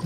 I 0.00 0.04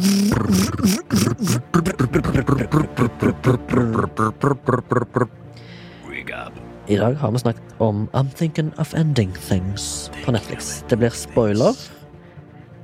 dag 6.96 7.14
har 7.14 7.30
vi 7.30 7.38
snakket 7.38 7.62
om 7.78 8.08
I'm 8.12 8.28
Thinking 8.34 8.72
of 8.78 8.94
Ending 8.94 9.32
Things 9.48 10.10
på 10.24 10.32
Netflix. 10.34 10.84
Det 10.90 10.98
blir 10.98 11.10
spoiler 11.14 11.70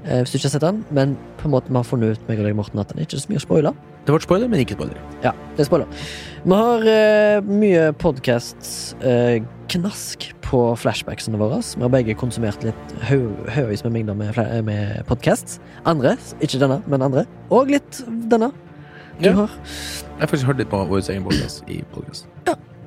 eh, 0.06 0.22
hvis 0.22 0.30
du 0.30 0.38
ikke 0.38 0.46
har 0.46 0.54
sett 0.54 0.62
den, 0.62 0.84
men 0.94 1.18
på 1.40 1.50
en 1.50 1.54
måte 1.56 1.66
vi 1.72 1.78
har 1.80 1.88
funnet 1.88 2.14
ut 2.14 2.22
meg 2.30 2.38
og 2.38 2.46
deg, 2.46 2.54
Morten, 2.60 2.78
at 2.78 2.86
den 2.92 3.02
er 3.02 3.06
ikke 3.08 3.22
så 3.24 3.30
mye 3.32 3.42
å 3.42 3.46
spoile. 3.48 3.72
Det 4.06 4.14
ble 4.14 4.22
spoiler, 4.22 4.46
men 4.52 4.62
ikke 4.62 4.78
spoiler. 4.78 4.98
Ja, 5.26 5.32
det 5.56 5.64
er 5.64 5.70
spoiler. 5.72 5.88
Vi 6.46 6.54
har 6.62 6.80
eh, 6.94 7.42
mye 7.50 7.90
podkast 8.06 8.62
eh, 9.02 9.42
knask 9.70 10.26
på 10.44 10.60
flashbacksene 10.78 11.38
våre. 11.40 11.60
Vi 11.62 11.82
har 11.84 11.92
begge 11.92 12.14
konsumert 12.18 12.64
litt 12.66 12.94
høyvis 13.06 13.84
med 13.86 13.92
mengder 13.94 14.16
med, 14.18 14.40
med 14.66 15.04
podcasts. 15.08 15.60
Andre, 15.88 16.16
ikke 16.42 16.58
denne, 16.62 16.80
men 16.90 17.02
andre. 17.06 17.24
Og 17.54 17.70
litt 17.70 18.02
denne. 18.30 18.50
Du 19.20 19.28
Ja. 19.28 19.34
har. 19.36 19.50
Jeg 19.52 20.20
har 20.20 20.26
faktisk 20.32 20.46
hørt 20.48 20.58
litt 20.58 20.70
på 20.70 20.80
vår 20.88 21.04
egen 21.10 21.24
podkast 21.24 21.62
i 21.68 21.82
podcast. 21.94 22.26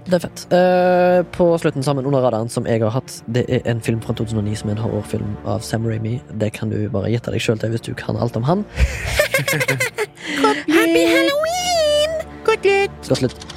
Det 0.04 0.18
er 0.18 0.20
fett. 0.20 0.42
Uh, 0.52 1.24
på 1.32 1.46
slutten 1.62 1.84
sammen 1.86 2.04
under 2.06 2.20
radaren, 2.26 2.50
som 2.52 2.66
jeg 2.68 2.82
har 2.84 2.92
hatt, 2.92 3.22
det 3.32 3.46
er 3.48 3.62
en 3.72 3.80
film 3.80 4.02
fra 4.04 4.12
2009 4.14 4.56
som 4.60 4.70
er 4.70 4.76
en 4.76 4.82
horrorfilm 4.84 5.38
av 5.48 5.62
Sam 5.64 5.86
Raimi. 5.88 6.18
Det 6.36 6.52
kan 6.58 6.70
du 6.74 6.90
bare 6.92 7.08
gjette 7.14 7.32
deg 7.32 7.40
sjøl 7.40 7.62
til 7.62 7.72
hvis 7.72 7.86
du 7.88 7.94
kan 7.96 8.20
alt 8.20 8.36
om 8.36 8.44
han. 8.44 8.66
Happy 10.68 11.06
Halloween! 11.08 12.20
Skal 13.04 13.16
slutte. 13.24 13.53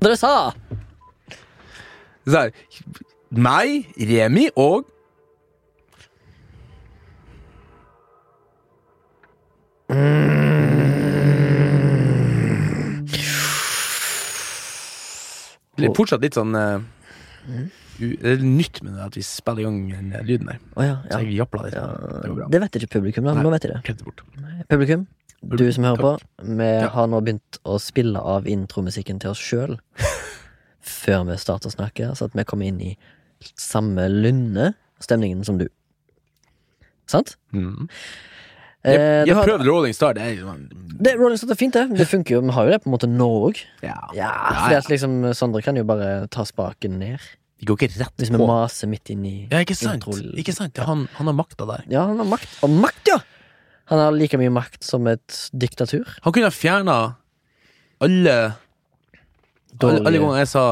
Dere 0.00 0.16
sa 0.16 0.52
Så 2.26 2.38
her, 2.40 2.50
meg, 3.30 3.86
Remi 4.00 4.48
og 4.56 4.86
Litt- 15.80 15.96
Fortsatt 15.98 16.22
litt 16.22 16.36
sånn 16.38 16.54
eh, 16.54 16.78
u- 17.98 18.16
Det 18.20 18.30
er 18.38 18.42
nytt 18.44 18.80
med 18.84 18.94
det 18.94 19.02
at 19.08 19.16
vi 19.18 19.22
spiller 19.26 19.60
i 19.60 19.64
gang 19.66 19.80
den 19.90 20.12
lyden 20.26 20.46
der. 20.52 20.58
Å 20.78 20.84
ja, 20.86 20.94
Så 21.10 21.18
ja. 21.18 21.18
jeg 21.24 21.34
japla 21.40 21.64
litt. 21.66 21.74
ja. 21.74 21.86
Det 22.22 22.28
går 22.30 22.36
bra. 22.38 22.46
Det 22.54 22.60
vet 22.62 22.76
ikke 22.78 22.90
publikum, 22.98 23.24
da. 23.26 23.34
Nå 23.42 23.50
vet 23.50 23.62
de 23.66 23.72
det. 23.74 23.80
Det 23.82 24.04
bort. 24.04 24.22
Publikum, 24.70 25.06
du 25.48 25.72
som 25.72 25.84
hører 25.84 26.00
på, 26.00 26.12
vi 26.42 26.64
Ja. 26.80 26.88
har 26.94 27.06
nå 27.06 27.20
begynt 27.24 27.58
å 27.64 27.78
spille 27.80 28.20
av 28.20 28.44
intromusikken 28.46 29.20
til 29.20 29.30
oss 29.30 29.38
sjøl. 29.42 29.78
Før 30.84 31.24
vi 31.28 31.36
starter 31.40 31.68
å 31.70 31.74
snakke, 31.74 32.10
så 32.16 32.26
at 32.28 32.34
vi 32.36 32.44
kommer 32.44 32.66
inn 32.66 32.80
i 32.80 32.96
samme 33.56 34.06
lunde 34.08 34.74
stemningen 35.04 35.44
som 35.44 35.58
du. 35.58 35.66
Sant? 37.06 37.36
Mm. 37.52 37.88
Eh, 38.84 38.92
Jeg, 38.92 39.26
jeg 39.28 39.34
har- 39.36 39.46
prøvde 39.46 39.66
Rolling 39.68 39.94
Star. 39.94 40.12
Det 40.14 40.22
er 40.22 40.34
jo 40.40 40.52
det, 41.00 41.14
Rolling 41.18 41.36
Star 41.40 41.50
er 41.52 41.54
fint, 41.60 41.72
det. 41.74 41.96
Det 41.96 42.06
funker 42.08 42.34
jo. 42.36 42.40
Vi 42.42 42.50
har 42.52 42.64
jo 42.66 42.70
det 42.72 42.82
på 42.84 42.88
en 42.90 42.92
måte 42.98 43.08
nå 43.08 43.28
òg. 43.48 43.62
ja. 43.82 43.96
Ja, 44.14 44.70
Ja, 44.70 44.80
liksom 44.88 45.34
Sondre 45.34 45.62
kan 45.62 45.76
jo 45.76 45.84
bare 45.84 46.26
ta 46.28 46.44
spaken 46.44 46.98
ned. 46.98 47.18
Det 47.58 47.66
går 47.68 47.76
ikke 47.78 48.00
rett 48.00 48.16
Hvis 48.18 48.30
vi 48.30 48.36
maser 48.36 48.88
midt 48.88 49.08
inn 49.10 49.24
i 49.24 49.48
Ja, 49.50 49.58
ikke 49.64 49.74
sant? 49.76 50.04
Ikke 50.36 50.52
sant? 50.52 50.76
Han, 50.76 51.08
han 51.14 51.26
har 51.26 51.32
makta 51.34 51.64
der. 51.66 51.84
Ja, 51.88 52.06
han 52.06 52.18
har 52.18 52.26
makt. 52.26 52.48
Og 52.62 52.68
makt, 52.70 53.06
ja! 53.08 53.18
Han 53.92 53.98
har 54.00 54.12
like 54.16 54.38
mye 54.40 54.50
makt 54.52 54.82
som 54.84 55.06
et 55.10 55.50
diktatur. 55.52 56.06
Han 56.24 56.32
kunne 56.32 56.48
ha 56.48 56.54
fjerna 56.54 56.98
alle 58.00 58.36
alle, 59.80 60.00
alle 60.06 60.18
ganger 60.22 60.38
jeg 60.44 60.48
sa 60.54 60.64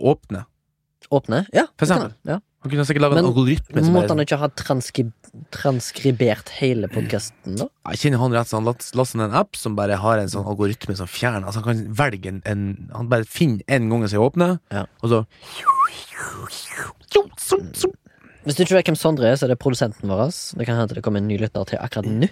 åpne. 0.00 0.44
Åpne? 1.10 1.44
Ja. 1.52 1.66
For 1.78 1.86
eksempel. 1.86 2.12
han. 2.24 2.36
Ja. 2.36 2.38
Han 2.62 2.70
kunne 2.70 2.84
sikkert 2.84 3.02
laga 3.02 3.18
en 3.18 3.24
algoritme 3.30 3.80
Måtte 3.80 3.92
Måtte 3.94 4.12
han 4.12 4.20
ikke 4.20 4.36
ha 4.38 4.48
transkri 4.52 5.06
transkribert 5.54 6.48
hele 6.58 6.88
podkasten, 6.90 7.54
da? 7.56 7.68
Jeg 7.92 8.00
kjenner 8.02 8.18
han 8.20 8.32
rett 8.34 8.48
så 8.50 8.58
han 8.58 8.66
last- 8.66 8.94
lastet 8.98 9.16
ned 9.20 9.30
en 9.30 9.36
app 9.40 9.54
som 9.56 9.76
bare 9.78 9.96
har 10.02 10.18
en 10.18 10.28
sånn 10.28 10.44
algoritme 10.50 10.96
som 10.98 11.06
fjerner 11.06 11.46
Altså 11.46 11.62
Han 11.62 11.68
kan 11.68 11.94
velge 11.94 12.26
en, 12.28 12.42
en 12.44 12.90
Han 12.92 13.08
bare 13.08 13.24
finner 13.24 13.62
en 13.68 13.88
gang 13.88 14.02
jeg 14.02 14.10
sier 14.10 14.24
åpne, 14.26 14.58
Ja. 14.74 14.84
og 15.02 15.08
så 15.10 15.20
Hvis 18.44 18.56
du 18.56 18.62
ikke 18.64 18.78
vet 18.78 18.88
hvem 18.88 18.96
Sondre 18.96 19.28
er, 19.28 19.36
så 19.36 19.44
er 19.46 19.52
det 19.52 19.58
produsenten 19.60 20.08
vår. 20.08 20.30
Det 20.56 20.64
kan 20.68 20.78
hende 20.78 20.96
det 20.96 21.02
kommer 21.04 21.20
en 21.20 21.28
ny 21.28 21.36
lytter 21.42 21.66
til 21.68 21.80
akkurat 21.82 22.08
nå. 22.08 22.28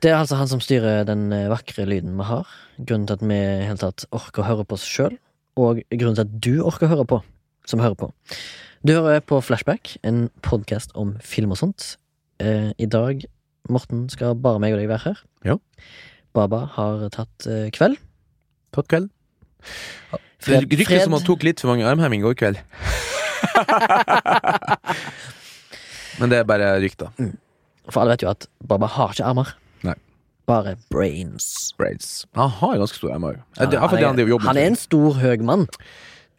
Det 0.00 0.10
er 0.10 0.16
altså 0.18 0.36
han 0.40 0.48
som 0.48 0.60
styrer 0.64 1.04
den 1.08 1.26
eh, 1.36 1.46
vakre 1.52 1.84
lyden 1.88 2.14
vi 2.18 2.26
har. 2.28 2.48
Grunnen 2.78 3.06
til 3.08 3.16
at 3.18 3.24
vi 3.24 3.38
helt 3.68 3.82
tatt 3.84 4.04
orker 4.16 4.44
å 4.44 4.48
høre 4.48 4.64
på 4.68 4.76
oss 4.78 4.84
sjøl, 4.88 5.16
og 5.60 5.80
grunnen 5.92 6.16
til 6.18 6.24
at 6.26 6.36
du 6.44 6.52
orker 6.64 6.88
å 6.88 6.92
høre 6.94 7.06
på, 7.08 7.18
som 7.68 7.82
hører 7.84 7.98
på. 8.00 8.10
Du 8.84 8.94
hører 8.96 9.20
på 9.24 9.40
Flashback, 9.44 9.94
en 10.08 10.28
podkast 10.44 10.92
om 10.96 11.14
film 11.24 11.52
og 11.52 11.60
sånt. 11.60 11.94
Eh, 12.40 12.70
I 12.80 12.88
dag, 12.88 13.24
Morten, 13.68 14.06
skal 14.12 14.36
bare 14.40 14.60
meg 14.62 14.72
og 14.76 14.80
deg 14.80 14.88
være 14.92 15.04
her. 15.10 15.20
Ja. 15.48 15.58
Baba 16.36 16.62
har 16.78 17.04
tatt 17.12 17.48
eh, 17.50 17.68
kveld. 17.76 18.00
Tatt 18.76 18.88
kveld. 18.88 19.10
Fred- 20.40 20.64
Det 20.68 20.80
rykker 20.80 21.04
som 21.04 21.12
han 21.18 21.24
tok 21.26 21.44
litt 21.44 21.60
for 21.60 21.72
mange 21.74 21.84
armheving 21.88 22.22
i 22.24 22.28
går 22.28 22.36
kveld. 22.40 22.60
Men 26.20 26.32
det 26.32 26.40
er 26.40 26.48
bare 26.48 26.74
rykter. 26.82 27.08
For 27.88 28.02
alle 28.02 28.14
vet 28.14 28.24
jo 28.26 28.32
at 28.32 28.42
Baba 28.68 28.86
har 28.90 29.14
ikke 29.14 29.28
armer. 29.30 29.54
Nei. 29.86 29.96
Bare 30.50 30.72
brains. 30.92 31.46
Braids. 31.78 32.08
Han 32.36 32.50
har 32.60 32.76
ganske 32.82 32.98
store 33.00 33.14
armer. 33.16 33.40
Ja, 33.56 33.66
Det 33.66 33.78
er 33.78 33.86
han, 33.86 34.04
han 34.04 34.18
driver 34.18 34.44
han 34.46 34.60
er 34.60 34.66
en 34.72 34.76
stor, 34.76 35.16
høg 35.22 35.40
mann. 35.46 35.64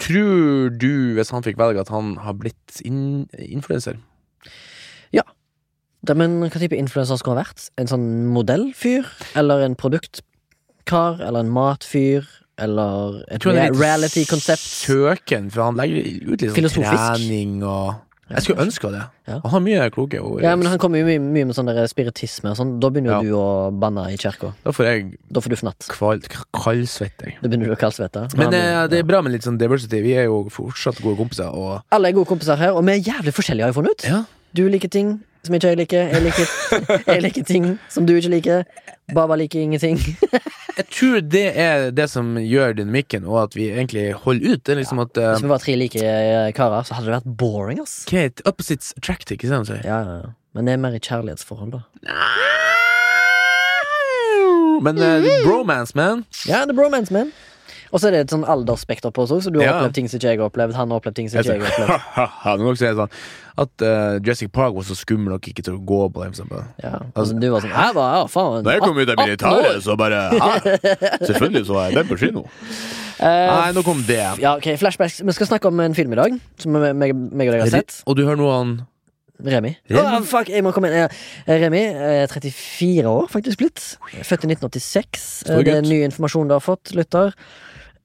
Tror 0.02 0.70
du, 0.82 0.92
hvis 1.18 1.32
han 1.34 1.46
fikk 1.46 1.58
velge, 1.62 1.82
at 1.82 1.92
han 1.94 2.16
har 2.22 2.34
blitt 2.38 2.82
in 2.86 3.28
influenser? 3.38 3.96
Det, 6.02 6.16
men 6.18 6.40
hva 6.42 6.58
type 6.58 6.78
influenser 6.78 7.20
skulle 7.20 7.38
han 7.38 7.46
vært? 7.46 7.68
En 7.78 7.90
sånn 7.90 8.06
modellfyr? 8.34 9.06
Eller 9.38 9.62
en 9.68 9.78
produktkar? 9.78 11.20
Eller 11.22 11.44
en 11.44 11.52
matfyr? 11.54 12.26
Eller 12.62 13.24
et 13.32 13.46
reality-konsept? 13.46 14.62
Søken, 14.62 15.50
for 15.52 15.64
han 15.70 15.76
legger 15.80 16.32
ut 16.32 16.42
litt 16.42 16.72
sånn 16.72 16.88
trening 16.88 17.62
og 17.64 17.96
Jeg 18.32 18.46
skulle 18.46 18.64
ønske 18.64 18.88
det. 18.94 19.02
Ja. 19.28 19.40
Han 19.44 19.52
har 19.52 19.60
mye 19.60 19.88
kloke 19.92 20.20
ord. 20.24 20.40
Ja, 20.42 20.54
men 20.56 20.70
han 20.72 20.78
kommer 20.80 21.02
jo 21.02 21.04
mye, 21.10 21.20
mye 21.20 21.48
med 21.50 21.56
sånn 21.58 21.68
der 21.68 21.84
spiritisme 21.92 22.54
og 22.54 22.56
sånn. 22.56 22.78
Da 22.80 22.88
begynner 22.88 23.18
jo 23.18 23.18
Ja. 23.18 23.22
du 23.28 23.34
å 23.36 23.80
banne 23.80 24.06
i 24.08 24.16
kirka. 24.16 24.54
Da 24.64 24.72
får 24.72 24.86
jeg 24.88 25.18
Da 25.32 25.42
får 25.42 25.50
du 25.50 25.56
fnatt. 25.58 25.88
Kaldsvette, 26.54 27.26
jeg. 27.28 27.36
Da 27.42 27.50
begynner 27.50 27.66
du 27.68 27.76
å 27.76 27.80
kaldsvette. 27.80 28.30
Men 28.38 28.46
Han- 28.46 28.54
eh, 28.54 28.88
det 28.88 29.00
er 29.00 29.04
bra 29.04 29.22
med 29.22 29.34
litt 29.34 29.44
sånn 29.44 29.58
diversity. 29.60 30.02
Vi 30.02 30.14
er 30.14 30.26
jo 30.26 30.48
fortsatt 30.50 31.02
gode 31.02 31.18
kompiser, 31.18 31.52
og 31.54 31.82
Alle 31.92 32.08
er 32.08 32.14
gode 32.14 32.28
kompiser 32.28 32.56
her, 32.58 32.72
og 32.72 32.86
vi 32.86 32.92
er 32.94 33.04
jævlig 33.04 33.34
forskjellige, 33.34 33.62
har 33.64 33.74
jeg 33.74 33.76
funnet 33.76 33.92
ut. 33.92 34.04
ja. 34.08 34.24
Du 34.54 34.68
liker 34.70 34.90
ting 34.90 35.22
som 35.46 35.56
ikke 35.58 35.72
jeg 35.72 35.80
liker. 35.80 36.10
Jeg 36.12 36.22
liker, 36.26 36.52
jeg 37.08 37.22
liker 37.26 37.46
ting 37.48 37.68
som 37.90 38.06
du 38.06 38.14
ikke 38.16 38.34
liker. 38.36 38.66
Baba 39.16 39.36
liker 39.36 39.60
ingenting. 39.60 40.00
Jeg 40.72 40.86
tror 40.88 41.18
det 41.28 41.48
er 41.60 41.90
det 41.92 42.06
som 42.10 42.38
gjør 42.40 42.78
dynamikken, 42.78 43.26
og 43.28 43.42
at 43.42 43.56
vi 43.58 43.66
egentlig 43.74 44.14
holder 44.24 44.54
ut. 44.54 44.62
Det 44.66 44.78
liksom 44.80 45.02
at 45.04 45.18
uh, 45.20 45.34
Hvis 45.34 45.44
vi 45.44 45.50
var 45.52 45.60
tre 45.60 45.76
like 45.76 46.00
eh, 46.00 46.48
karer, 46.56 46.86
så 46.88 46.96
hadde 46.96 47.10
det 47.10 47.18
vært 47.18 47.34
boring, 47.42 47.82
ass. 47.84 48.06
Kate, 48.08 48.40
Opposites 48.48 48.94
attract, 48.96 49.34
ikke 49.36 49.52
sant? 49.52 49.70
Ja, 49.84 50.00
ja, 50.00 50.16
ja. 50.24 50.32
Men 50.56 50.68
det 50.68 50.78
er 50.78 50.82
mer 50.84 50.96
i 50.96 51.04
kjærlighetsforhold, 51.04 51.76
da. 51.76 51.84
Men 54.82 54.98
uh, 54.98 55.28
bromance, 55.44 55.92
man. 56.00 56.24
Ja, 56.48 56.64
er 56.64 56.74
bromance, 56.74 57.14
man. 57.14 57.36
Og 57.92 58.00
så 58.00 58.08
er 58.08 58.12
det 58.16 58.20
et 58.26 58.34
sånn 58.34 58.46
aldersspekter 58.48 59.12
på 59.12 59.26
oss 59.26 59.32
òg, 59.36 59.42
så 59.44 59.52
du 59.52 59.60
har 59.60 59.68
Ja. 59.68 59.74
opplevd 59.80 59.94
ting 59.98 60.08
som 60.10 60.18
ikke 60.20 60.30
jeg 60.32 60.40
har 60.40 60.50
opplevd. 60.50 60.74
Han 60.80 60.92
har 60.92 61.00
opplevd 61.02 61.16
ting 61.16 61.30
som 61.30 61.42
ikke 61.42 61.58
jeg 61.58 61.62
har 61.62 61.72
opplevd. 61.72 62.78
Så 62.82 62.86
er 62.88 62.96
sånn 62.96 63.16
at 63.62 63.84
uh, 63.84 64.16
Jurassic 64.24 64.52
Park 64.56 64.74
var 64.74 64.86
så 64.88 64.96
skummel 64.96 65.34
nok 65.34 65.48
ikke 65.52 65.62
til 65.66 65.76
å 65.76 65.82
gå 65.84 65.98
på 66.14 66.24
dem, 66.24 66.32
for 66.32 66.42
eksempel. 66.42 66.62
Ja. 66.82 67.02
Altså, 67.14 67.36
du 67.38 67.50
var 67.52 67.62
sånn 67.66 67.74
Jeg 67.76 67.96
var, 67.98 68.14
ja, 68.16 68.22
faen 68.32 68.64
Da 68.64 68.76
jeg 68.78 68.82
kom 68.86 68.98
ut 68.98 69.12
av 69.12 69.20
militæret, 69.20 69.82
så 69.84 69.98
bare 70.00 70.22
hæ? 70.32 70.78
Selvfølgelig 71.28 71.66
så 71.68 71.76
var 71.76 71.90
jeg 71.90 72.00
den 72.00 72.08
på 72.08 72.18
kino. 72.22 72.46
Uh, 73.20 73.26
Nei, 73.52 73.72
nok 73.76 73.92
om 73.92 74.00
det. 74.08 74.22
ja, 74.42 74.56
ok, 74.56 74.72
flashbacks. 74.82 75.20
Vi 75.28 75.36
skal 75.36 75.52
snakke 75.52 75.68
om 75.68 75.84
en 75.84 75.98
film 75.98 76.16
i 76.16 76.22
dag, 76.22 76.40
som 76.64 76.72
meg, 76.80 76.96
meg, 76.96 77.14
meg 77.14 77.52
og 77.52 77.58
deg 77.58 77.66
har 77.68 77.74
sett. 77.76 78.00
Og 78.08 78.18
du 78.18 78.24
hører 78.24 78.40
noe 78.40 78.56
han 78.56 78.74
Remi. 79.42 79.72
Remi? 79.90 80.02
Oh, 80.06 80.22
fuck, 80.30 80.50
jeg 80.54 80.62
må 80.62 80.70
komme 80.76 80.92
inn. 80.92 81.10
Eh, 81.50 81.58
Remi 81.64 81.82
er 81.90 82.28
34 82.30 83.10
år, 83.10 83.28
faktisk 83.32 83.58
blitt. 83.64 83.82
Født 84.22 84.46
i 84.46 84.52
1986. 84.54 85.24
Eh, 85.50 85.64
Det 85.66 85.74
er 85.80 85.82
ny 85.82 86.04
informasjon 86.06 86.48
du 86.52 86.54
har 86.54 86.62
fått, 86.62 86.94
lytter. 86.94 87.34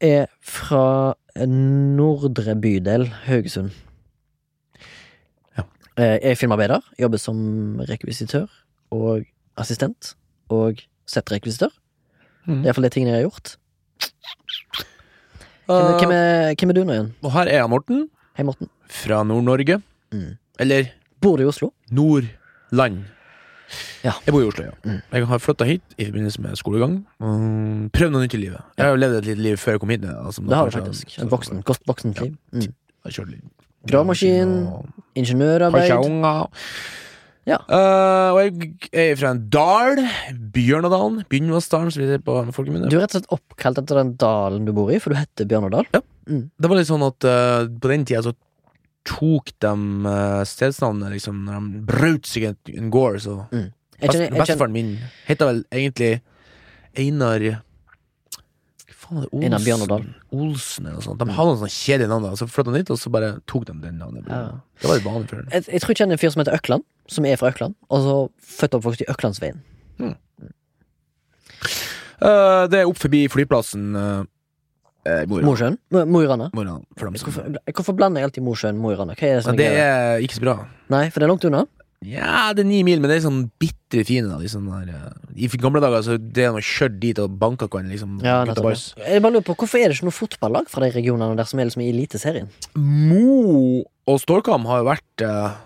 Er 0.01 0.27
fra 0.45 1.15
Nordre 1.47 2.55
bydel, 2.61 3.07
Haugesund. 3.27 3.71
Ja. 5.57 5.63
Jeg 5.97 6.21
Er 6.23 6.35
filmarbeider. 6.37 6.81
Jobber 7.01 7.19
som 7.21 7.81
rekvisitør 7.89 8.47
og 8.93 9.25
assistent. 9.57 10.15
Og 10.53 10.83
settrekvisitør. 11.09 11.73
Mm. 12.47 12.61
Det 12.63 12.63
er 12.63 12.67
iallfall 12.71 12.87
de 12.87 12.91
tingene 12.95 13.15
jeg 13.17 13.23
har 13.25 13.31
gjort. 13.31 13.57
Er- 15.67 15.99
hvem, 15.99 16.13
er, 16.15 16.55
hvem 16.55 16.71
er 16.71 16.75
du 16.77 16.85
nå 16.87 16.93
igjen? 16.95 17.09
Og 17.27 17.33
her 17.35 17.49
er 17.51 17.57
jeg, 17.59 17.71
Morten, 17.71 18.05
Hei, 18.37 18.45
Morten. 18.47 18.69
fra 18.89 19.23
Nord-Norge. 19.25 19.81
Mm. 20.13 20.37
Eller 20.61 20.93
Bor 21.21 21.37
du 21.37 21.43
i 21.43 21.47
Oslo? 21.49 21.73
Nordland. 21.91 23.05
Ja. 24.05 24.13
Jeg 24.27 24.35
bor 24.35 24.43
i 24.45 24.49
Oslo, 24.49 24.67
ja. 24.69 24.75
Mm. 24.85 25.01
Jeg 25.13 25.29
har 25.31 25.43
flytta 25.43 25.69
hit 25.69 25.97
i 25.99 26.09
forbindelse 26.09 26.43
med 26.45 26.59
skolegang. 26.61 26.97
Um, 27.21 27.89
Prøvd 27.95 28.15
noe 28.15 28.25
nytt 28.27 28.37
i 28.39 28.43
livet. 28.45 28.63
Jeg 28.79 28.87
har 28.87 28.95
jo 28.95 29.01
levd 29.03 29.21
et 29.21 29.31
lite 29.31 29.45
liv 29.49 29.61
før 29.61 29.77
jeg 29.77 29.83
kom 29.83 29.95
hit. 29.95 30.05
Altså, 30.13 30.45
Det 30.47 30.59
har 30.61 30.71
du 30.71 30.77
faktisk. 30.79 31.17
En 31.23 31.33
voksen, 31.33 31.63
godt 31.67 31.83
voksent 31.91 32.23
liv. 32.23 32.37
Mm. 32.53 32.69
Kjørt 33.07 33.33
litt 33.35 33.53
Gravemaskin, 33.87 34.55
ingeniørarbeid. 35.15 35.91
Har 35.91 36.01
ikke 36.01 36.11
unger. 36.11 36.49
Ja. 37.47 37.61
Uh, 37.71 38.35
og 38.35 38.41
jeg 38.43 39.13
er 39.13 39.19
fra 39.19 39.31
en 39.37 39.45
dal. 39.55 40.01
Bjørnadalen. 40.55 41.21
Bjørnvassdalen, 41.31 41.93
som 41.95 42.03
vi 42.03 42.09
sier 42.11 42.25
på 42.27 42.35
folkemunne. 42.57 42.91
Du 42.91 42.99
er 42.99 43.05
rett 43.05 43.15
og 43.15 43.21
slett 43.21 43.37
oppkalt 43.37 43.79
etter 43.83 44.01
den 44.03 44.17
dalen 44.19 44.67
du 44.67 44.73
bor 44.75 44.91
i, 44.91 44.99
for 45.03 45.15
du 45.15 45.21
heter 45.21 45.47
Bjørnadal. 45.47 45.87
Det 46.27 46.71
var 46.71 46.81
litt 46.81 46.91
sånn 46.91 47.07
at 47.07 47.29
uh, 47.31 47.69
på 47.71 47.93
den 47.93 48.07
tida 48.09 48.25
så 48.27 48.35
tok 49.07 49.53
de 49.63 49.73
uh, 50.07 50.43
stedsnavnet 50.49 51.15
liksom 51.15 51.45
Når 51.47 51.69
de 51.71 51.85
brøt 51.89 52.29
seg 52.29 52.51
en, 52.51 52.59
en 52.75 52.91
gård, 52.93 53.21
så 53.25 53.39
mm. 53.53 53.69
Best, 54.01 54.25
Bestefaren 54.35 54.75
min 54.75 54.91
heter 55.29 55.49
vel 55.49 55.63
egentlig 55.71 56.11
Einar 57.01 57.45
Hva 57.47 57.61
faen 58.93 59.23
er 59.23 59.25
det? 59.25 59.31
Olsen? 59.31 59.47
Einar 59.47 59.65
Bjørnerdal. 59.65 60.05
Olsen 60.35 60.89
eller 60.89 60.99
noe 60.99 61.07
sånt. 61.07 61.23
De 61.23 61.37
hadde 61.39 61.53
noen 61.53 61.61
sånne 61.63 61.73
kjedelige 61.77 62.11
navn, 62.11 62.37
så 62.41 62.49
flytta 62.51 62.75
de 62.75 62.83
dit, 62.83 62.93
og 62.93 63.01
så 63.01 63.13
bare 63.15 63.31
tok 63.49 63.69
de 63.69 63.77
den 63.85 64.01
navnet. 64.03 64.27
Ja. 64.29 64.59
Det 64.83 64.91
var 64.91 64.99
litt 64.99 65.07
vanlig 65.07 65.31
før. 65.31 65.47
jeg, 65.53 65.67
jeg 65.71 65.85
tror 65.85 65.95
jeg 65.95 66.01
kjenner 66.03 66.19
en 66.19 66.23
fyr 66.25 66.35
som 66.35 66.43
heter 66.43 66.59
Økland, 66.59 66.87
som 67.15 67.29
er 67.29 67.41
fra 67.41 67.53
Økland, 67.55 67.77
og 67.87 68.05
så 68.05 68.17
født 68.57 68.75
og 68.75 68.83
oppvokst 68.83 69.05
i 69.05 69.09
Øklandsveien. 69.13 69.63
Eh, 72.17 72.63
det 72.73 72.81
er 72.81 72.89
opp 72.89 72.99
forbi 73.01 73.27
flyplassen 73.29 73.91
uh, 73.97 74.25
Rana. 75.07 75.47
Mosjøen? 75.47 75.79
Mo 76.11 76.23
i 76.23 76.27
Rana. 76.29 76.51
Hvorfor, 76.53 77.57
hvorfor 77.73 77.97
blander 77.97 78.21
jeg 78.23 78.31
alltid 78.31 78.47
Mosjøen 78.47 78.77
Mo 78.81 78.93
i 78.93 78.99
Rana? 78.99 79.15
Det 79.15 79.31
Ja, 79.33 79.41
det 79.53 79.71
er 79.73 80.21
ikke 80.27 80.39
så 80.41 80.45
bra. 80.47 80.57
Nei, 80.93 81.09
for 81.11 81.21
det 81.21 81.29
er 81.29 81.33
langt 81.35 81.45
unna. 81.49 81.65
Ja, 82.05 82.53
det 82.53 82.63
er 82.63 82.69
ni 82.69 82.83
mil, 82.85 83.01
men 83.01 83.09
det 83.11 83.17
er 83.17 83.23
sånn 83.25 83.47
bitre 83.59 84.03
fine. 84.07 84.29
Da, 84.29 84.37
liksom 84.39 84.67
der, 84.69 84.91
eh, 84.93 85.43
I 85.43 85.49
gamle 85.57 85.81
dager 85.81 86.05
så 86.05 86.19
det 86.21 86.45
er 86.45 86.53
noe 86.53 86.61
kjørt 86.61 86.99
dit 87.01 87.19
og 87.23 87.39
banka 87.41 87.67
hverandre. 87.67 87.95
Liksom, 87.95 88.19
Ja. 88.23 88.45
Jeg 88.45 89.23
bare 89.23 89.33
lurer 89.33 89.47
på, 89.47 89.57
Hvorfor 89.57 89.81
er 89.81 89.89
det 89.89 89.97
ikke 89.97 90.11
noe 90.11 90.19
fotballag 90.19 90.69
fra 90.69 90.85
de 90.85 90.91
regionene 90.93 91.37
der 91.37 91.45
som 91.49 91.59
er 91.61 91.65
liksom 91.71 91.83
i 91.83 91.91
Eliteserien? 91.93 92.49
Mo 92.77 93.83
og 94.07 94.21
Storkam 94.21 94.67
har 94.69 94.83
jo 94.83 94.91
vært 94.93 95.25
eh, 95.25 95.57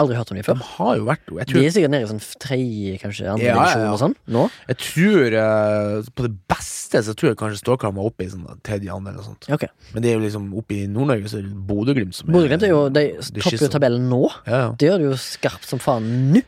Aldri 0.00 0.16
hørt 0.18 0.30
om 0.32 0.38
de 0.38 0.42
De 0.42 0.54
har 0.74 0.96
jo 0.98 1.04
vært 1.06 1.32
Jeg 1.38 1.50
De 1.52 1.60
er 1.64 1.74
sikkert 1.74 1.92
nede 1.94 2.06
i 2.06 2.10
sånn 2.10 2.22
tredje, 2.42 2.94
kanskje 3.02 3.28
andre 3.30 3.46
Ja, 3.46 3.54
ja, 3.54 3.58
divisjon 3.60 3.84
ja. 3.84 3.92
og 3.92 4.00
sånn 4.02 4.16
nå. 4.36 4.44
jeg 4.70 4.78
tror 4.82 5.36
uh, 5.38 6.08
På 6.14 6.26
det 6.26 6.32
beste 6.50 7.02
så 7.06 7.14
tror 7.18 7.32
jeg 7.32 7.38
kanskje 7.40 7.60
Stålkam 7.62 7.98
var 7.98 8.08
oppe 8.10 8.26
i 8.26 8.30
sånn 8.30 8.44
tredje 8.66 8.90
andre 8.94 9.14
eller 9.14 9.26
sånt. 9.26 9.46
Okay. 9.50 9.70
Men 9.94 10.04
det 10.04 10.12
er 10.12 10.18
jo 10.18 10.24
liksom 10.24 10.48
oppe 10.60 10.76
i 10.76 10.84
Nord-Norge 10.90 11.30
så 11.30 11.40
er 11.40 11.46
det 11.48 11.54
Bodø-Glimt 11.68 12.14
som 12.14 12.30
Bodø-Glimt 12.34 12.66
er 12.66 12.74
jo 12.74 12.82
De 12.94 13.04
det 13.18 13.42
topper 13.42 13.66
jo 13.66 13.70
tabellen 13.72 14.08
nå. 14.10 14.22
Ja, 14.46 14.60
ja. 14.64 14.68
Det 14.78 14.90
gjør 14.90 15.02
det 15.02 15.08
jo 15.08 15.16
skarpt 15.20 15.66
som 15.68 15.82
faen 15.82 16.10
nå. 16.34 16.42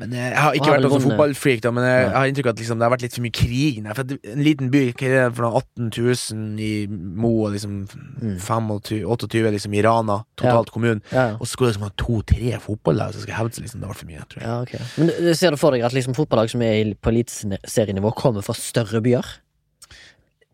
Men 0.00 0.12
eh, 0.16 0.30
jeg 0.30 0.40
har 0.40 0.54
ikke 0.56 0.64
har 0.70 0.72
vært 0.78 0.84
vel 0.86 0.92
noen 0.94 1.02
fotballfreak, 1.04 1.58
da, 1.66 1.70
men 1.76 1.84
jeg, 1.84 1.98
jeg 2.06 2.12
har 2.16 2.28
inntrykk 2.30 2.46
av 2.48 2.52
at 2.54 2.60
liksom, 2.62 2.78
det 2.80 2.86
har 2.86 2.92
vært 2.94 3.02
litt 3.04 3.16
for 3.18 3.24
mye 3.26 3.34
krig 3.36 3.80
Nei, 3.84 3.96
For 3.98 4.14
en 4.32 4.44
liten 4.46 4.70
by, 4.72 4.80
hva 4.96 5.08
er 5.10 5.12
det 5.18 5.26
for 5.36 5.44
noe 5.44 5.60
18 5.60 5.90
000 5.98 6.62
i 6.64 6.70
Mo 6.88 7.32
og 7.44 7.52
liksom 7.56 7.74
Mm. 8.22 8.36
25, 8.38 9.02
28 9.04 9.50
liksom 9.56 9.74
i 9.74 9.82
Rana, 9.82 10.16
totalt 10.38 10.70
kommunen. 10.72 11.00
Ja, 11.10 11.24
ja. 11.32 11.36
Og 11.40 11.46
så 11.48 11.56
skulle 11.56 11.72
det 11.72 11.80
liksom 11.80 11.94
to-tre 11.98 12.52
fotballag 12.62 13.12
som 13.16 13.24
skal 13.24 13.34
hevde 13.40 13.56
seg, 13.58 13.64
liksom. 13.66 13.82
Det 13.82 13.90
var 13.90 13.98
for 13.98 14.06
mye, 14.12 14.24
tror 14.30 14.40
jeg. 14.40 14.48
Ja, 14.48 14.58
ok 14.62 14.98
Men 15.00 15.10
du 15.26 15.32
ser 15.34 15.50
du 15.50 15.58
for 15.60 15.74
deg 15.74 15.84
at 15.88 15.96
liksom 15.96 16.14
fotballag 16.16 16.52
som 16.52 16.62
er 16.62 16.92
på 17.02 17.10
eliteserienivå, 17.12 18.12
kommer 18.16 18.46
fra 18.46 18.54
større 18.56 19.02
byer? 19.04 19.26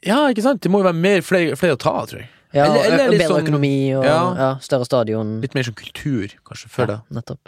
Ja, 0.07 0.23
ikke 0.33 0.45
sant? 0.47 0.63
Det 0.65 0.71
må 0.73 0.81
jo 0.83 0.89
være 0.89 0.99
mer, 0.99 1.23
flere, 1.27 1.57
flere 1.59 1.77
å 1.77 1.81
ta 1.81 1.93
av, 2.01 2.09
tror 2.11 2.23
jeg. 2.23 2.31
Ja, 2.55 2.65
Eller- 2.65 2.79
og 2.79 2.85
eller 2.87 3.11
litt 3.11 3.21
bedre 3.21 3.29
sånn- 3.35 3.43
økonomi 3.45 3.95
og 3.99 4.05
ja. 4.05 4.35
Ja. 4.39 4.49
større 4.65 4.85
stadion. 4.89 5.41
Litt 5.43 5.55
mer 5.55 5.63
sånn 5.69 5.77
kultur, 5.77 6.29
kanskje, 6.49 6.69
før 6.73 6.87
det. 6.87 7.01
Nettopp. 7.13 7.39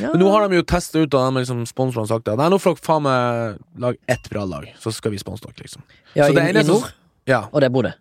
Ja. 0.00 0.10
Men 0.10 0.20
nå 0.20 0.30
har 0.32 0.48
de 0.48 0.56
jo 0.56 0.62
testa 0.62 0.98
ut, 0.98 1.14
og 1.14 1.34
de 1.34 1.40
liksom 1.44 1.62
sponsorene 1.66 2.08
sagt 2.08 2.24
det. 2.24 2.36
Nei, 2.36 2.48
nå 2.50 2.58
får 2.58 2.74
dere 2.74 2.82
faen 2.82 3.02
meg 3.02 3.58
lage 3.78 3.98
ett 4.08 4.28
bra 4.30 4.44
lag, 4.44 4.66
så 4.80 4.92
skal 4.92 5.12
vi 5.12 5.18
sponse 5.18 5.40
dere, 5.46 5.54
liksom. 5.62 5.82
ja, 6.16 6.26
så 6.26 6.30
i, 6.32 6.34
det 6.34 6.66
i 6.66 6.68
nord, 6.68 6.92
Ja. 7.26 7.48
og 7.52 7.60
det 7.60 7.70
er 7.70 7.70
Bodø. 7.70 7.92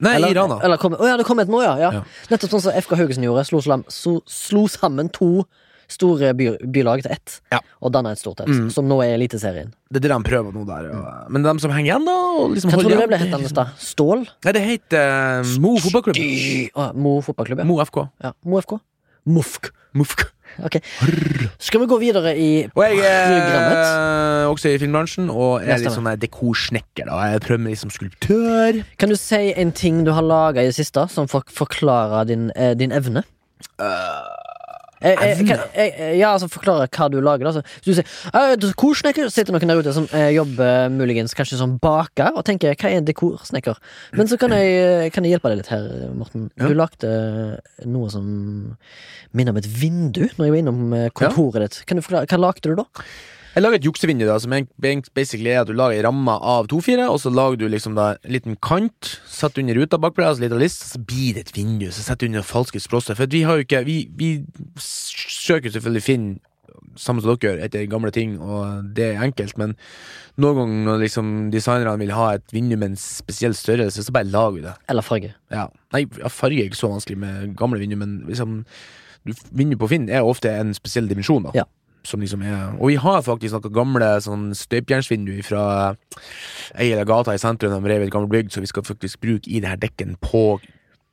Nei, 0.00 0.14
Eller, 0.14 0.28
i 0.28 0.34
Rana. 0.34 0.54
Å 0.62 1.00
oh, 1.00 1.06
ja, 1.08 1.16
det 1.16 1.26
kom 1.26 1.40
et 1.40 1.48
nå, 1.48 1.60
ja. 1.60 2.02
Nettopp 2.30 2.50
sånn 2.50 2.62
som 2.62 2.72
FK 2.72 2.94
Haugesund 2.96 3.24
gjorde. 3.26 3.44
Slo, 3.48 3.60
slam, 3.60 3.84
so, 3.88 4.22
slo 4.30 4.68
sammen 4.68 5.10
to 5.10 5.44
store 5.88 6.34
by, 6.36 6.50
bylag 6.68 7.02
til 7.02 7.12
ett, 7.12 7.40
Ja. 7.52 7.60
og 7.82 7.92
danna 7.92 8.12
et 8.12 8.18
stort 8.18 8.40
et, 8.40 8.48
Mm. 8.48 8.70
som 8.70 8.86
nå 8.88 9.00
er 9.04 9.14
Eliteserien. 9.16 9.72
Det 9.90 10.04
er 10.04 10.08
det 10.08 10.10
de 10.10 10.22
prøver 10.30 10.52
nå 10.52 10.66
der. 10.66 10.90
Og, 10.92 11.30
men 11.32 11.42
de 11.42 11.58
som 11.60 11.70
henger 11.70 11.94
igjen, 11.96 12.04
da 12.04 12.18
liksom 12.54 12.70
Hva 12.70 12.78
tror 12.82 12.90
du 12.90 12.96
det 12.96 13.08
ble 13.08 13.18
hetende 13.18 13.52
da? 13.54 13.64
Stål? 13.78 14.26
Nei, 14.44 14.52
det 14.52 14.62
heter 14.62 15.40
uh, 15.40 15.58
Mo 15.60 15.76
fotballklubb. 15.78 16.16
Å, 16.76 16.94
Mo 16.94 17.20
fotballklubb, 17.22 17.58
ja. 17.58 17.64
Mo 17.64 17.80
FK. 17.80 18.08
ja. 18.22 18.32
Mo 18.44 18.60
FK. 18.60 18.80
Mofk. 19.28 19.70
Mufk. 19.94 20.22
Ok. 20.64 20.78
Skal 21.60 21.80
vi 21.82 21.86
gå 21.86 21.98
videre 22.00 22.30
i 22.36 22.64
Og 22.74 22.82
jeg 22.84 22.96
programmet? 22.96 23.78
er 23.78 24.46
også 24.48 24.70
i 24.72 24.78
filmbransjen, 24.80 25.28
og 25.30 25.60
Ja, 25.62 25.74
er 25.74 25.78
litt 25.82 25.92
sånn 25.92 26.08
dekorsnekker. 26.20 27.04
da 27.06 27.32
Jeg 27.32 27.40
prøver 27.44 27.60
meg 27.60 27.76
som 27.76 27.90
skulptør. 27.90 28.84
Kan 28.98 29.08
du 29.10 29.16
si 29.16 29.52
en 29.56 29.72
ting 29.72 30.04
du 30.04 30.12
har 30.12 30.22
laga 30.22 30.60
i 30.62 30.66
det 30.70 30.74
siste, 30.76 31.08
som 31.10 31.26
forklarer 31.26 32.26
din, 32.26 32.50
eh, 32.56 32.74
din 32.74 32.90
evne? 32.92 33.24
Eh, 33.78 34.37
eh, 35.00 35.22
evne? 35.32 35.46
kan, 35.48 35.64
jeg, 35.74 36.18
ja, 36.18 36.32
altså 36.32 36.48
forklare 36.52 36.88
hva 36.88 37.08
du 37.12 37.18
lager. 37.24 37.48
da. 37.48 37.62
Du 37.84 37.92
sier 37.96 38.72
korsnekker, 38.78 39.30
sitter 39.32 39.54
noen 39.54 39.72
der 39.72 39.82
ute 39.82 39.94
som 39.96 40.08
eh, 40.16 40.30
jobber 40.36 40.88
muligens 40.94 41.36
kanskje 41.38 41.60
som 41.60 41.76
baker, 41.82 42.34
og 42.34 42.44
tenker 42.48 42.74
'hva 42.74 42.90
er 42.90 42.98
en 42.98 43.08
dekorsnekker'? 43.08 43.78
Men 44.12 44.28
så 44.28 44.38
kan 44.38 44.54
jeg, 44.56 44.66
eh, 44.74 45.10
kan 45.10 45.24
jeg 45.24 45.36
hjelpe 45.36 45.52
deg 45.52 45.62
litt 45.62 45.72
her, 45.72 45.88
Morten. 46.14 46.50
Ja. 46.56 46.68
Du 46.68 46.74
lagde 46.74 47.60
noe 47.86 48.10
som 48.10 48.76
minner 49.32 49.52
om 49.52 49.58
et 49.58 49.68
vindu 49.68 50.28
når 50.36 50.44
jeg 50.44 50.52
var 50.52 50.62
innom 50.62 51.10
kontoret 51.12 51.48
kontoret 51.48 51.68
ditt. 51.68 51.86
Kan 51.86 51.96
du 51.96 52.02
forklare, 52.02 52.26
Hva 52.26 52.38
lagde 52.38 52.68
du 52.68 52.74
da? 52.74 52.84
Jeg 53.54 53.64
lager 53.64 53.78
et 53.80 53.86
juksevindu, 53.88 54.26
da, 54.28 54.36
som 54.42 54.52
basically 55.16 55.50
er 55.50 55.62
at 55.62 55.70
du 55.70 55.74
lager 55.76 55.96
ei 55.96 56.02
ramme 56.04 56.34
av 56.36 56.68
2-4, 56.70 57.06
og 57.08 57.16
så 57.22 57.32
lager 57.32 57.58
du 57.58 57.66
liksom 57.72 57.96
da 57.98 58.12
en 58.16 58.34
liten 58.36 58.58
kant, 58.62 59.14
satt 59.26 59.58
under 59.58 59.78
ruta 59.78 59.98
bak 59.98 60.14
på 60.14 60.22
deg, 60.22 60.28
altså 60.30 60.44
litt 60.44 60.54
av 60.54 60.62
list, 60.62 60.84
så 60.92 61.00
blir 61.00 61.38
det 61.38 61.46
et 61.46 61.54
vindu. 61.56 61.88
Så 61.90 62.04
setter 62.04 62.26
du 62.26 62.32
under 62.34 62.46
falske 62.46 62.82
sprosser. 62.82 63.18
For 63.18 63.30
vi 63.30 63.42
har 63.48 63.58
jo 63.58 63.66
ikke 63.66 63.82
Vi, 63.88 63.98
vi 64.18 64.30
søker 64.82 65.72
selvfølgelig 65.72 66.04
finne 66.04 66.38
samme 66.98 67.22
som 67.22 67.36
dere 67.38 67.62
etter 67.64 67.86
gamle 67.90 68.10
ting, 68.14 68.36
og 68.42 68.90
det 68.96 69.12
er 69.12 69.24
enkelt, 69.24 69.56
men 69.60 69.74
noen 70.40 70.58
ganger 70.58 70.86
når 70.88 71.02
liksom 71.04 71.32
designerne 71.54 71.98
vil 72.02 72.14
ha 72.16 72.32
et 72.36 72.54
vindu 72.54 72.76
med 72.76 72.92
en 72.92 73.00
spesiell 73.00 73.54
størrelse, 73.56 74.04
så 74.04 74.14
bare 74.14 74.28
lager 74.28 74.56
vi 74.56 74.64
det. 74.66 74.74
Eller 74.90 75.06
farge? 75.06 75.34
Ja. 75.54 75.68
Nei, 75.94 76.04
farge 76.26 76.62
er 76.62 76.70
ikke 76.70 76.80
så 76.80 76.92
vanskelig 76.92 77.18
med 77.22 77.54
gamle 77.58 77.80
vindu, 77.82 77.98
men 78.00 78.22
liksom 78.28 78.62
Vindu 79.52 79.76
på 79.76 79.88
Finn 79.90 80.06
er 80.08 80.24
ofte 80.24 80.48
en 80.56 80.70
spesiell 80.72 81.08
dimensjon, 81.10 81.48
da. 81.48 81.50
Ja. 81.58 81.64
Som 82.08 82.22
liksom 82.24 82.40
er 82.46 82.72
Og 82.78 82.88
vi 82.88 82.96
har 83.02 83.20
faktisk 83.26 83.58
noen 83.58 83.74
gamle 83.76 84.08
sånn 84.24 84.48
støypjernsvindu 84.56 85.34
fra 85.44 85.64
ei 86.78 86.88
eller 86.94 87.04
gata 87.08 87.34
i 87.36 87.40
sentrum. 87.42 87.74
De 87.74 87.90
rev 87.92 88.06
et 88.06 88.12
gammelt 88.14 88.32
bygg, 88.32 88.48
så 88.54 88.62
vi 88.64 88.70
skal 88.70 88.86
faktisk 88.86 89.20
bruke 89.20 89.44
i 89.50 89.60
det 89.60 89.68
her 89.68 89.80
dekken 89.82 90.16
på 90.24 90.58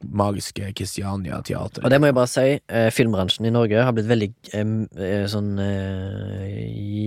magiske 0.05 0.67
Kristiania 0.77 1.39
teater. 1.45 1.83
Og 1.83 1.89
det 1.91 1.99
må 1.99 2.09
jeg 2.09 2.15
bare 2.17 2.29
si, 2.29 2.47
eh, 2.69 2.89
filmbransjen 2.93 3.47
i 3.47 3.53
Norge 3.53 3.83
har 3.83 3.93
blitt 3.95 4.09
veldig 4.09 4.29
eh, 4.53 5.25
sånn 5.31 5.55
eh, 5.59 6.59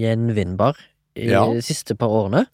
gjenvinnbar 0.02 0.76
i 1.16 1.28
Ja. 1.30 1.44
de 1.52 1.62
siste 1.62 1.96
par 1.98 2.08
årene. 2.08 2.46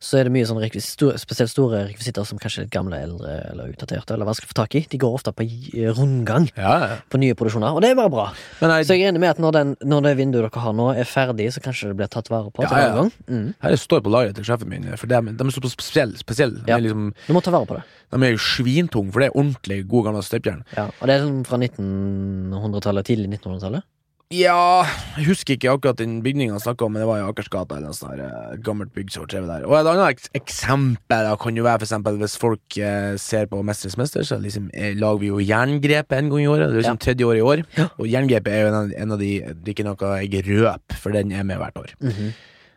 Så 0.00 0.16
er 0.16 0.24
det 0.24 0.32
mye 0.32 0.46
sånn 0.48 0.62
spesielt 0.64 1.50
store 1.52 1.82
rekvisitter 1.90 2.24
som 2.24 2.38
kanskje 2.40 2.62
er 2.62 2.64
litt 2.64 2.72
gamle, 2.72 2.96
eldre 3.04 3.34
eller 3.50 3.68
utdaterte 3.74 4.14
eller 4.14 4.24
vanskelig 4.24 4.48
å 4.48 4.52
få 4.54 4.56
tak 4.62 4.76
i. 4.78 4.80
De 4.88 4.96
går 5.02 5.16
ofte 5.18 5.32
på 5.36 5.44
eh, 5.44 5.90
rundgang 5.92 6.46
Ja, 6.56 6.70
ja. 6.80 6.96
på 7.12 7.20
nye 7.20 7.36
produksjoner, 7.36 7.76
og 7.76 7.82
det 7.84 7.90
er 7.92 7.98
bare 7.98 8.08
bra. 8.14 8.24
Men 8.62 8.72
jeg, 8.78 8.86
Så 8.88 8.96
jeg 8.96 9.04
er 9.04 9.12
enig 9.12 9.20
med 9.20 9.34
at 9.34 9.42
når, 9.44 9.52
den, 9.58 9.74
når 9.84 10.06
det 10.08 10.14
vinduet 10.22 10.46
dere 10.48 10.62
har 10.64 10.72
nå 10.78 10.86
er 10.94 11.04
ferdig, 11.04 11.50
så 11.52 11.60
kanskje 11.60 11.92
det 11.92 11.98
blir 12.00 12.08
tatt 12.08 12.32
vare 12.32 12.48
på 12.48 12.64
Ja, 12.64 12.80
ja. 12.96 13.04
Mm. 13.28 13.52
her 13.60 13.76
står 13.76 14.00
på 14.06 14.14
lageret 14.16 14.40
til 14.40 14.48
sjefen 14.48 14.72
min, 14.72 14.88
for 14.96 15.04
de, 15.12 15.20
de 15.36 15.46
er 15.50 15.52
så 15.52 15.68
spesielle. 15.76 16.16
Spesiell. 16.16 16.56
Ja. 16.64 16.80
liksom, 16.80 17.12
Du 17.28 17.34
må 17.36 17.44
ta 17.44 17.52
vare 17.52 17.68
på 17.68 17.76
det. 17.76 17.84
de 18.16 18.24
er 18.24 18.32
jo 18.32 18.40
svintunge, 18.40 19.12
for 19.12 19.20
det 19.20 19.28
er 19.28 19.36
ordentlig 19.36 19.82
god 19.86 20.08
gamle 20.08 20.24
støypjern. 20.24 20.64
Ja. 20.80 20.88
Og 20.96 21.06
det 21.12 21.18
er 21.18 21.26
sånn 21.28 21.44
fra 21.44 21.60
1900-tallet, 21.60 23.04
tidlig 23.12 23.28
1900-tallet. 23.36 23.84
Ja, 24.30 24.84
jeg 25.18 25.24
husker 25.26 25.56
ikke 25.56 25.72
akkurat 25.72 25.98
den 25.98 26.20
bygninga 26.22 26.54
han 26.54 26.62
snakka 26.62 26.86
om, 26.86 26.92
men 26.94 27.02
det 27.02 27.06
var 27.08 27.18
i 27.18 27.24
Akersgata 27.26 27.74
eller 27.80 27.90
noe 27.90 27.96
sånt 27.98 28.12
der, 28.14 28.28
eh, 28.28 28.60
gammelt 28.62 28.92
bygg 28.94 29.10
som 29.10 29.24
der. 29.26 29.64
Og 29.66 29.74
et 29.74 29.88
annet 29.90 30.06
eks 30.06 30.30
eksempel 30.38 31.26
da, 31.26 31.32
kan 31.34 31.56
jo 31.58 31.64
være 31.66 31.80
for 31.80 31.86
eksempel 31.88 32.20
hvis 32.20 32.36
folk 32.38 32.76
eh, 32.78 33.16
ser 33.18 33.50
på 33.50 33.58
Mesternes 33.66 33.98
mester, 33.98 34.22
så 34.22 34.38
liksom, 34.38 34.70
eh, 34.72 34.94
lager 34.94 35.18
vi 35.18 35.32
jo 35.32 35.42
Jerngrepet 35.42 36.14
en 36.14 36.30
gang 36.30 36.44
i 36.44 36.46
året. 36.46 36.70
Det 36.70 36.78
er 36.78 36.82
liksom 36.84 37.02
tredje 37.02 37.26
år 37.26 37.40
i 37.40 37.42
år. 37.42 37.64
Ja. 37.74 37.88
Og 37.98 38.06
Jerngrepet 38.06 38.54
er 38.54 38.62
jo 38.62 38.70
en 38.70 38.78
av, 38.78 38.92
en 39.02 39.12
av 39.16 39.18
de 39.18 39.32
Det 39.40 39.66
er 39.66 39.74
ikke 39.74 39.88
noe 39.88 40.14
jeg 40.22 40.46
røper, 40.46 41.02
for 41.02 41.10
den 41.10 41.32
er 41.32 41.42
med 41.42 41.58
hvert 41.58 41.82
år. 41.82 41.90
Mhm. 41.98 42.32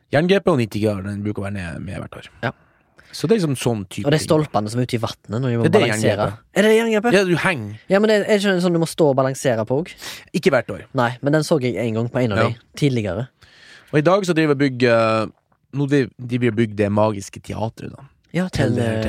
Jerngrepet 0.09 0.47
og 0.49 0.57
90 0.57 0.81
grader 0.81 1.03
den 1.03 1.21
bruker 1.21 1.45
å 1.45 1.49
være 1.51 1.53
med, 1.53 1.81
med 1.85 2.01
hvert 2.01 2.17
år. 2.17 2.33
Ja. 2.41 2.51
Så 3.13 3.27
det 3.29 3.35
er 3.35 3.39
liksom 3.43 3.55
sånn 3.61 3.83
type 3.93 4.07
Og 4.07 4.11
det 4.11 4.17
er 4.19 4.23
stolpene 4.25 4.69
som 4.73 4.79
er 4.81 4.87
ute 4.89 4.97
i 4.97 5.01
vannet 5.03 5.29
når 5.29 5.51
de 5.53 5.57
må 5.59 5.63
Det 5.63 5.69
er 5.69 5.73
det 5.73 5.81
balansere. 5.83 6.13
jerngrepet. 6.17 6.39
Er 6.57 6.61
det 6.65 6.71
jerngrepet? 6.73 7.13
Ja, 7.13 7.23
du 7.29 7.35
henger. 7.37 7.75
Ja, 7.93 7.99
men 8.01 8.09
det 8.09 8.15
er 8.25 8.39
ikke 8.39 8.55
sånn 8.65 8.73
du 8.73 8.79
må 8.81 8.89
stå 8.89 9.09
og 9.11 9.15
balansere 9.19 9.65
på 9.69 9.77
òg? 9.83 9.93
Ikke 10.33 10.51
hvert 10.55 10.69
år. 10.73 10.81
Nei, 10.97 11.11
men 11.21 11.33
den 11.37 11.45
så 11.45 11.59
jeg 11.61 11.75
en 11.77 11.93
gang 11.99 12.09
på 12.09 12.23
en 12.23 12.31
av 12.33 12.37
Ja. 12.41 12.47
de 12.49 12.55
tidligere. 12.75 13.27
Og 13.93 13.99
i 13.99 14.01
dag 14.01 14.25
så 14.25 14.33
driver 14.33 14.55
bygg 14.55 14.81
Nå 15.73 15.87
driver 15.89 16.09
vi 16.41 16.47
og 16.49 16.55
bygger 16.55 16.75
Det 16.75 16.91
Magiske 16.91 17.41
Teatret, 17.41 17.89
da. 17.95 18.03
Ja, 18.33 18.47
til, 18.49 18.73
Til- 18.75 18.79
eh, 18.81 19.01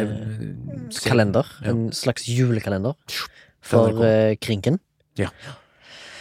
til- 0.90 1.10
kalender. 1.10 1.44
Ja. 1.62 1.70
En 1.70 1.90
slags 1.92 2.24
julekalender 2.28 2.94
for 3.60 3.88
uh, 3.88 4.34
Krinken. 4.40 4.78
Ja. 5.16 5.28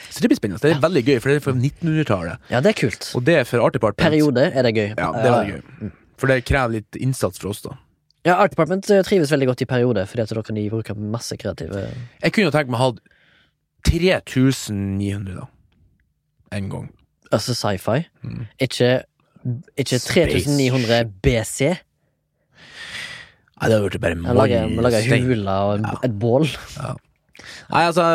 Så 0.09 0.21
det 0.21 0.29
blir 0.29 0.37
spennende. 0.37 0.59
Det 0.61 0.75
er 0.75 0.79
veldig 0.79 1.03
gøy, 1.05 1.19
for 1.21 1.29
det 1.29 1.35
er 1.37 1.39
fra 1.39 1.53
1900-tallet. 1.53 2.37
Ja, 2.51 2.59
det 2.61 2.69
er 2.75 2.79
kult. 2.87 3.11
Og 3.15 3.23
det 3.25 3.35
er 3.39 3.43
for 3.45 3.59
artig 3.65 3.81
part 3.81 3.95
Periode 3.97 4.51
er 4.53 4.61
det 4.63 4.75
gøy. 4.75 4.89
Ja, 4.97 5.11
det 5.11 5.25
er 5.25 5.31
veldig 5.31 5.53
gøy. 5.55 5.91
For 6.23 6.31
det 6.31 6.45
krever 6.47 6.77
litt 6.77 6.95
innsats 6.95 7.41
for 7.41 7.51
oss, 7.51 7.59
da. 7.65 7.73
Ja, 8.23 8.37
Art 8.39 8.53
Department 8.53 8.87
eh, 8.87 9.01
trives 9.03 9.33
veldig 9.33 9.49
godt 9.49 9.65
i 9.65 9.67
periode, 9.67 10.05
Fordi 10.07 10.23
at 10.23 10.29
da 10.31 10.43
kan 10.47 10.55
de 10.55 10.69
bruke 10.71 10.93
masse 10.95 11.35
kreative 11.35 11.81
Jeg 11.91 12.31
kunne 12.31 12.45
jo 12.45 12.53
tenkt 12.55 12.71
meg 12.71 12.79
å 12.79 12.85
ha 12.85 12.93
3900, 13.83 15.33
da. 15.35 15.49
En 16.55 16.69
gang. 16.71 16.85
Altså 17.35 17.51
sci-fi. 17.57 18.05
Mm. 18.23 18.45
Ikke, 18.63 18.87
ikke 19.75 19.99
3900 19.99 21.11
BC. 21.25 21.73
Nei, 23.59 23.67
det 23.67 23.75
hadde 23.75 23.89
blitt 23.89 24.05
bare 24.05 24.15
Han 24.23 24.39
lager, 24.39 24.71
man 24.71 24.87
lager 24.87 25.11
hule 25.11 25.57
og 25.67 25.83
ja. 25.83 25.97
et 26.07 26.15
bål. 26.23 26.47
Nei, 26.79 27.83
altså 27.83 28.07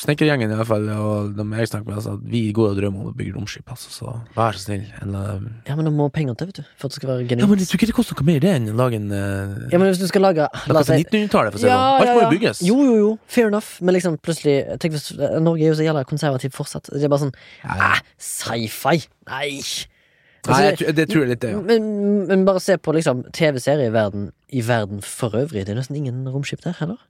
Snekkergjengen 0.00 0.48
i 0.48 0.56
hvert 0.56 0.68
fall, 0.70 0.86
og 0.94 1.34
de 1.36 1.44
jeg 1.58 1.68
snakker 1.68 1.90
med, 1.90 1.96
altså, 1.98 2.14
vi 2.24 2.40
går 2.56 2.70
og 2.70 2.78
drømmer 2.78 3.02
om 3.02 3.08
å 3.10 3.16
bygge 3.18 3.34
romskip, 3.36 3.66
altså, 3.68 3.90
så 3.92 4.14
vær 4.36 4.56
så 4.56 4.62
snill. 4.70 4.86
En, 5.04 5.12
uh, 5.12 5.42
Ja, 5.68 5.74
men 5.76 5.84
du 5.84 5.90
må 5.92 6.06
penger 6.14 6.38
til, 6.40 6.48
vet 6.48 6.60
du. 6.62 6.70
For 6.80 6.88
at 6.88 6.94
det 6.94 7.00
skal 7.02 7.10
være 7.10 7.18
ja, 7.20 7.26
men 7.26 7.42
genuint. 7.42 7.60
jeg 7.60 7.68
tror 7.68 7.80
ikke 7.80 7.88
det 7.90 7.96
koster 7.98 8.16
noe 8.16 8.28
mer 8.30 8.40
det 8.40 8.54
enn 8.56 8.70
å 8.72 8.76
lage 8.78 8.96
en 8.96 9.12
uh, 9.12 9.68
Ja, 9.68 9.76
men 9.82 9.90
hvis 9.90 10.00
du 10.00 10.06
skal 10.08 10.24
lage 10.24 10.46
La 10.48 10.80
oss 10.80 10.88
si 10.88 10.96
1900-tallet, 11.02 11.52
for 11.52 11.58
å 11.58 11.60
si 11.60 11.68
det 11.68 11.74
sånn. 11.76 12.00
Alt 12.00 12.14
må 12.16 12.22
jo 12.24 12.30
bygges. 12.32 12.62
Jo, 12.64 12.78
jo, 12.86 12.94
jo. 13.02 13.10
Fair 13.28 13.52
enough. 13.52 13.70
Men 13.84 13.98
liksom 13.98 14.16
plutselig 14.24 14.56
tenk 14.80 14.96
hvis, 14.96 15.10
Norge 15.44 15.66
er 15.66 15.74
jo 15.74 15.76
så 15.82 15.84
jævla 15.90 16.06
konservativt 16.08 16.56
fortsatt. 16.56 16.88
Det 16.94 17.04
er 17.04 17.12
bare 17.12 17.26
sånn 17.26 17.36
Ja, 17.66 17.76
ja. 17.76 17.90
ah, 17.90 18.02
Sci-fi? 18.30 18.96
Nei. 19.28 19.50
Altså, 19.60 20.56
Nei, 20.56 20.62
jeg, 20.70 20.78
tror- 20.80 20.96
det 20.96 21.08
tror 21.10 21.20
jeg 21.26 21.32
litt 21.34 21.42
det, 21.44 21.52
ja. 21.52 21.60
Men, 21.60 21.92
men 22.30 22.46
bare 22.48 22.64
se 22.64 22.78
på 22.80 22.96
liksom 22.96 23.26
TV-serier 23.36 23.90
i 23.90 23.92
verden 23.92 24.30
I 24.48 24.64
verden 24.64 25.04
for 25.04 25.36
øvrig. 25.36 25.66
Det 25.68 25.74
er 25.76 25.82
nesten 25.82 26.00
ingen 26.00 26.22
romskip 26.32 26.64
der 26.64 26.78
heller. 26.80 27.02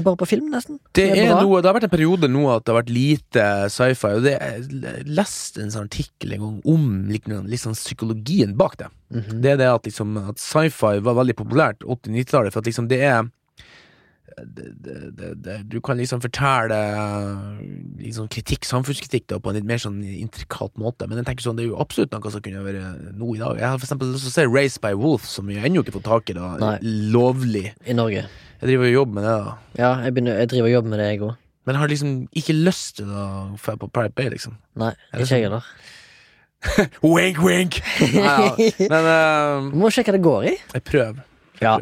Er 0.00 0.06
bare 0.06 0.18
på 0.20 0.28
film, 0.28 0.50
nesten. 0.52 0.78
Det, 0.96 1.06
Det 1.14 1.26
noe, 1.28 1.60
det 1.60 1.68
har 1.70 1.76
vært 1.76 1.88
en 1.90 1.92
periode 1.92 2.30
nå 2.30 2.46
at 2.54 2.64
det 2.64 2.72
har 2.72 2.80
vært 2.80 2.94
lite 2.94 3.46
sci-fi, 3.74 4.14
og 4.16 4.24
det, 4.26 4.36
jeg 4.40 5.04
leste 5.10 5.62
en 5.64 5.74
sånn 5.74 5.88
artikkel 5.90 6.36
en 6.36 6.46
gang 6.46 6.56
om 6.74 6.86
liksom, 7.10 7.50
liksom 7.50 7.76
psykologien 7.76 8.56
bak 8.58 8.78
det. 8.80 8.88
Mhm. 9.12 9.42
Det 9.44 9.52
er 9.54 9.60
det 9.60 9.68
at, 9.68 9.84
liksom, 9.88 10.16
at 10.32 10.40
sci-fi 10.40 10.96
var 11.04 11.18
veldig 11.20 11.36
populært 11.38 11.84
80-90-tallet, 11.84 12.54
for 12.54 12.64
at 12.64 12.72
liksom 12.72 12.88
det 12.90 13.02
er 13.04 13.28
det, 14.38 14.66
det, 15.16 15.28
det, 15.44 15.56
Du 15.70 15.78
kan 15.84 15.98
liksom 16.00 16.20
fortelle 16.22 16.78
liksom 18.00 18.28
kritikk, 18.32 18.64
samfunnskritikk 18.68 19.26
da, 19.30 19.38
på 19.42 19.50
en 19.50 19.58
litt 19.58 19.68
mer 19.68 19.80
sånn 19.82 19.98
intrikat 20.04 20.76
måte, 20.80 21.08
men 21.10 21.20
jeg 21.20 21.28
tenker 21.28 21.46
sånn, 21.46 21.58
det 21.58 21.66
er 21.66 21.72
jo 21.72 21.80
absolutt 21.82 22.14
noe 22.14 22.32
som 22.32 22.44
kunne 22.44 22.64
være 22.64 22.84
nå 23.18 23.34
i 23.36 23.42
dag. 23.42 23.60
Jeg 23.60 23.66
har 23.68 23.78
for 23.78 23.88
eksempel 23.88 24.12
lyst 24.14 24.26
til 24.28 24.32
å 24.32 24.36
se 24.38 24.46
Race 24.50 24.82
by 24.82 24.94
Wolf, 24.98 25.28
som 25.28 25.50
vi 25.50 25.58
ennå 25.60 25.84
ikke 25.84 25.98
fått 25.98 26.08
tak 26.08 26.32
i, 26.32 26.38
da, 26.38 26.54
Nei. 26.62 26.74
lovlig. 27.12 27.70
I 27.86 27.96
Norge. 27.96 28.26
Jeg 28.60 28.68
driver 28.68 28.90
og 28.90 28.96
jobber 28.98 29.18
med 29.18 29.24
det, 29.28 29.36
da. 29.44 29.54
Ja, 29.80 29.92
jeg, 30.04 30.16
begynner, 30.16 30.42
jeg 30.42 30.52
driver 30.52 30.68
og 30.68 30.74
jobber 30.74 30.92
med 30.94 31.02
det, 31.02 31.08
jeg 31.12 31.22
òg. 31.28 31.38
Men 31.66 31.76
jeg 31.76 31.80
har 31.82 31.92
liksom 31.92 32.12
ikke 32.40 32.56
lyst 32.56 32.96
til 32.98 33.08
å 33.12 33.24
dra 33.60 33.76
på 33.80 33.88
Pride 33.92 34.14
Bay, 34.16 34.30
liksom. 34.32 34.56
Nei, 34.80 34.92
ikke 35.12 35.24
jeg 35.24 35.30
sånn? 35.30 35.44
heller. 35.48 35.72
Wink, 37.14 37.40
wink! 37.40 37.78
Neida. 38.12 38.52
Men 38.92 39.06
eh, 39.14 39.68
Må 39.80 39.88
sjekke 39.92 40.12
hva 40.12 40.18
det 40.18 40.24
går 40.26 40.48
i. 40.50 40.54
jeg 40.74 40.84
prøver. 40.88 41.22
Ja. 41.60 41.76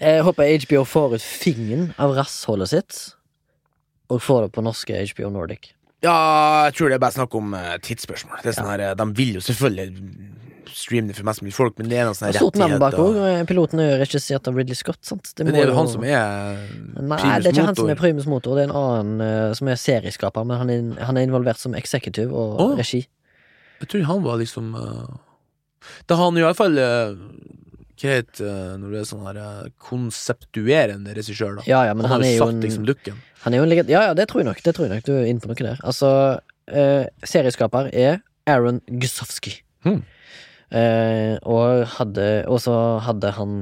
Jeg 0.00 0.22
håper 0.26 0.52
HBO 0.66 0.84
får 0.86 1.16
ut 1.18 1.26
fingeren 1.26 1.90
av 1.98 2.14
rassholdet 2.16 2.72
sitt, 2.72 2.98
og 4.12 4.22
får 4.22 4.46
det 4.46 4.54
på 4.54 4.64
norske 4.64 5.02
HBO 5.12 5.32
Nordic. 5.34 5.72
ja, 6.04 6.16
jeg 6.68 6.76
tror 6.78 6.90
det 6.90 6.98
er 6.98 7.02
bare 7.02 7.16
snakk 7.16 7.34
om 7.34 7.54
uh, 7.56 7.74
tidsspørsmål. 7.82 8.38
Det 8.42 8.52
er 8.52 8.58
sånn 8.58 8.70
her, 8.70 8.82
eh, 8.90 8.96
De 8.98 9.06
vil 9.16 9.38
jo 9.38 9.42
selvfølgelig 9.42 9.88
streame 10.76 11.08
det 11.08 11.16
for 11.16 11.26
mest 11.26 11.42
mulig 11.42 11.54
folk, 11.56 11.76
men 11.80 11.88
det 11.90 11.98
er 11.98 12.06
noen 12.06 12.16
sånne 12.16 12.34
Og 12.34 12.36
Stort 12.36 12.58
navn 12.60 12.78
bak 12.82 12.94
òg. 13.00 13.16
rettigheter. 13.16 13.48
Piloten 13.48 13.80
er 13.80 13.90
jo 13.90 13.98
regissert 14.02 14.48
av 14.50 14.58
Ridley 14.60 14.76
Scott. 14.78 15.00
Sant? 15.08 15.32
Men 15.40 15.54
det 15.54 15.62
er 15.62 15.70
jo 15.72 15.76
han 15.78 15.90
som 15.90 16.04
er 16.04 16.16
Nei, 17.00 17.18
primus 17.18 17.42
det 17.42 17.50
er 17.50 17.54
ikke 17.54 17.66
han 17.70 17.78
som 17.80 17.92
er 17.92 18.00
primus 18.00 18.28
motor. 18.30 18.58
Det 18.58 18.66
er 18.66 18.70
en 18.70 18.78
annen 18.82 19.24
uh, 19.24 19.54
som 19.56 19.70
er 19.72 19.80
serieskaper, 19.80 20.46
men 20.46 20.60
han 20.60 20.72
er, 20.74 20.90
han 21.08 21.18
er 21.18 21.28
involvert 21.28 21.62
som 21.62 21.74
executive 21.78 22.28
og 22.30 22.60
oh, 22.62 22.74
regi. 22.78 23.06
Jeg 23.80 23.90
tror 23.92 24.06
han 24.08 24.22
var 24.24 24.38
liksom 24.40 24.70
Da 26.08 26.16
har 26.16 26.30
han 26.30 26.38
i 26.38 26.44
hvert 26.44 26.60
uh, 26.76 27.16
Heter 28.02 28.44
uh, 28.44 28.74
når 28.80 28.92
du 28.92 28.98
er 29.00 29.06
sånn 29.08 29.24
her 29.24 29.38
eh, 29.40 29.70
konseptuerende 29.80 31.14
regissør, 31.16 31.56
da? 31.60 31.64
Ja, 31.68 31.84
ja, 31.88 31.94
men 31.96 32.04
han, 32.04 32.18
han, 32.18 32.26
har 32.26 32.34
jo 32.34 32.48
satt 32.50 32.66
liksom 32.66 32.84
looken. 32.88 33.22
Han 33.46 33.54
er 33.54 33.62
jo 33.62 33.66
en 33.66 33.72
legend... 33.72 33.92
Ja, 33.92 34.02
ja, 34.08 34.16
det 34.18 34.28
tror 34.28 34.42
jeg 34.42 34.50
nok. 34.50 34.60
Det 34.64 34.74
tror 34.76 34.86
jeg 34.86 34.96
nok 34.96 35.06
Du 35.06 35.14
er 35.14 35.30
inne 35.30 35.40
på 35.42 35.48
noe 35.50 35.58
der. 35.62 35.80
Altså, 35.86 36.10
eh, 36.66 37.06
serieskaper 37.24 37.88
er 37.94 38.20
Aaron 38.50 38.82
Gusowski. 39.00 39.56
Hmm. 39.86 40.02
Eh, 40.74 41.36
og 41.46 42.58
så 42.62 42.76
hadde 43.06 43.32
han 43.38 43.56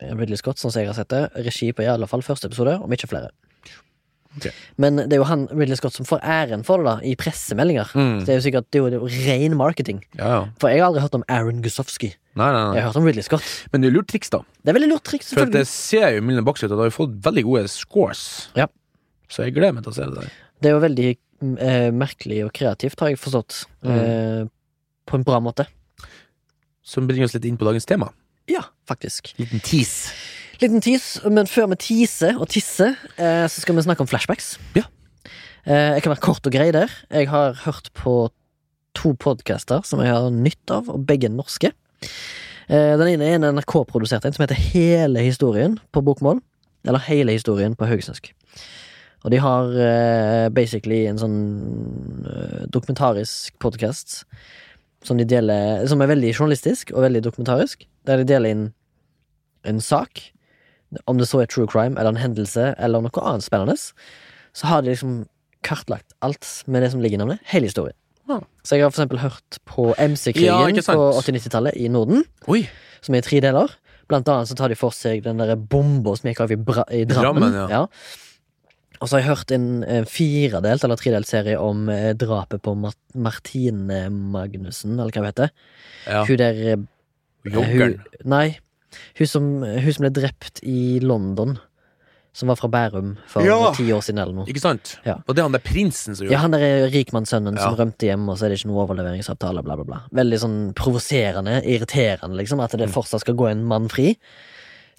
eh, 0.00 0.14
Ridley 0.16 0.40
Scott, 0.40 0.60
sånn 0.60 0.72
som 0.72 0.82
jeg 0.82 0.90
har 0.90 0.98
sett 0.98 1.12
det, 1.12 1.26
regi 1.46 1.70
på 1.76 1.84
i 1.84 1.90
alle 1.92 2.08
fall 2.10 2.24
første 2.24 2.48
episode, 2.50 2.78
om 2.82 2.96
ikke 2.96 3.10
flere. 3.12 3.32
Okay. 4.38 4.54
Men 4.80 4.96
det 4.96 5.12
er 5.12 5.20
jo 5.20 5.28
han 5.28 5.44
Ridley 5.52 5.76
Scott 5.76 5.92
som 5.92 6.08
får 6.08 6.22
æren 6.24 6.64
for 6.64 6.80
det, 6.80 6.88
da, 6.88 6.96
i 7.04 7.12
pressemeldinger. 7.20 7.92
Mm. 7.92 8.14
Så 8.20 8.24
det 8.24 8.32
er 8.32 8.40
jo 8.40 8.44
sikkert 8.46 8.70
Det 8.72 8.80
er 8.80 8.84
jo, 8.84 8.88
det 8.88 8.98
er 8.98 9.02
jo 9.04 9.26
ren 9.28 9.56
marketing. 9.60 10.00
Ja, 10.16 10.28
ja. 10.32 10.42
For 10.60 10.72
jeg 10.72 10.80
har 10.80 10.88
aldri 10.88 11.04
hørt 11.04 11.18
om 11.18 11.26
Aaron 11.28 11.60
Gusowski. 11.64 12.14
Nei, 12.32 12.46
nei, 12.48 12.60
nei. 12.64 12.76
Jeg 12.78 12.82
har 12.84 12.88
hørt 12.92 13.00
om 13.02 13.06
Ridley 13.08 13.24
Scott. 13.26 13.48
Men 13.72 13.82
det 13.82 13.90
er 13.90 13.96
lurt 13.98 14.08
triks, 14.08 14.30
da. 14.32 14.38
Det 14.62 14.72
er 14.72 14.76
veldig 14.78 14.88
lurt 14.94 15.04
triks, 15.04 15.32
For 15.34 15.44
at 15.44 15.52
det 15.52 15.66
selvfølgelig. 15.68 16.06
ser 16.06 16.16
jo 16.16 16.22
Million 16.28 16.46
Box 16.46 16.62
ut, 16.62 16.70
og 16.70 16.76
det 16.78 16.80
har 16.84 16.88
jo 16.90 16.96
fått 16.96 17.18
veldig 17.26 17.44
gode 17.48 17.64
scores. 17.72 18.22
Ja. 18.56 18.66
Så 19.28 19.44
jeg 19.44 19.54
gleder 19.58 19.76
meg 19.76 19.84
til 19.84 19.92
å 19.92 19.96
se 19.98 20.06
det 20.08 20.22
der. 20.22 20.32
Det 20.62 20.70
er 20.70 20.76
jo 20.76 20.82
veldig 20.86 21.08
eh, 21.12 21.90
merkelig 21.92 22.40
og 22.46 22.52
kreativt, 22.56 23.00
har 23.04 23.12
jeg 23.12 23.20
forstått. 23.20 23.62
Mm. 23.84 23.92
Eh, 23.98 24.42
på 25.10 25.18
en 25.18 25.26
bra 25.28 25.42
måte. 25.44 25.66
Som 26.82 27.08
bringer 27.10 27.28
oss 27.28 27.36
litt 27.36 27.44
inn 27.50 27.58
på 27.60 27.68
dagens 27.68 27.86
tema. 27.88 28.08
Ja, 28.50 28.64
faktisk. 28.88 29.34
Liten 29.38 29.60
tease. 29.62 30.14
Liten 30.62 30.82
tis, 30.84 31.16
men 31.26 31.48
før 31.50 31.68
vi 31.72 31.78
tiser 31.82 32.36
og 32.38 32.48
tisser, 32.52 32.94
eh, 33.16 33.44
så 33.50 33.62
skal 33.64 33.74
vi 33.76 33.82
snakke 33.82 34.04
om 34.04 34.08
flashbacks. 34.10 34.54
Ja. 34.78 34.84
Eh, 35.66 35.96
jeg 35.96 36.04
kan 36.04 36.12
være 36.14 36.22
kort 36.22 36.46
og 36.46 36.54
grei 36.54 36.70
der. 36.74 36.90
Jeg 37.10 37.28
har 37.32 37.56
hørt 37.64 37.90
på 37.98 38.30
to 38.94 39.14
podcaster 39.18 39.82
som 39.88 40.02
jeg 40.04 40.12
har 40.12 40.30
nytt 40.30 40.70
av, 40.70 40.88
og 40.92 41.04
begge 41.08 41.26
er 41.26 41.34
norske. 41.34 41.72
Eh, 42.68 42.94
den 42.98 43.08
ene 43.14 43.28
er 43.28 43.38
en 43.38 43.58
NRK-produsert 43.58 44.26
en 44.26 44.34
som 44.34 44.44
heter 44.44 44.58
Hele 44.72 45.24
historien 45.24 45.78
på 45.92 46.02
bokmål. 46.04 46.40
Eller 46.86 47.04
Hele 47.06 47.34
historien 47.36 47.76
på 47.78 47.86
haugesnøsk. 47.86 48.32
Og 49.22 49.30
de 49.30 49.38
har 49.38 49.68
uh, 49.70 50.48
basically 50.50 51.04
en 51.06 51.20
sånn 51.20 51.38
uh, 52.26 52.64
dokumentarisk 52.74 53.54
podcast 53.62 54.24
som 55.06 55.18
de 55.18 55.26
deler 55.26 55.86
Som 55.90 56.02
er 56.02 56.10
veldig 56.10 56.32
journalistisk 56.34 56.90
og 56.94 57.04
veldig 57.06 57.22
dokumentarisk. 57.28 57.86
Der 58.06 58.18
de 58.18 58.26
deler 58.26 58.50
inn 58.50 58.64
en 59.66 59.78
sak, 59.78 60.24
om 61.06 61.18
det 61.18 61.28
så 61.30 61.42
er 61.42 61.50
true 61.50 61.70
crime 61.70 61.94
eller 61.94 62.16
en 62.16 62.22
hendelse 62.22 62.72
eller 62.82 63.02
noe 63.04 63.22
annet 63.22 63.46
spennende, 63.46 63.78
så 64.52 64.66
har 64.66 64.82
de 64.82 64.90
liksom 64.90 65.22
kartlagt 65.62 66.16
alt 66.20 66.46
med 66.66 66.82
det 66.82 66.90
som 66.90 67.02
ligger 67.02 67.20
i 67.20 67.22
navnet. 67.22 67.44
Hele 67.46 67.70
historien. 67.70 67.96
Så 68.62 68.78
jeg 68.78 68.84
har 68.84 68.92
for 68.92 69.00
eksempel 69.00 69.22
hørt 69.22 69.58
på 69.68 69.86
MC-krigen 69.98 70.78
ja, 70.78 70.84
på 70.86 71.06
80-90-tallet 71.20 71.78
i 71.78 71.88
Norden, 71.92 72.24
Oi! 72.52 72.64
som 73.02 73.16
er 73.16 73.24
i 73.24 73.26
tre 73.26 73.40
deler. 73.44 73.72
Blant 74.10 74.28
annet 74.30 74.50
så 74.50 74.56
tar 74.58 74.72
de 74.72 74.78
for 74.78 74.94
seg 74.94 75.24
den 75.24 75.40
derre 75.42 75.56
bomba 75.56 76.14
som 76.18 76.30
gikk 76.30 76.44
av 76.44 76.52
i, 76.54 76.58
Bra 76.60 76.84
i 76.92 77.04
Drammen. 77.08 77.48
Drammen, 77.48 77.72
ja. 77.72 77.86
Og 79.02 79.08
så 79.10 79.16
har 79.16 79.24
jeg 79.24 79.30
hørt 79.32 79.52
en, 79.54 79.68
en 79.82 80.04
firedelt 80.06 80.84
eller 80.86 81.00
tredelt 81.00 81.26
serie 81.26 81.58
om 81.58 81.88
eh, 81.90 82.12
drapet 82.14 82.62
på 82.62 82.76
Mart 82.78 82.98
Martine 83.18 84.04
Magnussen, 84.14 84.94
eller 84.94 85.10
hva 85.10 85.24
hun 85.24 85.30
heter. 85.32 85.50
Ja. 86.06 86.22
Hun 86.28 86.38
der 86.38 86.60
eh, 86.62 86.84
Joggeren. 87.50 87.98
Nei. 88.30 88.46
Hun 89.18 89.26
som, 89.26 89.48
hun 89.64 89.94
som 89.96 90.04
ble 90.04 90.12
drept 90.14 90.62
i 90.62 91.00
London. 91.02 91.56
Som 92.34 92.48
var 92.48 92.56
fra 92.56 92.68
Bærum 92.72 93.16
for 93.28 93.42
Ja. 93.44 93.72
ti 93.76 93.84
år 93.92 94.00
siden 94.00 94.18
eller 94.22 94.32
noe. 94.32 94.46
Ikke 94.48 94.60
sant? 94.62 94.96
Ja. 95.04 95.18
Og 95.28 95.34
det 95.36 95.40
er 95.42 95.42
han 95.50 95.52
der 95.52 95.58
prinsen 95.60 96.16
som 96.16 96.24
gjør 96.26 96.30
Ja, 96.32 96.38
han 96.38 96.50
der 96.54 96.60
er 96.64 96.88
rikmannssønnen 96.88 97.58
som 97.60 97.74
rømte 97.76 98.06
hjem, 98.08 98.26
og 98.30 98.38
så 98.38 98.46
er 98.46 98.48
det 98.48 98.58
ikke 98.62 98.70
noe 98.72 98.86
overleveringsavtale, 98.86 99.62
bla, 99.62 99.76
bla, 99.76 99.84
bla. 99.84 99.98
Veldig 100.16 100.38
sånn 100.40 100.56
provoserende, 100.74 101.60
irriterende, 101.68 102.36
liksom, 102.40 102.60
at 102.64 102.70
det 102.72 102.88
Mm. 102.88 102.92
fortsatt 102.94 103.20
skal 103.20 103.34
gå 103.34 103.50
en 103.50 103.62
mann 103.64 103.88
fri 103.88 104.16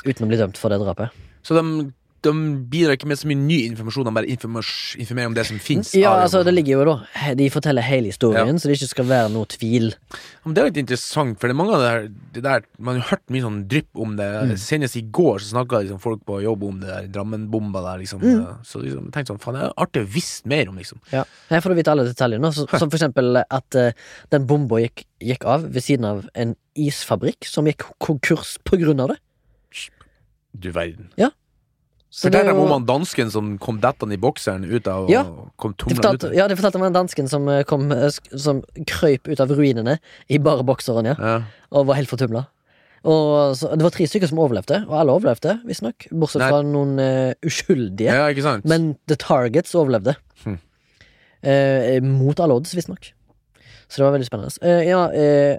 uten 0.05 0.25
å 0.25 0.27
bli 0.29 0.37
dømt 0.37 0.57
for 0.57 0.69
det 0.69 0.79
drapet. 0.79 1.09
Så 1.43 1.55
de, 1.57 1.91
de 2.23 2.31
bidrar 2.71 2.97
ikke 2.97 3.07
med 3.09 3.19
så 3.19 3.27
mye 3.29 3.39
ny 3.39 3.57
informasjon, 3.69 4.07
de 4.07 4.13
bare 4.15 4.29
informerer 4.31 5.29
om 5.29 5.35
det 5.35 5.45
som 5.49 5.59
fins. 5.61 5.93
Ja, 5.97 6.13
altså, 6.23 6.43
det 6.45 6.53
ligger 6.55 6.79
jo 6.79 6.85
da 6.87 7.33
De 7.39 7.49
forteller 7.53 7.85
hele 7.85 8.11
historien, 8.11 8.59
så 8.59 8.69
det 8.69 8.77
ikke 8.77 8.91
skal 8.91 9.07
være 9.09 9.31
noe 9.33 9.49
tvil. 9.51 9.91
Men 10.43 10.55
det 10.55 10.61
er 10.61 10.69
litt 10.69 10.81
interessant, 10.83 11.37
for 11.39 11.49
det 11.49 11.55
er 11.55 11.59
mange 11.59 11.75
av 11.75 11.83
det 11.83 11.91
her, 11.91 12.07
det 12.35 12.43
der 12.45 12.65
Man 12.83 12.99
har 12.99 13.09
hørt 13.13 13.23
mye 13.33 13.45
sånn 13.45 13.59
drypp 13.71 14.01
om 14.05 14.15
det. 14.19 14.29
Mm. 14.51 14.55
Senest 14.59 14.99
i 14.99 15.03
går 15.19 15.43
så 15.43 15.53
snakka 15.53 15.83
liksom 15.83 16.01
folk 16.03 16.23
på 16.27 16.39
jobb 16.43 16.65
om 16.67 16.79
det 16.81 16.89
der 16.91 17.11
Drammen-bomba 17.13 17.83
der, 17.87 18.01
liksom. 18.03 18.23
Mm. 18.23 18.63
Så 18.67 18.81
liksom, 18.83 19.09
jeg 19.09 19.15
tenkte 19.17 19.33
sånn, 19.33 19.43
faen, 19.43 19.59
det 19.59 19.67
er 19.67 19.77
artig 19.85 20.03
å 20.03 20.11
visst 20.15 20.49
mer 20.49 20.71
om, 20.71 20.79
liksom. 20.81 21.03
Ja. 21.13 21.25
Her 21.51 21.63
får 21.63 21.73
du 21.73 21.79
vite 21.81 21.93
alle 21.93 22.07
detaljene. 22.09 22.53
Så, 22.55 22.67
som 22.71 22.89
for 22.89 22.99
eksempel 22.99 23.43
at 23.43 23.79
uh, 23.79 23.91
den 24.33 24.47
bomba 24.49 24.81
gikk, 24.83 25.05
gikk 25.23 25.47
av 25.49 25.69
ved 25.73 25.85
siden 25.85 26.09
av 26.09 26.25
en 26.39 26.57
isfabrikk 26.79 27.47
som 27.47 27.67
gikk 27.69 27.85
konkurs 28.03 28.57
på 28.67 28.79
grunn 28.81 29.03
av 29.03 29.13
det. 29.13 29.21
Du 30.53 30.69
verden. 30.69 31.09
Så 31.17 31.31
Fortell 32.13 32.45
dem 32.45 32.59
om 32.61 32.69
han 32.69 32.83
dansken 32.85 33.31
som 33.33 33.55
kom 33.57 33.79
dettende 33.81 34.13
i 34.13 34.21
bokseren 34.21 34.65
ut 34.69 34.87
av 34.87 35.09
Ja. 35.09 35.23
kom 35.57 35.73
De 35.73 35.81
tumlende 35.81 36.29
ut. 36.29 36.35
ja, 36.37 36.47
de 36.47 36.55
fortalte 36.55 36.77
om 36.77 36.83
en 36.85 36.93
dansken 36.93 37.27
som, 37.27 37.47
eh, 37.49 37.63
kom, 37.63 37.91
eh, 37.91 38.09
som 38.37 38.61
krøyp 38.85 39.27
ut 39.27 39.39
av 39.41 39.49
ruinene 39.49 39.97
i 40.29 40.37
bare 40.37 40.63
bokseren, 40.63 41.05
ja, 41.05 41.15
Ja. 41.19 41.43
og 41.71 41.87
var 41.87 41.95
helt 41.95 42.09
fortumla. 42.09 42.45
Og 43.03 43.55
så, 43.57 43.71
det 43.75 43.81
var 43.81 43.89
tre 43.89 44.05
stykker 44.05 44.29
som 44.29 44.37
overlevde, 44.37 44.85
og 44.87 44.93
alle 44.93 45.11
overlevde, 45.11 45.59
visstnok. 45.65 46.07
Bortsett 46.11 46.39
Nei. 46.39 46.49
fra 46.49 46.61
noen 46.61 46.99
uh, 46.99 47.33
uskyldige. 47.43 48.13
ja? 48.13 48.59
Men 48.63 48.95
The 49.07 49.15
Targets 49.15 49.73
overlevde. 49.75 50.15
Hm. 50.45 50.57
Uh, 51.43 51.99
mot 52.01 52.39
alle 52.39 52.53
odds, 52.53 52.73
visstnok. 52.73 53.11
Så 53.89 53.97
det 53.97 54.05
var 54.05 54.13
veldig 54.17 54.29
spennende. 54.29 54.55
Uh, 54.63 54.85
ja, 54.87 55.01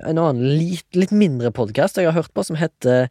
en 0.08 0.16
annen 0.16 0.56
litt, 0.56 0.86
litt 0.94 1.12
mindre 1.12 1.50
podkast 1.50 1.96
jeg 1.96 2.06
har 2.06 2.16
hørt 2.16 2.32
på, 2.32 2.42
som 2.46 2.56
heter 2.56 3.10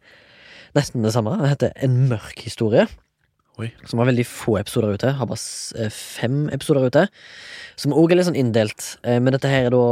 nesten 0.74 1.02
det 1.04 1.12
samme. 1.12 1.38
Den 1.38 1.52
heter 1.52 1.72
En 1.76 2.08
mørk 2.08 2.40
historie. 2.42 2.88
Oi. 3.62 3.68
Som 3.86 4.00
har 4.02 4.08
veldig 4.10 4.24
få 4.26 4.56
episoder 4.58 4.96
ute. 4.96 5.12
Har 5.14 5.28
bare 5.30 5.38
eh, 5.78 5.90
fem 5.94 6.48
episoder 6.54 6.88
ute. 6.90 7.04
Som 7.78 7.94
òg 7.94 8.10
er 8.10 8.18
litt 8.18 8.26
sånn 8.28 8.38
inndelt. 8.38 8.96
Eh, 9.06 9.20
Men 9.22 9.36
dette 9.36 9.50
her 9.50 9.68
er 9.68 9.74
da 9.74 9.82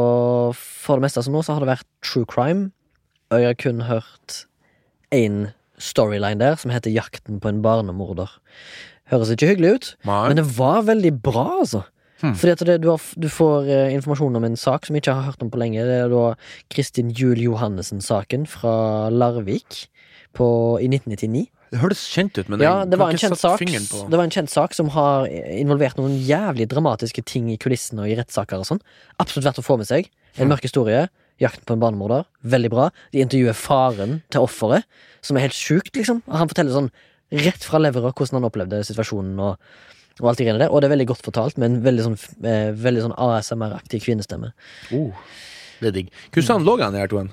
For 0.56 0.98
det 0.98 1.06
meste 1.06 1.22
som 1.22 1.36
nå 1.36 1.44
så 1.46 1.54
har 1.54 1.62
det 1.62 1.70
vært 1.70 1.88
true 2.02 2.26
crime. 2.26 2.70
Og 3.30 3.38
jeg 3.40 3.52
har 3.52 3.60
kun 3.62 3.84
hørt 3.86 4.42
én 5.14 5.52
storyline 5.82 6.40
der, 6.40 6.58
som 6.60 6.72
heter 6.72 6.92
Jakten 6.94 7.40
på 7.42 7.50
en 7.50 7.62
barnemorder. 7.64 8.30
Høres 9.12 9.32
ikke 9.34 9.48
hyggelig 9.50 9.72
ut, 9.74 9.88
Nei. 10.08 10.20
men 10.30 10.38
det 10.38 10.44
var 10.56 10.84
veldig 10.86 11.10
bra, 11.24 11.46
altså. 11.62 11.82
Hmm. 12.22 12.36
Fordi 12.38 12.52
at 12.54 12.62
det, 12.68 12.76
du, 12.84 12.90
har, 12.92 13.02
du 13.18 13.26
får 13.32 13.66
eh, 13.66 13.94
informasjon 13.96 14.38
om 14.38 14.44
en 14.46 14.56
sak 14.56 14.86
som 14.86 14.94
jeg 14.94 15.02
ikke 15.02 15.16
har 15.18 15.32
hørt 15.32 15.42
om 15.42 15.50
på 15.50 15.58
lenge. 15.58 15.82
Det 15.82 15.96
er 16.04 16.12
da 16.12 16.26
Kristin 16.70 17.10
Juel 17.10 17.40
Johannessen-saken 17.42 18.46
fra 18.50 18.74
Larvik 19.10 19.86
på, 20.38 20.46
i 20.78 20.86
1999. 20.92 21.48
Det 21.72 21.80
høres 21.80 22.02
kjent 22.12 22.36
ut, 22.36 22.50
men 22.52 22.60
Ja, 22.60 22.82
jeg 22.82 22.92
det 22.92 22.98
var, 23.00 23.08
kan 23.08 23.16
en 23.16 23.18
ikke 23.18 23.28
sette 23.32 23.40
sak, 23.40 23.60
fingeren 23.62 23.86
på 23.88 24.02
det 24.12 24.18
var 24.20 24.26
en 24.28 24.34
kjent 24.34 24.52
sak 24.52 24.74
som 24.76 24.90
har 24.92 25.24
involvert 25.56 25.96
noen 25.96 26.18
jævlig 26.20 26.66
dramatiske 26.68 27.24
ting 27.24 27.48
i 27.48 27.56
kulissene 27.56 28.04
og 28.04 28.12
i 28.12 28.16
rettssaker 28.18 28.60
og 28.60 28.68
sånn. 28.68 28.82
Absolutt 29.22 29.46
verdt 29.48 29.62
å 29.62 29.64
få 29.64 29.78
med 29.80 29.88
seg. 29.88 30.10
En 30.36 30.52
mørk 30.52 30.66
historie. 30.68 31.06
Jakten 31.40 31.64
på 31.64 31.74
en 31.74 31.80
barnemorder. 31.80 32.26
Veldig 32.44 32.70
bra. 32.74 32.90
De 33.16 33.24
intervjuer 33.24 33.56
faren 33.56 34.20
til 34.30 34.44
offeret, 34.44 34.84
som 35.24 35.38
er 35.40 35.48
helt 35.48 35.56
sjukt, 35.56 35.94
liksom. 35.96 36.20
Han 36.28 36.52
forteller 36.52 36.76
sånn 36.76 36.92
rett 37.32 37.64
fra 37.64 37.80
levra 37.80 38.12
hvordan 38.12 38.38
han 38.38 38.48
opplevde 38.50 38.82
situasjonen 38.84 39.40
og, 39.40 39.56
og 40.20 40.28
alt 40.28 40.38
det 40.42 40.46
greiene 40.46 40.60
der. 40.66 40.70
Og 40.70 40.82
det 40.82 40.90
er 40.90 40.94
veldig 40.98 41.08
godt 41.08 41.24
fortalt, 41.24 41.56
med 41.56 41.70
en 41.70 41.82
veldig 41.88 42.04
sånn, 42.10 42.18
eh, 42.44 42.70
veldig 42.76 43.06
sånn 43.08 43.16
ASMR-aktig 43.16 44.02
kvinnestemme. 44.04 44.52
oh, 44.92 45.24
Det 45.80 45.88
er 45.88 45.96
digg. 46.02 46.12
Hvordan 46.36 46.68
lå 46.68 46.76
han, 46.84 46.94
i 46.94 47.00
her 47.00 47.10
to? 47.10 47.24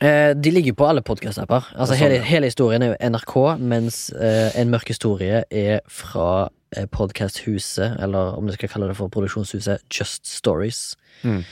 Eh, 0.00 0.32
de 0.34 0.50
ligger 0.50 0.74
på 0.74 0.86
alle 0.88 1.02
podkast-apper. 1.06 1.70
Altså, 1.74 1.92
sånn, 1.94 2.00
hele, 2.00 2.18
hele 2.26 2.50
historien 2.50 2.82
er 2.82 2.94
jo 2.94 3.12
NRK, 3.12 3.34
mens 3.62 4.08
eh, 4.16 4.50
En 4.60 4.72
mørk 4.72 4.90
historie 4.90 5.44
er 5.50 5.80
fra 5.86 6.48
eh, 6.74 6.88
podkasthuset, 6.90 8.00
eller 8.02 8.34
om 8.38 8.48
du 8.48 8.54
skal 8.56 8.72
kalle 8.72 8.90
det 8.90 8.98
for 8.98 9.12
produksjonshuset, 9.14 9.86
Just 9.92 10.26
Stories. 10.30 10.96
Mm. 11.22 11.42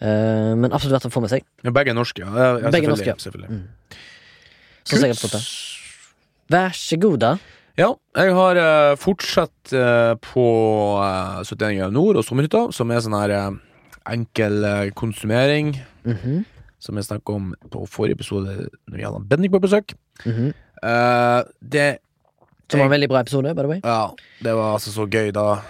Eh, 0.00 0.52
men 0.60 0.72
absolutt 0.72 0.98
verdt 0.98 1.08
å 1.08 1.14
få 1.14 1.24
med 1.24 1.32
seg. 1.32 1.46
Ja, 1.64 1.72
begge 1.74 1.94
er 1.94 1.98
norske, 1.98 2.24
ja. 2.24 2.32
ja, 2.32 2.50
ja 2.66 2.72
Begge 2.74 2.92
norske, 2.92 3.08
ja. 3.08 3.16
selvfølgelig. 3.22 3.62
Så 4.86 5.00
sikkert 5.00 5.22
forstått 5.22 5.38
det. 5.38 5.44
Vær 6.54 6.74
så 6.78 6.98
god, 7.02 7.16
da. 7.24 7.30
Ja, 7.76 7.90
jeg 8.16 8.32
har 8.38 8.56
eh, 8.60 8.96
fortsatt 9.00 9.72
eh, 9.76 10.12
på 10.24 10.44
uh, 10.96 11.42
71 11.44 11.80
grader 11.80 11.92
nord 11.92 12.20
og 12.20 12.24
sommerhytta, 12.24 12.68
som 12.72 12.92
er 12.94 13.02
sånn 13.04 13.16
her 13.18 13.34
eh, 13.36 13.48
enkel 14.16 14.62
eh, 14.64 14.84
konsumering, 14.96 15.74
Mhm, 16.06 16.44
som 16.82 16.98
jeg 16.98 17.08
snakka 17.08 17.36
om 17.36 17.52
på 17.72 17.86
forrige 17.90 18.18
episode 18.18 18.68
når 18.88 18.96
vi 18.96 19.06
hadde 19.06 19.24
Bendik 19.28 19.52
på 19.54 19.62
besøk. 19.62 19.94
Mm 20.24 20.32
-hmm. 20.32 20.52
uh, 20.82 21.42
det 21.62 21.98
Som 22.70 22.80
var 22.80 22.86
en 22.86 22.90
veldig 22.90 23.08
bra 23.08 23.20
episode, 23.20 23.54
by 23.54 23.60
the 23.62 23.68
way. 23.68 23.80
Ja, 23.84 24.08
det 24.42 24.54
var 24.54 24.72
altså 24.72 24.92
så 24.92 25.06
gøy 25.06 25.30
da. 25.30 25.62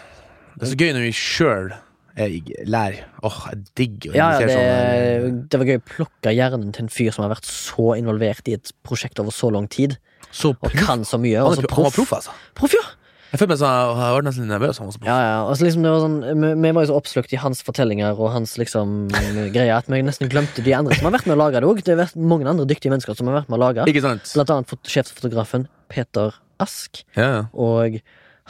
Det 0.54 0.62
er 0.62 0.66
så 0.66 0.76
gøy 0.76 0.92
når 0.92 1.00
vi 1.00 1.12
sjøl 1.12 1.72
lærer. 2.16 3.04
Åh, 3.22 3.40
jeg 3.50 3.64
digger 3.76 4.12
å 4.12 4.16
Ja, 4.16 4.28
ja, 4.40 4.46
det, 4.46 5.50
det 5.52 5.58
var 5.60 5.68
gøy 5.68 5.76
å 5.76 5.84
plukke 5.84 6.32
hjernen 6.32 6.72
til 6.72 6.86
en 6.86 6.92
fyr 6.92 7.12
som 7.12 7.26
har 7.26 7.34
vært 7.34 7.48
så 7.48 7.92
involvert 7.98 8.48
i 8.48 8.56
et 8.56 8.72
prosjekt 8.86 9.20
over 9.20 9.30
så 9.30 9.50
lang 9.52 9.68
tid, 9.68 9.98
Så 10.30 10.54
og 10.54 10.60
proff. 10.60 10.86
kan 10.86 11.04
så 11.04 11.20
mye. 11.20 11.36
Han, 11.36 11.52
er 11.52 11.60
så 11.60 11.68
han 11.68 11.84
var 11.84 11.90
proff, 11.90 12.12
altså. 12.16 12.30
Proff, 12.54 12.72
ja! 12.72 12.84
Jeg 13.32 13.40
følte 13.40 13.52
meg 13.52 13.58
sånn, 13.60 14.00
jeg 14.00 14.14
var 14.16 14.24
nesten 14.26 14.46
nervøs. 14.50 14.78
Han 14.80 14.88
var 14.88 14.94
så 14.94 15.00
proff. 15.02 15.08
Ja, 15.10 15.16
ja, 15.26 15.38
altså 15.50 15.66
liksom 15.66 15.82
det 15.84 15.90
var 15.92 16.02
sånn 16.04 16.18
Vi, 16.44 16.50
vi 16.62 16.70
var 16.76 16.84
jo 16.86 16.90
så 16.92 16.98
oppslukt 17.00 17.32
i 17.34 17.40
hans 17.42 17.62
fortellinger 17.66 18.14
og 18.22 18.30
hans 18.32 18.54
liksom 18.60 18.92
greier 19.54 19.74
at 19.80 19.88
vi 19.90 19.98
nesten 20.06 20.30
glemte 20.32 20.62
de 20.64 20.74
andre 20.78 20.94
som 20.98 21.08
har 21.08 21.16
vært 21.18 21.26
med 21.30 21.34
å 21.36 21.40
lage 21.42 21.60
det 21.62 21.68
òg. 21.70 21.80
Det 21.84 21.94
har 21.96 22.04
vært 22.04 22.20
mange 22.34 22.46
andre 22.52 22.68
dyktige 22.70 22.94
mennesker 22.94 23.18
som 23.18 23.30
har 23.32 23.40
vært 23.40 23.50
med 23.50 23.58
å 23.58 23.62
lage. 23.64 23.88
Ikke 23.90 24.04
sant? 24.04 24.30
Blant 24.38 24.52
annet 24.54 24.70
fot- 24.70 24.92
sjefsfotografen 24.94 25.66
Peter 25.92 26.38
Ask 26.62 27.02
Ja, 27.18 27.26
ja. 27.26 27.42
og 27.52 27.98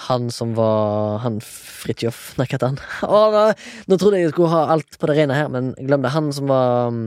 han 0.07 0.27
som 0.31 0.51
var 0.59 1.23
Han 1.25 1.39
Fridtjof 1.41 2.35
Nei, 2.37 2.45
hva 2.45 2.59
het 2.59 2.67
han? 2.67 2.77
Oh, 3.09 3.31
nå, 3.33 3.45
nå 3.89 3.97
trodde 3.99 4.21
jeg 4.21 4.29
jeg 4.29 4.35
skulle 4.37 4.53
ha 4.53 4.67
alt 4.77 4.99
på 5.01 5.09
det 5.09 5.17
rene 5.23 5.39
her, 5.39 5.49
men 5.53 5.73
glem 5.81 6.05
det. 6.05 6.13
Han 6.13 6.29
som 6.37 6.53
var 6.53 6.93
um, 6.93 7.01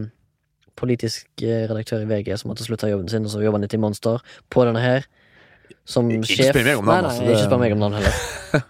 politisk 0.80 1.28
eh, 1.46 1.68
redaktør 1.70 2.02
i 2.04 2.10
VG, 2.10 2.34
som 2.42 2.50
måtte 2.50 2.66
slutte 2.66 2.90
jobben 2.90 3.10
sin, 3.12 3.26
og 3.28 3.34
så 3.34 3.42
jobba 3.44 3.60
han 3.60 3.66
litt 3.68 3.76
i 3.78 3.82
Monster, 3.82 4.22
på 4.50 4.66
denne 4.66 4.82
her. 4.82 5.06
Som 5.86 6.10
Ikke 6.12 6.36
sjef. 6.36 6.52
spør 6.54 6.66
meg 6.68 6.78
om 6.82 6.86
navn, 6.86 7.08
nei, 7.08 7.18
nei, 7.26 7.34
ikke 7.34 7.48
spør 7.48 7.60
meg 7.64 7.74
om 7.74 7.80
navn 7.86 7.98
heller. 7.98 8.64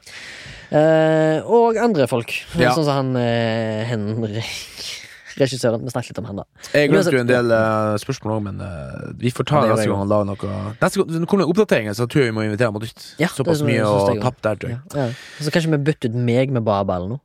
uh, 0.72 1.38
og 1.60 1.80
andre 1.82 2.08
folk. 2.12 2.32
Ja. 2.60 2.74
Sånn 2.78 2.86
som 2.88 2.96
han 3.02 3.12
uh, 3.18 3.84
Henrik 3.90 4.96
Regissøren. 5.40 5.84
Vi 5.86 5.92
snakket 5.94 6.12
litt 6.12 6.20
om 6.20 6.28
han, 6.30 6.42
da. 6.42 6.46
Jeg 6.74 6.90
glemte 6.92 7.14
jo 7.14 7.20
en 7.22 7.30
altså- 7.30 7.36
del 7.36 7.54
uh, 7.56 7.98
spørsmål 8.02 8.34
òg, 8.36 8.42
men 8.50 8.60
uh, 8.64 9.08
vi 9.20 9.32
får 9.32 9.48
ta 9.48 9.62
Ja, 9.64 9.74
neste 9.76 9.88
gang 9.92 10.02
han 10.02 10.12
lager 10.12 10.28
noe 10.28 10.74
Neste 10.82 11.00
gang 11.00 11.14
det 11.14 11.30
kommer 11.32 11.52
oppdateringer, 11.54 11.96
så 11.96 12.08
tror 12.10 12.26
jeg 12.26 12.34
vi 12.34 12.36
må 12.40 12.44
invitere 12.48 12.72
ham 12.72 12.80
ut. 12.82 13.06
Ja, 13.22 13.30
Såpass 13.32 13.64
mye 13.64 13.86
å 13.88 14.18
tappe 14.20 14.44
der, 14.48 14.60
tror 14.60 14.74
jeg. 14.74 14.82
ja. 14.96 15.08
Så 15.40 15.54
kanskje 15.56 15.72
vi 15.76 15.82
bytter 15.92 16.12
ut 16.12 16.20
meg 16.30 16.52
med 16.56 16.66
Baba 16.68 17.00
eller 17.00 17.16
noe. 17.16 17.24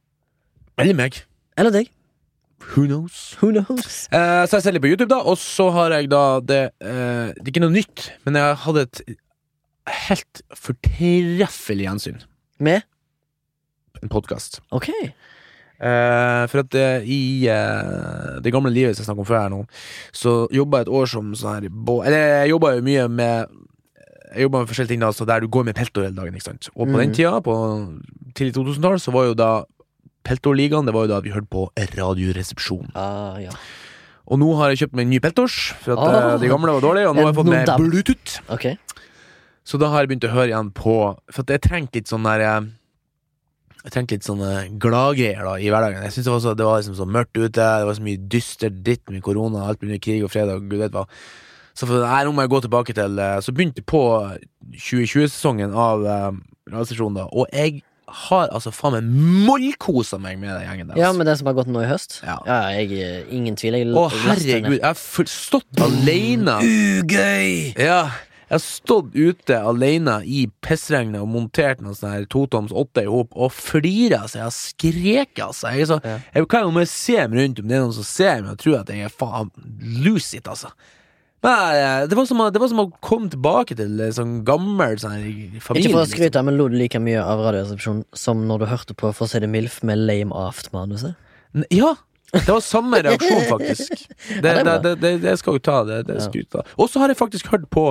Eller 0.78 0.94
meg. 0.98 1.22
Eller 1.58 1.74
deg. 1.74 1.90
Who 2.74 2.86
knows? 2.86 3.34
Who 3.42 3.50
knows? 3.52 4.06
Uh, 4.14 4.46
så 4.48 4.56
jeg 4.56 4.64
ser 4.68 4.76
litt 4.76 4.84
på 4.86 4.88
YouTube, 4.94 5.10
da, 5.10 5.18
og 5.26 5.36
så 5.42 5.66
har 5.74 5.92
jeg 5.98 6.08
da 6.12 6.22
det 6.40 6.62
Det 6.80 6.94
er 7.42 7.50
ikke 7.50 7.62
noe 7.66 7.74
nytt, 7.74 8.08
men 8.24 8.38
jeg 8.40 8.56
hadde 8.62 8.86
et 8.86 9.02
helt 9.90 10.42
fortreffelig 10.56 11.86
gjensyn. 11.88 12.22
Med? 12.58 12.84
En 14.02 14.12
podkast. 14.12 14.60
Ok. 14.74 14.90
Eh, 14.94 16.44
for 16.48 16.62
at 16.62 16.76
eh, 16.78 17.04
i 17.10 17.20
eh, 17.50 18.40
det 18.44 18.52
gamle 18.54 18.70
livet 18.72 18.94
som 18.94 19.02
jeg 19.02 19.08
snakket 19.08 19.24
om 19.24 19.28
før 19.28 19.40
her 19.40 19.52
nå, 19.52 19.60
så 20.14 20.34
jobba 20.54 20.80
jeg 20.80 20.86
et 20.86 20.94
år 21.00 21.10
som 21.10 21.32
sånn 21.34 21.56
her 21.56 21.66
Eller 22.06 22.26
jeg 22.44 22.52
jobba 22.54 22.70
jo 22.76 22.84
mye 22.86 23.06
med 23.10 23.56
Jeg 24.30 24.46
jobba 24.46 24.62
med 24.62 24.70
forskjellige 24.70 24.92
ting 24.94 25.02
da, 25.02 25.10
så 25.12 25.26
der 25.26 25.42
du 25.42 25.48
går 25.50 25.66
med 25.66 25.76
peltor 25.76 26.06
hele 26.06 26.16
dagen. 26.16 26.34
ikke 26.34 26.46
sant? 26.46 26.70
Og 26.74 26.86
på 26.86 26.94
mm. 26.94 27.00
den 27.02 27.14
tida, 27.14 27.40
på 27.42 27.54
tidlig 28.34 28.54
2000-tall, 28.56 29.00
så 29.02 29.14
var 29.14 29.30
jo 29.30 29.38
da 29.38 29.52
Peltorligaen 30.24 30.86
Det 30.88 30.94
var 30.96 31.04
jo 31.04 31.12
da 31.12 31.20
vi 31.20 31.34
hørte 31.34 31.50
på 31.52 31.66
Radioresepsjon. 31.76 32.94
Ah, 32.96 33.36
ja. 33.42 33.52
Og 34.24 34.40
nå 34.40 34.48
har 34.56 34.72
jeg 34.72 34.84
kjøpt 34.84 34.96
meg 34.96 35.04
en 35.04 35.10
ny 35.12 35.20
peltors, 35.20 35.74
for 35.84 35.92
at 35.92 36.00
Ah. 36.00 36.34
eh, 36.34 36.40
de 36.40 36.48
gamle 36.48 36.72
var 36.72 36.80
dårlige, 36.80 37.08
og 37.10 37.14
nå 37.14 37.20
har 37.20 37.32
jeg 37.32 37.36
fått 37.36 37.52
med 37.52 37.72
Bluetooth. 37.76 38.38
Ok. 38.48 38.64
Så 39.64 39.80
da 39.80 39.88
har 39.92 40.04
jeg 40.04 40.12
begynt 40.12 40.26
å 40.28 40.34
høre 40.34 40.50
igjen 40.52 40.70
på 40.76 40.94
For 41.32 41.48
jeg 41.48 41.62
trengte 41.64 42.00
litt 42.00 42.10
sånn 42.10 42.26
der 42.28 42.42
eh, 42.44 42.66
Jeg 43.86 43.94
trengte 43.94 44.18
litt 44.18 44.26
sånne 44.26 44.50
gladgreier 44.80 45.48
i 45.56 45.70
hverdagen. 45.72 46.04
Jeg 46.04 46.16
synes 46.16 46.28
det 46.28 46.34
var, 46.34 46.42
så, 46.44 46.52
det 46.56 46.68
var 46.68 46.82
liksom 46.82 46.98
så 47.00 47.08
mørkt 47.08 47.36
ute, 47.36 47.56
det 47.60 47.88
var 47.88 47.96
så 47.98 48.04
mye 48.04 48.20
dyster 48.32 48.72
dritt 48.72 49.10
med 49.12 49.24
korona, 49.24 49.66
alt 49.68 49.80
begynner 49.80 50.00
krig 50.00 50.24
og 50.24 50.32
fred 50.32 50.52
og 50.52 50.68
gud 50.70 50.80
vet 50.80 50.94
hva. 50.94 51.04
Så 51.74 51.88
for, 51.90 52.04
nei, 52.06 52.22
nå 52.24 52.32
må 52.32 52.44
jeg 52.44 52.52
gå 52.52 52.60
tilbake 52.64 52.94
til 52.96 53.18
eh, 53.18 53.40
Så 53.44 53.52
begynte 53.52 53.82
jeg 53.82 53.88
på 53.90 54.04
2020-sesongen 54.76 55.74
av 55.76 56.04
uh, 56.06 56.30
radiostasjonen, 56.70 57.18
da, 57.18 57.26
og 57.34 57.50
jeg 57.52 57.82
har 58.14 58.50
altså 58.54 58.70
faen 58.74 58.94
meg 58.94 59.46
mollkosa 59.48 60.18
meg 60.22 60.38
med 60.38 60.52
den 60.52 60.66
gjengen 60.68 60.90
deres. 60.90 61.00
Ja, 61.00 61.10
med 61.16 61.26
det 61.28 61.34
som 61.40 61.48
har 61.50 61.56
gått 61.56 61.70
nå 61.72 61.82
i 61.82 61.88
høst? 61.88 62.20
Ja. 62.22 62.36
jeg, 62.76 62.92
eh, 63.00 63.32
ingen 63.34 63.56
tvil. 63.58 63.78
Jeg, 63.80 63.90
Å, 63.90 64.04
herregud, 64.12 64.76
jeg 64.76 64.84
har 64.84 65.30
stått 65.32 65.82
alene 65.82 66.58
Ugøy! 66.62 67.74
Ja, 67.80 68.04
jeg 68.54 68.60
har 68.60 68.64
stått 68.64 69.14
ute 69.18 69.56
alene 69.58 70.16
i 70.30 70.44
pissregnet 70.62 71.18
og 71.20 71.28
montert 71.34 71.80
noen 71.82 71.96
sånne 71.98 72.12
her 72.20 72.26
totoms 72.30 72.70
åtte 72.70 73.02
i 73.02 73.10
hop 73.10 73.34
og 73.34 73.50
flira, 73.50 74.20
altså. 74.24 74.38
Jeg 74.38 74.46
har 74.46 74.54
skreket, 74.54 75.40
altså. 75.48 75.72
Jeg, 75.74 75.88
så, 75.90 75.98
Ja. 76.04 76.18
jeg 76.36 76.48
kan 76.52 76.68
jo 76.68 76.70
bare 76.76 76.86
se 76.90 77.16
meg 77.26 77.38
rundt 77.40 77.58
om 77.60 77.68
det 77.68 77.76
er 77.78 77.82
noen 77.82 77.96
som 77.96 78.06
ser 78.06 78.42
meg 78.44 78.52
og 78.54 78.60
tror 78.62 78.78
at 78.80 78.92
jeg 78.94 79.08
er 79.08 79.14
faen 79.14 79.50
lucid, 80.04 80.46
altså. 80.46 80.70
Men 81.44 81.74
eh, 81.76 82.06
det 82.08 82.16
var, 82.16 82.24
som 82.24 82.38
det 82.54 82.60
var 82.62 82.70
som 82.72 82.80
å 82.80 82.86
komme 83.04 83.28
tilbake 83.28 83.76
til 83.76 83.98
en 84.00 84.14
sånn 84.16 84.36
gammel 84.48 84.94
sånn 85.02 85.18
familie. 85.60 85.90
Ikke 85.90 85.92
for 85.98 86.06
å 86.06 86.08
skryte, 86.08 86.40
men 86.46 86.56
lo 86.56 86.70
du 86.72 86.78
like 86.80 86.96
mye 87.02 87.20
av 87.20 87.42
Radioresepsjonen 87.44 88.06
som 88.16 88.46
når 88.48 88.62
du 88.62 88.66
hørte 88.70 88.96
på 88.96 89.10
For 89.12 89.26
å 89.26 89.28
si 89.28 89.42
det 89.42 89.50
MILF 89.52 89.82
med 89.84 89.98
Lame 90.06 90.32
Aft-manuset? 90.32 91.18
Ja! 91.74 91.96
Det 92.34 92.50
var 92.50 92.60
samme 92.64 93.00
reaksjon, 93.06 93.44
faktisk. 93.48 94.04
Det, 94.42 94.50
er 94.50 94.66
det, 94.66 94.94
det, 95.02 95.12
det, 95.22 95.34
skal 95.38 95.58
jo 95.58 95.62
ta. 95.62 95.80
Det, 95.88 96.02
Ja. 96.54 96.62
Og 96.80 96.88
så 96.90 97.00
har 97.02 97.10
jeg 97.12 97.18
faktisk 97.18 97.50
hørt 97.52 97.66
på 97.72 97.86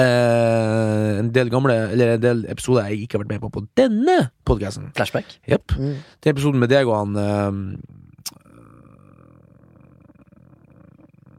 eh, 0.00 1.18
en 1.18 1.30
del 1.34 1.50
gamle 1.52 1.74
Eller 1.92 2.14
en 2.14 2.22
del 2.22 2.44
episoder 2.50 2.88
jeg 2.90 3.04
ikke 3.04 3.18
har 3.18 3.24
vært 3.24 3.34
med 3.34 3.42
på 3.44 3.52
på 3.56 3.64
denne 3.78 4.18
podkasten. 4.48 4.90
Flashback? 4.96 5.36
Jepp. 5.48 5.74
Mm. 5.78 5.98
Det 6.20 6.30
er 6.30 6.36
episoden 6.36 6.62
med 6.62 6.72
deg 6.72 6.88
og 6.88 6.96
han 6.98 7.18
eh, 7.20 7.50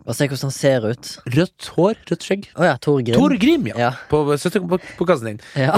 Bare 0.03 0.15
se 0.17 0.25
hvordan 0.27 0.49
han 0.49 0.53
ser 0.55 0.85
ut. 0.89 1.09
Rødt 1.31 1.67
hår, 1.77 1.99
rødt 2.11 2.25
skjegg. 2.27 2.47
Å 2.59 2.65
ja, 2.67 2.73
Tor 2.83 2.99
Grim. 3.05 3.15
Tor 3.15 3.35
Grim, 3.39 3.67
ja. 3.71 3.77
Ja. 3.79 3.91
På 4.11 5.05
kassen 5.07 5.29
din. 5.29 5.39
ja. 5.55 5.77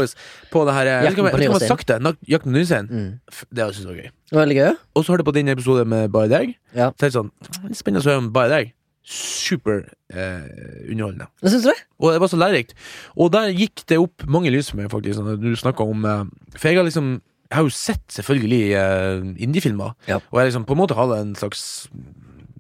På 0.52 0.64
det 0.66 0.74
her 0.74 0.90
Jeg 0.90 1.12
Jakten 1.12 1.28
vet 1.28 1.36
på 1.36 1.38
ikke 1.38 1.38
om 1.38 1.44
jeg 1.46 1.52
har 1.54 1.68
sagt 1.70 1.88
det. 1.92 2.00
Nak- 2.02 2.24
Jakten 2.32 2.52
på 2.52 2.56
Nyrestein. 2.58 2.88
Mm. 2.90 3.12
Det 3.54 3.68
synes 3.76 3.84
jeg 3.84 3.92
var 3.92 4.00
gøy. 4.02 4.10
Veldig 4.40 4.58
gøy. 4.58 4.72
Og 4.96 5.06
så 5.06 5.14
hørte 5.14 5.22
jeg 5.26 5.30
på 5.30 5.36
din 5.38 5.54
episode 5.54 5.86
med 5.86 6.10
bare 6.16 6.32
deg. 6.32 6.56
Ja. 6.74 6.90
Så 7.00 7.12
sånn 7.14 7.30
Spennende 7.76 8.02
å 8.02 8.10
høre 8.10 8.24
om 8.24 8.32
bare 8.34 8.50
deg. 8.56 8.74
Super 9.06 9.84
eh, 10.10 10.90
underholdende. 10.90 11.28
Hva 11.44 11.54
syns 11.54 11.68
du 11.68 11.70
det? 11.70 11.78
Og 12.02 12.16
det 12.16 12.24
var 12.24 12.32
så 12.34 12.40
lærerikt. 12.42 12.74
Og 13.22 13.30
der 13.36 13.54
gikk 13.54 13.86
det 13.86 14.00
opp 14.02 14.26
mange 14.26 14.50
lys 14.50 14.72
for 14.74 14.82
meg, 14.82 14.90
faktisk, 14.90 15.22
når 15.22 15.38
du 15.44 15.52
snakka 15.60 15.86
om 15.86 16.06
eh, 16.10 16.24
For 16.58 16.72
jeg 16.72 16.82
har 16.82 16.90
liksom 16.90 17.20
jeg 17.46 17.60
har 17.60 17.68
jo 17.68 17.74
sett 17.78 18.10
selvfølgelig 18.10 18.62
uh, 18.74 19.22
indiefilmer, 19.38 19.92
Ja. 20.10 20.18
og 20.34 20.40
jeg 20.42 20.48
liksom 20.50 20.64
på 20.66 20.74
en 20.74 20.80
måte 20.80 20.96
har 20.98 21.12
en 21.14 21.36
slags 21.38 21.86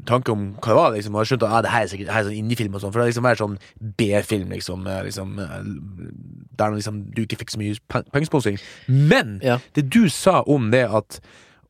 tanke 0.07 0.31
om 0.31 0.43
hva 0.57 0.69
det 0.71 0.75
var, 0.77 0.91
liksom, 0.95 1.15
og 1.15 1.23
jeg 1.25 1.31
skjønte 1.33 1.47
at 1.49 1.53
ah, 1.57 1.61
det 1.65 1.71
her 1.73 1.83
er 1.85 1.91
sikkert 1.91 2.11
her 2.13 2.21
er 2.23 2.27
sånn 2.29 2.39
indiefilm 2.39 2.75
og 2.77 2.81
sånn, 2.83 2.91
for 2.93 2.99
det 2.99 3.05
har 3.05 3.11
liksom 3.11 3.27
vært 3.27 3.41
sånn 3.43 3.57
B-film, 3.99 4.49
liksom, 4.55 4.87
eh, 4.87 5.01
liksom 5.07 5.39
eh, 5.43 5.55
der 6.61 6.75
liksom, 6.77 6.99
du 7.15 7.21
ikke 7.25 7.39
fikk 7.43 7.53
så 7.55 7.61
mye 7.61 7.77
pe- 7.91 8.05
pengesponsing. 8.15 8.59
Men 8.87 9.39
Ja. 9.43 9.59
det 9.73 9.89
du 9.89 10.07
sa 10.09 10.41
om 10.47 10.71
det 10.71 10.85
at 10.89 11.19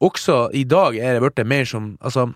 også 0.02 0.50
i 0.54 0.64
dag 0.68 0.96
er 0.98 1.14
det 1.20 1.22
blitt 1.24 1.48
mer 1.48 1.66
som 1.66 1.98
Altså, 2.02 2.34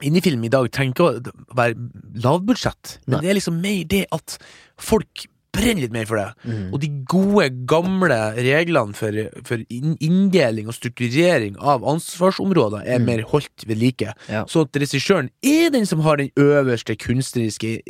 indiefilm 0.00 0.44
i 0.44 0.48
dag 0.52 0.70
trenger 0.70 0.94
ikke 0.94 1.08
å 1.08 1.54
være 1.58 1.74
lavbudsjett, 2.22 2.98
men 3.06 3.16
Nei. 3.18 3.20
det 3.24 3.30
er 3.30 3.34
liksom 3.40 3.60
mer 3.60 3.84
det 3.84 4.04
at 4.14 4.38
folk 4.78 5.26
brenner 5.58 5.82
litt 5.84 5.92
mer 5.94 6.06
for 6.08 6.16
det. 6.20 6.28
Mm. 6.46 6.72
Og 6.72 6.80
de 6.80 6.88
gode, 7.10 7.48
gamle 7.68 8.18
reglene 8.38 8.94
for, 8.96 9.18
for 9.44 9.64
inndeling 9.68 10.70
og 10.70 10.76
strukturering 10.78 11.58
av 11.58 11.82
ansvarsområder 11.84 12.86
er 12.86 12.98
Mm. 13.02 13.06
mer 13.10 13.22
holdt 13.34 13.66
ved 13.66 13.78
like. 13.82 14.14
Ja. 14.30 14.44
Så 14.46 14.62
at 14.66 14.72
regissøren 14.78 15.28
er 15.42 15.70
den 15.74 15.84
som 15.86 16.00
har 16.06 16.16
den 16.22 16.30
øverste 16.38 16.96
kunstneriske 16.96 17.82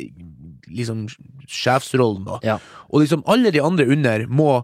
liksom, 0.69 1.07
sjefsrollen, 1.47 2.25
da. 2.27 2.39
Ja. 2.43 2.57
Og 2.89 3.01
liksom 3.05 3.23
alle 3.29 3.51
de 3.51 3.61
andre 3.63 3.87
under 3.89 4.25
må 4.27 4.63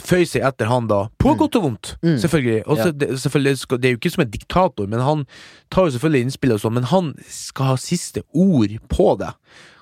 føye 0.00 0.24
seg 0.24 0.40
etter 0.46 0.64
han, 0.70 0.86
da. 0.88 1.08
På 1.20 1.34
Mm. 1.34 1.38
godt 1.42 1.56
og 1.56 1.62
vondt, 1.66 1.96
Mm. 2.02 2.16
selvfølgelig. 2.18 2.62
Også, 2.64 2.86
Ja. 2.86 2.92
det, 2.92 3.08
selvfølgelig 3.20 3.58
skal, 3.58 3.78
det 3.78 3.84
er 3.88 3.92
jo 3.92 3.98
ikke 3.98 4.10
som 4.14 4.22
en 4.22 4.30
diktator, 4.30 4.86
men 4.88 5.00
han 5.00 5.26
tar 5.70 5.84
jo 5.90 5.98
selvfølgelig 5.98 6.22
innspill 6.24 6.52
og 6.54 6.60
sånn, 6.60 6.72
men 6.72 6.84
han 6.84 7.14
skal 7.28 7.66
ha 7.66 7.74
siste 7.76 8.22
ord 8.32 8.70
på 8.88 9.18
det. 9.18 9.34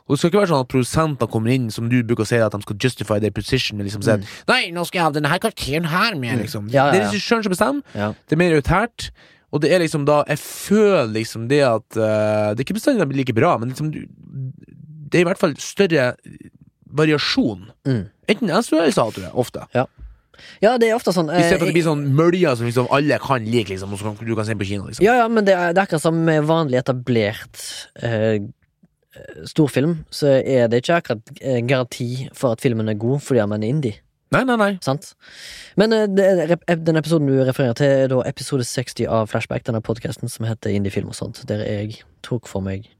Og 0.08 0.16
det 0.16 0.22
skal 0.22 0.32
ikke 0.32 0.40
være 0.40 0.50
sånn 0.54 0.64
at 0.64 0.70
produsenter 0.72 1.28
kommer 1.28 1.52
inn, 1.52 1.66
som 1.72 1.88
du 1.92 1.98
bruker 2.00 2.24
å 2.24 2.28
si, 2.28 2.38
at 2.40 2.54
de 2.54 2.64
skal 2.64 2.78
justify 2.80 3.18
their 3.20 3.34
position, 3.36 3.82
liksom 3.84 4.00
mm. 4.00 4.12
at 4.14 4.48
Nei, 4.48 4.62
nå 4.72 4.86
skal 4.88 5.02
jeg 5.02 5.04
ha 5.04 5.14
denne 5.18 5.32
her 5.32 5.42
karakteren 5.42 5.88
her 5.92 6.16
med, 6.16 6.40
liksom. 6.40 6.70
Mm. 6.70 6.72
Ja, 6.72 6.86
ja, 6.86 6.94
Det 6.94 6.98
er 6.98 7.04
ja. 7.04 7.10
regissøren 7.12 7.44
som 7.44 7.52
bestemmer. 7.52 7.98
Ja. 7.98 8.12
Det 8.24 8.38
er 8.38 8.40
mer 8.40 8.56
autært. 8.56 9.10
Og 9.48 9.62
det 9.64 9.70
er 9.72 9.80
liksom 9.80 10.02
da 10.08 10.22
Jeg 10.28 10.40
føler 10.42 11.12
liksom 11.14 11.46
det 11.48 11.62
at 11.64 11.96
uh, 11.96 12.52
Det 12.52 12.60
er 12.60 12.66
ikke 12.66 12.76
bestandig 12.76 13.00
de 13.00 13.08
blir 13.08 13.22
like 13.22 13.36
bra, 13.36 13.54
men 13.60 13.70
liksom 13.72 13.88
Det 13.94 15.16
er 15.16 15.24
i 15.24 15.28
hvert 15.28 15.40
fall 15.40 15.54
større 15.62 16.10
variasjon. 16.98 17.70
Mm. 17.88 18.04
Enten 18.32 18.52
SU 18.62 18.76
eller 18.78 18.92
SA, 18.92 19.10
tror 19.12 19.24
jeg. 19.26 19.32
Ofte. 19.36 19.64
ja, 20.64 20.70
det 20.80 20.88
er 20.88 20.94
ofte 20.96 21.12
sånn 21.12 21.28
I 21.28 21.42
stedet 21.42 21.58
for 21.58 21.66
at 21.66 21.68
eh, 21.68 21.72
det 21.72 21.76
blir 21.76 21.84
sånn 21.84 22.04
møljer 22.16 22.56
som 22.56 22.68
liksom 22.68 22.88
alle 22.96 23.18
kan 23.20 23.44
like, 23.44 23.68
liksom, 23.72 23.92
og 23.92 24.00
som 24.00 24.16
du 24.16 24.32
kan 24.36 24.48
se 24.48 24.56
på 24.56 24.68
kino. 24.68 24.86
Liksom. 24.88 25.04
Ja, 25.04 25.18
ja, 25.20 25.26
men 25.32 25.44
det 25.44 25.52
er, 25.52 25.74
det 25.76 25.82
er 25.82 25.84
akkurat 25.84 26.04
som 26.04 26.22
med 26.24 26.46
vanlig 26.48 26.80
etablert 26.80 27.60
eh, 28.00 28.40
storfilm, 29.48 30.04
så 30.10 30.38
er 30.38 30.68
det 30.68 30.82
ikke 30.82 31.00
akkurat 31.00 31.32
eh, 31.40 31.60
garanti 31.66 32.28
for 32.36 32.56
at 32.56 32.62
filmen 32.64 32.88
er 32.88 32.98
god 33.00 33.22
fordi 33.24 33.46
man 33.50 33.64
er 33.64 33.74
indie. 33.74 34.00
Nei, 34.34 34.42
nei, 34.44 34.58
nei. 34.60 34.70
Sant? 34.84 35.14
Men 35.80 35.94
eh, 35.96 36.06
den 36.08 37.00
episoden 37.00 37.30
du 37.30 37.38
refererer 37.48 37.76
til, 37.78 37.92
er 38.04 38.12
da 38.12 38.22
episode 38.28 38.66
60 38.68 39.08
av 39.08 39.30
Flashback, 39.32 39.64
denne 39.66 39.80
podkasten 39.84 40.28
som 40.28 40.48
heter 40.48 40.74
Indiefilm 40.74 41.12
og 41.12 41.16
sånt, 41.16 41.42
der 41.48 41.64
jeg 41.64 42.02
tok 42.26 42.50
for 42.50 42.64
meg 42.64 42.90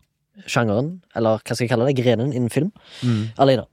sjangeren, 0.49 1.01
eller 1.19 1.43
hva 1.43 1.57
skal 1.57 1.67
jeg 1.67 1.73
kalle 1.73 1.89
det, 1.91 1.99
grenen 1.99 2.31
innen 2.33 2.53
film, 2.53 2.71
alene. 3.43 3.67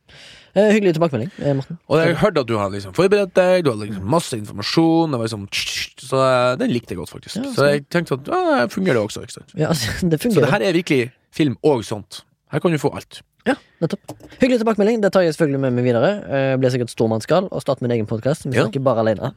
Eh, 0.55 0.69
hyggelig 0.71 0.93
tilbakemelding, 0.95 1.31
eh, 1.43 1.53
Morten. 1.53 1.77
Og 1.91 1.99
jeg 1.99 2.15
hørte 2.15 2.39
at 2.39 2.47
du 2.47 2.55
hadde 2.57 2.77
liksom 2.77 2.93
forberedt 2.95 3.33
deg, 3.35 3.65
du 3.65 3.73
hadde 3.73 3.89
liksom 3.89 4.05
masse 4.07 4.37
informasjon. 4.39 5.11
Det 5.11 5.19
var 5.19 5.27
liksom 5.27 5.47
Så 5.51 6.21
eh, 6.23 6.55
den 6.61 6.71
likte 6.71 6.95
jeg 6.95 6.97
godt, 7.01 7.11
faktisk. 7.11 7.35
Ja, 7.35 7.51
så 7.51 7.65
jeg 7.73 7.83
tenkte 7.91 8.15
at 8.15 8.29
ja, 8.31 8.61
det 8.61 8.71
fungerer 8.71 9.01
det 9.01 9.03
også. 9.03 9.25
Ikke 9.25 9.35
sant? 9.35 9.51
Ja, 9.57 9.67
altså, 9.73 9.91
det 10.09 10.21
Så 10.21 10.39
det 10.39 10.51
her 10.53 10.63
er 10.63 10.71
virkelig 10.71 11.11
film 11.35 11.57
og 11.61 11.83
sånt. 11.83 12.23
Her 12.53 12.59
kan 12.61 12.71
du 12.71 12.77
få 12.77 12.91
alt. 12.95 13.21
Ja, 13.45 13.53
nettopp. 13.81 14.13
Hyggelig 14.41 14.59
tilbakemelding. 14.61 15.01
Det 15.03 15.11
tar 15.13 15.21
jeg 15.25 15.33
selvfølgelig 15.35 15.59
med 15.65 15.73
meg 15.77 15.85
videre. 15.85 16.09
Jeg 16.29 16.59
blir 16.61 16.71
sikkert 16.73 16.91
stormannsgal 16.93 17.47
og 17.51 17.61
starte 17.61 17.81
min 17.85 17.91
egen 17.93 18.07
podkast. 18.09 18.45
Vi 18.45 18.55
Ja. 18.57 18.63
snakker 18.65 18.81
bare 18.85 18.99
alene. 19.03 19.31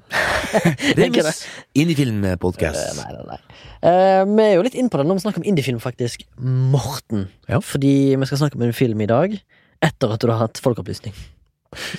Det 0.96 1.04
er 1.04 1.34
Indiefilm-podkast. 1.76 2.96
Uh, 2.96 3.02
Nei, 3.02 3.12
nei, 3.12 3.24
nei. 3.28 3.38
Uh, 3.84 4.24
vi 4.36 4.42
er 4.46 4.54
jo 4.56 4.62
litt 4.64 4.74
inne 4.80 4.88
på 4.92 4.96
det 5.00 5.06
når 5.08 5.18
vi 5.18 5.24
snakker 5.26 5.42
om 5.42 5.48
indiefilm, 5.50 5.80
faktisk. 5.80 6.24
Morten. 6.40 7.28
Ja. 7.48 7.60
Fordi 7.60 8.16
vi 8.16 8.26
skal 8.30 8.38
snakke 8.44 8.56
om 8.56 8.62
en 8.68 8.72
film 8.72 9.00
i 9.04 9.06
dag 9.10 9.36
etter 9.84 10.12
at 10.14 10.20
du 10.24 10.28
har 10.32 10.38
hatt 10.46 10.60
folkeopplysning. 10.64 11.12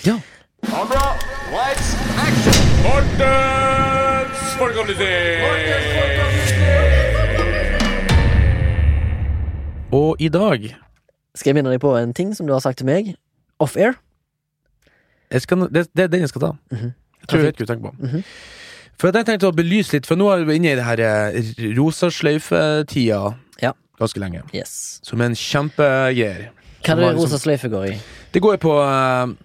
Ja. 0.06 0.18
Kamera, 0.66 1.14
lights, 1.54 1.94
action! 2.26 2.58
Mortens 2.84 4.58
folkeopplysning! 4.58 6.50
Og 9.92 10.16
i 10.22 10.28
dag 10.30 10.70
Skal 11.36 11.52
jeg 11.52 11.60
minne 11.60 11.72
deg 11.74 11.82
på 11.84 11.92
en 12.00 12.14
ting 12.14 12.34
som 12.36 12.48
du 12.48 12.54
har 12.56 12.64
sagt 12.64 12.80
til 12.82 12.88
meg 12.90 13.14
off-air? 13.62 13.98
det, 15.30 15.86
det 15.94 16.04
er 16.04 16.08
den 16.10 16.26
jeg 16.26 16.30
skal 16.32 16.42
ta. 16.42 16.52
Mhm. 16.74 16.94
Jeg 17.20 17.28
tror 17.30 17.40
jeg 17.40 17.46
vet 17.46 17.60
hva 17.60 17.66
du 17.66 17.70
tenker 17.74 17.90
på. 17.90 17.94
Mhm. 18.00 18.24
For 19.00 19.12
jeg 19.16 19.26
tenkte 19.30 19.48
å 19.48 19.56
belyse 19.56 19.94
litt, 19.96 20.08
for 20.10 20.20
nå 20.20 20.28
er 20.34 20.44
vi 20.44 20.58
inne 20.60 20.74
i 20.74 20.76
det 20.76 20.84
her 20.84 21.76
rosa 21.78 22.10
sløyfe-tida 22.12 23.36
Ja. 23.62 23.72
ganske 24.00 24.20
lenge. 24.20 24.42
Yes. 24.54 25.00
Som 25.04 25.22
er 25.22 25.26
en 25.32 25.36
kjempegreier. 25.36 26.50
Hva 26.84 26.92
er 26.92 26.96
det 26.96 27.06
liksom- 27.06 27.16
rosa 27.16 27.38
sløyfe 27.38 27.70
går 27.70 27.86
i? 27.94 28.00
Det 28.34 28.42
går 28.42 28.58
jo 28.58 28.58
på 28.58 28.74
uh, 28.76 29.36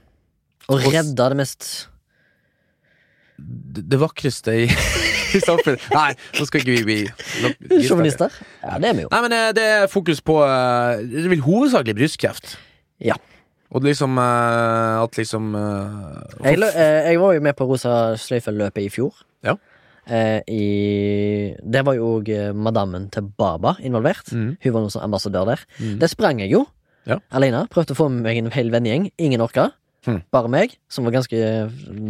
Å 0.69 0.79
redde 0.91 1.29
det 1.29 1.37
mest 1.37 1.89
det, 3.39 3.89
det 3.89 3.99
vakreste 3.99 4.53
i, 4.65 4.67
i 5.35 5.43
samfunnet. 5.45 5.85
Nei, 5.95 6.11
nå 6.39 6.47
skal 6.49 6.61
ikke 6.63 6.75
vi 6.77 6.85
bli 6.87 6.97
vi- 7.43 7.53
vi- 7.71 7.83
sjåvinister. 7.89 8.33
Ja, 8.63 8.79
det 8.79 8.89
er 8.91 8.95
vi 8.99 9.05
jo. 9.07 9.11
Nei, 9.13 9.21
men 9.27 9.33
eh, 9.37 9.51
det 9.57 9.65
er 9.77 9.87
fokus 9.93 10.21
på 10.25 10.39
eh, 10.47 11.03
Det 11.11 11.29
vil 11.33 11.43
hovedsakelig 11.45 11.97
brystkreft. 11.99 12.57
Ja. 13.03 13.17
Og 13.75 13.83
liksom 13.83 14.19
eh, 14.23 15.03
At 15.03 15.17
liksom 15.19 15.53
Jeg, 16.45 16.59
jeg 16.61 17.21
var 17.21 17.33
jo 17.35 17.41
med 17.43 17.57
på 17.59 17.67
rosa 17.69 18.15
sløyfe-løpet 18.21 18.85
i 18.87 18.91
fjor. 18.93 19.15
Ja. 19.45 19.57
I, 20.47 21.55
der 21.65 21.83
var 21.87 21.95
jo 21.97 22.19
òg 22.19 22.29
madammen 22.55 23.07
til 23.15 23.25
Baba 23.39 23.75
involvert. 23.81 24.29
Mm. 24.33 24.57
Hun 24.63 24.75
var 24.75 24.85
noen 24.85 24.93
som 24.93 25.05
ambassadør 25.07 25.47
der. 25.55 25.63
Mm. 25.81 25.95
Det 26.03 26.11
sprang 26.13 26.43
jeg 26.45 26.53
jo. 26.53 26.65
Ja. 27.09 27.19
Alene. 27.37 27.65
Prøvde 27.73 27.97
å 27.97 27.99
få 27.99 28.11
med 28.13 28.25
meg 28.27 28.41
en 28.43 28.53
hel 28.55 28.71
vennegjeng. 28.73 29.09
Ingen 29.21 29.41
orka. 29.45 29.71
Hmm. 30.05 30.19
Bare 30.33 30.51
meg, 30.53 30.75
som 30.93 31.07
var 31.07 31.15
ganske 31.17 31.39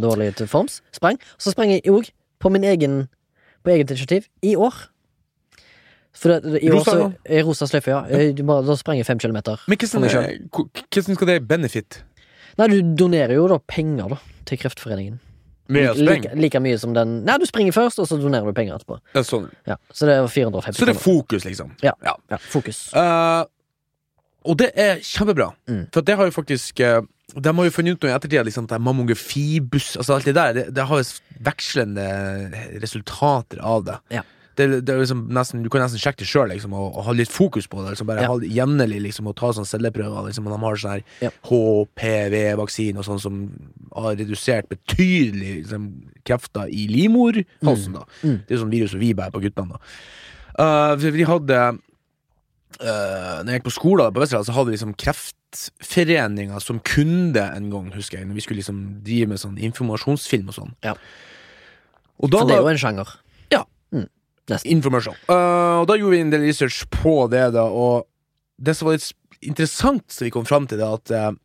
dårlig 0.03 0.33
til 0.35 0.49
forms. 0.51 0.81
Sprang. 0.95 1.15
Så 1.39 1.53
sprang 1.55 1.71
jeg 1.71 1.85
òg 1.87 2.09
på 2.45 2.51
min 2.53 2.63
egen 2.69 2.99
På 3.65 3.73
eget 3.73 3.89
initiativ 3.89 4.27
i 4.45 4.53
år. 4.55 4.75
For 6.15 6.31
det, 6.31 6.61
i 6.63 6.69
Rosa, 6.71 6.91
år 6.93 6.99
så, 7.01 7.13
eh, 7.25 7.43
rosa 7.43 7.65
sløyfe, 7.67 7.89
ja. 7.91 8.03
Eh, 8.07 8.33
bare- 8.45 8.63
Da 8.67 8.75
sprenger 8.79 9.01
jeg 9.01 9.05
fem 9.09 9.19
kilometer. 9.19 9.57
Men 9.67 9.77
hvordan, 9.77 10.03
eh, 10.05 10.37
hvor- 10.53 10.69
hvordan 10.93 11.15
skal 11.15 11.27
det 11.27 11.47
benefit? 11.47 12.03
Nei, 12.57 12.67
du 12.67 12.81
donerer 12.95 13.33
jo 13.35 13.47
da 13.47 13.57
penger 13.67 14.09
da 14.09 14.17
til 14.45 14.57
Kreftforeningen. 14.57 15.19
Like, 15.67 16.29
like 16.35 16.59
mye 16.61 16.77
som 16.79 16.93
den 16.93 17.25
Nei, 17.25 17.37
du 17.39 17.45
springer 17.45 17.73
først, 17.73 17.97
og 17.99 18.07
så 18.07 18.19
donerer 18.21 18.45
du 18.45 18.53
penger 18.53 18.75
etterpå. 18.77 18.99
Er 19.15 19.21
sånn. 19.25 19.49
Ja, 19.65 19.75
Så 19.91 20.05
det 20.05 20.13
er 20.19 20.27
450 20.27 20.77
Så 20.77 20.85
det 20.85 20.95
er 20.95 20.99
fokus, 20.99 21.43
liksom. 21.43 21.71
Ja. 21.81 21.91
ja. 22.03 22.13
Ja, 22.29 22.37
fokus. 22.37 22.93
Uh, 22.93 23.45
og 24.45 24.57
det 24.57 24.71
er 24.75 24.97
kjempebra. 25.01 25.53
Mm. 25.67 25.87
For 25.91 26.01
det 26.01 26.15
har 26.15 26.25
jo 26.25 26.31
faktisk 26.31 26.79
eh, 26.79 27.01
De 27.33 27.51
har 27.57 27.65
jo 27.65 27.71
funnet 27.73 27.97
ut 27.97 28.03
noe 28.05 28.11
i 28.11 28.15
ettertid 28.15 28.45
liksom, 28.45 28.67
at 28.69 28.79
mammografibuss 28.81 29.95
Altså 29.97 30.13
alt 30.13 30.25
det 30.29 30.35
der, 30.37 30.53
det, 30.53 30.65
det 30.77 30.83
har 30.85 31.01
jo 31.01 31.07
vekslende 31.41 32.05
resultater 32.83 33.59
av 33.65 33.83
det. 33.87 33.95
Ja. 34.13 34.21
Det, 34.55 34.67
det 34.87 34.93
er 34.93 35.01
liksom 35.01 35.25
nesten, 35.35 35.63
du 35.65 35.67
kan 35.73 35.81
nesten 35.83 35.99
sjekke 35.99 36.21
det 36.21 36.29
sjøl 36.29 36.47
liksom, 36.53 36.71
og, 36.77 36.93
og 36.95 37.03
ha 37.09 37.11
litt 37.17 37.31
fokus 37.33 37.65
på 37.67 37.81
det. 37.83 37.89
Liksom, 37.95 38.07
bare 38.07 38.21
Ja. 38.23 38.29
ha 38.31 38.37
jevnlig 38.39 39.01
liksom, 39.03 39.27
og 39.27 39.35
ta 39.35 39.49
sånne 39.51 39.67
celleprøver. 39.67 40.29
Liksom, 40.29 40.47
og 40.47 40.53
de 40.55 40.59
har 40.63 40.79
sånn 40.85 41.03
Ja. 41.25 41.31
HPV-vaksine 41.49 43.01
og 43.01 43.07
sånn 43.07 43.19
som 43.19 43.41
har 43.95 44.15
redusert 44.15 44.69
betydelig 44.71 45.57
liksom, 45.65 45.89
krefter 46.27 46.69
i 46.71 46.85
livmorhalsen. 46.91 47.93
da 47.99 48.05
Mm. 48.23 48.39
Det 48.47 48.55
er 48.55 48.61
sånn 48.63 48.71
virus 48.71 48.91
som 48.95 48.99
vi 49.03 49.13
bærer 49.13 49.31
på 49.35 49.41
guttene. 49.43 49.79
Uh, 50.57 50.95
vi 50.95 51.23
hadde 51.27 51.79
uh, 52.81 53.43
Når 53.43 53.51
jeg 53.51 53.59
gikk 53.59 53.67
på 53.67 53.75
skolen 53.75 54.15
på 54.15 54.23
Vesterålen, 54.23 54.47
så 54.47 54.55
hadde 54.55 54.71
vi 54.71 54.75
liksom 54.75 54.95
Kreftforeninga 55.01 56.59
som 56.63 56.81
kunde 56.85 57.43
en 57.43 57.69
gang, 57.73 57.91
husker 57.95 58.19
jeg. 58.19 58.29
Når 58.29 58.39
vi 58.39 58.45
skulle 58.45 58.61
liksom 58.61 58.81
drive 59.05 59.31
med 59.31 59.41
sånn 59.41 59.59
informasjonsfilm 59.69 60.51
og 60.51 60.57
sånn. 60.57 60.73
Ja. 60.85 60.95
Og 62.23 62.31
da 62.31 62.41
For 62.41 62.51
det 62.51 62.57
er 62.57 62.65
jo 62.65 62.73
en 62.73 62.81
sjanger. 62.81 63.15
Ja. 63.53 63.63
Mm. 63.95 64.09
Informasjon. 64.77 65.17
Uh, 65.29 65.81
og 65.83 65.87
da 65.91 65.99
gjorde 65.99 66.15
vi 66.15 66.25
en 66.25 66.35
del 66.35 66.45
research 66.47 66.83
på 66.93 67.17
det, 67.31 67.47
da, 67.55 67.65
og 67.69 68.05
det 68.57 68.75
som 68.77 68.89
var 68.89 68.99
litt 68.99 69.11
interessant, 69.45 70.05
som 70.11 70.27
vi 70.27 70.33
kom 70.33 70.45
fram 70.47 70.67
til, 70.69 70.79
det 70.81 70.87
at 70.87 71.15
uh, 71.15 71.41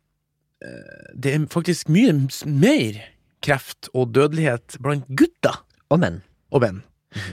det 1.17 1.33
er 1.33 1.49
faktisk 1.51 1.89
mye 1.91 2.13
mer 2.45 3.01
kreft 3.41 3.89
og 3.97 4.13
dødelighet 4.13 4.77
blant 4.83 5.07
gutter 5.17 5.63
Og 5.89 5.99
menn. 5.99 6.21
og 6.53 6.61
menn. 6.61 6.83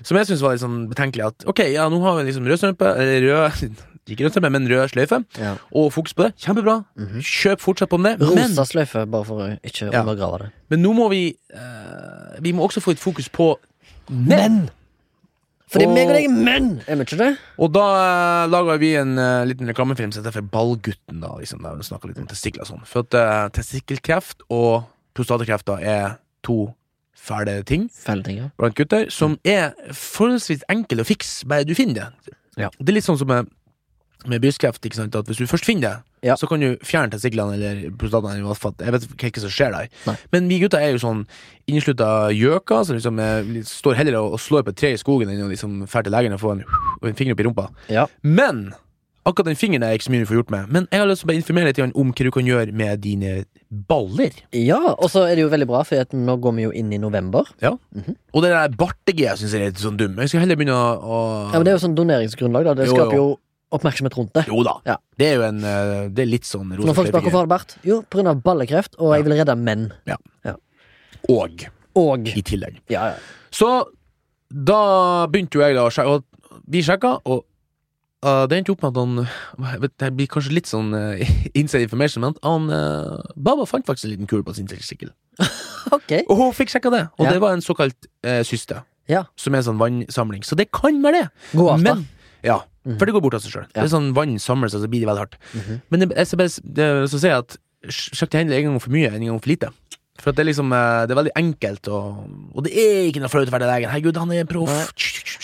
Som 0.03 0.19
jeg 0.19 0.27
syns 0.27 0.43
var 0.43 0.57
litt 0.57 0.63
sånn 0.65 0.89
betenkelig. 0.91 1.29
At 1.31 1.45
ok, 1.51 1.63
ja, 1.71 1.85
nå 1.93 2.01
har 2.03 2.17
vi 2.19 2.27
liksom 2.27 2.49
rød 2.49 2.59
strømpe, 2.59 2.89
eller 2.99 3.29
rød 3.29 3.83
Ikke 4.09 4.25
rød 4.25 4.33
strømpe, 4.35 4.51
men 4.51 4.69
rød 4.71 4.89
sløyfe, 4.93 5.25
Ja. 5.39 5.55
og 5.73 5.93
fokus 5.93 6.15
på 6.15 6.25
det. 6.27 6.33
Kjempebra. 6.41 6.85
Mhm. 6.97 7.21
Kjøp 7.21 7.61
fortsatt 7.61 7.91
på 7.93 7.99
det. 8.03 8.19
Men, 8.19 8.29
Rosa 8.29 8.65
sløyfe, 8.65 9.05
bare 9.11 9.25
for 9.25 9.41
å 9.45 9.61
ikke 9.63 9.93
Ja. 9.93 10.03
undergrave 10.03 10.39
det. 10.39 10.51
men 10.71 10.83
nå 10.83 10.93
må 10.95 11.09
vi 11.11 11.37
uh, 11.55 12.41
Vi 12.41 12.53
må 12.53 12.63
også 12.69 12.81
få 12.81 12.93
et 12.93 12.99
fokus 12.99 13.29
på 13.29 13.57
menn. 14.11 14.71
Det 15.71 15.83
er 15.83 15.87
Og- 15.87 15.95
meg 15.95 16.09
og 16.09 16.15
deg 16.15 16.25
er 16.25 16.29
menn! 16.33 16.83
Er 16.89 16.97
vi 16.97 17.05
ikke 17.05 17.19
det? 17.19 17.39
Og 17.59 17.73
da 17.73 18.45
uh, 18.45 18.49
laga 18.49 18.79
vi 18.79 18.95
en 18.97 19.19
uh, 19.19 19.45
liten 19.45 19.69
reklamefilm 19.69 20.13
som 20.13 20.25
heter 20.25 20.41
Ballgutten. 20.41 21.21
da 21.21 21.37
liksom, 21.37 21.61
Der 21.63 21.75
vi 21.77 22.09
litt 22.09 22.19
om 22.19 22.27
testikler 22.27 22.63
og 22.63 22.67
sånn. 22.69 22.87
For 22.87 23.01
at 23.01 23.15
uh, 23.15 23.49
testikkelkreft 23.51 24.41
og 24.51 24.85
prostatakrefter 25.15 25.83
er 25.83 26.19
to 26.43 26.75
fæle 27.19 27.63
ting 27.67 27.91
ting, 28.25 28.39
ja. 28.39 28.49
blant 28.57 28.75
gutter, 28.79 29.11
som 29.11 29.39
er 29.45 29.75
forholdsvis 29.93 30.63
enkel 30.71 31.03
å 31.03 31.05
fikse, 31.05 31.45
bare 31.47 31.67
du 31.69 31.75
finner 31.75 31.95
det. 31.95 32.35
Ja. 32.57 32.71
Det 32.79 32.89
er 32.89 32.95
litt 32.99 33.05
sånn 33.07 33.19
som 33.21 33.29
med, 33.29 33.51
med 34.27 34.41
brystkreft, 34.43 34.83
ikke 34.85 34.99
sant, 34.99 35.15
at 35.15 35.27
hvis 35.31 35.39
du 35.39 35.47
først 35.47 35.65
finner 35.69 35.81
det, 35.89 35.97
Ja. 36.27 36.35
så 36.35 36.49
kan 36.51 36.59
du 36.59 36.77
fjerne 36.83 37.11
testiklene 37.13 37.55
eller 37.55 37.91
prostataen. 37.95 38.41
Jeg 38.83 38.93
vet 38.93 39.05
ikke 39.15 39.31
hva 39.39 39.45
som 39.45 39.51
skjer 39.55 39.71
der. 39.71 39.89
Nei. 40.07 40.17
Men 40.33 40.49
vi 40.49 40.59
gutter 40.59 40.79
er 40.83 40.91
jo 40.97 40.99
sånn 40.99 41.21
inneslutta 41.69 42.31
gjøker, 42.35 42.85
som 42.85 42.97
liksom 42.99 43.21
er, 43.23 43.47
står 43.63 43.95
heller 44.01 44.19
og, 44.19 44.35
slår 44.43 44.65
på 44.67 44.75
et 44.75 44.77
tre 44.83 44.93
i 44.97 44.99
skogen 44.99 45.31
enn 45.31 45.45
å 45.47 45.53
liksom 45.53 45.87
dra 45.87 46.03
til 46.03 46.13
legen 46.13 46.35
og 46.35 46.41
få 46.43 46.57
en, 46.57 46.65
en 47.07 47.15
finger 47.15 47.37
opp 47.37 47.41
i 47.41 47.47
rumpa. 47.47 47.69
Ja. 47.89 48.07
Men 48.27 48.73
akkurat 49.29 49.51
den 49.53 49.59
fingeren 49.61 49.85
er 49.85 49.95
ikke 49.95 50.09
så 50.09 50.13
mye 50.15 50.25
du 50.25 50.29
får 50.31 50.39
gjort 50.41 50.51
med. 50.51 50.69
Men 50.73 50.87
jeg 50.91 51.01
har 51.03 51.07
lyst 51.11 51.23
til 51.23 51.31
å 51.31 51.37
informere 51.37 51.71
litt 51.71 51.81
om 51.85 52.13
hva 52.13 52.25
du 52.25 52.31
kan 52.35 52.47
gjøre 52.49 52.73
med 52.73 53.01
dine 53.05 53.33
baller. 53.71 54.33
ja, 54.57 54.79
og 54.97 55.11
så 55.13 55.27
er 55.29 55.37
det 55.37 55.43
jo 55.45 55.51
veldig 55.53 55.67
bra, 55.69 55.83
for 55.85 56.17
nå 56.17 56.37
går 56.41 56.55
vi 56.57 56.63
jo 56.65 56.71
inn 56.73 56.93
i 56.93 56.99
november. 56.99 57.45
Og 57.63 58.43
det 58.43 58.51
der 58.51 58.73
bartegreia 58.75 59.37
syns 59.37 59.53
jeg 59.53 59.61
er 59.63 59.71
litt 59.71 59.83
sånn 59.83 59.99
dum. 60.01 60.17
Jeg 60.19 60.33
skal 60.33 60.41
heller 60.47 60.57
begynne 60.57 60.75
å, 60.75 60.89
å 60.99 61.19
Ja, 61.53 61.59
men 61.61 61.69
Det 61.69 61.75
er 61.75 61.77
jo 61.79 61.85
sånn 61.87 61.99
doneringsgrunnlag, 61.99 62.65
da. 62.65 62.75
Det 62.81 62.89
Jo, 62.89 62.97
skaper 62.97 63.21
jo. 63.21 63.29
Oppmerksomhet 63.75 64.17
rundt 64.17 64.33
det. 64.39 64.45
Jo 64.49 64.63
da. 64.67 64.77
Ja. 64.89 64.97
Det 65.19 65.27
er 65.29 65.35
jo 65.37 65.45
en 65.49 65.59
eh, 65.65 66.07
Det 66.15 66.25
er 66.25 66.31
litt 66.31 66.47
sånn 66.49 66.71
Når 66.73 66.95
folk 66.97 67.11
spør 67.11 67.27
hvorfor 67.27 67.51
bart, 67.51 67.77
jo, 67.87 68.01
på 68.09 68.21
grunn 68.21 68.31
av 68.33 68.41
ballekreft, 68.45 68.97
og 68.99 69.15
jeg 69.17 69.27
vil 69.27 69.37
redde 69.41 69.57
menn. 69.61 69.89
Ja 70.09 70.17
Og 71.29 71.67
Og 71.99 72.29
i 72.31 72.43
tillegg. 72.47 72.81
Ja, 72.93 73.13
ja. 73.15 73.19
Så 73.51 73.69
da 74.49 75.27
begynte 75.29 75.59
jo 75.59 75.65
jeg 75.65 75.77
da 75.77 75.85
å 75.89 75.93
sjekke, 75.93 76.19
og 76.19 76.63
vi 76.69 76.81
sjekka, 76.85 77.15
og 77.29 77.43
uh, 78.25 78.45
det 78.49 78.59
endte 78.61 78.73
opp 78.73 78.85
med 78.85 78.97
at 78.97 79.01
han 79.03 79.81
vet, 79.83 79.95
Det 80.01 80.11
blir 80.17 80.29
kanskje 80.31 80.55
litt 80.57 80.71
sånn 80.71 80.93
uh, 80.97 81.21
inside 81.59 81.85
information, 81.89 82.25
men 82.25 82.37
han 82.45 82.69
uh, 82.73 83.19
Baba 83.37 83.67
fant 83.69 83.85
faktisk 83.89 84.09
en 84.09 84.15
liten 84.15 84.31
kul 84.31 84.45
på 84.47 84.57
sin 84.57 84.69
sykkel. 84.69 85.13
Ok. 85.95 86.11
Og 86.29 86.37
hun 86.37 86.51
fikk 86.53 86.69
sjekka 86.73 86.91
det, 86.93 87.07
og 87.17 87.25
Ja. 87.25 87.33
det 87.33 87.41
var 87.41 87.55
en 87.57 87.63
såkalt 87.65 88.09
uh, 88.27 88.43
syste. 88.45 88.83
Ja. 89.09 89.23
Som 89.41 89.55
er 89.55 89.63
en 89.63 89.69
sånn 89.71 89.79
vannsamling. 89.81 90.43
Så 90.45 90.57
det 90.59 90.67
kan 90.75 90.99
være 91.01 91.23
det. 91.23 91.29
God 91.57 91.71
aften. 91.79 91.87
Men 91.87 92.03
Ja, 92.45 92.61
for 92.99 93.05
det 93.07 93.13
går 93.15 93.21
bort 93.23 93.35
av 93.35 93.41
seg 93.43 93.53
sjøl. 93.53 93.67
Det 93.73 93.83
er 93.83 93.89
sånn 93.93 94.13
vann 94.15 94.39
samler 94.39 94.69
seg, 94.71 94.81
så 94.81 94.89
blir 94.89 95.01
det 95.05 95.09
veldig 95.11 95.25
hardt. 95.27 95.37
Mhm. 95.55 95.81
Men 95.91 96.01
det, 96.01 96.17
jeg 96.17 96.27
skal 96.27 96.39
bare 96.39 96.49
s- 96.55 96.61
det, 96.65 96.87
så 97.11 97.19
sier 97.19 97.31
jeg 97.35 97.39
at 97.45 97.57
sj- 97.89 98.15
sjekk 98.17 98.33
hendel 98.33 98.55
hendelig 98.55 98.65
en 98.65 98.71
gang 98.73 98.81
for 98.81 98.91
mye 98.91 99.13
en 99.13 99.25
gang 99.27 99.41
for 99.41 99.49
lite. 99.51 99.71
For 100.19 100.33
det 100.33 100.41
er 100.43 100.49
liksom 100.51 100.73
eh, 100.75 101.07
Det 101.07 101.13
er 101.15 101.19
veldig 101.23 101.37
enkelt, 101.39 101.89
og, 101.95 102.27
og 102.59 102.65
det 102.65 102.73
er 102.75 103.05
ikke 103.07 103.21
noe 103.23 103.29
flaut 103.31 103.47
å 103.47 103.53
være 103.55 103.69
legen. 103.71 103.89
Herregud, 103.93 104.17
han 104.19 104.33
er 104.35 104.45
proff. 104.51 104.73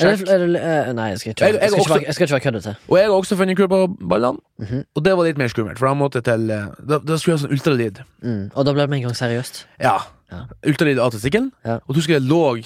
Nei. 0.03 0.11
Eh, 0.11 0.17
jeg 0.19 1.19
skal 1.21 1.31
ikke, 1.31 1.45
Jeg- 1.47 1.55
jeg, 1.55 1.61
jeg 1.63 1.71
også- 1.79 1.89
være, 1.95 2.05
jeg 2.07 2.15
skal 2.15 2.27
ikke 2.27 2.35
være 2.35 2.47
køddete. 2.47 2.77
Og 2.89 2.97
jeg 2.99 3.05
har 3.07 3.15
også 3.15 3.37
funnet 3.39 3.57
kul 3.57 3.69
på 3.69 3.87
ballene, 4.09 4.39
Mhm. 4.59 4.85
og 4.97 5.05
det 5.05 5.17
var 5.17 5.25
litt 5.25 5.39
mer 5.39 5.47
skummelt. 5.49 5.79
For 5.79 5.87
da 5.87 5.95
måtte 5.95 6.15
jeg 6.19 6.25
til 6.25 6.51
eh, 6.51 6.67
Da, 6.85 6.99
da 6.99 7.15
skulle 7.17 7.37
jeg 7.37 7.41
ha 7.41 7.47
sånn 7.47 7.55
ultralyd. 7.55 8.03
Mm. 8.25 8.51
Og 8.57 8.65
da 8.65 8.73
ble 8.73 8.83
det 8.83 8.91
med 8.91 8.97
en 8.99 9.03
gang 9.09 9.15
seriøst. 9.15 9.65
Ja. 9.81 9.99
Ja. 10.33 10.47
Ultralyd 10.67 10.99
av 10.99 11.13
testikkelen. 11.13 11.53
Ja. 11.65 11.79
Og 11.89 11.95
du 11.95 12.01
skulle 12.01 12.19
jeg 12.19 12.29
lå 12.29 12.65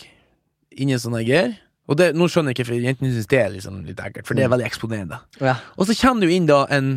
inni 0.79 0.93
en 0.93 0.99
sånn 0.99 1.13
her 1.19 1.25
greier. 1.29 1.57
Og 1.89 1.97
det, 1.97 2.11
nå 2.17 2.27
skjønner 2.29 2.53
jeg 2.53 2.59
ikke, 2.59 2.67
for 2.69 2.85
jentene 2.85 3.13
syns 3.15 3.29
det 3.31 3.39
er 3.41 3.53
liksom 3.55 3.79
litt 3.89 4.01
ekkelt, 4.05 4.27
for 4.29 4.37
det 4.37 4.45
er 4.45 4.49
Mm. 4.49 4.55
veldig 4.59 4.67
eksponerende. 4.69 5.19
Ja. 5.41 5.55
Og 5.79 5.87
så 5.89 5.95
kommer 5.97 6.21
det 6.21 6.29
jo 6.31 6.37
inn 6.37 6.47
da 6.51 6.67
en 6.71 6.91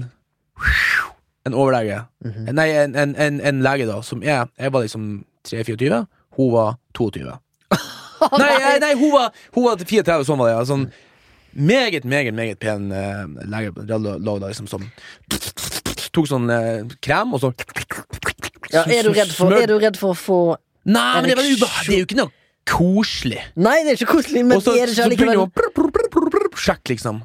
En 1.46 1.54
overlege. 1.58 2.04
Mhm. 2.24 2.52
Nei, 2.54 2.68
en, 2.70 2.96
en, 2.96 3.16
en, 3.18 3.40
en 3.42 3.62
lege, 3.66 3.88
da, 3.90 4.02
som 4.06 4.22
er 4.22 4.46
Jeg 4.60 4.72
var 4.74 4.84
liksom 4.84 5.24
3-24, 5.48 6.06
hun 6.38 6.52
var 6.54 6.76
22. 6.94 7.32
nei, 8.38 8.52
nei, 8.62 8.76
nei, 8.84 8.92
hun 9.00 9.12
var, 9.16 9.32
hun 9.56 9.64
var 9.66 9.78
34, 9.82 10.26
sånn 10.28 10.38
var 10.38 10.52
det. 10.52 10.54
Ja. 10.60 10.66
Sånn 10.70 10.86
meget, 11.58 12.06
meget 12.06 12.34
meget 12.38 12.60
pen 12.62 12.92
uh, 12.94 13.26
lege 13.50 13.74
lå 13.98 14.38
da 14.40 14.48
liksom 14.52 14.68
som 14.70 14.86
Tok 16.14 16.28
sånn 16.30 16.46
uh, 16.52 16.86
krem, 17.04 17.34
og 17.34 17.42
så 17.42 17.50
Ja, 18.72 18.84
er, 18.86 19.04
du 19.04 19.12
redd 19.16 19.34
for, 19.36 19.52
er 19.58 19.68
du 19.68 19.80
redd 19.82 19.98
for 20.00 20.14
å 20.14 20.18
få 20.20 20.38
Nei, 20.86 21.22
men 21.22 21.32
det 21.32 21.36
er, 21.38 21.42
det 21.58 21.94
er 21.96 22.00
jo 22.04 22.06
ikke 22.06 22.20
noe 22.22 22.32
koselig. 22.72 23.42
Nei, 23.60 23.82
det 23.84 23.94
er 23.94 24.00
ikke 24.00 24.16
koselig, 24.16 24.46
men 24.48 24.58
Og 24.60 24.64
så, 24.66 24.78
er 24.80 24.92
det 24.92 25.18
ikke 25.20 25.50
prr, 25.52 26.48
Sjekk, 26.62 26.92
liksom. 26.94 27.22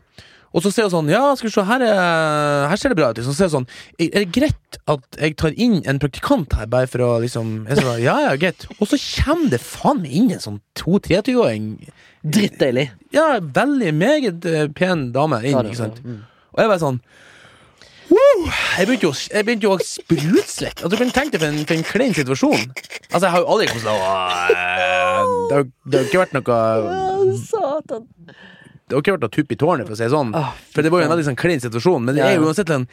Og 0.57 0.63
så 0.65 0.71
ser 0.73 0.87
hun 0.87 0.93
sånn 0.95 1.11
Ja, 1.13 1.23
skal 1.37 1.51
vi 1.51 1.53
se, 1.53 1.65
her, 1.69 1.83
er, 1.85 2.69
her 2.71 2.81
ser 2.81 2.93
det 2.93 2.99
bra 2.99 3.11
ut. 3.13 3.19
Liksom. 3.19 3.35
Så 3.35 3.43
ser 3.43 3.51
hun 3.51 3.55
sånn 3.59 3.69
Er 4.01 4.25
det 4.25 4.31
greit 4.35 4.79
at 4.89 5.19
jeg 5.21 5.37
tar 5.41 5.57
inn 5.61 5.81
en 5.85 6.01
praktikant 6.03 6.57
her, 6.57 6.69
bare 6.73 6.89
for 6.91 7.05
å 7.05 7.11
liksom 7.25 7.59
jeg 7.69 7.83
så, 7.83 7.97
Ja, 8.03 8.17
ja, 8.29 8.33
greit. 8.41 8.65
Og 8.79 8.89
så 8.91 8.99
kommer 9.03 9.53
det 9.53 9.61
faen 9.65 10.01
meg 10.05 10.17
inn 10.17 10.33
en 10.37 10.43
sånn 10.43 10.59
22-23-åring. 10.81 11.69
Drittdeilig. 12.37 12.89
Ja, 13.15 13.29
veldig 13.41 13.93
meget 13.95 14.49
eh, 14.49 14.67
pen 14.75 15.11
dame 15.15 15.43
inn, 15.45 15.59
ikke 15.61 15.83
sant. 15.83 16.01
mm. 16.05 16.25
Og 16.57 16.63
jeg 16.63 16.73
bare 16.73 16.85
sånn 16.87 17.01
Woo! 18.07 18.47
Jeg 18.79 18.87
begynte 18.87 19.09
jo 19.09 19.13
jeg 19.19 19.45
begynte 19.49 19.67
jo 19.67 19.73
å 19.75 19.83
sprutsvette. 19.83 20.79
Altså, 20.79 20.93
du 20.95 21.01
kan 21.01 21.11
tenke 21.11 21.35
deg 21.35 21.43
for 21.43 21.51
en, 21.51 21.65
for 21.67 21.75
en 21.75 21.87
klein 21.89 22.15
situasjon. 22.15 22.69
Altså, 23.11 23.25
jeg 23.27 23.33
har 23.35 23.43
jo 23.43 23.49
aldri 23.51 23.67
kommet 23.73 23.83
sånn 23.83 24.96
Det 25.51 25.57
har 25.57 25.65
det 25.91 25.99
har 26.01 26.07
ikke 26.11 26.23
vært 26.25 26.35
noe 26.37 27.37
Satan. 27.43 28.07
Det 28.87 28.95
har 28.95 29.03
ikke 29.03 29.15
vært 29.17 29.25
noe 29.27 29.35
tupp 29.35 29.53
i 29.53 29.59
tårnet, 29.59 29.87
for 29.89 29.95
å 29.95 29.99
si 29.99 30.05
det 30.07 30.13
sånn. 30.15 30.33
For 30.75 30.83
det 30.87 30.91
var 30.95 31.03
jo 31.03 31.09
en 31.09 31.13
veldig 31.17 31.27
sånn 31.31 31.39
klein 31.41 31.63
situasjon. 31.63 32.05
Men 32.07 32.15
det 32.19 32.23
er 32.27 32.37
jo 32.39 32.47
uansett 32.47 32.71
en 32.71 32.87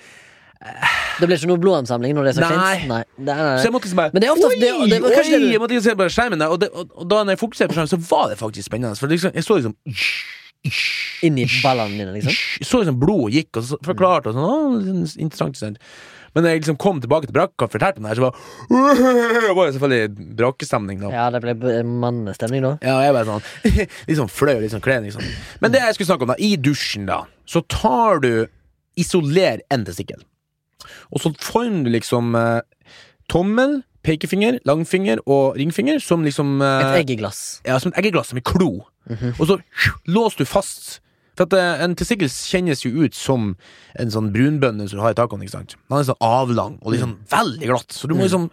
Det 1.20 1.28
blir 1.28 1.36
ikke 1.38 1.50
noe 1.52 1.60
blodomsamling 1.60 2.14
når 2.16 2.24
det 2.24 2.32
er 2.32 2.38
så 2.40 2.48
kleint? 2.48 2.88
Nei. 2.88 3.04
Nei, 3.20 3.36
nei, 3.36 3.58
Så 3.60 3.68
jeg 3.68 3.74
måtte 3.76 3.84
liksom 3.90 4.00
bare 4.00 4.12
Men 4.14 4.22
det 4.24 4.28
er 4.30 4.34
ofte- 4.34 4.48
Oi, 4.48 4.56
det- 4.56 4.62
det 4.62 5.02
var 5.04 5.10
oi! 5.12 5.16
det 5.28 5.52
Jeg 5.52 5.60
måtte 5.60 5.76
liksom 5.76 5.90
se 5.92 5.96
på 6.00 6.08
skjermen 6.16 6.40
der, 6.40 6.48
og, 6.50 6.60
det, 6.62 6.70
og, 6.74 6.88
og 6.96 7.10
da 7.10 7.24
når 7.24 7.36
jeg 7.36 7.40
fokuserte 7.44 7.68
på 7.70 7.76
skjermen, 7.76 7.92
så 7.92 8.00
var 8.10 8.30
det 8.30 8.38
faktisk 8.40 8.66
spennende. 8.72 8.98
For 8.98 9.08
liksom, 9.12 9.34
jeg 9.36 9.44
så 9.44 9.58
liksom 9.60 9.76
Inni 11.28 11.44
ballene 11.62 11.98
dine, 12.00 12.14
liksom? 12.16 12.32
Jeg 12.62 12.68
så 12.68 12.80
liksom 12.80 13.00
blod 13.00 13.34
gikk, 13.36 13.58
og 13.60 13.64
så 13.68 13.78
forklarte 13.84 14.32
og 14.32 14.38
sånn. 14.38 14.48
Å, 14.48 15.20
interessant, 15.20 15.58
sant? 15.60 15.78
Men 16.34 16.46
da 16.46 16.50
jeg 16.54 16.64
liksom 16.64 16.78
kom 16.82 16.98
tilbake 17.04 17.28
til 17.30 17.36
brakka 17.36 17.68
og 17.68 17.74
fortalte 17.74 18.02
om 18.02 18.08
det 18.08 18.14
her, 18.14 18.20
så 18.20 18.26
var 18.26 18.34
det 19.48 19.54
var 19.58 19.72
selvfølgelig 19.76 20.34
brakkestemning. 20.40 21.00
da 21.04 21.12
Ja, 21.14 21.28
det 21.34 21.42
ble 21.44 21.54
mannestemning 21.86 22.66
da. 22.66 22.74
Ja, 22.82 22.98
jeg 23.06 23.14
bare 23.14 23.30
sånn 23.30 23.78
Litt 24.10 24.20
sånn 24.20 24.32
flau, 24.34 24.58
litt 24.64 24.74
sånn 24.74 24.84
klein, 24.86 25.06
liksom. 25.08 25.26
Men 25.62 25.74
det 25.76 25.84
jeg 25.84 25.98
skulle 25.98 26.10
snakke 26.10 26.26
om, 26.28 26.34
da, 26.34 26.40
i 26.42 26.56
dusjen, 26.58 27.06
da, 27.10 27.24
så 27.46 27.62
tar 27.70 28.24
du 28.26 28.32
Isoler 29.00 29.64
en 29.74 29.86
testikkel. 29.88 30.20
Og 31.14 31.22
så 31.24 31.32
former 31.42 31.88
du 31.88 31.94
liksom 31.96 32.36
eh, 32.38 32.60
tommel, 33.32 33.80
pekefinger, 34.06 34.60
langfinger 34.68 35.22
og 35.26 35.56
ringfinger 35.58 36.02
som 36.04 36.26
liksom 36.26 36.60
eh, 36.62 36.82
Et 36.92 37.00
eggeglass. 37.04 37.40
Ja, 37.66 37.80
som 37.82 37.94
et 37.94 38.02
eggeglass, 38.04 38.30
som 38.34 38.42
en 38.42 38.46
klo. 38.46 38.84
Mhm. 39.10 39.34
Og 39.40 39.48
så 39.50 39.58
låser 40.10 40.44
du 40.44 40.50
fast. 40.50 41.00
For 41.38 41.48
at 41.48 41.54
eh, 41.58 41.84
En 41.86 41.96
testikkel 41.98 42.30
kjennes 42.30 42.84
jo 42.86 42.92
ut 43.04 43.16
som 43.18 43.56
en 44.00 44.14
sånn 44.14 44.32
brunbønne 44.36 44.86
som 44.90 45.00
du 45.00 45.04
har 45.06 45.16
i 45.16 45.18
tacoen. 45.18 45.42
ikke 45.42 45.56
sant? 45.58 45.76
Den 45.90 46.00
er 46.00 46.08
sånn 46.12 46.24
avlang 46.24 46.80
og 46.82 46.94
liksom 46.94 47.18
veldig 47.34 47.70
glatt. 47.74 47.92
Så 47.94 48.08
du 48.10 48.16
må 48.16 48.28
liksom 48.28 48.50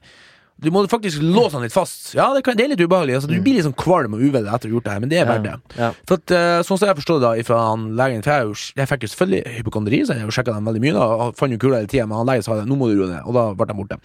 Du 0.60 0.68
må 0.68 0.82
faktisk 0.92 1.22
låse 1.24 1.54
den 1.56 1.62
litt 1.64 1.72
fast. 1.72 2.10
Ja, 2.12 2.26
det, 2.36 2.42
kan, 2.44 2.52
det 2.56 2.66
er 2.66 2.68
litt 2.74 2.80
ubehagelig. 2.84 3.14
Altså, 3.16 3.30
du 3.32 3.38
blir 3.40 3.54
litt 3.56 3.64
sånn 3.64 3.76
kvalm 3.80 4.12
og 4.12 4.20
uvel 4.20 4.44
etter 4.44 4.68
å 4.68 4.68
ha 4.68 4.74
gjort 4.74 4.84
det 4.84 4.92
her, 4.92 5.00
men 5.00 5.08
det 5.08 5.20
er 5.22 5.28
verdt 5.30 5.46
det. 5.46 5.54
Ja. 5.80 5.88
For 6.04 6.20
at, 6.20 6.34
eh, 6.36 6.56
Sånn 6.68 6.76
som 6.76 6.90
jeg 6.90 6.98
forstår 6.98 7.20
det 7.22 7.24
da 7.24 7.44
fra 7.48 7.60
han 7.70 7.86
legen 7.96 8.20
For 8.26 8.34
jeg, 8.34 8.44
jo, 8.50 8.56
jeg 8.76 8.90
fikk 8.90 9.06
jo 9.06 9.10
selvfølgelig 9.14 9.54
hypokondri, 9.56 10.00
så 10.04 10.18
jeg 10.18 10.34
sjekka 10.36 10.52
dem 10.52 10.68
veldig 10.68 10.82
mye. 10.84 10.92
da 10.98 11.06
Og 11.24 11.38
fant 11.40 11.54
jo 11.56 11.60
kula 11.62 11.80
hele 11.80 11.88
tida, 11.88 12.04
men 12.10 12.20
han 12.20 12.28
legen 12.28 12.44
sa 12.44 12.58
det, 12.60 12.66
nå 12.68 12.76
må 12.76 12.90
du 12.90 13.00
roe 13.00 13.08
ned. 13.08 13.22
Og 13.24 13.38
da 13.38 13.46
ble 13.56 13.68
de 13.70 13.78
borte. 13.80 13.98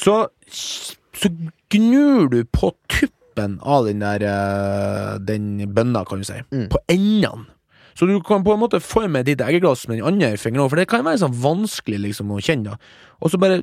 Så, 0.00 0.14
så 0.48 1.32
gnur 1.76 2.30
du 2.32 2.38
på 2.56 2.72
tuppen 2.88 3.58
av 3.60 3.84
den 3.90 4.00
der 4.00 4.24
eh, 4.24 5.12
Den 5.28 5.50
bønna, 5.76 6.06
kan 6.08 6.24
du 6.24 6.28
si. 6.28 6.40
Mm. 6.56 6.70
På 6.72 6.80
endene. 6.88 7.50
Så 7.96 8.06
du 8.08 8.18
kan 8.20 8.44
på 8.44 8.52
en 8.52 8.60
måte 8.60 8.80
forme 8.84 9.22
ditt 9.24 9.40
eggeglass 9.40 9.86
med 9.88 9.98
den 9.98 10.06
andre 10.10 10.36
fingeren 10.36 10.68
for 10.68 10.76
det 10.76 10.88
kan 10.90 11.04
være 11.06 11.22
sånn 11.22 11.36
vanskelig 11.40 12.02
liksom 12.02 12.32
å 12.34 12.42
kjenne. 12.44 12.76
Og 13.24 13.32
så 13.32 13.40
bare 13.40 13.62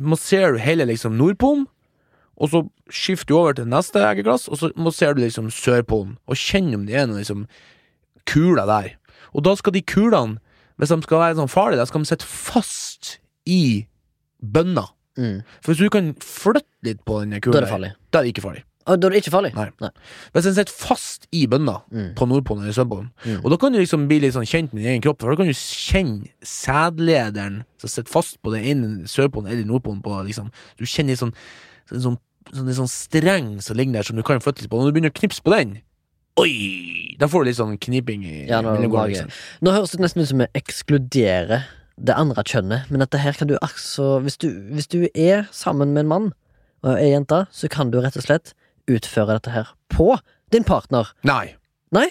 masserer 0.00 0.56
du 0.56 0.62
hele 0.64 0.86
liksom 0.88 1.18
nordpolen, 1.20 1.66
og 2.40 2.50
så 2.50 2.62
skifter 2.90 3.30
du 3.30 3.36
over 3.38 3.58
til 3.58 3.68
neste 3.70 4.00
eggeglass, 4.02 4.48
og 4.48 4.58
så 4.58 4.72
masserer 4.80 5.14
du 5.14 5.22
liksom 5.22 5.52
sørpolen, 5.54 6.16
og 6.26 6.40
kjenner 6.40 6.80
om 6.80 6.88
det 6.88 6.96
er 6.96 7.06
noen 7.06 7.20
liksom 7.20 7.44
kuler 8.30 8.66
der. 8.66 8.94
Og 9.36 9.44
da 9.46 9.54
skal 9.58 9.76
de 9.76 9.84
kulene, 9.84 10.40
hvis 10.80 10.90
de 10.90 10.98
skal 11.04 11.20
være 11.20 11.38
sånn 11.38 11.52
farlige, 11.52 11.82
da 11.84 11.86
skal 11.86 12.02
de 12.02 12.10
sitte 12.10 12.26
fast 12.26 13.18
i 13.46 13.86
bønna. 14.42 14.88
Mm. 15.20 15.42
For 15.62 15.70
hvis 15.70 15.84
du 15.84 15.92
kan 15.94 16.14
flytte 16.18 16.88
litt 16.88 17.04
på 17.06 17.20
den 17.22 17.36
Da 17.36 17.60
er 17.60 17.66
det 17.66 17.70
farlig. 17.70 17.92
da 18.10 18.18
er 18.18 18.26
det 18.26 18.32
ikke 18.34 18.48
farlig. 18.48 18.64
Og 18.86 19.00
da 19.00 19.06
er 19.08 19.14
det 19.14 19.20
ikke 19.24 19.32
farlig? 19.32 19.52
Nei. 19.56 19.88
Hvis 20.34 20.44
den 20.44 20.54
sitter 20.58 20.72
fast 20.76 21.26
i 21.32 21.46
bønna 21.48 21.78
Mm. 21.90 22.14
på 22.18 22.26
nordpolen 22.28 22.62
eller 22.66 22.76
sørpolen, 22.76 23.10
Mm. 23.24 23.40
og 23.44 23.50
da 23.50 23.56
kan 23.56 23.72
du 23.72 23.78
liksom 23.78 24.06
bli 24.08 24.20
litt 24.20 24.34
sånn 24.34 24.44
kjent 24.44 24.72
med 24.74 24.82
din 24.84 24.92
egen 24.92 25.02
kropp, 25.02 25.20
for 25.20 25.30
da 25.30 25.36
kan 25.36 25.46
du 25.46 25.52
kjenne 25.56 26.28
sædlederen 26.42 27.62
som 27.78 27.88
sitter 27.88 28.10
fast 28.12 28.40
på 28.42 28.52
den 28.54 28.64
ene 28.64 29.08
sørpolen 29.08 29.48
eller 29.50 29.64
nordpolen 29.64 30.02
på 30.04 30.18
liksom 30.26 30.50
Du 30.78 30.84
kjenner 30.84 31.14
litt 31.14 31.22
sånn 31.22 31.34
sånn, 31.90 32.02
sånn, 32.02 32.18
sånn, 32.52 32.74
sånn 32.74 32.88
streng 32.92 33.48
som 33.62 33.76
ligger 33.76 33.92
der, 33.98 34.02
som 34.02 34.16
du 34.16 34.22
kan 34.22 34.40
flytte 34.40 34.62
litt 34.64 34.70
på. 34.70 34.80
Når 34.80 34.92
du 34.92 35.00
begynner 35.00 35.12
å 35.12 35.18
knipse 35.20 35.42
på 35.44 35.52
den, 35.56 35.78
oi! 36.40 37.16
Da 37.18 37.26
får 37.30 37.44
du 37.44 37.48
litt 37.50 37.56
sånn 37.60 37.78
kniping 37.78 38.24
i 38.24 38.46
Ja, 38.48 38.60
nå, 38.60 38.76
liksom. 38.80 39.30
Nå 39.62 39.70
høres 39.74 39.92
det 39.92 40.00
nesten 40.00 40.22
ut 40.22 40.28
som 40.28 40.38
vi 40.38 40.46
ekskluderer 40.54 41.64
det 42.02 42.14
andre 42.18 42.42
kjønnet, 42.42 42.90
men 42.90 42.98
dette 43.04 43.20
her 43.22 43.32
kan 43.38 43.46
du 43.48 43.56
altså 43.62 44.20
hvis 44.24 44.36
du, 44.38 44.48
hvis 44.74 44.88
du 44.90 45.08
er 45.14 45.46
sammen 45.52 45.92
med 45.94 46.04
en 46.04 46.08
mann 46.10 46.32
og 46.82 46.96
er 46.98 47.12
jente, 47.14 47.46
så 47.54 47.68
kan 47.70 47.90
du 47.92 48.00
rett 48.02 48.16
og 48.18 48.24
slett 48.26 48.52
utføre 48.90 49.36
dette 49.38 49.50
her 49.54 49.70
på 49.92 50.18
din 50.52 50.64
partner. 50.64 51.12
Nei. 51.24 51.54
Nei, 51.94 52.08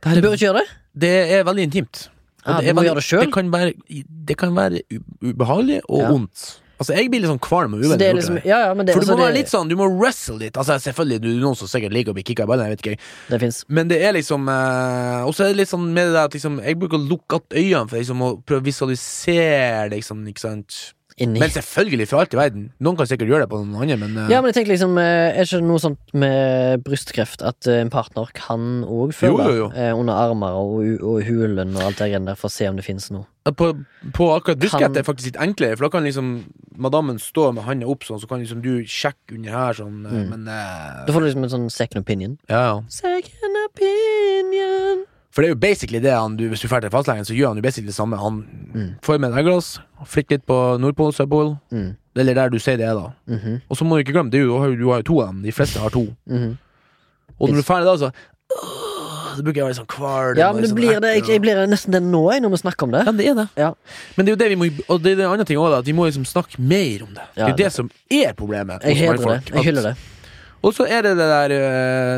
Det, 0.00 0.14
du 0.14 0.18
er, 0.18 0.22
bør 0.22 0.32
ikke 0.38 0.46
gjøre 0.48 0.62
det. 0.62 0.68
det 1.04 1.12
er 1.36 1.44
veldig 1.44 1.66
intimt. 1.68 2.08
Ja, 2.46 2.56
det 2.60 2.68
er 2.70 2.74
veldig- 2.74 2.94
det. 2.96 3.20
Det 3.26 3.32
kan 3.32 3.50
være, 3.52 3.72
det 4.30 4.36
kan 4.38 4.54
være 4.56 4.80
ubehagelig 5.22 5.80
og 5.88 5.98
Ja. 6.00 6.10
ondt. 6.10 6.60
Altså, 6.80 6.94
jeg 6.96 7.10
blir 7.10 7.20
litt 7.20 7.28
sånn 7.28 7.38
kvalm 7.44 7.74
og 7.74 7.80
uvenn. 7.84 8.00
er 8.00 8.14
liksom, 8.14 8.34
det. 8.36 8.44
ja, 8.46 8.58
ja, 8.60 8.68
For 8.74 8.84
du 8.84 8.92
altså, 8.94 9.12
må 9.12 9.20
være 9.26 9.34
litt 9.34 9.48
sånn, 9.52 9.68
du 9.68 9.76
må 9.76 9.84
wrestle 10.00 10.38
litt. 10.38 10.54
Altså, 10.56 10.78
selvfølgelig, 10.80 11.20
du 11.20 11.28
er 11.28 11.40
noen 11.42 11.54
som 11.54 11.68
sikkert 11.68 11.92
liker 11.92 12.12
å 12.12 12.14
bli 12.14 12.22
kicka 12.22 12.44
i 12.44 12.46
ballen, 12.46 12.64
jeg 12.70 12.78
vet 12.78 12.86
ikke. 12.86 12.98
det 13.28 13.40
finnes. 13.42 13.64
Men 13.68 13.88
det 13.88 13.98
er 14.00 14.12
liksom 14.14 14.48
eh, 14.48 15.22
Og 15.28 15.34
så 15.34 15.44
er 15.44 15.48
det 15.52 15.56
litt 15.58 15.68
sånn 15.68 15.92
med 15.92 16.06
det 16.08 16.14
der 16.14 16.24
at 16.24 16.32
liksom 16.32 16.56
Jeg 16.64 16.78
bruker 16.80 16.96
å 16.96 17.06
lukke 17.06 17.40
igjen 17.52 17.84
øynene 17.84 17.90
for 17.90 17.96
liksom 17.98 18.22
å 18.24 18.42
prøve 18.42 18.62
å 18.62 18.64
visualisere, 18.64 19.90
liksom, 19.90 20.24
ikke 20.32 20.38
sant. 20.40 20.94
Inni. 21.20 21.36
Men 21.42 21.50
selvfølgelig, 21.52 22.06
for 22.08 22.22
alt 22.22 22.32
i 22.32 22.38
verden. 22.38 22.62
Noen 22.80 22.96
kan 22.96 23.08
sikkert 23.10 23.28
gjøre 23.28 23.44
det 23.44 23.50
på 23.52 23.58
noen 23.60 23.82
andre, 23.84 23.96
men 24.00 24.14
uh... 24.16 24.30
Ja, 24.32 24.38
men 24.40 24.48
jeg 24.50 24.56
tenker 24.56 24.72
liksom 24.72 24.96
er 25.02 25.34
Er 25.36 25.44
ikke 25.44 25.60
noe 25.66 25.82
sånt 25.82 26.14
med 26.16 26.80
brystkreft 26.86 27.44
at 27.44 27.68
eh, 27.68 27.82
en 27.84 27.90
partner 27.92 28.30
kan 28.36 28.86
òg 28.88 29.12
føle 29.12 29.36
Jo, 29.36 29.50
jo, 29.50 29.58
jo. 29.58 29.66
eh, 29.76 29.92
under 29.92 30.16
armer 30.16 30.56
og, 30.56 30.78
og 31.04 31.20
hulen 31.28 31.76
og 31.76 31.84
alt 31.90 32.00
det 32.00 32.08
greiene 32.14 32.32
der, 32.32 32.40
for 32.40 32.48
å 32.48 32.54
se 32.54 32.70
om 32.72 32.80
det 32.80 32.86
finnes 32.88 33.10
noe? 33.12 33.26
på, 33.56 33.66
på 34.14 34.26
akkurat 34.30 34.58
brystkreft 34.60 34.92
er 34.92 35.00
det 35.00 35.06
faktisk 35.08 35.30
litt 35.32 35.38
enklere, 35.42 35.76
for 35.76 35.88
da 35.88 35.92
kan 35.96 36.04
liksom 36.06 36.26
madammen 36.80 37.16
stå 37.20 37.48
med 37.56 37.64
handa 37.66 37.88
opp 37.90 38.04
sånn, 38.06 38.20
så 38.22 38.28
kan 38.30 38.40
liksom 38.44 38.60
du 38.64 38.84
sjekke 38.86 39.34
under 39.36 39.50
her 39.56 39.76
sånn, 39.80 40.00
eh, 40.06 40.16
Mm. 40.20 40.26
men 40.32 40.48
uh... 40.48 41.04
Da 41.04 41.12
får 41.12 41.20
du 41.24 41.26
liksom 41.30 41.46
en 41.48 41.54
sånn 41.56 41.70
second 41.72 42.04
opinion. 42.04 42.38
Ja, 42.48 42.60
ja. 42.68 42.76
Second 42.92 43.60
opinion. 43.66 45.04
For 45.30 45.42
det 45.42 45.48
er 45.50 45.54
jo 45.54 45.60
basically 45.62 46.00
det 46.02 46.10
han, 46.12 46.36
du, 46.36 46.48
hvis 46.50 46.60
du 46.60 46.66
drar 46.68 46.80
til 46.82 46.90
fastlegen, 46.90 47.24
så 47.24 47.34
gjør 47.36 47.48
han 47.52 47.56
jo 47.56 47.62
basically 47.62 47.86
det 47.86 47.94
samme. 47.94 48.16
Han 48.18 48.40
Mm. 48.74 48.94
får 49.02 49.18
med 49.20 49.30
et 49.32 49.38
egglass, 49.38 49.78
flikker 50.06 50.30
litt 50.38 50.46
på 50.46 50.78
Nordpol, 50.80 51.12
Sørpol, 51.12 51.56
Mm. 51.72 51.94
eller 52.16 52.34
der 52.34 52.48
du 52.50 52.58
sier 52.58 52.76
det 52.76 52.86
er, 52.86 52.94
da. 52.94 53.12
Mhm, 53.28 53.60
Og 53.70 53.76
så 53.76 53.84
må 53.84 53.96
du 53.96 54.02
ikke 54.04 54.12
glemme, 54.12 54.30
du 54.30 54.58
har 54.58 54.68
jo- 54.70 55.02
to 55.02 55.20
av 55.20 55.28
dem. 55.28 55.42
De 55.42 55.52
fleste 55.52 55.78
har 55.78 55.88
to. 55.90 56.06
-hmm. 56.28 56.56
Og 57.40 57.48
når 57.48 57.54
du 57.54 57.58
er 57.58 57.62
ferdig 57.62 57.84
da, 57.86 57.96
så 57.96 58.10
Så 59.36 59.42
bruker 59.44 59.60
jeg 59.60 59.64
å 59.64 59.68
være 59.68 59.78
sånn 59.78 59.86
kvalm. 59.86 60.36
Ja, 60.38 60.52
men 60.52 60.62
det 60.62 60.70
sånn 60.70 60.74
blir 60.76 61.00
det, 61.00 61.14
jeg, 61.14 61.28
jeg 61.28 61.40
blir 61.40 61.66
nesten 61.70 61.92
det 61.92 62.02
nå, 62.02 62.32
jeg, 62.32 62.42
når 62.42 62.50
vi 62.50 62.56
snakker 62.56 62.82
om 62.82 62.90
det. 62.90 63.04
Ja, 63.06 63.12
det 63.12 63.26
er 63.28 63.34
det. 63.34 63.48
Ja. 63.56 63.72
Men 64.16 64.26
det 64.26 64.32
er 64.32 64.36
jo 64.36 64.40
det 64.42 64.48
vi 64.48 64.56
må 64.56 64.82
Og 64.88 65.02
det 65.02 65.12
er 65.12 65.16
det 65.16 65.26
andre 65.26 65.44
ting 65.44 65.56
også, 65.56 65.78
at 65.78 65.84
vi 65.86 65.92
må 65.92 66.04
liksom 66.10 66.24
snakke 66.26 66.58
mer 66.58 67.02
om 67.06 67.14
det. 67.14 67.22
Det 67.36 67.42
er 67.44 67.48
jo 67.48 67.56
det, 67.56 67.64
det- 67.64 67.72
som 67.72 67.90
er 68.10 68.32
problemet. 68.34 68.82
Jeg 68.82 68.96
hos 69.08 69.20
det. 69.24 69.54
Jeg 69.54 69.64
hyller 69.64 69.82
det. 69.82 69.96
Og 70.62 70.74
så 70.76 70.84
er 70.84 71.02
det 71.06 71.14
det 71.16 71.26
der 71.30 71.52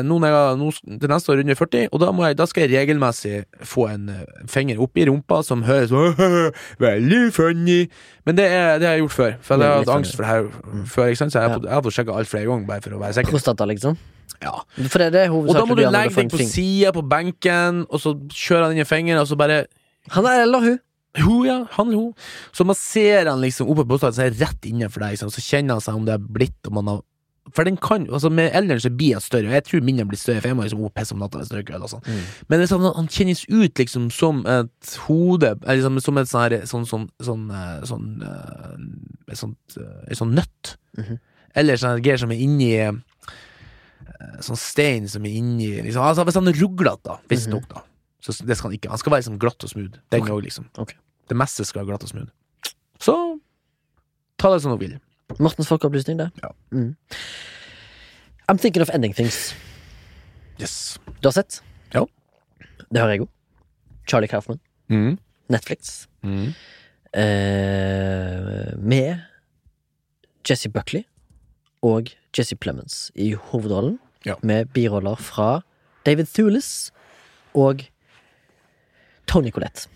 Noen 0.03 0.07
Nå 0.09 0.17
når 0.23 0.33
jeg 0.33 0.57
nå, 0.59 0.69
til 0.99 1.11
neste 1.11 1.31
år 1.31 1.41
under 1.43 1.55
40, 1.55 1.85
og 1.91 2.01
da, 2.01 2.09
jeg, 2.27 2.37
da 2.41 2.47
skal 2.49 2.65
jeg 2.65 2.73
regelmessig 2.73 3.35
få 3.69 3.85
en 3.93 4.09
eh, 4.11 4.23
finger 4.51 4.81
opp 4.83 4.99
i 4.99 5.05
rumpa 5.07 5.39
som 5.47 5.63
høres 5.63 5.93
veldig 6.83 7.21
funny. 7.35 7.79
Men 8.27 8.37
det, 8.39 8.47
er, 8.51 8.79
det 8.81 8.87
har 8.89 8.97
jeg 8.97 9.03
gjort 9.05 9.15
før. 9.17 9.37
For 9.43 9.63
jeg 9.63 9.71
har 9.71 9.83
hatt 9.83 9.93
angst 9.95 10.17
for 10.17 10.25
det 10.25 10.31
her 10.33 10.83
før. 10.91 11.11
Ikke 11.13 11.21
sant? 11.23 11.35
Så 11.35 11.39
jeg 11.43 11.53
Ja. 11.53 11.61
har 11.77 11.85
fått 11.85 11.95
sjekka 11.97 12.17
alt 12.19 12.31
flere 12.31 12.49
ganger, 12.49 12.67
bare 12.67 12.83
for 12.85 12.97
å 12.97 13.01
være 13.03 13.17
sikker. 13.19 13.31
Prostata, 13.35 13.67
liksom. 13.69 13.97
Ja. 14.43 14.55
For 14.91 14.99
det 14.99 15.07
er 15.07 15.15
det 15.15 15.25
Og 15.31 15.53
da 15.55 15.63
må 15.67 15.75
du 15.77 15.83
legge 15.85 16.15
deg 16.15 16.31
på 16.33 16.43
sida 16.47 16.91
på 16.95 17.03
benken, 17.07 17.85
og 17.89 18.01
så 18.03 18.15
kjører 18.27 18.67
han 18.67 18.75
inn 18.75 18.83
i 18.83 18.87
fingeren, 18.89 19.21
og 19.23 19.29
så 19.31 19.37
bare 19.39 19.65
Han 20.11 20.25
er 20.27 20.41
eller 20.43 20.59
hun. 20.59 20.79
Hun, 21.21 21.45
ja, 21.45 21.59
han 21.77 21.87
eller 21.87 21.97
hun. 22.09 22.13
Så 22.51 22.65
masserer 22.67 23.29
han 23.29 23.39
liksom 23.39 23.69
oppe 23.69 23.85
på 23.85 23.93
brystet, 23.93 24.17
så 24.17 24.25
er 24.25 24.35
rett 24.35 24.65
innenfor 24.67 24.99
deg, 25.05 25.13
liksom. 25.15 25.31
så 25.31 25.43
kjenner 25.45 25.77
han 25.77 25.83
seg 25.85 25.95
om 25.95 26.05
det 26.07 26.15
er 26.17 26.23
blitt 26.39 26.67
om 26.67 26.81
han 26.81 26.89
har 26.91 27.01
For 27.51 27.67
den 27.67 27.75
kan, 27.77 28.05
altså 28.07 28.29
med 28.31 28.53
alderen 28.55 28.79
så 28.79 28.89
blir 28.93 29.17
han 29.17 29.23
større, 29.23 29.49
og 29.49 29.55
jeg 29.57 29.65
tror 29.67 29.83
mindre 29.83 30.05
blir 30.07 30.19
større, 30.19 30.39
for 30.39 30.47
jeg 30.47 30.55
må 30.55 30.63
liksom 30.63 30.85
pisse 30.95 31.15
om 31.15 31.19
natta 31.19 31.41
hvis 31.41 31.51
jeg 31.51 31.59
røyker 31.59 31.75
øl 31.75 31.83
og 31.83 31.91
sånn. 31.91 32.05
Mm. 32.07 32.21
Men 32.47 32.61
liksom, 32.63 32.85
sånn, 32.85 32.95
han 32.95 33.09
kjennes 33.11 33.43
ut 33.51 33.81
liksom 33.83 34.05
som 34.15 34.39
et 34.47 34.93
hode, 35.09 35.51
eller 35.59 35.81
liksom, 35.81 35.99
som 36.05 36.21
et 36.21 36.31
sånn 36.31 36.43
her, 36.45 36.55
sånn, 36.71 36.87
sånn, 36.87 37.05
sånn, 37.27 37.43
eh, 37.59 37.83
sånn, 37.89 39.55
en 39.75 40.21
sånn 40.21 40.35
nøtt. 40.39 40.75
Mhm. 40.97 41.19
Eller 41.59 41.77
sånn 41.77 42.01
greier 42.01 42.21
som 42.21 42.31
er 42.33 42.39
inni 42.41 42.71
Sånn 44.43 44.57
stein 44.57 45.05
som 45.11 45.25
er 45.27 45.35
inni 45.35 45.67
liksom, 45.83 46.01
altså 46.01 46.23
Hvis 46.25 46.37
han 46.39 46.47
er 46.49 46.55
ruglete, 46.57 47.03
da, 47.05 47.17
visstnok, 47.29 47.67
da. 47.69 47.83
Så 48.23 48.33
det 48.47 48.55
skal 48.55 48.71
han 48.71 48.77
ikke. 48.77 48.89
Han 48.91 48.99
skal 49.01 49.11
være 49.11 49.23
liksom 49.25 49.39
glatt 49.41 49.65
og 49.67 49.71
smooth. 49.71 49.99
Den 50.13 50.23
òg, 50.23 50.37
okay. 50.37 50.45
liksom. 50.47 50.67
Okay. 50.79 50.95
Det 51.27 51.35
meste 51.37 51.65
skal 51.67 51.81
være 51.81 51.91
glatt 51.91 52.05
og 52.07 52.11
smooth. 52.13 52.31
Så 53.03 53.15
ta 54.39 54.51
det 54.53 54.61
som 54.63 54.71
du 54.71 54.79
vil. 54.79 54.95
Mortens 55.39 55.69
folkeopplysning, 55.69 56.17
det. 56.19 56.29
Ja. 56.43 56.51
Mm. 56.71 56.95
I'm 58.51 58.57
thinking 58.59 58.81
of 58.81 58.89
ending 58.93 59.13
things. 59.13 59.53
Yes. 60.59 60.99
Du 61.21 61.27
har 61.27 61.31
sett? 61.31 61.61
Ja. 61.93 62.05
Det 62.91 63.01
har 63.01 63.09
jeg 63.09 63.23
òg. 63.25 63.29
Charlie 64.09 64.27
Kaufman. 64.27 64.59
Mm. 64.91 65.17
Netflix. 65.49 66.07
Mm. 66.23 66.53
Eh, 67.13 68.73
med 68.77 69.21
Jesse 70.49 70.69
Buckley 70.69 71.03
og 71.83 72.11
Jesse 72.35 72.55
Plemons 72.55 73.11
i 73.15 73.31
hovedrollen. 73.33 73.99
Ja. 74.25 74.35
Med 74.41 74.71
biroller 74.75 75.15
fra 75.19 75.61
David 76.05 76.27
Thulis 76.33 76.91
og 77.55 77.83
Tony 79.27 79.51
Collette. 79.51 79.87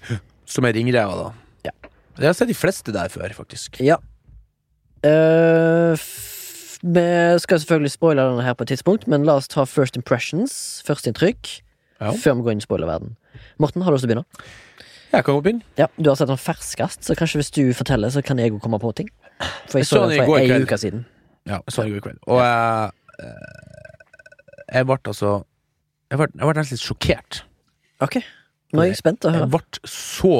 Som 0.48 0.66
er 0.68 0.76
ringreva, 0.78 1.16
da. 1.20 1.32
Ja. 1.68 1.90
Jeg 2.18 2.30
har 2.32 2.38
sett 2.38 2.50
de 2.50 2.58
fleste 2.58 2.94
der 2.96 3.12
før, 3.14 3.34
faktisk. 3.36 3.80
Ja. 3.84 4.00
F- 5.98 6.78
vi 6.84 7.04
skal 7.42 7.60
selvfølgelig 7.60 7.92
spoile 7.92 8.22
denne 8.30 8.44
her 8.46 8.54
på 8.54 8.64
et 8.68 8.72
tidspunkt, 8.76 9.08
men 9.10 9.26
la 9.26 9.34
oss 9.40 9.48
ta 9.50 9.64
first 9.66 9.98
impressions, 9.98 10.84
førsteinntrykk, 10.88 11.50
Ja. 12.02 12.12
før 12.14 12.36
vi 12.38 12.42
går 12.46 12.52
inn 12.52 12.62
i 12.62 12.66
spoilerverden. 12.68 13.16
Morten, 13.60 13.82
har 13.82 13.92
du 13.92 13.96
lyst 13.98 14.06
til 14.06 14.12
å 14.12 14.14
begynne? 14.14 14.26
Jeg 15.14 15.24
kan 15.26 15.34
hoppe 15.34 15.44
begynne. 15.50 15.64
Ja, 15.78 15.88
Du 15.98 16.10
har 16.10 16.16
sett 16.20 16.28
den 16.30 16.38
ferskest, 16.38 17.02
så 17.08 17.16
kanskje 17.18 17.40
hvis 17.42 17.52
du 17.52 17.74
forteller, 17.74 18.10
så 18.14 18.22
kan 18.24 18.38
jeg 18.38 18.52
jo 18.52 18.60
komme 18.60 18.80
på 18.80 18.94
ting. 18.96 19.10
For 19.68 19.80
jeg 19.80 19.86
så 19.88 20.08
den 20.10 20.26
for 20.26 20.38
ei 20.38 20.62
uke 20.62 20.78
siden. 20.78 21.06
Ja, 21.48 21.60
jeg 21.66 21.74
så 21.74 21.82
den 21.84 21.92
i 21.96 22.00
går 22.00 22.10
kveld. 22.12 22.20
Og 22.28 22.40
jeg 22.42 22.92
eh, 23.20 24.76
Jeg 24.76 24.86
ble 24.86 24.98
altså 25.06 25.44
Jeg 26.12 26.18
ble, 26.20 26.28
jeg 26.36 26.46
ble 26.48 26.54
nesten 26.60 26.76
litt 26.78 26.86
sjokkert. 26.86 27.42
Ok, 28.02 28.18
nå 28.74 28.82
er 28.84 28.86
jeg 28.92 28.98
spent 29.02 29.26
å 29.26 29.32
høre. 29.32 29.48
Jeg 29.48 29.50
ble 29.50 29.90
så 29.90 30.34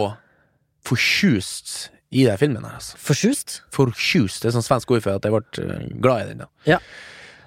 fortjust 0.86 1.90
i 2.12 2.24
den 2.24 2.40
filmen 2.40 2.64
her, 2.64 2.78
altså. 2.80 2.98
Forsjust? 3.02 3.62
Forsjust, 3.76 4.42
det 4.44 4.52
er 4.52 4.56
sånn 4.56 4.66
svensk 4.66 4.92
ord 4.96 5.04
for 5.04 5.18
at 5.20 5.28
jeg 5.28 5.34
ble 5.34 5.66
eh, 5.66 5.86
glad 6.04 6.24
i 6.24 6.32
den. 6.32 6.46
da 6.46 6.76
Ja. 6.76 6.80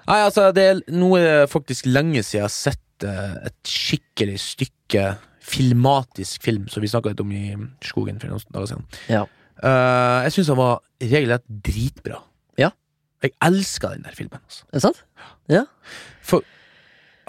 Nei, 0.07 0.19
altså, 0.25 0.47
det 0.55 0.63
er 0.65 0.79
det 0.85 1.49
faktisk 1.51 1.87
lenge 1.89 2.23
siden 2.23 2.41
jeg 2.41 2.47
har 2.47 2.53
sett 2.53 3.05
eh, 3.07 3.35
et 3.49 3.73
skikkelig 3.73 4.37
stykke 4.43 5.05
filmatisk 5.51 6.43
film, 6.45 6.67
som 6.71 6.83
vi 6.83 6.89
snakka 6.91 7.13
litt 7.13 7.23
om 7.23 7.31
i 7.33 7.45
Skogen 7.85 8.19
for 8.21 8.31
noen 8.31 8.53
dager 8.53 8.73
siden. 8.73 8.85
Ja. 9.11 9.25
Uh, 9.61 10.23
jeg 10.25 10.35
syns 10.37 10.49
den 10.49 10.57
var 10.57 10.79
regelrett 11.01 11.43
dritbra. 11.65 12.21
Ja. 12.61 12.71
Jeg 13.21 13.35
elska 13.45 13.91
den 13.95 14.05
der 14.05 14.15
filmen. 14.17 14.39
Altså. 14.41 14.65
Er 14.69 14.77
det 14.77 14.83
sant? 14.85 15.01
Ja. 15.51 15.65
For 16.25 16.45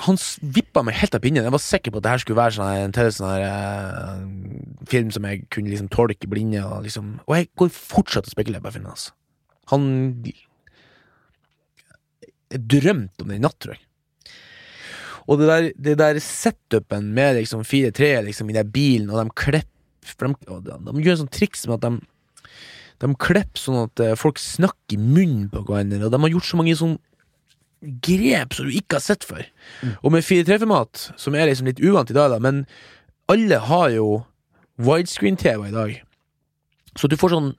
han 0.02 0.18
vippa 0.54 0.82
meg 0.84 0.96
helt 0.98 1.14
av 1.14 1.22
pinnen. 1.22 1.44
Jeg 1.46 1.54
var 1.54 1.62
sikker 1.62 1.92
på 1.92 2.00
at 2.00 2.06
det 2.06 2.12
her 2.12 2.22
skulle 2.22 2.40
være 2.40 2.56
sånn 2.56 2.70
en 2.70 2.94
til 2.96 3.10
sånn 3.14 3.30
her 3.30 3.44
eh, 3.46 4.24
film 4.90 5.12
som 5.14 5.26
jeg 5.28 5.44
kunne 5.52 5.70
liksom 5.72 5.90
tolke 5.94 6.30
blinde. 6.30 6.62
Og, 6.66 6.82
liksom, 6.86 7.14
og 7.26 7.36
jeg 7.38 7.50
går 7.60 7.72
fortsatt 7.76 8.26
og 8.26 8.34
spekulerer 8.34 8.64
på 8.64 8.74
filmen 8.74 8.92
hans. 8.94 9.10
Han 9.70 9.86
Jeg 12.52 12.60
drømte 12.68 13.24
om 13.24 13.30
det 13.30 13.38
i 13.38 13.42
natt, 13.42 13.58
tror 13.62 13.76
jeg. 13.76 13.84
Og 15.30 15.38
det 15.38 15.46
der, 15.48 15.68
det 15.78 15.98
der 16.00 16.18
setupen 16.20 17.12
med 17.14 17.38
liksom 17.38 17.62
4-3 17.64 18.24
liksom, 18.26 18.50
i 18.50 18.56
den 18.56 18.72
bilen, 18.74 19.10
og 19.10 19.20
de 19.22 19.36
klipper 19.38 19.68
de, 20.02 20.34
de, 20.66 20.78
de 20.82 21.04
gjør 21.04 21.14
en 21.14 21.20
sånn 21.20 21.30
triks 21.30 21.62
med 21.68 21.78
at 21.78 21.84
de 21.86 21.92
De 23.02 23.08
klipper 23.18 23.58
sånn 23.58 23.80
at 23.84 24.00
eh, 24.02 24.16
folk 24.18 24.38
snakker 24.38 24.94
i 24.94 24.98
munnen 25.00 25.48
på 25.50 25.62
hverandre, 25.66 26.04
og 26.06 26.12
de 26.14 26.20
har 26.22 26.34
gjort 26.34 26.46
så 26.46 26.58
mange 26.58 26.74
sånn 26.78 26.98
grep 27.82 28.54
som 28.54 28.68
du 28.68 28.76
ikke 28.76 28.98
har 28.98 29.04
sett 29.04 29.26
før. 29.26 29.42
Og 30.02 30.12
med 30.14 30.24
4-3-format, 30.26 31.08
som 31.20 31.34
er 31.34 31.48
liksom 31.50 31.70
litt 31.70 31.82
uvant 31.82 32.10
i 32.10 32.16
dag, 32.16 32.30
da, 32.32 32.38
men 32.42 32.64
alle 33.32 33.58
har 33.66 33.90
jo 33.94 34.06
widescreen-TV 34.82 35.68
i 35.68 35.74
dag. 35.74 35.98
Så 36.98 37.10
du 37.10 37.18
får 37.18 37.36
sånn 37.36 37.52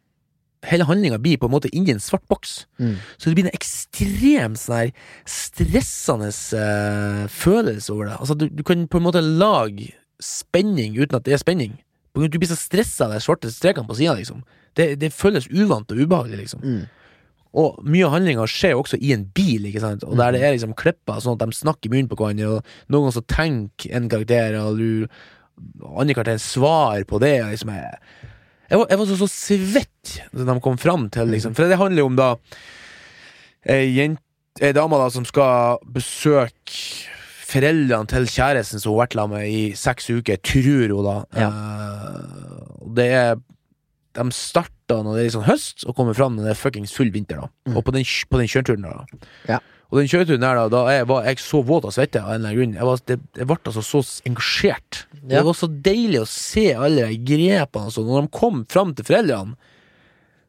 Hele 0.64 0.86
handlinga 0.88 1.18
blir 1.20 1.36
på 1.36 1.50
en 1.50 1.52
måte 1.52 1.68
inni 1.76 1.92
en 1.92 2.00
svart 2.00 2.24
boks. 2.32 2.70
Mm. 2.80 2.94
Så 3.20 3.28
det 3.28 3.34
blir 3.36 3.48
en 3.50 3.58
ekstremt 3.58 4.62
sånn 4.62 4.78
her 4.78 5.10
stressende 5.28 6.30
uh, 6.32 7.26
følelse 7.28 7.92
over 7.92 8.08
det. 8.08 8.14
Altså, 8.16 8.38
du, 8.40 8.46
du 8.48 8.64
kan 8.64 8.86
på 8.88 9.02
en 9.02 9.04
måte 9.04 9.20
lage 9.20 9.90
spenning 10.24 10.96
uten 10.96 11.18
at 11.18 11.26
det 11.28 11.36
er 11.36 11.42
spenning. 11.42 11.76
Du 12.16 12.40
blir 12.40 12.48
så 12.48 12.56
stressa 12.56 13.10
av 13.10 13.18
de 13.18 13.20
svarte 13.26 13.52
strekene 13.52 13.92
på 13.92 13.98
sida, 14.00 14.16
liksom. 14.16 14.40
Det, 14.80 14.94
det 15.02 15.12
føles 15.12 15.50
uvant 15.52 15.92
og 15.92 16.00
ubehagelig, 16.00 16.46
liksom. 16.46 16.64
Mm. 16.64 16.88
Og 17.54 17.78
mye 17.86 18.08
av 18.08 18.16
handlinga 18.16 18.48
skjer 18.50 18.74
jo 18.74 18.82
også 18.82 18.98
i 18.98 19.12
en 19.14 19.28
bil, 19.38 19.68
ikke 19.70 19.84
sant? 19.84 20.04
og 20.08 20.18
der 20.18 20.34
det 20.34 20.42
er 20.42 20.56
liksom 20.56 20.74
klipper 20.78 21.22
sånn 21.22 21.38
at 21.38 21.46
de 21.46 21.54
snakker 21.60 21.90
i 21.90 21.94
munnen 21.94 22.10
på 22.10 22.18
hverandre, 22.18 22.58
og 22.58 22.90
noen 22.90 23.06
ganger 23.06 23.18
så 23.20 23.26
tenker 23.30 23.94
en 23.94 24.10
karakter, 24.10 24.58
og 24.64 24.82
du 24.82 25.08
andre 25.94 26.18
karakter 26.18 26.42
svar 26.42 27.06
på 27.10 27.20
det. 27.22 27.36
Liksom, 27.54 27.70
jeg, 27.78 28.00
jeg, 28.70 28.80
var, 28.80 28.88
jeg 28.90 29.02
var 29.02 29.10
så, 29.12 29.18
så 29.22 29.30
svett 29.30 30.14
da 30.34 30.48
de 30.50 30.60
kom 30.66 30.80
fram 30.82 31.08
til 31.14 31.30
liksom. 31.34 31.54
For 31.58 31.70
det 31.70 31.80
handler 31.82 32.04
jo 32.04 32.12
om 32.12 32.20
da 32.20 32.36
ei 33.70 33.88
jente 33.94 34.22
Ei 34.62 34.70
dame 34.70 35.00
da 35.02 35.08
som 35.10 35.24
skal 35.26 35.80
besøke 35.96 37.08
foreldrene 37.50 38.06
til 38.06 38.28
kjæresten 38.30 38.78
som 38.78 38.92
hun 38.92 39.00
har 39.00 39.08
vært 39.08 39.16
sammen 39.18 39.40
med 39.40 39.48
i 39.50 39.64
seks 39.78 40.12
uker, 40.14 40.38
tror 40.46 40.94
hun 40.94 41.08
da. 41.08 41.16
Ja. 41.42 41.48
Uh, 41.50 42.84
det 42.94 43.08
er 43.18 43.42
De 44.14 44.28
starta 44.94 45.04
når 45.08 45.18
det 45.18 45.22
er 45.24 45.30
liksom 45.32 45.46
høst, 45.50 45.86
og 45.88 45.96
kommer 45.98 46.18
fram 46.18 46.36
når 46.38 46.48
det 46.48 46.54
er 46.54 46.60
fuckings 46.62 46.94
full 46.96 47.12
vinter. 47.14 47.42
da 47.42 47.50
Mm. 47.66 47.78
Og 47.78 47.86
på 47.86 47.94
den, 47.96 48.04
på 48.30 48.38
den 48.40 48.48
kjøreturen 48.52 48.84
der, 48.84 48.94
da. 48.94 49.28
Ja. 49.48 49.60
Og 49.92 50.00
den 50.00 50.08
kjøreturen 50.10 50.42
der, 50.42 50.56
da, 50.58 50.66
da 50.70 50.80
jeg 50.92 51.08
var 51.08 51.24
jeg 51.28 51.40
så 51.40 51.62
våt 51.64 51.86
av 51.86 51.94
svette 51.96 52.22
av 52.22 52.32
en 52.34 52.36
eller 52.42 52.50
annen 52.50 52.58
grunn. 52.60 52.74
Jeg, 52.76 52.86
var, 52.90 53.04
det, 53.08 53.18
jeg 53.38 53.48
ble 53.48 53.58
altså 53.72 53.84
så 53.86 54.02
engasjert. 54.28 55.04
Ja. 55.22 55.28
Det 55.38 55.44
var 55.46 55.54
så 55.60 55.70
deilig 55.86 56.22
å 56.24 56.30
se 56.30 56.66
alle 56.74 57.08
de 57.12 57.20
grepene. 57.30 57.86
og 57.88 57.94
sånn. 57.94 58.10
Når 58.10 58.26
de 58.26 58.32
kom 58.40 58.66
fram 58.74 58.96
til 58.98 59.06
foreldrene, 59.06 59.56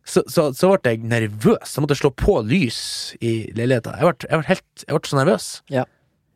så, 0.04 0.22
så, 0.28 0.48
så 0.52 0.72
ble 0.72 0.94
jeg 0.94 1.04
nervøs. 1.08 1.76
Jeg 1.76 1.84
måtte 1.84 1.96
slå 1.96 2.10
på 2.12 2.38
lys 2.44 2.80
i 3.24 3.34
leiligheta. 3.56 3.94
Jeg 4.00 4.08
ble, 4.10 4.30
jeg 4.30 4.40
ble 4.40 4.48
helt 4.50 4.86
Jeg 4.88 4.98
ble 4.98 5.12
så 5.12 5.20
nervøs. 5.20 5.50
Ja. 5.72 5.84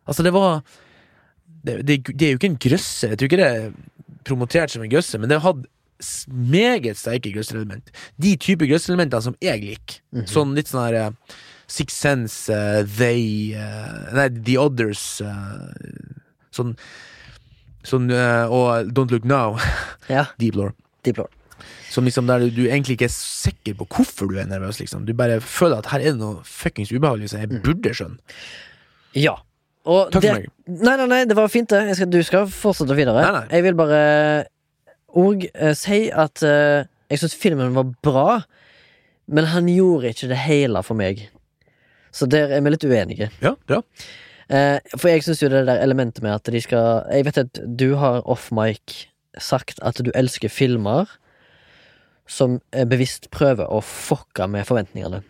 Altså, 0.09 0.25
det 0.25 0.33
var 0.37 0.63
det, 1.65 1.81
det, 1.89 1.99
det 2.13 2.29
er 2.29 2.37
jo 2.37 2.39
ikke 2.41 2.53
en 2.53 2.63
grøsse. 2.69 3.11
Jeg 3.11 3.19
tror 3.19 3.29
ikke 3.33 3.41
det 3.43 3.51
er 3.51 3.73
promotert 4.29 4.73
som 4.73 4.85
en 4.85 4.93
grøsse, 4.93 5.19
men 5.21 5.33
det 5.33 5.41
hadde 5.45 5.67
meget 6.29 6.99
sterke 7.01 7.33
grøsselement. 7.35 7.91
De 8.21 8.37
type 8.41 8.67
grøsselementer 8.71 9.23
som 9.25 9.37
jeg 9.43 9.63
liker. 9.65 10.01
Sånn 10.31 10.55
litt 10.57 10.71
sånn 10.71 10.85
her 10.87 10.99
eh, 11.01 11.39
Six 11.69 11.93
Sense, 12.01 12.49
uh, 12.49 12.81
They 12.99 13.53
uh, 13.59 14.15
Nei, 14.17 14.29
The 14.33 14.55
Others 14.63 15.03
Uh, 15.21 15.67
Sånn 16.55 16.71
Sånn 17.85 18.09
Og 18.11 18.89
Don't 18.97 19.13
Look 19.13 19.27
Now. 19.29 19.59
Ja, 20.13 20.27
Deep 20.41 20.57
Lore. 20.57 20.73
Deep 21.05 21.21
Lore. 21.21 21.29
Som 21.93 22.05
liksom 22.09 22.27
der 22.29 22.41
du, 22.45 22.49
du 22.53 22.63
egentlig 22.69 22.97
ikke 22.99 23.07
er 23.09 23.13
sikker 23.15 23.77
på 23.79 23.87
hvorfor 23.97 24.29
du 24.31 24.37
er 24.41 24.49
nervøs, 24.49 24.79
liksom. 24.81 25.05
Du 25.09 25.13
bare 25.17 25.39
føler 25.45 25.81
at 25.81 25.89
her 25.93 26.03
er 26.05 26.13
det 26.13 26.21
noe 26.21 26.43
fuckings 26.47 26.91
ubehagelig 26.93 27.31
som 27.33 27.41
jeg 27.43 27.61
burde 27.65 27.93
skjønne. 27.97 28.19
Ja. 29.17 29.39
Og 29.89 30.11
Takk 30.13 30.21
for 30.21 30.27
det- 30.27 30.35
meg. 30.37 30.51
Nei, 30.69 30.97
nei, 31.01 31.07
nei, 31.09 31.21
det 31.29 31.37
var 31.39 31.49
fint, 31.53 31.69
det. 31.73 31.97
Skal, 31.97 32.11
du 32.13 32.21
skal 32.27 32.49
fortsette 32.53 32.97
videre. 32.97 33.17
Nei, 33.25 33.33
nei. 33.41 33.45
Jeg 33.57 33.65
vil 33.69 33.77
bare 33.79 34.01
òg 35.17 35.49
eh, 35.55 35.75
si 35.79 36.07
at 36.13 36.43
eh, 36.47 36.87
jeg 37.09 37.23
syns 37.23 37.37
filmen 37.41 37.77
var 37.77 37.93
bra, 38.05 38.29
men 39.29 39.51
han 39.53 39.69
gjorde 39.71 40.13
ikke 40.13 40.31
det 40.31 40.41
hele 40.45 40.83
for 40.85 40.99
meg. 40.99 41.27
Så 42.13 42.29
der 42.31 42.53
er 42.53 42.65
vi 42.65 42.73
litt 42.73 42.85
uenige. 42.89 43.31
Ja, 43.45 43.55
ja. 43.71 43.83
Eh, 44.49 44.79
for 44.97 45.11
jeg 45.11 45.25
syns 45.27 45.43
jo 45.43 45.51
det 45.53 45.67
der 45.69 45.83
elementet 45.85 46.25
med 46.25 46.33
at 46.33 46.49
de 46.49 46.61
skal 46.65 47.03
Jeg 47.13 47.27
vet 47.27 47.41
at 47.43 47.59
du 47.69 47.99
har 48.01 48.23
off 48.25 48.47
mic 48.49 49.11
sagt 49.37 49.77
at 49.85 50.01
du 50.01 50.09
elsker 50.17 50.49
filmer 50.49 51.05
som 52.29 52.59
eh, 52.73 52.87
bevisst 52.89 53.29
prøver 53.33 53.69
å 53.69 53.83
fucke 53.85 54.49
med 54.49 54.67
forventningene. 54.69 55.21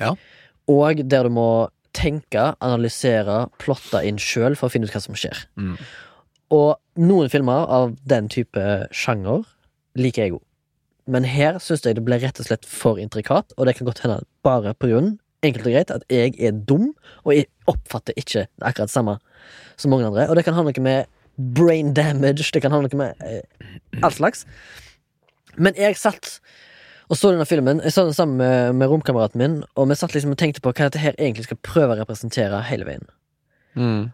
Ja. 0.00 0.14
Og 0.68 1.02
der 1.08 1.28
du 1.28 1.32
må 1.36 1.48
tenke, 1.96 2.52
analysere, 2.60 3.46
plotte 3.60 4.02
inn 4.04 4.20
sjøl 4.20 4.56
for 4.56 4.68
å 4.68 4.72
finne 4.72 4.88
ut 4.88 4.92
hva 4.92 5.00
som 5.00 5.16
skjer. 5.16 5.46
Mm. 5.56 5.76
Og 6.52 6.76
noen 6.96 7.30
filmer 7.32 7.68
av 7.72 7.94
den 8.08 8.28
type 8.32 8.64
sjanger 8.94 9.44
liker 9.96 10.26
jeg 10.26 10.36
òg. 10.36 10.42
Men 11.06 11.26
her 11.28 11.60
syns 11.62 11.84
jeg 11.86 11.98
det 11.98 12.04
ble 12.06 12.18
rett 12.18 12.40
og 12.42 12.48
slett 12.48 12.66
for 12.66 12.98
intrikat, 12.98 13.54
og 13.56 13.68
det 13.68 13.76
kan 13.78 13.86
godt 13.86 14.02
hende 14.02 14.24
bare 14.46 14.74
på 14.74 14.90
grunn 14.90 15.14
enkelt 15.46 15.68
og 15.68 15.74
greit 15.76 15.92
at 15.94 16.06
jeg 16.10 16.34
er 16.42 16.56
dum, 16.68 16.90
og 17.24 17.34
jeg 17.36 17.46
oppfatter 17.70 18.16
ikke 18.18 18.46
det 18.46 18.66
akkurat 18.66 18.92
samme 18.92 19.18
som 19.78 19.92
mange 19.92 20.08
andre. 20.08 20.28
Og 20.30 20.38
det 20.38 20.46
kan 20.46 20.56
ha 20.56 20.64
noe 20.66 20.82
med 20.82 21.06
brain 21.36 21.92
damage, 21.94 22.50
det 22.54 22.62
kan 22.64 22.74
ha 22.74 22.80
noe 22.82 22.98
med 22.98 23.26
eh, 23.26 23.44
all 24.02 24.14
slags. 24.14 24.46
Men 25.56 25.76
jeg 25.78 25.98
satt 26.00 26.38
og 27.06 27.14
så 27.14 27.30
denne 27.30 27.46
filmen 27.46 27.78
Jeg 27.84 27.94
så 27.94 28.02
den 28.02 28.16
sammen 28.16 28.40
med, 28.40 28.72
med 28.74 28.90
romkameraten 28.90 29.38
min, 29.38 29.60
og 29.78 29.86
vi 29.88 29.94
satt 29.94 30.14
liksom 30.16 30.32
og 30.34 30.40
tenkte 30.40 30.62
på 30.64 30.72
hva 30.72 30.88
dette 30.88 30.98
her 30.98 31.14
egentlig 31.20 31.46
skal 31.46 31.60
prøve 31.62 31.94
å 31.94 32.00
representere 32.00 32.64
hele 32.66 32.88
veien. 32.88 33.06
Mm. 33.78 34.08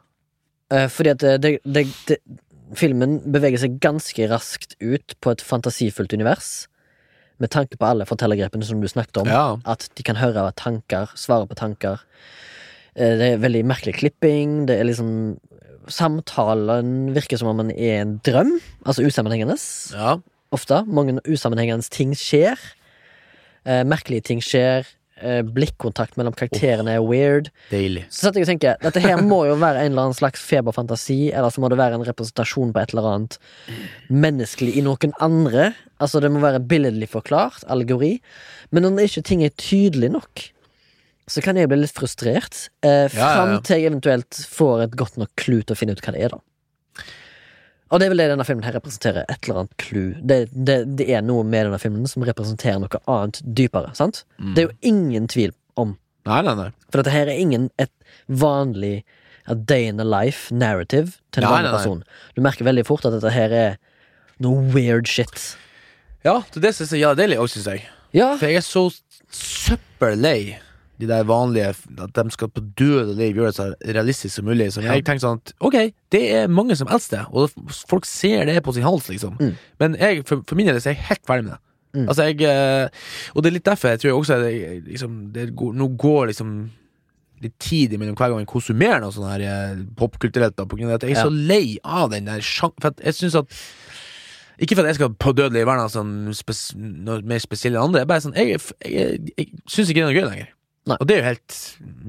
Eh, 0.74 0.88
fordi 0.92 1.14
at 1.14 1.22
det, 1.24 1.38
det, 1.40 1.54
det, 1.64 1.86
det 2.10 2.18
Filmen 2.78 3.18
beveger 3.32 3.58
seg 3.60 3.78
ganske 3.84 4.28
raskt 4.30 4.76
ut 4.80 5.14
på 5.20 5.32
et 5.34 5.42
fantasifullt 5.44 6.12
univers. 6.16 6.66
Med 7.42 7.50
tanke 7.50 7.76
på 7.76 7.84
alle 7.88 8.06
fortellergrepene 8.06 8.64
som 8.64 8.80
du 8.80 8.86
snakket 8.88 9.18
om. 9.24 9.28
Ja. 9.28 9.56
At 9.66 9.88
de 9.98 10.02
kan 10.06 10.16
høre 10.16 10.46
tanker, 10.56 11.10
svare 11.18 11.46
på 11.50 11.56
tanker. 11.58 12.00
Eh, 12.94 13.16
Det 13.18 13.28
er 13.32 13.38
veldig 13.42 13.64
merkelig 13.66 13.94
klipping. 13.98 14.66
Det 14.66 14.78
er 14.78 14.84
liksom 14.84 15.38
Samtalen 15.90 17.12
virker 17.14 17.36
som 17.40 17.48
om 17.50 17.56
man 17.58 17.70
er 17.74 18.00
en 18.02 18.18
drøm. 18.24 18.52
Altså 18.86 19.02
usammenhengende. 19.06 19.56
ja. 19.92 20.16
Ofte. 20.52 20.82
Mange 20.86 21.16
usammenhengende 21.26 21.88
ting 21.90 22.12
skjer. 22.14 22.58
Eh, 23.64 23.82
merkelige 23.88 24.20
ting 24.22 24.40
skjer. 24.44 24.84
Eh, 25.22 25.42
blikkontakt 25.46 26.16
mellom 26.18 26.34
karakterene 26.34 26.96
er 26.96 27.04
weird. 27.06 27.50
Deilig. 27.70 28.04
Så 28.10 28.26
satt 28.26 28.38
jeg 28.38 28.46
og 28.46 28.50
tenker 28.50 28.80
Dette 28.82 29.02
her 29.04 29.20
må 29.22 29.44
jo 29.46 29.54
være 29.60 29.84
en 29.84 29.92
eller 29.92 30.08
annen 30.08 30.18
slags 30.18 30.42
feberfantasi, 30.42 31.30
eller 31.30 31.52
så 31.54 31.62
må 31.62 31.70
det 31.70 31.78
være 31.78 31.98
en 31.98 32.06
representasjon 32.08 32.72
på 32.74 32.82
et 32.82 32.94
eller 32.94 33.06
annet 33.12 33.38
menneskelig 34.10 34.74
i 34.80 34.84
noen 34.84 35.14
andre. 35.22 35.70
Altså 36.02 36.22
Det 36.22 36.32
må 36.34 36.42
være 36.42 36.62
billedlig 36.66 37.12
forklart, 37.12 37.62
allegori. 37.70 38.16
Men 38.74 38.88
når 38.88 39.06
ikke 39.06 39.26
ting 39.30 39.44
er 39.46 39.54
tydelig 39.54 40.10
nok, 40.16 40.48
så 41.30 41.42
kan 41.44 41.56
jeg 41.56 41.70
bli 41.70 41.78
litt 41.84 41.94
frustrert. 41.94 42.66
Eh, 42.82 43.06
fram 43.12 43.60
til 43.62 43.78
jeg 43.78 43.92
eventuelt 43.92 44.42
får 44.50 44.88
et 44.88 44.96
godt 44.98 45.20
nok 45.22 45.30
klut 45.38 45.68
til 45.68 45.76
å 45.76 45.78
finne 45.78 45.94
ut 45.94 46.02
hva 46.02 46.16
det 46.16 46.24
er, 46.26 46.34
da. 46.34 46.42
Og 47.92 48.00
det 48.00 48.06
er 48.06 48.12
vel 48.14 48.22
det 48.22 48.28
denne 48.32 48.44
filmen 48.48 48.64
her 48.64 48.72
representerer. 48.78 49.26
Et 49.28 49.44
eller 49.44 49.62
annet 49.62 49.74
clou. 49.82 50.06
Det, 50.24 50.38
det, 50.52 50.76
det 50.96 51.06
er 51.12 51.24
noe 51.26 51.44
med 51.44 51.66
denne 51.68 51.80
filmen 51.82 52.08
som 52.08 52.24
representerer 52.24 52.80
noe 52.80 53.00
annet 53.12 53.42
dypere. 53.44 53.90
sant? 53.98 54.22
Mm. 54.40 54.54
Det 54.56 54.62
er 54.62 54.70
jo 54.70 54.76
ingen 54.94 55.28
tvil 55.32 55.52
om 55.80 55.96
Nei, 56.28 56.38
nei, 56.46 56.54
nei. 56.54 56.68
for 56.88 57.02
dette 57.02 57.10
her 57.12 57.26
er 57.28 57.40
ingen 57.42 57.66
et 57.82 57.90
vanlig 58.30 59.02
a 59.50 59.56
day 59.58 59.88
in 59.90 59.98
a 60.00 60.04
life 60.06 60.54
narrative 60.54 61.16
til 61.34 61.42
en 61.42 61.48
Nei, 61.48 61.54
vanlig 61.56 61.72
person. 61.74 62.02
Du 62.36 62.40
merker 62.46 62.64
veldig 62.68 62.84
fort 62.86 63.04
at 63.08 63.16
dette 63.16 63.32
her 63.34 63.50
er 63.58 63.72
noe 64.42 64.62
weird 64.72 65.10
shit. 65.10 65.48
Ja, 66.24 66.36
det 66.54 66.70
syns 66.76 66.94
det 66.94 67.00
jeg 67.00 67.08
ja, 67.08 67.16
deilig 67.18 67.40
òg, 67.42 67.50
syns 67.50 67.66
jeg. 67.66 67.82
Ja, 68.14 68.36
For 68.38 68.46
jeg 68.48 68.60
er 68.62 68.64
så 68.64 68.86
søppellei 69.34 70.54
de 71.02 71.08
der 71.10 71.26
vanlige 71.28 71.72
At 72.04 72.14
de 72.16 72.24
skal 72.34 72.50
på 72.54 72.62
død 72.78 73.10
og 73.12 73.16
liv 73.18 73.36
gjøre 73.40 73.50
det 73.50 73.56
så 73.58 73.66
realistisk 73.98 74.36
som 74.38 74.46
mulig. 74.48 74.70
Så 74.74 74.84
jeg 74.84 75.04
tenker 75.06 75.24
sånn 75.24 75.40
at 75.42 75.52
ok, 75.60 75.76
det 76.14 76.22
er 76.38 76.52
mange 76.52 76.76
som 76.78 76.90
elsker 76.92 77.24
det, 77.24 77.26
og 77.34 77.74
folk 77.90 78.06
ser 78.08 78.46
det 78.48 78.56
på 78.64 78.74
sin 78.76 78.86
hals, 78.86 79.08
liksom. 79.10 79.34
Mm. 79.40 79.52
Men 79.82 79.98
jeg, 80.00 80.22
for, 80.28 80.44
for 80.48 80.58
min 80.58 80.70
del 80.70 80.78
er 80.78 80.86
jeg 80.92 81.00
helt 81.10 81.26
ferdig 81.28 81.48
med 81.48 81.56
det. 81.56 81.60
Mm. 81.92 82.06
Altså, 82.08 82.24
jeg 82.30 82.40
eh, 82.48 83.02
Og 83.34 83.42
det 83.44 83.50
er 83.50 83.56
litt 83.58 83.66
derfor 83.68 83.92
jeg 83.92 84.00
tror 84.00 84.14
også 84.16 84.38
at 84.38 84.46
jeg, 84.48 84.78
liksom, 84.86 85.18
det 85.34 85.50
går, 85.58 85.74
nå 85.76 85.90
går 86.00 86.30
liksom 86.30 86.54
litt 87.42 87.56
tid 87.60 87.92
imellom 87.92 88.14
hver 88.16 88.30
gang 88.30 88.44
jeg 88.44 88.52
konsumerer 88.52 89.02
noe 89.02 89.12
sånn 89.12 89.26
her 89.28 89.42
eh, 89.44 89.82
popkulturelt. 89.98 90.54
da, 90.56 90.64
På 90.64 90.78
grunn 90.78 90.92
av 90.92 91.00
at 91.00 91.04
jeg 91.08 91.16
er 91.16 91.20
Ja. 91.20 91.26
så 91.26 91.34
lei 91.34 91.76
av 91.82 92.12
den 92.14 92.30
der 92.30 92.40
sjan... 92.40 92.72
For 92.80 92.94
jeg 93.02 93.18
synes 93.18 93.34
at 93.42 93.60
ikke 94.62 94.76
for 94.76 94.84
at 94.84 94.92
jeg 94.92 95.00
skal 95.00 95.14
på 95.18 95.32
dødelig 95.34 95.64
være 95.66 95.82
noe, 95.82 95.90
sånn 95.90 96.34
spes 96.38 96.60
noe 96.78 97.22
mer 97.26 97.40
spesiell 97.42 97.74
enn 97.74 97.88
andre. 97.88 98.02
Jeg, 98.04 98.08
bare 98.12 98.22
sånn, 98.22 98.36
jeg, 98.38 98.52
jeg, 98.54 98.92
jeg, 98.92 99.32
jeg 99.40 99.48
syns 99.66 99.90
ikke 99.90 100.02
det 100.02 100.04
er 100.04 100.10
noe 100.12 100.18
gøy 100.20 100.26
lenger. 100.28 100.50
Nei. 100.90 100.96
Og 100.98 101.06
det 101.06 101.14
er 101.14 101.20
jo 101.20 101.28
helt 101.30 101.56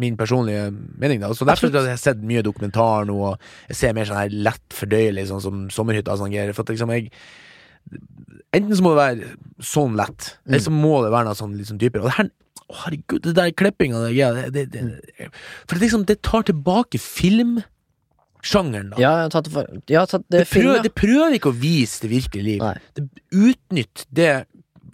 min 0.02 0.16
personlige 0.18 0.70
mening. 0.72 1.20
da 1.22 1.30
Så 1.38 1.46
Derfor 1.46 1.70
har 1.76 1.92
jeg 1.92 2.02
sett 2.02 2.22
mye 2.26 2.42
dokumentar 2.46 3.06
nå, 3.06 3.18
og 3.30 3.50
jeg 3.70 3.78
ser 3.78 3.94
mer 3.94 4.10
sånn 4.10 4.18
her 4.18 4.34
lett 4.50 4.74
fordøyelig, 4.74 5.28
sånn 5.30 5.44
som 5.44 5.66
Sommerhytta 5.74 6.16
sånn. 6.18 6.34
For 6.54 6.66
at 6.66 6.74
liksom 6.74 6.94
jeg 6.96 7.12
Enten 8.54 8.78
så 8.78 8.84
må 8.86 8.94
det 8.94 9.02
være 9.02 9.30
sånn 9.66 9.98
lett, 10.00 10.28
eller 10.48 10.62
så 10.64 10.72
må 10.72 10.94
det 11.04 11.12
være 11.12 11.28
noe 11.28 11.38
sånn 11.38 11.56
litt 11.58 11.68
sånn 11.68 11.82
dypere. 11.82 12.06
Og 12.06 12.10
det 12.10 12.16
her 12.16 12.30
å, 12.74 12.80
herregud, 12.84 13.22
det 13.26 13.36
der 13.38 13.52
klippinga 13.58 14.08
ja, 14.14 14.32
det, 14.34 14.50
det, 14.56 14.66
det, 14.74 15.30
For 15.68 15.76
det, 15.76 15.84
liksom, 15.86 16.06
det 16.10 16.22
tar 16.26 16.46
tilbake 16.48 17.00
filmsjangeren, 17.02 18.94
da. 18.94 19.02
ja, 19.02 19.14
tatt, 19.34 19.50
det 19.52 19.98
jeg 19.98 20.10
tatt 20.10 20.26
det, 20.30 20.44
Det 20.44 20.48
film, 20.48 20.66
prøver, 20.66 20.80
ja. 20.80 20.86
det 20.88 20.94
prøver 20.98 21.38
ikke 21.38 21.52
å 21.52 21.58
vise 21.58 22.06
det 22.06 22.12
virkelige 22.14 22.48
liv. 22.48 22.64
Nei. 22.64 22.78
Det 22.98 23.04
utnytt 23.52 24.06
det 24.10 24.32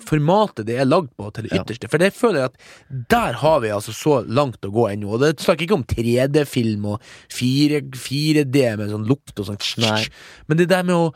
formatet 0.06 0.66
det 0.66 0.78
er 0.80 0.86
lagd 0.88 1.10
på, 1.18 1.28
til 1.34 1.44
det 1.48 1.52
Ja. 1.54 1.64
ytterste. 1.64 1.90
For 1.92 1.98
det 2.02 2.14
føler 2.16 2.40
jeg 2.40 2.52
at 2.54 3.10
der 3.10 3.34
har 3.42 3.60
vi 3.60 3.68
altså 3.76 3.92
så 3.94 4.20
langt 4.28 4.62
å 4.66 4.72
gå 4.72 4.88
ennå. 4.94 5.10
Og 5.16 5.20
det 5.22 5.40
snakker 5.44 5.66
ikke 5.68 5.76
om 5.80 5.84
3D-film 5.84 6.86
og 6.86 7.02
4, 7.30 7.82
4D 7.94 8.78
med 8.78 8.90
sånn 8.90 9.06
lukt 9.10 9.38
og 9.40 9.46
sånn. 9.52 9.60
Nei. 9.84 10.06
Men 10.48 10.58
det 10.58 10.70
der 10.70 10.84
med 10.84 10.96
å 10.96 11.14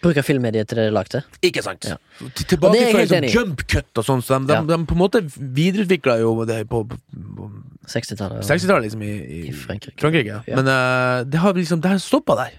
Bruker 0.00 0.24
filmmediet 0.24 0.64
til 0.70 0.78
det 0.80 0.86
de 0.88 0.92
lagde? 0.96 1.18
Ikke 1.44 1.60
sant? 1.62 1.84
Ja. 1.84 1.98
Til- 2.16 2.24
Og 2.24 2.30
det 2.32 2.40
jeg 2.40 2.48
Tilbakeføring 2.48 2.96
helt 2.96 3.08
som 3.10 3.18
enig 3.18 3.28
i. 3.28 3.32
jump 3.36 3.66
cut 3.68 3.98
og 4.00 4.04
sånn. 4.06 4.22
Så 4.24 4.38
de, 4.40 4.46
de, 4.46 4.54
Ja. 4.54 4.62
de 4.62 4.86
på 4.88 4.92
en 4.96 4.98
måte 4.98 5.20
videreutvikla 5.36 6.14
jo 6.22 6.44
det 6.48 6.68
på, 6.70 6.88
på, 6.88 6.96
på 7.36 7.50
60-tallet. 7.86 8.40
60-tallet, 8.48 8.82
liksom, 8.88 9.02
i, 9.02 9.48
I 9.50 9.52
Frankrike. 9.52 10.00
Frankrike. 10.00 10.24
ja. 10.26 10.40
Ja. 10.48 10.56
Men 10.56 10.68
uh, 10.72 11.24
det 11.28 11.38
har 11.38 11.52
liksom 11.52 11.82
Det 11.82 11.90
har 11.90 11.98
stoppa 11.98 12.34
der. 12.34 12.56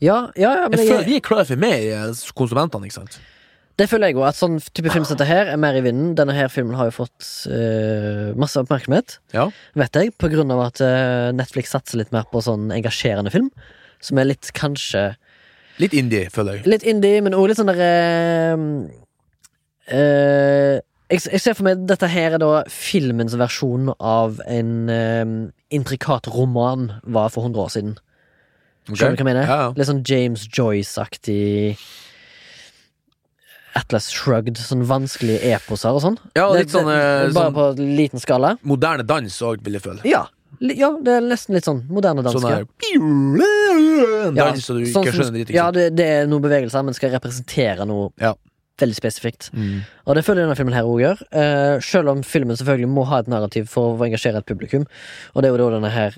Ja, 0.00 0.30
ja, 0.36 0.54
ja, 0.54 0.68
men 0.68 0.78
Jeg 0.78 0.86
føler 0.88 1.02
jeg, 1.02 1.06
vi 1.10 1.16
er 1.16 1.20
klare 1.20 1.46
for 1.46 1.56
mer, 1.56 1.74
eh, 1.74 2.14
konsumentene, 2.34 2.86
ikke 2.86 2.94
sant? 2.94 3.18
Det 3.80 3.86
føler 3.90 4.10
jeg 4.10 4.18
òg. 4.18 4.26
At 4.28 4.38
sånn 4.38 4.58
type 4.74 4.90
film 4.92 5.04
som 5.08 5.16
dette 5.16 5.28
her 5.28 5.48
er 5.52 5.60
mer 5.60 5.76
i 5.78 5.82
vinden. 5.84 6.12
Denne 6.18 6.34
her 6.36 6.50
filmen 6.52 6.76
har 6.78 6.90
jo 6.90 6.96
fått 7.02 7.28
uh, 7.50 8.32
masse 8.38 8.60
oppmerksomhet, 8.60 9.18
Ja. 9.34 9.48
vet 9.78 9.96
jeg, 9.98 10.12
på 10.20 10.28
grunn 10.32 10.52
av 10.54 10.60
at 10.68 10.82
uh, 10.84 11.30
Netflix 11.36 11.72
satser 11.74 12.02
litt 12.02 12.12
mer 12.14 12.26
på 12.32 12.42
sånn 12.44 12.70
engasjerende 12.74 13.32
film. 13.34 13.48
Som 14.02 14.18
er 14.18 14.28
litt 14.32 14.50
kanskje 14.56 15.12
Litt 15.80 15.94
indie, 15.96 16.26
føler 16.30 16.58
jeg. 16.60 16.66
Litt 16.68 16.82
indie, 16.84 17.22
men 17.24 17.32
også 17.32 17.48
litt 17.48 17.58
sånn 17.62 17.70
derre 17.72 17.92
uh, 19.92 20.80
jeg, 21.12 21.20
jeg 21.28 21.42
ser 21.44 21.56
for 21.56 21.66
meg 21.66 21.82
dette 21.88 22.08
her 22.08 22.36
er 22.36 22.40
da 22.40 22.62
filmens 22.72 23.34
versjon 23.36 23.90
av 23.98 24.38
en 24.48 24.70
eh, 24.88 25.32
intrikat 25.76 26.28
roman 26.32 26.86
var 27.04 27.28
for 27.34 27.44
100 27.44 27.60
år 27.60 27.72
siden. 27.74 27.90
Skjønner 28.88 29.18
du 29.18 29.20
hva 29.20 29.20
jeg 29.20 29.28
mener? 29.28 29.44
Ja, 29.44 29.58
ja. 29.66 29.74
Litt 29.76 29.90
sånn 29.90 30.00
James 30.08 30.46
Joyce-aktig 30.48 31.76
Atlas 33.74 34.10
Shrugged, 34.12 34.56
sånn 34.60 34.84
vanskelige 34.84 35.40
eposer 35.54 35.94
og 35.96 36.02
sånn. 36.02 36.18
Ja, 36.36 36.52
Det- 36.52 36.58
litt 36.66 36.70
sånn, 36.74 36.86
det- 36.86 37.34
Bare 37.34 37.50
sånn- 37.50 37.54
på 37.54 37.96
liten 37.96 38.20
skala. 38.20 38.58
Moderne 38.62 39.04
dans 39.06 39.40
òg, 39.42 39.62
vil 39.62 39.72
jeg 39.74 39.82
føle. 39.82 40.00
Ja. 40.04 40.26
Ja, 40.60 40.90
det 41.00 41.08
er 41.08 41.20
nesten 41.22 41.54
litt 41.54 41.64
sånn 41.64 41.88
moderne 41.88 42.22
dansk. 42.22 42.38
Sånn 42.38 42.50
der 42.50 42.66
Dans 44.34 44.60
så 44.64 44.74
du 44.76 44.84
sånn 44.86 45.02
ikke 45.04 45.12
som- 45.12 45.24
skjønner 45.24 45.44
dritt. 45.44 45.50
Ja, 45.50 45.70
det, 45.70 45.96
det 45.96 46.06
er 46.06 46.26
noen 46.26 46.42
bevegelser, 46.42 46.84
men 46.84 46.94
skal 46.94 47.10
representere 47.10 47.86
noe 47.86 48.10
Ja. 48.20 48.34
veldig 48.78 48.94
spesifikt. 48.94 49.50
Mm. 49.52 49.80
Og 50.06 50.14
det 50.14 50.24
føler 50.24 50.42
jeg 50.42 50.48
denne 50.48 50.56
filmen 50.56 50.74
her 50.74 50.84
òg 50.84 51.00
gjør. 51.00 51.22
Uh, 51.32 51.80
selv 51.80 52.08
om 52.10 52.22
filmen 52.22 52.56
selvfølgelig 52.56 52.88
må 52.88 53.06
ha 53.06 53.18
et 53.18 53.26
narrativ 53.28 53.68
for 53.68 53.96
å 53.96 54.00
engasjere 54.06 54.36
et 54.38 54.46
publikum. 54.46 54.86
Og 55.34 55.42
det 55.42 55.50
er 55.50 55.56
jo 55.56 55.70
da 55.70 55.76
denne 55.80 55.90
her 55.90 56.14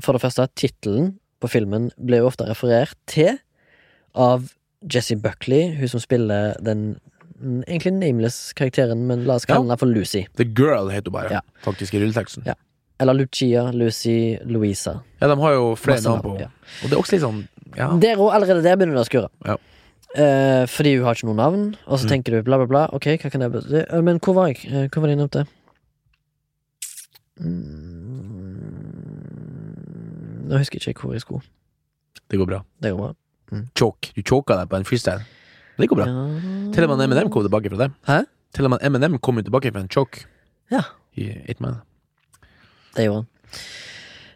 For 0.00 0.12
det 0.12 0.20
første, 0.22 0.46
tittelen 0.54 1.14
på 1.40 1.48
filmen 1.50 1.90
ble 1.98 2.18
jo 2.18 2.26
ofte 2.28 2.46
referert 2.46 2.94
til 3.08 3.38
av 4.14 4.52
Jessie 4.86 5.16
Buckley, 5.16 5.74
hun 5.78 5.88
som 5.88 6.00
spiller 6.00 6.54
den 6.62 6.98
egentlig 7.66 7.92
nameless 7.94 8.52
karakteren, 8.58 9.06
men 9.06 9.24
la 9.26 9.34
oss 9.34 9.44
kalle 9.46 9.68
Ja. 9.68 9.76
for 9.76 9.86
Lucy. 9.86 10.24
The 10.36 10.44
Girl 10.44 10.88
heter 10.90 11.10
hun 11.10 11.12
bare, 11.12 11.30
Ja. 11.30 11.40
faktisk, 11.62 11.94
i 11.94 12.00
rulleteksten. 12.00 12.44
Ja. 12.46 12.54
Eller 13.00 13.14
Lucia, 13.14 13.70
Lucy, 13.72 14.38
Louisa. 14.44 15.00
Ja, 15.20 15.28
de 15.28 15.36
har 15.40 15.52
jo 15.52 15.74
flere 15.76 16.00
navn 16.02 16.22
på 16.22 16.38
ja. 16.40 16.48
Og 16.82 16.90
det 16.90 16.92
er 16.92 16.98
også 17.02 17.12
litt 17.12 17.22
sånn 17.22 17.48
Ja. 17.76 17.96
Der 17.98 18.16
òg, 18.16 18.32
allerede 18.32 18.62
der 18.62 18.76
begynner 18.76 18.94
det 18.96 19.06
å 19.06 19.10
skurre. 19.10 19.28
Ja. 19.44 19.56
Eh, 20.16 20.66
fordi 20.66 20.96
hun 20.96 21.04
har 21.04 21.14
ikke 21.14 21.24
noe 21.26 21.36
navn, 21.36 21.76
og 21.86 21.98
så 21.98 22.04
Mm. 22.06 22.08
tenker 22.10 22.30
du 22.32 22.42
bla, 22.42 22.56
bla, 22.56 22.66
bla. 22.66 22.88
Ok, 22.92 23.04
hva 23.20 23.30
kan 23.30 23.40
jeg 23.42 23.52
bety? 23.52 23.86
Eh, 23.92 24.00
Men 24.00 24.18
hvor 24.18 24.34
var 24.34 24.46
jeg? 24.48 24.64
Eh, 24.72 24.88
Hvor 24.88 25.00
var 25.02 25.06
det 25.08 25.18
innom 25.18 25.28
til? 25.30 25.44
Mm, 28.78 30.48
Nå 30.48 30.56
husker 30.58 30.78
jeg 30.80 30.94
ikke 30.94 31.02
hvor 31.06 31.12
jeg 31.12 31.20
skulle. 31.20 31.42
Det 32.30 32.38
går 32.38 32.46
bra. 32.46 32.62
Det 32.80 32.92
går 32.92 32.98
bra. 32.98 33.12
Choke. 33.78 34.10
Du 34.16 34.22
choka 34.22 34.56
deg 34.58 34.68
på 34.70 34.76
en 34.80 34.84
freestyle. 34.88 35.22
Det 35.78 35.88
går 35.88 36.00
bra. 36.00 36.06
Til 36.74 36.84
og 36.84 36.90
med 36.96 37.04
Eminem 37.06 37.30
kom 37.30 37.44
tilbake 37.46 37.70
fra 37.72 37.78
det. 37.84 37.90
Hæ? 38.08 38.18
Til 38.56 38.64
og 38.66 38.70
med 38.74 38.82
Eminem 38.84 39.18
kom 39.22 39.38
tilbake 39.42 39.70
fra 39.72 39.80
en 39.84 39.88
choke 39.92 40.24
Ja, 40.72 40.82
i 41.16 41.28
Eight 41.48 41.60
Man. 41.64 41.78
det 42.96 43.04
gjorde 43.06 43.22
han. 43.24 43.28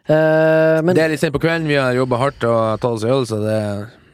Uh, 0.02 0.78
men 0.82 0.96
det 0.96 1.02
er 1.04 1.12
litt 1.12 1.20
sent 1.22 1.34
på 1.34 1.38
kvelden, 1.42 1.68
vi 1.70 1.76
har 1.78 1.92
jobba 1.94 2.18
hardt 2.18 2.42
og 2.48 2.80
tatt 2.82 2.88
oss 2.96 3.04
en 3.06 3.12
øl, 3.14 3.26
så 3.28 3.36
det, 3.38 3.58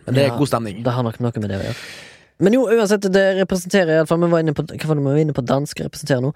men 0.05 0.15
det 0.19 0.23
er 0.27 0.29
Ja, 0.33 0.37
god 0.37 0.51
stemning. 0.51 0.83
det 0.85 0.93
har 0.93 1.03
nok 1.07 1.17
noe 1.25 1.33
med 1.41 1.49
det 1.49 1.57
å 1.57 1.63
gjøre. 1.65 1.77
Men 2.45 2.55
jo, 2.55 2.67
uansett, 2.69 3.07
det 3.13 3.25
representerer 3.41 3.97
iallfall 3.97 4.21
Vi 4.23 4.29
var 4.31 4.45
inne 4.45 4.53
på 4.55 4.63
Hva 4.69 4.87
var 4.91 4.95
det 4.95 5.03
vi 5.03 5.09
var 5.11 5.23
inne 5.25 5.35
på 5.35 5.43
dansk 5.49 5.81
representerer 5.83 6.21
nå? 6.23 6.31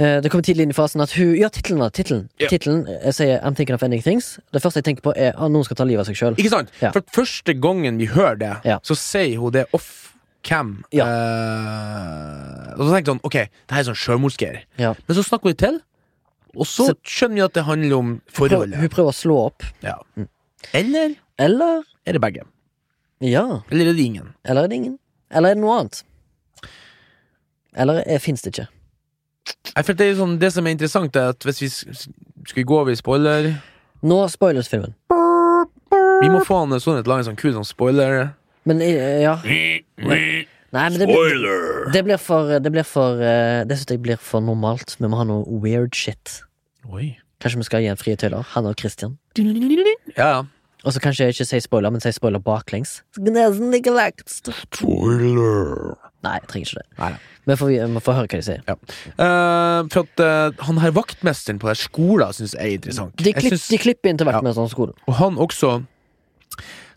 Eh, 0.00 0.20
det 0.24 0.30
kommer 0.32 0.42
tidlig 0.46 0.64
inn 0.64 0.70
i 0.72 0.76
fasen 0.76 1.02
at 1.04 1.12
hun 1.12 1.34
Ja, 1.36 1.48
tittelen, 1.52 1.78
da. 1.82 1.90
Tittelen 1.92 2.28
Ja. 2.40 2.48
Titlen, 2.48 2.86
jeg 2.88 3.12
sier 3.14 3.40
'I'm 3.42 3.54
thinking 3.54 3.74
of 3.74 3.82
ending 3.82 4.00
things'. 4.02 4.38
Det 4.52 4.62
første 4.62 4.76
jeg 4.80 4.84
tenker 4.84 5.02
på, 5.02 5.12
er 5.16 5.34
at 5.36 5.50
noen 5.52 5.64
skal 5.64 5.76
ta 5.76 5.84
livet 5.84 6.00
av 6.00 6.06
seg 6.06 6.16
sjøl. 6.16 6.34
Ikke 6.38 6.48
sant? 6.48 6.70
Ja. 6.80 6.90
For 6.90 7.02
første 7.12 7.52
gangen 7.60 7.98
vi 7.98 8.06
hører 8.06 8.38
det, 8.38 8.56
Ja. 8.64 8.78
så 8.82 8.94
sier 8.96 9.36
hun 9.38 9.52
det 9.52 9.66
off 9.74 10.16
cam. 10.42 10.84
Ja. 10.90 11.04
Uh, 11.04 12.72
og 12.78 12.86
så 12.88 12.90
tenker 12.94 13.12
jeg 13.12 13.14
sånn, 13.14 13.20
ok, 13.24 13.32
det 13.32 13.70
her 13.70 13.80
er 13.80 13.84
sånn 13.84 13.94
sjølmordsgreier. 13.94 14.62
Ja. 14.78 14.94
Men 15.06 15.16
så 15.16 15.22
snakker 15.22 15.44
vi 15.50 15.54
til, 15.54 15.80
og 16.56 16.64
så 16.66 16.86
Så- 16.88 16.94
skjønner 17.04 17.34
vi 17.34 17.40
at 17.42 17.52
det 17.52 17.64
handler 17.64 17.96
om 17.98 18.22
forholdet. 18.32 18.76
hun 18.76 18.88
prøver 18.88 19.10
å 19.10 19.14
slå 19.14 19.46
opp. 19.46 19.62
Ja. 19.82 19.96
Eller 20.72 21.16
Eller 21.38 21.82
er 22.06 22.12
det 22.12 22.20
begge? 22.22 22.42
Ja. 23.20 23.60
Eller 23.70 23.86
er 23.90 23.92
det 23.92 24.00
ingen? 24.04 24.34
Eller 24.44 24.64
er 24.64 24.68
det 24.68 24.76
ingen? 24.76 24.98
Eller 25.30 25.50
er 25.50 25.54
det 25.54 25.60
noe 25.62 25.78
annet? 25.80 26.02
Eller 27.76 28.02
er, 28.06 28.18
fins 28.18 28.42
det 28.42 28.52
ikke? 28.58 28.68
Det, 29.74 30.08
sånn, 30.18 30.38
det 30.40 30.50
som 30.52 30.66
er 30.66 30.74
interessant, 30.76 31.16
er 31.16 31.32
at 31.34 31.44
hvis 31.46 31.60
vi 31.62 31.68
Skulle 31.70 32.18
skal 32.48 32.60
vi 32.62 32.64
gå 32.66 32.78
over 32.80 32.92
i 32.92 32.96
spoiler 32.98 33.50
Nå 34.02 34.16
spoilers 34.32 34.68
filmen. 34.72 34.94
Vi 36.22 36.28
må 36.32 36.40
få 36.44 36.62
han 36.64 36.72
sånn 36.80 36.98
et 37.00 37.06
lage 37.08 37.24
en 37.24 37.28
sånn 37.32 37.38
kul 37.40 37.52
sånn 37.56 37.66
spoiler. 37.68 38.30
Men 38.68 38.80
eh, 38.84 39.20
ja. 39.22 39.34
Nei, 40.72 40.84
men 40.90 40.98
det, 41.00 41.06
blir- 41.08 41.16
det 41.92 42.02
blir 42.06 42.20
for 42.22 42.52
Det 42.62 42.70
blir 42.72 42.84
for 42.86 43.18
eh, 43.24 43.64
Det 43.66 43.76
syns 43.80 43.90
jeg 43.90 44.02
blir 44.04 44.16
for 44.22 44.40
normalt. 44.44 44.96
Vi 45.00 45.08
må 45.10 45.18
ha 45.20 45.24
noe 45.28 45.44
weird 45.64 45.96
shit. 45.98 46.38
Oi. 46.88 47.16
Kanskje 47.40 47.60
vi 47.62 47.66
skal 47.68 47.82
gi 47.84 47.88
en 47.92 47.96
frie 48.00 48.16
tøyler? 48.20 48.44
Han 48.54 48.68
og 48.68 48.76
Christian. 48.80 49.18
Ja, 50.16 50.28
ja. 50.38 50.40
Og 50.84 50.94
så 50.96 51.00
kanskje 51.04 51.26
jeg 51.28 51.34
ikke 51.36 51.44
si 51.50 51.58
spoiler, 51.60 51.90
men 51.92 52.00
si 52.00 52.12
spoiler 52.16 52.40
baklengs. 52.40 53.02
Spoiler. 54.32 55.96
Nei, 56.22 56.34
jeg 56.36 56.48
trenger 56.50 56.66
ikke 56.68 56.80
det. 56.82 56.98
Nei, 56.98 57.12
Men 57.48 57.56
får 57.56 57.66
vi, 57.70 57.76
vi 57.94 58.00
får 58.04 58.14
høre 58.18 58.28
hva 58.28 58.38
de 58.40 58.44
sier. 58.44 58.60
Eh, 58.68 59.78
for 59.94 60.00
at 60.04 60.20
eh, 60.20 60.64
han 60.66 60.80
her 60.82 60.90
vaktmesteren 60.92 61.58
på 61.62 61.70
den 61.70 61.78
skolen 61.80 62.34
syns 62.36 62.52
jeg 62.52 62.60
er 62.60 62.76
interessant. 62.76 63.14
De, 63.16 63.32
Jeg 63.32 63.42
synes- 63.48 63.68
de 63.72 63.78
klipper 63.80 64.10
inn 64.12 64.18
til 64.20 64.26
vaktmesterens 64.28 64.74
skole. 64.76 64.92
Og 65.08 65.14
han 65.16 65.38
også 65.38 65.78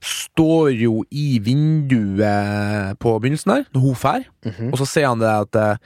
står 0.04 0.74
jo 0.76 1.04
i 1.16 1.40
vinduet 1.40 2.98
på 3.00 3.14
begynnelsen 3.24 3.54
der, 3.54 3.64
når 3.74 3.80
hun 3.86 3.96
fær, 3.96 4.24
Mhm. 4.46 4.74
og 4.74 4.78
så 4.80 4.86
sier 4.86 5.08
han 5.08 5.20
det 5.20 5.30
at 5.30 5.56
eh, 5.56 5.78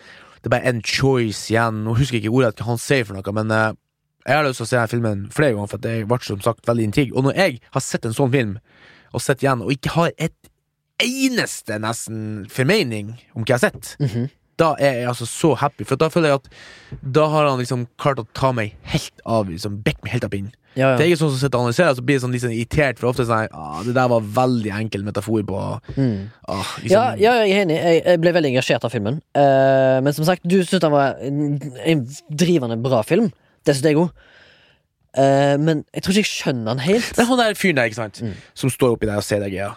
det 0.42 0.46
er 0.46 0.50
bare 0.50 0.66
en 0.70 0.82
choice 0.82 1.52
igjen. 1.52 1.84
Nå 1.84 1.94
husker 1.98 2.18
jeg 2.18 2.24
ikke 2.26 2.34
ordet 2.34 2.56
hva 2.58 2.66
han 2.72 2.78
sier 2.82 3.06
for 3.06 3.14
noe, 3.14 3.34
men 3.34 3.52
eh, 3.52 3.74
jeg 4.28 4.36
har 4.36 4.44
lyst 4.48 4.58
til 4.58 4.66
å 4.66 4.68
se 4.70 4.76
denne 4.78 4.90
filmen 4.90 5.30
flere 5.32 5.54
ganger, 5.54 5.68
for 5.70 5.78
at 5.78 5.86
jeg 5.86 6.08
ble 6.08 6.18
som 6.22 6.42
sagt 6.42 6.66
veldig 6.66 6.84
intrig. 6.90 7.12
Og 7.14 7.24
når 7.24 7.36
jeg 7.36 7.60
har 7.72 7.82
sett 7.82 8.06
en 8.06 8.14
sånn 8.18 8.32
film, 8.32 8.58
og 9.14 9.22
sett 9.22 9.40
igjen, 9.44 9.62
og 9.62 9.70
ikke 9.72 9.90
har 9.94 10.12
et 10.18 10.34
eneste 11.04 11.78
nesten 11.84 12.48
formening 12.50 13.16
om 13.36 13.44
hva 13.44 13.54
jeg 13.56 13.60
har 13.60 13.70
sett, 13.72 13.96
Mhm. 14.00 14.30
da 14.58 14.74
er 14.80 14.94
jeg 15.02 15.08
altså 15.08 15.26
så 15.30 15.56
happy, 15.58 15.84
for 15.86 15.96
da 15.96 16.08
føler 16.10 16.30
jeg 16.30 16.40
at 16.42 16.48
da 17.14 17.28
har 17.30 17.46
han 17.48 17.60
liksom 17.60 17.88
klart 18.00 18.18
å 18.18 18.26
ta 18.34 18.52
meg 18.52 18.74
helt 18.84 19.22
av, 19.26 19.48
liksom 19.48 19.84
bekke 19.84 20.02
meg 20.04 20.12
helt 20.14 20.24
opp 20.26 20.34
inn. 20.34 20.52
Ja, 20.78 20.96
Det 20.96 21.06
er 21.06 21.10
ikke 21.10 21.18
sånn 21.26 21.30
som 21.34 21.40
sitter 21.40 21.58
og 21.58 21.66
analyserer, 21.66 21.96
så 21.98 22.02
blir 22.06 22.16
jeg 22.18 22.22
sånn 22.22 22.34
sånn 22.40 22.54
irritert, 22.54 23.00
for 23.00 23.10
ofte 23.10 23.26
sånn 23.26 23.48
ah, 23.52 23.82
det 23.84 23.94
der 23.96 24.08
var 24.10 24.22
veldig 24.22 24.72
enkel 24.74 25.04
metafor 25.04 25.44
på 25.46 25.82
Mm. 25.98 26.30
ah, 26.48 26.64
liksom, 26.82 26.90
ja, 26.92 27.16
ja, 27.18 27.44
jeg 27.46 27.52
er 27.52 27.66
enig. 27.66 27.78
Jeg, 28.06 28.22
ble 28.22 28.32
veldig 28.34 28.52
engasjert 28.56 28.84
av 28.86 28.92
filmen. 28.92 29.22
Uh, 29.36 30.02
men 30.02 30.14
som 30.14 30.26
sagt, 30.26 30.42
du 30.48 30.60
syntes 30.64 30.80
den 30.82 30.92
var 30.92 31.16
en, 31.22 31.62
en 31.86 32.08
drivende 32.32 32.78
bra 32.82 33.02
film. 33.04 33.32
Det 33.66 33.76
syns 33.76 33.84
jeg 33.90 33.96
òg. 33.98 34.12
men 35.18 35.84
jeg 35.96 36.04
tror 36.04 36.14
ikke 36.14 36.22
jeg 36.22 36.30
skjønner 36.30 36.66
den 36.76 36.80
helt. 36.80 37.18
Men 37.18 37.26
han 37.26 37.38
der 37.40 37.54
fyren 37.58 37.76
der, 37.76 37.86
ikke 37.90 37.96
sant, 37.96 38.22
Mm. 38.22 38.34
som 38.54 38.70
står 38.70 38.94
oppi 38.98 39.06
der 39.08 39.18
og 39.18 39.24
ser 39.24 39.40
deg 39.40 39.52
greia. 39.54 39.76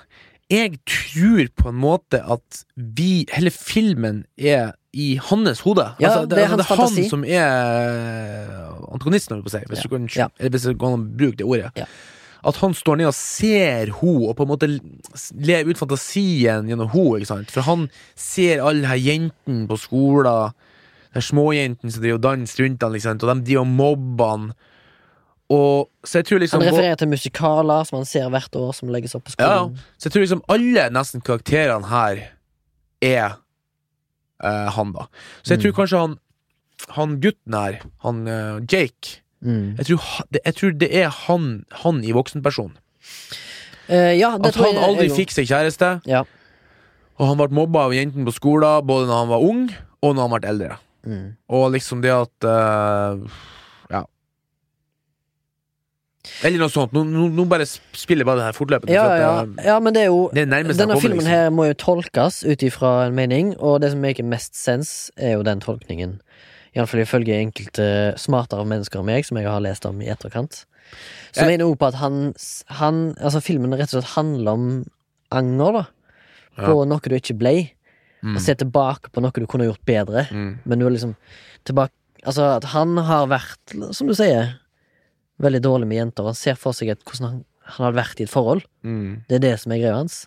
Jeg 0.50 0.80
tror 0.90 1.46
på 1.56 1.68
en 1.70 1.78
måte 1.78 2.18
at 2.26 2.64
vi, 2.76 3.24
hele 3.32 3.50
filmen 3.54 4.24
er 4.36 4.72
i 4.92 5.12
hans 5.22 5.60
hode. 5.62 5.84
Ja, 6.02 6.08
altså, 6.10 6.24
det 6.28 6.38
er 6.42 6.48
hans 6.50 6.66
han 6.66 6.76
fantasi. 6.80 7.04
som 7.08 7.22
er 7.24 8.72
antagonisten, 8.90 9.36
holdt 9.36 9.46
jeg 9.46 9.46
på 9.46 9.50
å 9.50 9.60
si, 9.60 9.66
hvis, 9.70 9.78
Ja. 9.78 9.82
du 9.82 9.88
kan, 9.94 10.08
Ja. 10.16 10.48
hvis 10.48 10.62
du 10.66 10.74
kan 10.74 11.04
bruke 11.16 11.36
det 11.36 11.46
ordet. 11.46 11.70
Ja. 11.76 11.84
At 12.42 12.56
han 12.56 12.72
står 12.74 12.96
ned 12.96 13.06
og 13.06 13.14
ser 13.14 13.86
henne, 13.92 14.28
og 14.28 14.36
på 14.36 14.42
en 14.42 14.48
måte 14.48 14.80
lever 15.36 15.70
ut 15.70 15.78
fantasien 15.78 16.66
gjennom 16.66 16.88
henne. 16.90 17.20
ikke 17.20 17.26
sant? 17.26 17.50
For 17.50 17.60
han 17.62 17.88
ser 18.16 18.60
alle 18.64 18.86
her 18.86 18.96
jentene 18.96 19.68
på 19.68 19.78
skolen, 19.78 20.52
de 21.14 21.20
småjentene 21.20 21.90
som 21.92 22.02
driver 22.02 22.14
og 22.14 22.22
danser 22.22 22.64
rundt 22.64 22.82
han, 22.82 22.92
liksom, 22.92 23.12
og 23.22 23.36
de 23.44 23.44
driver 23.44 23.60
og 23.60 23.66
mobber 23.66 24.30
han. 24.30 24.52
Og 25.50 25.88
liksom 26.06 26.60
Han 26.62 26.68
refererer 26.68 26.96
til 27.00 27.08
musikaler 27.10 27.84
som 27.88 27.96
han 27.98 28.06
ser 28.06 28.28
hvert 28.30 28.54
år, 28.54 28.72
som 28.74 28.88
legges 28.88 29.14
opp 29.18 29.24
på 29.26 29.32
skolen. 29.34 29.74
ja. 29.74 29.88
Så 29.98 30.06
jeg 30.06 30.12
tror 30.14 30.22
liksom 30.22 30.42
alle 30.48 30.84
nesten 30.94 31.20
karakterene 31.26 31.88
her 31.90 32.20
er 33.02 33.32
uh, 34.44 34.70
han, 34.70 34.92
da. 34.92 35.08
Så 35.42 35.54
jeg 35.56 35.58
Mm. 35.58 35.62
tror 35.64 35.72
kanskje 35.80 35.98
han 36.00 36.18
Han 36.96 37.20
gutten 37.20 37.52
her, 37.54 37.80
han 38.02 38.26
uh, 38.28 38.60
Jake 38.70 39.18
Mm. 39.42 39.76
jeg 39.78 39.86
tror, 39.86 40.00
jeg 40.44 40.54
tror 40.54 40.70
det 40.78 40.88
er 40.96 41.08
han, 41.08 41.64
han 41.72 42.04
i 42.04 42.12
voksenperson. 42.12 42.72
Uh, 43.88 44.12
ja, 44.18 44.36
det 44.38 44.46
At 44.52 44.54
han 44.60 44.74
jeg 44.74 44.82
aldri 44.84 45.08
fikk 45.16 45.30
seg 45.32 45.46
kjæreste, 45.48 46.00
Ja. 46.06 46.24
og 47.18 47.26
han 47.26 47.36
ble 47.38 47.48
mobba 47.48 47.86
av 47.86 47.92
jentene 47.92 48.24
på 48.28 48.34
skolen 48.36 48.84
både 48.86 49.06
når 49.08 49.18
han 49.18 49.28
var 49.28 49.40
ung, 49.40 49.62
og 50.02 50.14
når 50.14 50.28
han 50.28 50.34
ble 50.40 50.48
eldre. 50.48 50.76
Mm. 51.06 51.36
Og 51.48 51.72
liksom 51.72 52.02
det 52.02 52.10
at 52.12 52.44
eh, 52.44 53.16
Ja. 53.16 53.16
Eller 56.46 56.62
noe 56.62 56.72
sånt. 56.72 56.94
Nå, 56.96 57.04
nå, 57.06 57.44
bare 57.50 57.66
spiller 57.66 58.26
bare 58.28 58.40
det 58.40 58.46
her 58.48 58.56
fortløpende. 58.56 58.94
Ja, 58.94 59.06
ja, 59.20 59.32
eh, 59.42 59.66
ja, 59.66 59.76
men 59.82 59.96
det 59.96 60.06
er 60.06 60.10
jo 60.10 60.22
det 60.32 60.46
er 60.46 60.50
Denne 60.50 60.74
kommer, 60.74 61.02
filmen 61.02 61.20
liksom. 61.22 61.32
her 61.34 61.50
må 61.54 61.66
jo 61.68 61.76
tolkes 61.80 62.40
ut 62.46 62.64
ifra 62.66 62.92
en 63.06 63.16
mening, 63.18 63.52
og 63.58 63.80
det 63.84 63.92
som 63.94 64.02
maker 64.04 64.26
mest 64.26 64.56
sens, 64.58 65.10
er 65.20 65.36
jo 65.36 65.44
den 65.46 65.60
tolkningen. 65.64 66.18
Iallfall 66.76 67.02
ifølge 67.02 67.36
enkelte 67.40 67.86
smartere 68.20 68.64
mennesker 68.68 69.02
enn 69.02 69.08
meg, 69.10 69.26
som 69.26 69.40
jeg 69.40 69.50
har 69.50 69.62
lest 69.64 69.86
om 69.88 70.00
i 70.00 70.10
etterkant. 70.12 70.64
Som 71.32 71.46
Jeg- 71.46 71.58
mener 71.58 71.66
også 71.66 71.78
på 71.78 71.86
at 71.86 71.94
han, 71.94 72.34
han 72.80 73.14
Altså, 73.20 73.40
filmen 73.40 73.74
rett 73.74 73.94
og 73.94 74.02
slett 74.02 74.14
handler 74.16 74.52
om 74.52 74.86
anger, 75.30 75.72
da. 75.72 75.84
På 76.58 76.84
noe 76.86 76.98
du 77.00 77.14
ikke 77.14 77.38
ble. 77.38 77.70
Mm. 78.22 78.36
Og 78.36 78.40
se 78.40 78.54
tilbake 78.54 79.10
på 79.14 79.22
noe 79.22 79.32
du 79.32 79.46
kunne 79.46 79.64
gjort 79.68 79.84
bedre. 79.86 80.26
Mm. 80.30 80.58
Men 80.64 80.78
du 80.78 80.86
er 80.86 80.90
liksom 80.90 81.16
tilbake 81.64 81.90
Altså, 82.20 82.56
at 82.58 82.64
han 82.74 82.98
har 82.98 83.28
vært, 83.28 83.94
som 83.96 84.06
du 84.06 84.12
sier, 84.12 84.58
veldig 85.40 85.62
dårlig 85.64 85.88
med 85.90 85.98
jenter. 86.04 86.24
Han 86.30 86.34
ser 86.38 86.58
for 86.60 86.76
seg 86.76 86.92
et, 86.94 87.02
hvordan 87.04 87.28
han, 87.30 87.40
han 87.76 87.86
hadde 87.88 88.00
vært 88.02 88.20
i 88.20 88.26
et 88.28 88.32
forhold. 88.34 88.62
Mm. 88.84 89.22
Det 89.28 89.40
er 89.40 89.46
det 89.50 89.56
som 89.62 89.72
er 89.72 89.80
greia 89.82 89.96
hans. 90.02 90.26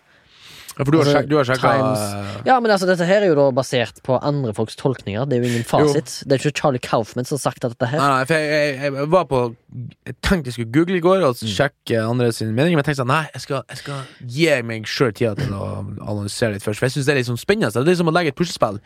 Ja, 0.74 0.82
for 0.82 0.90
du 0.90 0.96
har, 0.98 1.04
Altså, 1.06 1.14
sjek, 1.20 1.26
du 1.30 1.36
har 1.38 1.44
sjekka 1.46 1.70
Times- 1.70 2.46
Ja, 2.48 2.54
men 2.58 2.72
altså, 2.74 2.86
dette 2.88 3.06
her 3.06 3.22
er 3.22 3.28
jo 3.30 3.34
da 3.38 3.44
basert 3.54 4.00
på 4.02 4.16
andre 4.26 4.50
folks 4.56 4.74
tolkninger. 4.74 5.22
Det 5.30 5.36
er 5.38 5.44
jo 5.44 5.50
ingen 5.52 5.62
fasit. 5.68 6.16
Det 6.26 6.34
er 6.34 6.42
ikke 6.42 6.58
Charlie 6.58 6.82
Kaufman 6.82 7.24
som 7.28 7.36
har 7.38 7.44
sagt 7.44 7.62
dette 7.62 7.86
her. 7.92 8.00
Nei, 8.02 8.08
nei, 8.10 8.24
for 8.26 8.34
jeg, 8.34 8.74
jeg, 8.82 8.92
jeg 8.98 9.06
var 9.12 9.24
på 9.30 9.42
Jeg 9.78 10.16
tenkte 10.26 10.50
jeg 10.50 10.56
skulle 10.56 10.72
google 10.74 10.96
i 10.98 11.04
går 11.04 11.22
og 11.28 11.36
Mm. 11.38 11.52
sjekke 11.54 12.00
andre 12.02 12.32
sine 12.34 12.50
meninger, 12.56 12.74
men 12.74 12.82
jeg 12.82 12.90
tenkte 12.90 13.04
sånn 13.04 13.12
Nei, 13.14 13.22
jeg 13.36 13.42
skal, 13.46 13.62
jeg 13.70 13.78
skal 13.84 14.02
gi 14.26 14.50
meg 14.66 14.82
sjøl 14.90 15.12
tida 15.14 15.36
til 15.38 15.54
å 15.54 15.62
analysere 16.10 16.56
litt 16.58 16.66
først. 16.66 16.82
For 16.82 16.86
jeg 16.90 16.96
syns 16.98 17.06
det 17.06 17.14
er 17.14 17.20
litt 17.22 17.30
sånn 17.30 17.38
spennende. 17.46 17.70
Det 17.70 17.78
er 17.84 17.90
litt 17.92 18.02
som 18.02 18.10
å 18.10 18.16
legge 18.18 18.34
et 18.34 18.40
puslespill. 18.42 18.80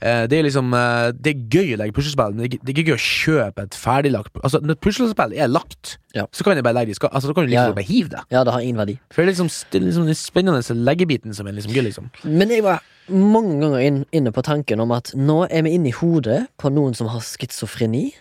Eh, 0.00 0.26
Det 0.30 0.38
er 0.38 0.44
liksom 0.46 0.72
eh, 0.74 1.10
Det 1.12 1.32
er 1.34 1.40
gøy 1.50 1.72
å 1.74 1.78
legge 1.80 1.92
puslespill, 1.96 2.34
men 2.34 2.48
det 2.48 2.60
er 2.62 2.72
ikke- 2.72 2.86
gøy 2.86 2.94
å 2.94 3.02
kjøpe 3.02 3.62
et 3.64 3.74
ferdiglagt 3.74 4.30
Altså, 4.44 4.60
når 4.62 4.76
puslespill 4.78 5.32
er 5.34 5.48
lagt, 5.48 5.98
Ja. 6.14 6.26
så 6.32 6.44
kan 6.44 6.54
jeg 6.54 6.62
bare 6.64 6.74
legge 6.74 6.94
det 6.94 7.02
i. 7.02 7.08
Altså, 7.08 7.26
da 7.26 7.32
kan 7.34 7.46
du 7.46 7.50
Ja, 7.52 7.62
ja. 7.66 7.72
liksom 7.72 7.74
bare 7.74 7.84
hive 7.84 8.08
det. 8.10 8.20
Ja, 8.30 8.44
det 8.44 8.52
har 8.52 8.60
ingen 8.60 8.76
verdi. 8.76 8.98
For 9.10 9.22
det 9.22 9.28
er 9.28 9.32
liksom, 9.44 9.70
det 9.70 9.82
er 9.82 9.86
liksom 9.86 10.06
den 10.06 10.14
spennende 10.14 10.62
leggebiten 10.86 11.34
som 11.34 11.46
er 11.48 11.52
liksom 11.52 11.72
gøy, 11.72 11.82
liksom. 11.82 12.10
Men 12.24 12.48
jeg 12.48 12.62
var 12.62 12.80
mange 13.10 13.60
ganger 13.60 13.80
inn, 13.80 14.04
inne 14.12 14.30
på 14.32 14.42
tanken 14.42 14.80
om 14.80 14.92
at 14.92 15.12
nå 15.16 15.46
er 15.50 15.62
vi 15.62 15.70
inne 15.74 15.88
i 15.88 15.92
hodet 15.92 16.46
på 16.58 16.70
noen 16.72 16.94
som 16.94 17.08
har 17.08 17.20
schizofreni 17.20 18.12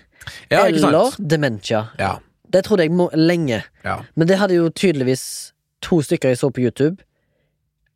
Ja, 0.50 0.66
eller 0.66 1.12
dementia. 1.20 1.90
Ja. 2.00 2.18
Det 2.50 2.64
trodde 2.66 2.80
jeg 2.84 2.92
må, 2.92 3.10
lenge. 3.14 3.64
ja. 3.86 4.02
Men 4.16 4.28
det 4.28 4.38
hadde 4.40 4.56
jo 4.56 4.70
tydeligvis 4.70 5.52
to 5.82 6.02
stykker 6.02 6.30
jeg 6.30 6.38
så 6.38 6.50
på 6.52 6.62
YouTube. 6.64 6.98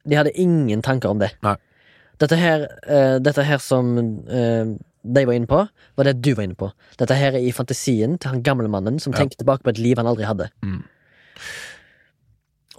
De 0.07 0.15
hadde 0.15 0.31
ingen 0.35 0.81
tanker 0.81 1.09
om 1.09 1.19
det. 1.19 1.31
Nei. 1.43 1.55
Dette 2.21 2.37
her, 2.37 2.67
uh, 2.85 3.17
dette 3.23 3.43
her 3.47 3.61
som 3.63 3.95
uh, 3.97 4.73
de 5.01 5.23
var 5.25 5.33
inne 5.33 5.49
på, 5.49 5.63
var 5.97 6.07
det 6.07 6.19
du 6.21 6.33
var 6.37 6.45
inne 6.45 6.57
på. 6.57 6.69
Dette 6.99 7.17
her 7.17 7.37
er 7.37 7.41
i 7.41 7.53
fantasien 7.55 8.19
til 8.21 8.35
han 8.35 8.43
gamle 8.45 8.69
mannen 8.69 8.99
som 9.01 9.13
Ja. 9.13 9.23
tenker 9.23 9.41
tilbake 9.41 9.65
på 9.65 9.73
et 9.73 9.81
liv 9.81 9.97
han 9.97 10.09
aldri 10.09 10.27
hadde. 10.29 10.51
Mm. 10.61 10.83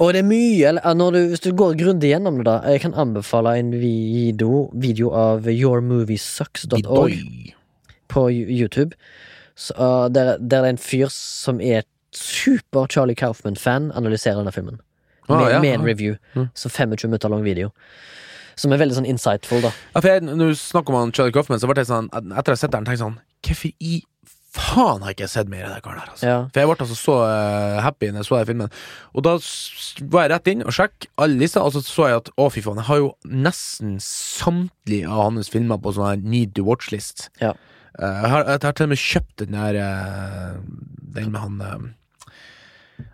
Og 0.00 0.14
det 0.14 0.22
er 0.22 0.24
mye 0.24 0.70
du, 1.12 1.18
Hvis 1.28 1.42
du 1.44 1.52
går 1.52 1.74
grundig 1.76 2.10
gjennom 2.10 2.38
det, 2.38 2.46
da 2.46 2.62
Jeg 2.64 2.80
kan 2.80 2.94
anbefale 2.94 3.58
en 3.58 3.72
video, 3.72 4.70
video 4.74 5.10
av 5.10 5.46
yourmoviesucks.org 5.46 7.52
på 8.08 8.30
YouTube. 8.30 8.94
Så, 9.54 9.74
uh, 9.76 10.08
der, 10.08 10.38
der 10.38 10.64
er 10.64 10.70
en 10.70 10.78
fyr 10.78 11.08
som 11.10 11.60
er 11.60 11.82
super 12.12 12.86
Charlie 12.86 13.14
Kaufman-fan, 13.14 13.92
analyserer 13.94 14.36
denne 14.36 14.52
filmen. 14.52 14.80
Ah, 15.28 15.38
med, 15.38 15.52
ja. 15.52 15.60
med 15.60 15.74
en 15.74 15.84
review. 15.84 16.16
Mm. 16.34 16.48
Så 16.54 16.68
25 16.68 17.08
minutter 17.08 17.28
lang 17.28 17.44
video. 17.44 17.70
Som 18.60 18.74
er 18.74 18.80
veldig 18.82 19.00
sånn 19.00 19.08
insightful, 19.08 19.62
da. 19.64 19.72
Ja, 19.96 20.04
jeg, 20.12 20.24
når 20.28 20.52
du 20.52 20.58
snakker 20.58 20.96
om 20.96 21.12
Charlie 21.14 21.34
Coffman, 21.34 21.60
så 21.62 21.70
ble 21.70 21.80
jeg 21.80 21.90
sånn 21.90 22.10
Etter 22.12 22.52
å 22.52 22.56
ha 22.56 22.60
sett 22.60 22.74
den, 22.74 22.86
tenkte 22.86 22.98
jeg 22.98 23.04
sånn 23.04 23.20
Hvorfor 23.42 23.72
i 23.92 24.00
faen 24.52 25.00
har 25.00 25.12
jeg 25.12 25.16
ikke 25.16 25.30
sett 25.32 25.48
mer 25.48 25.64
av 25.64 25.72
den 25.72 25.84
karen 25.84 26.00
her? 26.02 26.10
Altså? 26.12 26.26
Ja. 26.28 26.36
For 26.52 26.60
jeg 26.60 26.68
ble 26.68 26.84
altså 26.84 26.98
så 26.98 27.14
uh, 27.24 27.78
happy 27.84 28.10
når 28.12 28.20
jeg 28.20 28.28
så 28.28 28.38
den 28.38 28.50
filmen. 28.50 28.74
Og 29.16 29.24
da 29.24 29.32
var 30.12 30.26
jeg 30.26 30.32
rett 30.34 30.50
inn 30.52 30.64
og 30.66 30.76
sjekk 30.76 31.08
alle 31.24 31.40
listene, 31.40 31.64
og 31.64 31.72
så 31.76 31.82
så 31.86 32.08
jeg 32.10 32.20
at 32.20 32.30
å, 32.36 32.48
fy 32.52 32.64
faen, 32.64 32.82
jeg 32.82 32.88
har 32.90 33.00
jo 33.00 33.10
nesten 33.24 33.96
samtlige 34.04 35.08
av 35.08 35.24
hans 35.24 35.52
filmer 35.52 35.80
på 35.80 35.94
sånn 35.96 36.26
need 36.28 36.52
to 36.58 36.66
watch-list. 36.68 37.30
Ja. 37.40 37.54
Uh, 37.96 38.04
jeg, 38.04 38.30
har, 38.34 38.46
jeg 38.50 38.64
har 38.66 38.76
til 38.76 38.88
og 38.88 38.92
med 38.92 39.02
kjøpt 39.06 39.34
den 39.42 39.56
der 39.56 39.76
uh, 39.76 40.54
Den 41.12 41.32
med 41.32 41.42
han 41.42 41.90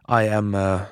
I 0.07 0.29
am 0.31 0.53
uh, 0.55 0.87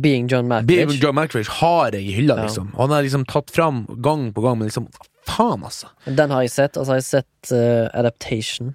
Being 0.00 0.28
John 0.28 0.48
Being 0.66 0.90
John 0.96 1.14
Malkovich 1.14 1.48
har 1.60 1.90
jeg 1.92 2.02
i 2.08 2.14
hylla, 2.16 2.36
Ja. 2.36 2.42
liksom. 2.46 2.70
Og 2.74 2.80
han 2.88 2.90
har 2.96 3.02
liksom 3.02 3.24
tatt 3.28 3.50
fram 3.50 3.84
gang 4.00 4.32
på 4.32 4.40
gang, 4.44 4.58
men 4.58 4.68
liksom 4.68 4.88
Faen, 5.24 5.62
altså. 5.64 5.88
Den 6.04 6.30
har 6.30 6.42
jeg 6.44 6.50
sett. 6.52 6.76
Altså, 6.76 6.92
jeg 6.98 7.00
har 7.00 7.06
sett 7.08 7.52
uh, 7.52 7.88
Adaptation. 7.98 8.74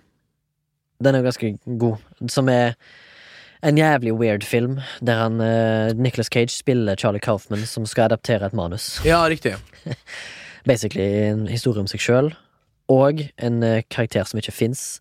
Den 1.03 1.16
er 1.16 1.22
jo 1.22 1.28
ganske 1.30 1.51
god. 1.78 1.97
Som 2.34 2.49
er 2.49 2.74
en 3.62 3.78
jævlig 3.78 4.14
weird 4.18 4.43
film, 4.43 4.80
der 5.05 5.22
han 5.22 5.38
uh, 5.39 5.93
Nicholas 5.93 6.28
Cage 6.34 6.49
spiller 6.49 6.95
Charlie 6.97 7.20
Kaufman, 7.22 7.66
som 7.70 7.86
skal 7.86 8.07
adaptere 8.10 8.45
et 8.49 8.53
manus. 8.57 8.99
Ja, 9.05 9.22
riktig. 9.30 9.55
Basically 10.66 11.05
en 11.30 11.45
historie 11.47 11.80
om 11.86 11.88
seg 11.88 12.01
sjøl, 12.01 12.34
og 12.89 13.22
en 13.38 13.62
uh, 13.64 13.82
karakter 13.89 14.26
som 14.26 14.41
ikke 14.41 14.51
fins. 14.55 14.99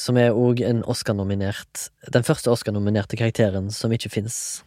som 0.00 0.16
er 0.16 0.30
òg 0.32 0.62
en 0.64 0.78
Oscar-nominert 0.88 1.90
Den 2.10 2.22
første 2.24 2.48
Oscar-nominerte 2.48 3.18
karakteren 3.20 3.66
som 3.70 3.92
ikke 3.92 4.08
fins. 4.08 4.64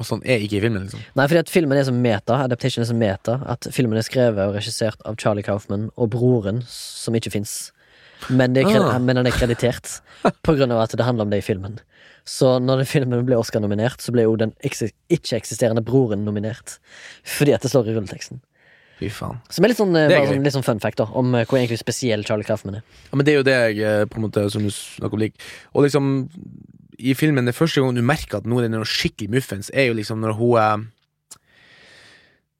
Og 0.00 0.06
sånn 0.08 0.22
er 0.26 0.42
ikke 0.42 0.58
i 0.58 0.60
filmen, 0.64 0.82
liksom. 0.88 1.02
Nei, 1.14 1.26
fordi 1.30 1.38
at 1.44 1.50
filmen 1.52 1.78
er 1.78 1.84
som 1.86 2.00
meta, 2.02 2.40
adaptation 2.48 2.82
er 2.82 2.88
som 2.88 2.98
meta, 2.98 3.36
at 3.46 3.68
filmen 3.70 3.96
er 4.00 4.02
skrevet 4.06 4.42
og 4.48 4.56
regissert 4.56 5.00
av 5.06 5.16
Charlie 5.22 5.44
Kaufman 5.46 5.90
og 5.94 6.10
broren, 6.10 6.62
som 6.66 7.14
ikke 7.14 7.30
fins. 7.30 7.70
Men, 8.30 8.56
Ah. 8.56 8.98
men 8.98 9.16
han 9.16 9.26
er 9.26 9.30
kreditert, 9.36 10.00
på 10.42 10.56
grunn 10.56 10.72
av 10.72 10.80
at 10.82 10.96
det 10.96 11.04
handler 11.04 11.26
om 11.26 11.30
det 11.30 11.38
i 11.42 11.46
filmen. 11.46 11.78
Så 12.24 12.58
når 12.58 12.80
den 12.80 12.86
filmen 12.88 13.26
ble 13.26 13.36
Oscar-nominert, 13.36 14.00
så 14.00 14.10
ble 14.14 14.22
jo 14.24 14.34
den 14.40 14.54
ikke-eksisterende 14.64 15.84
broren 15.84 16.24
nominert. 16.24 16.78
Fordi 17.22 17.52
at 17.54 17.60
det 17.62 17.70
står 17.70 17.90
i 17.90 17.94
rulleteksten. 17.94 18.40
Fy 18.98 19.10
faen. 19.10 19.40
Som 19.50 19.64
er 19.66 19.72
litt 19.72 19.76
sånn, 19.80 19.94
eh, 19.98 20.06
er 20.08 20.26
sånn, 20.30 20.42
litt 20.46 20.54
sånn 20.54 20.64
fun 20.64 20.80
fact, 20.80 20.96
da, 21.02 21.04
om 21.12 21.34
eh, 21.34 21.44
hvor 21.44 21.58
egentlig 21.58 21.80
spesiell 21.82 22.24
Charlie 22.24 22.46
Kaufman 22.46 22.76
er. 22.76 22.82
Ja, 23.10 23.16
men 23.18 23.26
det 23.26 23.34
er 23.34 23.38
jo 23.40 23.46
det 23.46 23.56
jeg 23.76 23.78
eh, 23.84 24.04
på 24.06 24.16
en 24.16 24.24
måte 24.30 24.50
som 24.50 24.62
du 24.62 24.70
snakker 24.70 25.18
om. 25.18 25.32
Og 25.74 25.84
liksom, 25.84 26.10
i 26.98 27.14
filmen, 27.14 27.44
det 27.46 27.54
første 27.56 27.80
gang 27.82 27.94
du 27.96 28.02
merker 28.02 28.38
at 28.38 28.46
noen 28.46 28.64
er 28.64 28.72
noe 28.76 28.86
skikkelig 28.88 29.30
muffens, 29.30 29.70
er 29.74 29.88
jo 29.90 29.94
liksom 29.98 30.20
når 30.22 30.36
hun 30.38 30.58
eh, 30.60 30.90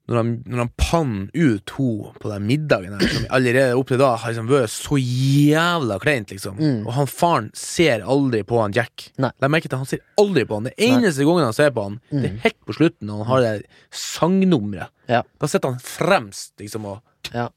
når 0.05 0.19
han, 0.19 0.31
når 0.45 0.61
han 0.61 0.71
panner 0.77 1.29
ut 1.33 1.71
hun 1.79 2.11
på 2.21 2.29
den 2.29 2.45
middagen 2.45 2.93
her, 2.93 3.09
som 3.09 3.25
allerede 3.33 3.77
opp 3.81 3.89
til 3.89 3.97
da 4.03 4.11
har 4.21 4.35
liksom 4.35 4.51
vært 4.51 4.69
så 4.75 4.99
jævla 5.01 5.97
kleint, 6.03 6.29
liksom. 6.35 6.59
Mm. 6.61 6.83
Og 6.85 6.91
han 6.93 7.09
faren 7.09 7.47
ser 7.57 8.05
aldri 8.05 8.43
på 8.45 8.59
han 8.61 8.75
Jack. 8.77 9.07
Nei. 9.17 9.31
Legg 9.41 9.55
merke 9.55 9.71
til 9.71 9.79
at 9.79 9.81
han 9.81 9.89
ser 9.89 10.03
aldri 10.21 10.45
på 10.51 10.59
han. 10.59 10.69
Det 10.69 10.75
eneste 10.91 11.25
gangen 11.25 11.49
han 11.49 11.57
ser 11.57 11.73
på 11.73 11.87
han, 11.89 11.97
det 12.13 12.21
er 12.21 12.35
Mm. 12.35 12.43
helt 12.45 12.59
på 12.69 12.77
slutten, 12.77 13.09
når 13.09 13.23
han 13.23 13.31
har 13.33 13.41
det 13.47 13.55
sangnummeret. 13.97 14.93
Ja. 15.09 15.23
Da 15.41 15.49
sitter 15.49 15.73
han 15.73 15.81
fremst, 15.81 16.53
liksom, 16.61 16.85
og 16.85 17.01
Ja. 17.33 17.49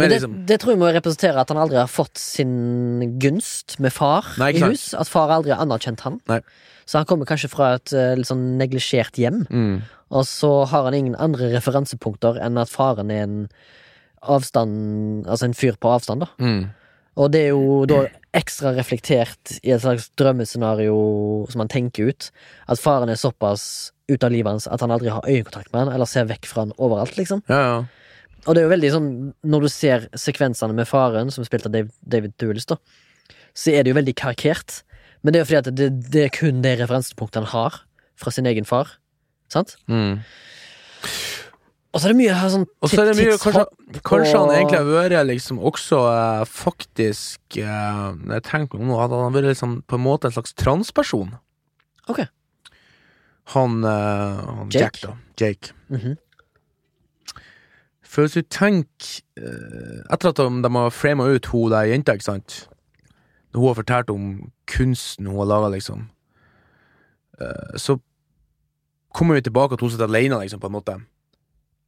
Det, 0.00 0.08
liksom 0.10 0.36
det 0.48 0.58
tror 0.62 0.74
jeg 0.74 0.80
må 0.80 0.90
representere 0.94 1.42
at 1.42 1.52
han 1.52 1.60
aldri 1.60 1.78
har 1.80 1.90
fått 1.90 2.20
sin 2.20 3.16
gunst 3.22 3.78
med 3.82 3.94
far 3.94 4.28
Nei, 4.40 4.52
i 4.56 4.62
hus. 4.64 4.90
At 4.98 5.10
far 5.12 5.32
aldri 5.34 5.54
har 5.54 5.62
anerkjent 5.64 6.04
han. 6.06 6.20
Nei. 6.30 6.40
Så 6.88 6.98
han 6.98 7.08
kommer 7.08 7.28
kanskje 7.28 7.50
fra 7.52 7.74
et 7.76 7.92
eh, 7.94 8.14
litt 8.18 8.28
sånn 8.28 8.56
neglisjert 8.58 9.18
hjem, 9.20 9.44
mm. 9.48 9.76
og 10.12 10.26
så 10.26 10.50
har 10.68 10.88
han 10.88 10.96
ingen 10.98 11.14
andre 11.22 11.52
referansepunkter 11.54 12.40
enn 12.42 12.58
at 12.60 12.72
faren 12.72 13.12
er 13.14 13.24
en 13.28 13.38
avstand 14.22 15.26
Altså 15.26 15.48
en 15.48 15.56
fyr 15.56 15.78
på 15.82 15.90
avstand, 15.90 16.22
da. 16.22 16.28
Mm. 16.42 16.66
Og 17.18 17.32
det 17.34 17.40
er 17.46 17.48
jo 17.52 17.80
da 17.90 18.04
ekstra 18.32 18.72
reflektert 18.76 19.56
i 19.60 19.72
et 19.74 19.82
slags 19.82 20.08
drømmescenario 20.16 20.94
som 21.52 21.64
han 21.64 21.72
tenker 21.72 22.12
ut. 22.12 22.28
At 22.70 22.80
faren 22.80 23.12
er 23.12 23.20
såpass 23.20 23.92
ut 24.08 24.24
av 24.24 24.32
livet 24.32 24.48
hans 24.48 24.68
at 24.70 24.80
han 24.84 24.94
aldri 24.94 25.12
har 25.12 25.26
øyekontakt 25.28 25.72
med 25.72 25.84
han, 25.84 25.92
eller 25.92 26.08
ser 26.08 26.30
vekk 26.30 26.48
fra 26.48 26.64
han 26.64 26.72
overalt, 26.78 27.18
liksom. 27.18 27.42
Ja, 27.52 27.60
ja. 27.60 27.82
Og 28.46 28.54
det 28.54 28.62
er 28.62 28.66
jo 28.66 28.72
veldig 28.72 28.90
sånn, 28.90 29.10
når 29.46 29.66
du 29.66 29.70
ser 29.70 30.08
sekvensene 30.18 30.74
med 30.74 30.88
faren, 30.90 31.30
som 31.30 31.44
er 31.44 31.50
spilt 31.50 31.68
av 31.68 31.74
David, 31.74 31.92
David 32.02 32.34
Duelis, 32.42 32.66
da, 32.66 32.78
så 33.54 33.74
er 33.74 33.84
det 33.84 33.92
jo 33.92 33.98
veldig 34.00 34.14
karikert. 34.18 34.80
Men 35.22 35.34
det 35.34 35.38
er 35.38 35.44
jo 35.44 35.50
fordi 35.52 35.60
at 35.60 35.76
det, 35.78 35.90
det 36.10 36.24
er 36.26 36.34
kun 36.34 36.62
det 36.64 36.76
referansepunktet 36.80 37.44
han 37.44 37.52
har 37.52 37.78
fra 38.18 38.32
sin 38.34 38.48
egen 38.50 38.66
far. 38.66 38.96
Sant? 39.52 39.76
Mm. 39.86 40.22
Og 41.92 42.00
så 42.00 42.08
er 42.08 42.14
det 42.14 42.18
mye 42.22 42.34
her 42.34 42.48
sånn 42.48 42.62
det 42.64 43.14
mye 43.18 43.34
Kanskje, 43.36 43.64
kanskje 44.00 44.38
han 44.40 44.52
egentlig 44.54 44.78
har 44.78 44.86
vært 44.88 45.26
liksom 45.28 45.58
også 45.60 45.98
eh, 46.08 46.44
faktisk 46.48 47.58
eh, 47.60 47.98
Når 48.16 48.38
jeg 48.38 48.44
tenker 48.48 48.80
om 48.80 48.88
nå, 48.88 48.96
at 48.96 49.12
han 49.12 49.34
vært 49.34 49.50
liksom 49.50 49.82
på 49.84 49.98
en 49.98 50.04
måte 50.06 50.30
en 50.30 50.34
slags 50.38 50.56
transperson. 50.56 51.34
Ok. 52.08 52.22
Han, 53.52 53.82
eh, 53.84 54.40
han 54.40 54.72
Jake? 54.72 54.86
Jack, 54.86 55.02
da. 55.04 55.12
Jake. 55.42 55.76
Mhm. 55.92 56.16
For 58.12 58.26
hvis 58.26 58.36
du 58.36 58.44
tenker 58.52 59.22
eh, 59.40 60.00
Etter 60.12 60.32
at 60.32 60.40
de, 60.40 60.48
de 60.64 60.70
har 60.76 60.92
frama 60.92 61.30
ut 61.32 61.48
hun 61.52 61.72
der 61.72 61.88
jenta, 61.88 62.16
ikke 62.16 62.28
sant 62.28 62.56
Når 63.52 63.60
hun 63.60 63.70
har 63.70 63.78
fortalt 63.80 64.12
om 64.12 64.26
kunsten 64.68 65.30
hun 65.30 65.40
har 65.40 65.48
laga, 65.48 65.72
liksom, 65.74 66.06
eh, 67.40 67.74
så 67.80 67.98
kommer 69.12 69.36
vi 69.36 69.44
tilbake 69.44 69.76
at 69.76 69.82
hun 69.84 69.90
sitter 69.92 70.08
alene, 70.08 70.38
liksom, 70.40 70.60
på 70.60 70.70
en 70.70 70.72
måte. 70.72 70.94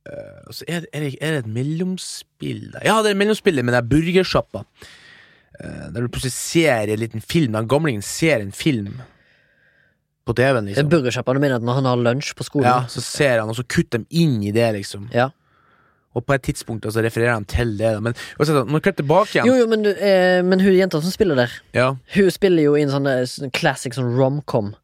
Eh, 0.05 0.43
og 0.45 0.53
så 0.53 0.66
er 0.68 0.85
det, 0.85 0.91
er, 0.93 1.07
det, 1.07 1.14
er 1.25 1.33
det 1.33 1.39
et 1.47 1.55
mellomspill 1.55 2.66
der? 2.75 2.85
Ja, 2.85 2.99
det 3.01 3.09
er 3.09 3.16
et 3.16 3.22
mellomspill 3.22 3.62
med 3.64 3.72
den 3.72 3.89
burgersjappa. 3.89 4.66
Der 5.57 6.03
du 6.03 6.11
plutselig 6.11 6.35
ser 6.35 6.93
en 6.93 7.01
liten 7.01 7.25
film. 7.25 7.55
Den 7.55 7.70
gamlingen 7.70 8.03
ser 8.05 8.45
en 8.45 8.53
film 8.53 8.99
på 10.29 10.37
TV-en, 10.37 10.68
liksom. 10.68 10.91
burgersjappa. 10.93 11.33
Du 11.33 11.41
mener 11.41 11.57
at 11.57 11.64
når 11.64 11.81
han 11.81 11.89
har 11.89 12.05
lunsj 12.11 12.35
på 12.37 12.45
skolen? 12.45 12.68
Ja, 12.68 12.85
så 12.93 13.01
ser 13.01 13.39
han, 13.39 13.49
og 13.49 13.57
så 13.57 13.64
kutter 13.64 14.05
de 14.05 14.20
inn 14.20 14.43
i 14.45 14.53
det, 14.53 14.66
liksom. 14.77 15.09
Ja. 15.16 15.31
Og 16.15 16.25
på 16.27 16.37
et 16.37 16.45
tidspunkt 16.47 16.87
altså, 16.87 17.03
refererer 17.03 17.35
han 17.35 17.45
til 17.51 17.75
det. 17.79 17.91
Men 18.03 18.15
også, 18.39 18.62
du 18.62 18.79
klipper 18.79 19.03
tilbake 19.03 19.35
igjen 19.35 19.49
Jo, 19.51 19.57
jo, 19.59 19.67
men, 19.71 19.85
eh, 19.91 20.41
men 20.47 20.62
hun 20.62 20.77
jenta 20.77 21.01
som 21.03 21.11
spiller 21.11 21.39
der, 21.45 21.53
Ja, 21.75 21.91
hun 22.15 22.31
spiller 22.31 22.62
jo 22.62 22.77
i 22.79 22.85
en 22.87 22.93
sånn, 22.95 23.11
sånn 23.27 23.53
classic 23.55 23.97
sånn 23.97 24.15
romcom. 24.15 24.75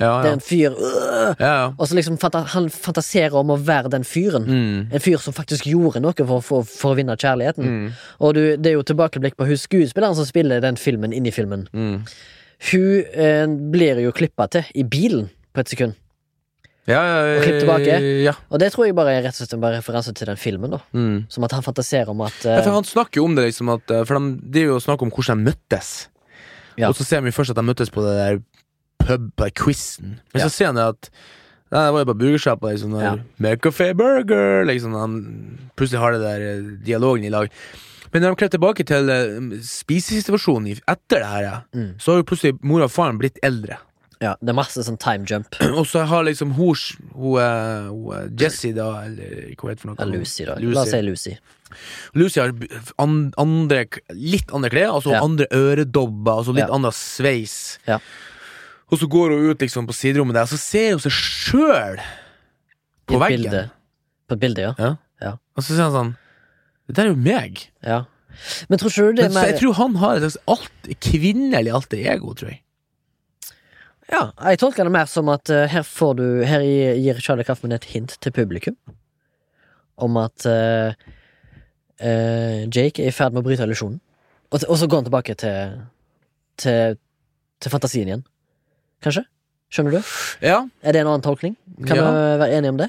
ja, 0.00 0.22
Det 0.22 0.30
er 0.30 0.36
en 0.38 0.42
fyr 0.44 0.74
øh, 0.74 1.34
ja, 1.38 1.46
ja. 1.46 1.68
Og 1.76 1.88
så 1.88 1.94
liksom 1.98 2.18
fanta 2.18 2.42
han 2.54 2.68
fantaserer 2.70 3.34
om 3.38 3.50
å 3.54 3.58
være 3.58 3.90
den 3.94 4.04
fyren. 4.04 4.46
Mm. 4.46 4.92
En 4.92 5.02
fyr 5.04 5.18
som 5.22 5.36
faktisk 5.36 5.66
gjorde 5.66 6.02
noe 6.02 6.14
for, 6.16 6.42
for, 6.42 6.66
for 6.66 6.94
å 6.94 6.98
vinne 6.98 7.16
kjærligheten. 7.18 7.64
Mm. 7.64 7.88
Og 8.20 8.34
du, 8.34 8.42
det 8.56 8.72
er 8.72 8.78
jo 8.78 8.86
tilbakeblikk 8.86 9.38
på 9.38 9.46
hun 9.50 9.58
skuespilleren 9.58 10.18
som 10.18 10.26
spiller 10.28 10.62
den 10.64 10.78
filmen 10.80 11.14
inni 11.14 11.30
filmen. 11.34 11.68
Mm. 11.72 12.02
Hun 12.70 13.04
eh, 13.14 13.46
blir 13.72 14.02
jo 14.02 14.12
klippa 14.12 14.46
til 14.52 14.66
i 14.74 14.84
bilen 14.84 15.30
på 15.54 15.62
et 15.62 15.72
sekund. 15.72 15.94
Ja, 16.88 17.00
ja, 17.04 17.36
Og 17.38 17.42
klipp 17.44 17.58
tilbake. 17.60 17.96
Ja. 18.24 18.32
Og 18.50 18.58
det 18.58 18.70
tror 18.72 18.86
jeg 18.86 18.94
bare 18.96 19.12
er 19.18 19.22
rett 19.22 19.36
og 19.36 19.42
slett 19.44 19.52
en 19.54 19.60
referanse 19.62 20.14
til 20.16 20.26
den 20.26 20.36
filmen. 20.40 20.70
da 20.70 20.78
Mm. 20.96 21.26
Som 21.30 21.44
at 21.44 21.52
han 21.52 21.62
fantaserer 21.62 22.08
om 22.08 22.20
at 22.22 22.32
Ja, 22.44 22.58
eh, 22.58 22.64
han 22.72 22.84
snakker 22.84 23.16
jo 23.20 23.24
om 23.24 23.34
det, 23.36 23.44
liksom 23.52 23.68
at 23.74 23.90
eh, 23.90 24.04
For 24.04 24.18
de, 24.18 24.38
det 24.50 24.62
er 24.62 24.66
jo 24.72 24.78
snakk 24.80 25.02
om 25.02 25.10
hvordan 25.10 25.44
de 25.44 25.50
møttes. 25.52 26.08
Ja. 26.78 26.88
Og 26.88 26.94
så 26.96 27.04
ser 27.04 27.20
vi 27.20 27.30
først 27.30 27.50
at 27.50 27.56
de 27.56 27.62
møttes 27.62 27.90
på 27.90 28.00
det 28.02 28.16
der 28.16 28.40
pub, 29.06 29.30
den 29.36 29.50
quizen. 29.50 30.20
Men 30.32 30.40
Ja. 30.40 30.46
så 30.46 30.50
ser 30.50 30.66
han 30.66 30.78
at 30.78 31.10
Nei, 31.70 31.84
det 31.86 31.92
var 31.94 32.00
jo 32.00 32.04
bare 32.06 32.18
burgersjappa. 32.18 32.72
Liksom, 32.72 33.00
Ja. 33.00 33.16
McCafe 33.38 33.94
burger 33.94 34.64
liksom, 34.66 34.92
Han 34.92 35.58
plutselig 35.76 36.00
har 36.00 36.12
det 36.12 36.20
der 36.20 36.40
eh, 36.40 36.62
dialogen 36.84 37.24
i 37.24 37.28
lag. 37.30 37.48
Men 38.12 38.22
når 38.22 38.30
de 38.34 38.36
klipper 38.40 38.58
tilbake 38.58 38.84
til 38.84 39.08
eh, 39.08 39.60
spisesituasjonen 39.62 40.80
etter 40.88 41.20
det 41.22 41.26
her, 41.30 41.42
ja, 41.42 41.60
Mm. 41.72 41.94
så 42.00 42.10
har 42.12 42.16
jo 42.18 42.24
plutselig 42.24 42.58
mor 42.64 42.82
og 42.82 42.90
faren 42.90 43.18
blitt 43.20 43.38
eldre. 43.44 43.76
Ja, 44.20 44.34
det 44.40 44.52
er 44.52 44.56
masse 44.58 44.82
sånn 44.84 44.98
time 45.00 45.24
jump. 45.24 45.54
Og 45.80 45.86
så 45.88 46.02
har 46.10 46.24
liksom 46.28 46.50
hun, 46.58 46.74
hun, 47.14 47.38
hun 47.88 48.34
Jessie, 48.40 48.74
da, 48.76 48.90
eller 49.06 49.54
hva 49.56 49.70
heter 49.70 49.78
det 49.78 49.80
for 49.80 49.92
noe? 49.92 49.96
Ja, 50.02 50.08
Lucy, 50.12 50.44
da. 50.44 50.56
Lucy. 50.60 50.74
La 50.76 50.82
oss 50.84 50.92
si 50.92 51.00
Lucy. 51.06 51.36
Lucy 52.18 52.40
har 52.42 52.52
andre, 52.98 53.84
litt 54.18 54.50
andre 54.52 54.70
klær, 54.72 54.90
altså 54.98 55.12
Ja. 55.14 55.22
andre 55.24 55.46
øredobber, 55.54 56.32
altså 56.42 56.52
litt 56.56 56.66
Ja. 56.66 56.74
annen 56.74 56.92
sveis. 56.92 57.78
Ja. 57.88 57.98
Og 58.90 58.98
så 58.98 59.06
går 59.08 59.30
hun 59.36 59.50
ut 59.52 59.60
liksom 59.62 59.86
på 59.86 59.94
siderommet 59.94 60.34
der, 60.34 60.42
og 60.42 60.52
så 60.52 60.58
ser 60.58 60.90
hun 60.96 61.00
seg 61.04 61.12
sjøl 61.14 62.00
på 63.06 63.20
veggen. 63.22 63.44
Bildet. 63.46 63.70
På 64.28 64.34
et 64.36 64.40
bilde, 64.42 64.60
ja. 64.68 64.74
Ja. 64.78 64.96
Ja. 65.22 65.32
Og 65.56 65.62
så 65.64 65.74
sier 65.76 65.86
han 65.88 65.92
sånn 65.96 66.16
Det 66.88 66.96
der 66.96 67.04
er 67.06 67.14
jo 67.14 67.16
meg. 67.22 67.68
ja. 67.86 68.04
Men 68.68 68.78
tror 68.78 68.90
ikke 68.90 69.06
du 69.10 69.12
det 69.18 69.24
er 69.26 69.34
mer 69.34 69.46
jeg 69.50 69.58
tror 69.60 69.74
han 69.74 69.94
har 70.00 70.16
et 70.16 70.22
slags 70.22 70.36
alt, 70.48 70.90
kvinnelig 71.02 71.72
alter 71.74 71.98
ego, 72.12 72.32
tror 72.34 72.50
jeg. 72.52 72.60
Ja, 74.10 74.32
jeg 74.50 74.58
tolker 74.58 74.84
det 74.88 74.92
mer 74.92 75.06
som 75.06 75.28
at 75.30 75.50
eh, 75.54 75.68
her 75.70 75.84
får 75.86 76.16
du 76.18 76.24
Her 76.48 76.64
gir 76.98 77.20
Charlie 77.22 77.44
Kaufman 77.46 77.72
et 77.76 77.84
hint 77.92 78.16
til 78.20 78.32
publikum 78.34 78.76
om 80.00 80.16
at 80.16 80.46
eh, 80.48 80.94
eh, 82.00 82.62
Jake 82.72 83.02
er 83.04 83.10
i 83.10 83.14
ferd 83.14 83.34
med 83.34 83.42
å 83.42 83.46
bryte 83.50 83.66
illusjonen. 83.66 83.98
Og, 84.50 84.62
og 84.64 84.78
så 84.80 84.86
går 84.88 85.02
han 85.02 85.08
tilbake 85.10 85.34
til, 85.38 85.74
til 86.58 86.96
til 87.60 87.68
fantasien 87.74 88.08
igjen. 88.08 88.22
Kanskje? 89.04 89.26
Skjønner 89.70 89.98
du? 89.98 90.12
Ja, 90.40 90.62
Er 90.80 90.94
det 90.96 91.02
en 91.02 91.10
annen 91.10 91.22
tolkning? 91.26 91.58
Kan 91.84 91.98
Ja. 92.00 92.06
vi 92.08 92.38
være 92.40 92.54
enige 92.56 92.70
om 92.72 92.78
det? 92.80 92.88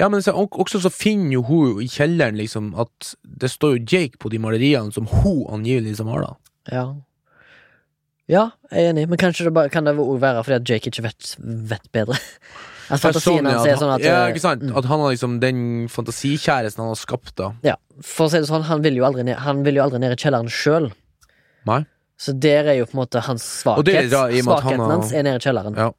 ja 0.00 0.08
men 0.08 0.22
så, 0.24 0.32
og- 0.34 0.56
også 0.58 0.80
så 0.80 0.90
finner 0.90 1.32
jo 1.36 1.42
hun 1.46 1.82
i 1.84 1.86
kjelleren 1.86 2.34
liksom 2.40 2.72
at 2.80 3.14
det 3.24 3.50
står 3.52 3.76
jo 3.76 3.84
Jake 3.92 4.18
på 4.18 4.30
de 4.32 4.38
maleriene 4.40 4.90
som 4.92 5.06
hun 5.06 5.44
angivelig 5.52 5.92
liksom 5.92 6.08
har, 6.08 6.22
da. 6.26 6.34
Ja. 6.72 6.84
Ja, 8.30 8.44
jeg 8.70 8.86
er 8.86 8.92
enig, 8.92 9.08
men 9.10 9.18
kanskje 9.18 9.48
det 9.48 9.52
bare, 9.56 9.70
kan 9.74 9.84
det 9.88 9.96
også 9.98 10.20
være 10.22 10.42
fordi 10.46 10.56
at 10.60 10.68
Jake 10.70 10.90
ikke 10.92 11.02
vet, 11.08 11.32
vet 11.72 11.88
bedre? 11.92 12.18
At 12.90 12.98
fantasien 12.98 13.46
hans 13.46 13.66
er 13.70 13.76
sånn 13.78 13.92
at 13.94 14.02
Ja, 14.02 14.14
eh, 14.26 14.32
ikke 14.32 14.40
sant? 14.42 14.62
mm. 14.66 14.72
At 14.78 14.86
han 14.90 14.98
har 14.98 15.12
liksom 15.12 15.36
den 15.42 15.60
fantasikjæresten 15.90 16.82
han 16.82 16.88
har 16.90 16.98
skapt, 16.98 17.36
da. 17.38 17.52
Ja, 17.62 17.76
for 18.02 18.26
å 18.26 18.30
si 18.32 18.40
det 18.42 18.48
sånn, 18.48 18.64
han 18.66 18.82
vil 18.82 18.96
jo 18.98 19.04
aldri 19.06 19.22
ned, 19.28 19.36
han 19.44 19.60
vil 19.62 19.78
jo 19.78 19.84
aldri 19.84 20.00
ned 20.02 20.16
i 20.16 20.18
kjelleren 20.18 20.50
sjøl. 20.50 20.88
Så 22.20 22.34
der 22.36 22.66
er 22.68 22.74
jo 22.80 22.84
på 22.90 22.96
en 22.98 23.00
måte 23.04 23.22
hans 23.24 23.44
er 23.46 23.62
svakhet. 23.62 24.10
bra, 24.10 24.24
i 24.28 24.40
og 24.42 24.42
han 24.42 24.48
Svakheten 24.48 24.80
har- 24.82 24.90
hans 24.90 25.12
er 25.12 25.22
nede 25.22 25.38
i 25.38 25.44
kjelleren. 25.46 25.76
Ja. 25.78 25.90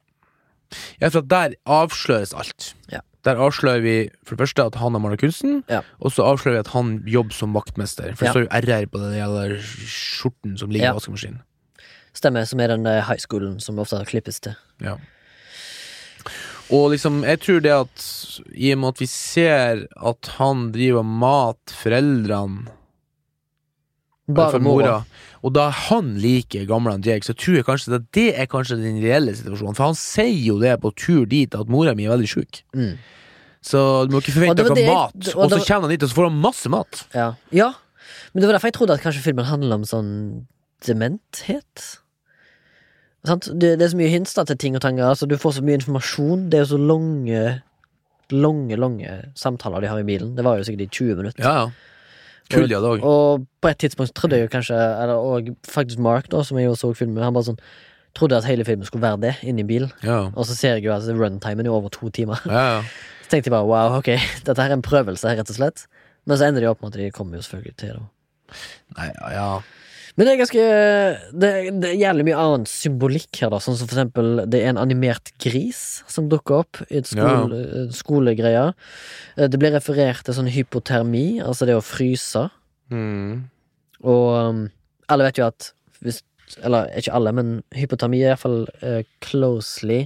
Ja, 1.00 1.08
for 1.08 1.20
der 1.22 1.54
avsløres 1.66 2.32
alt. 2.36 2.74
Ja. 2.92 3.00
Der 3.24 3.36
avslører 3.36 3.80
vi 3.82 4.10
for 4.24 4.36
det 4.36 4.44
første 4.48 4.66
at 4.66 4.74
han 4.76 4.92
har 4.92 5.00
malt 5.00 5.18
kunsten, 5.20 5.64
Ja. 5.68 5.80
og 6.00 6.12
så 6.12 6.22
avslører 6.28 6.52
vi 6.52 6.58
at 6.60 6.68
han 6.76 7.02
jobber 7.06 7.32
som 7.34 7.52
vaktmester. 7.54 8.14
For 8.16 8.24
det 8.26 8.28
Ja. 8.28 8.32
står 8.32 8.42
jo 8.44 8.52
RR 8.52 8.86
på 8.86 8.98
den 9.00 9.16
jævla 9.18 9.58
skjorten 9.62 10.58
som 10.58 10.70
ligger 10.70 10.90
i 10.92 10.98
vaskemaskinen. 11.00 11.40
Stemmer, 12.16 12.44
som 12.48 12.60
er 12.60 12.74
den 12.74 12.86
eh, 12.86 13.00
high 13.08 13.20
schoolen 13.22 13.58
som 13.62 13.78
ofte 13.80 14.02
klippes 14.08 14.40
til. 14.44 14.56
Ja. 14.84 14.98
Og 16.72 16.92
liksom, 16.94 17.22
jeg 17.26 17.40
tror 17.42 17.60
det 17.64 17.72
at 17.74 18.04
i 18.54 18.70
og 18.72 18.78
med 18.80 18.94
at 18.94 19.00
vi 19.02 19.08
ser 19.10 19.82
at 19.96 20.30
han 20.38 20.70
driver 20.72 21.04
mater 21.04 21.76
foreldrene 21.76 22.70
Bare 24.32 24.54
for 24.54 24.62
mora. 24.62 25.00
Og 25.42 25.50
da 25.56 25.66
han 25.88 26.12
liker 26.22 26.62
gamle 26.70 26.94
Jake, 27.02 27.26
så 27.26 27.34
tror 27.34 27.58
jeg 27.58 27.66
kanskje 27.66 27.96
at 27.98 28.04
det 28.14 28.28
er 28.38 28.46
kanskje 28.48 28.78
den 28.80 29.00
reelle 29.02 29.34
situasjonen. 29.36 29.74
For 29.76 29.90
han 29.90 29.98
sier 29.98 30.38
jo 30.46 30.60
det 30.62 30.76
på 30.80 30.92
tur 30.94 31.26
dit, 31.28 31.52
at 31.58 31.68
mora 31.72 31.92
mi 31.98 32.06
er 32.06 32.14
veldig 32.14 32.30
sjuk. 32.30 32.62
Mm. 32.78 32.94
Så 33.62 33.82
du 34.06 34.14
må 34.14 34.22
ikke 34.22 34.36
forvente 34.36 34.64
noe 34.66 34.86
mat. 34.86 35.16
og 35.34 35.44
Og 35.44 35.50
så 35.50 35.58
var- 35.58 35.66
kommer 35.66 35.88
han 35.88 35.90
dit, 35.90 36.02
og 36.02 36.08
så 36.08 36.14
får 36.14 36.30
han 36.30 36.40
masse 36.40 36.68
mat. 36.70 37.04
Ja. 37.14 37.34
ja. 37.50 37.72
Men 38.32 38.40
det 38.40 38.46
var 38.48 38.58
derfor 38.58 38.70
jeg 38.70 38.78
trodde 38.78 38.94
at 38.94 39.02
kanskje 39.02 39.22
filmen 39.26 39.44
handler 39.44 39.74
om 39.74 39.84
sånn 39.84 40.46
dementhet. 40.86 41.98
Det, 43.22 43.78
det 43.78 43.84
er 43.86 43.92
så 43.92 43.98
mye 44.00 44.10
hints 44.10 44.34
til 44.34 44.58
ting 44.58 44.74
og 44.74 44.82
tanger. 44.82 45.06
Altså, 45.12 45.28
du 45.30 45.36
får 45.38 45.58
så 45.58 45.62
mye 45.62 45.78
informasjon. 45.78 46.48
Det 46.50 46.58
er 46.58 46.64
jo 46.66 46.72
så 46.74 46.80
lange 46.80 47.44
Lange, 48.32 48.76
lange 48.80 49.10
samtaler 49.36 49.82
de 49.84 49.88
har 49.90 49.98
i 50.00 50.06
bilen. 50.08 50.30
Det 50.36 50.44
var 50.46 50.56
jo 50.56 50.64
sikkert 50.64 50.86
i 50.86 50.88
20 50.88 51.16
minutter. 51.18 51.44
Ja, 51.44 51.66
ja. 51.66 51.90
Kul 52.52 52.68
dialog. 52.68 53.02
Og 53.04 53.44
på 53.60 53.68
et 53.68 53.78
tidspunkt 53.82 54.14
trodde 54.16 54.38
jeg 54.38 54.46
jo 54.46 54.52
kanskje 54.52 54.76
Eller 54.76 55.20
og 55.20 55.50
faktisk 55.68 56.00
Mark, 56.02 56.30
da, 56.32 56.40
som 56.44 56.56
jeg 56.58 56.70
jo 56.70 56.74
så 56.78 56.94
filmen 56.96 57.22
han 57.22 57.34
bare 57.34 57.50
sånn 57.50 57.60
trodde 58.16 58.36
at 58.36 58.44
hele 58.48 58.64
filmen 58.64 58.84
skulle 58.88 59.04
være 59.04 59.20
det, 59.22 59.34
inni 59.48 59.64
bilen. 59.64 59.92
Ja, 60.04 60.30
Og 60.34 60.44
så 60.48 60.56
ser 60.56 60.74
jeg 60.76 60.84
jo 60.84 60.92
at 60.92 61.06
runtimen 61.08 61.66
er 61.66 61.72
over 61.72 61.92
to 61.92 62.10
timer. 62.12 62.40
ja. 62.46 62.64
ja. 62.76 62.82
Så 63.22 63.38
tenkte 63.38 63.48
jeg 63.48 63.54
bare 63.54 63.64
wow, 63.64 63.94
ok, 63.96 64.10
dette 64.44 64.60
her 64.60 64.68
er 64.68 64.76
en 64.76 64.82
prøvelse, 64.84 65.30
rett 65.32 65.48
og 65.48 65.56
slett. 65.56 65.86
Men 66.28 66.36
så 66.36 66.50
ender 66.50 66.60
de 66.60 66.68
opp 66.68 66.82
med 66.82 66.92
at 66.92 66.98
de 67.00 67.06
kommer 67.16 67.38
jo 67.38 67.44
selvfølgelig 67.46 67.76
til 67.80 67.94
det. 67.96 68.02
Nei, 68.98 69.06
ja, 69.08 69.30
ja. 69.32 69.46
Men 70.16 70.28
det 70.28 70.32
er 70.32 70.40
ganske 70.42 70.64
Det, 71.32 71.50
det 71.80 71.88
er 71.88 72.00
jævlig 72.02 72.26
mye 72.28 72.40
annen 72.40 72.66
symbolikk 72.68 73.40
her, 73.40 73.52
da. 73.54 73.60
Sånn 73.64 73.78
som 73.78 73.88
for 73.88 73.96
eksempel 73.96 74.42
det 74.52 74.60
er 74.60 74.72
en 74.72 74.80
animert 74.82 75.32
gris 75.42 76.02
som 76.10 76.28
dukker 76.32 76.62
opp 76.62 76.82
i 76.90 77.00
et 77.00 77.08
skole, 77.08 77.86
skolegreie. 77.96 78.66
Eh, 79.38 79.48
Det 79.48 79.60
blir 79.60 79.72
referert 79.72 80.24
til 80.26 80.36
sånn 80.36 80.52
hypotermi, 80.52 81.40
altså 81.44 81.68
det 81.68 81.78
å 81.78 81.84
fryse. 81.84 82.48
Mm. 82.92 83.48
Og 84.04 84.26
um, 84.36 84.62
alle 85.08 85.30
vet 85.30 85.40
jo 85.40 85.48
at 85.48 85.72
hvis 86.02 86.20
Eller 86.60 86.90
ikke 86.98 87.14
alle, 87.16 87.30
men 87.32 87.62
hypotermi 87.72 88.18
er 88.20 88.34
iallfall 88.34 88.66
uh, 88.82 89.00
closely 89.24 90.02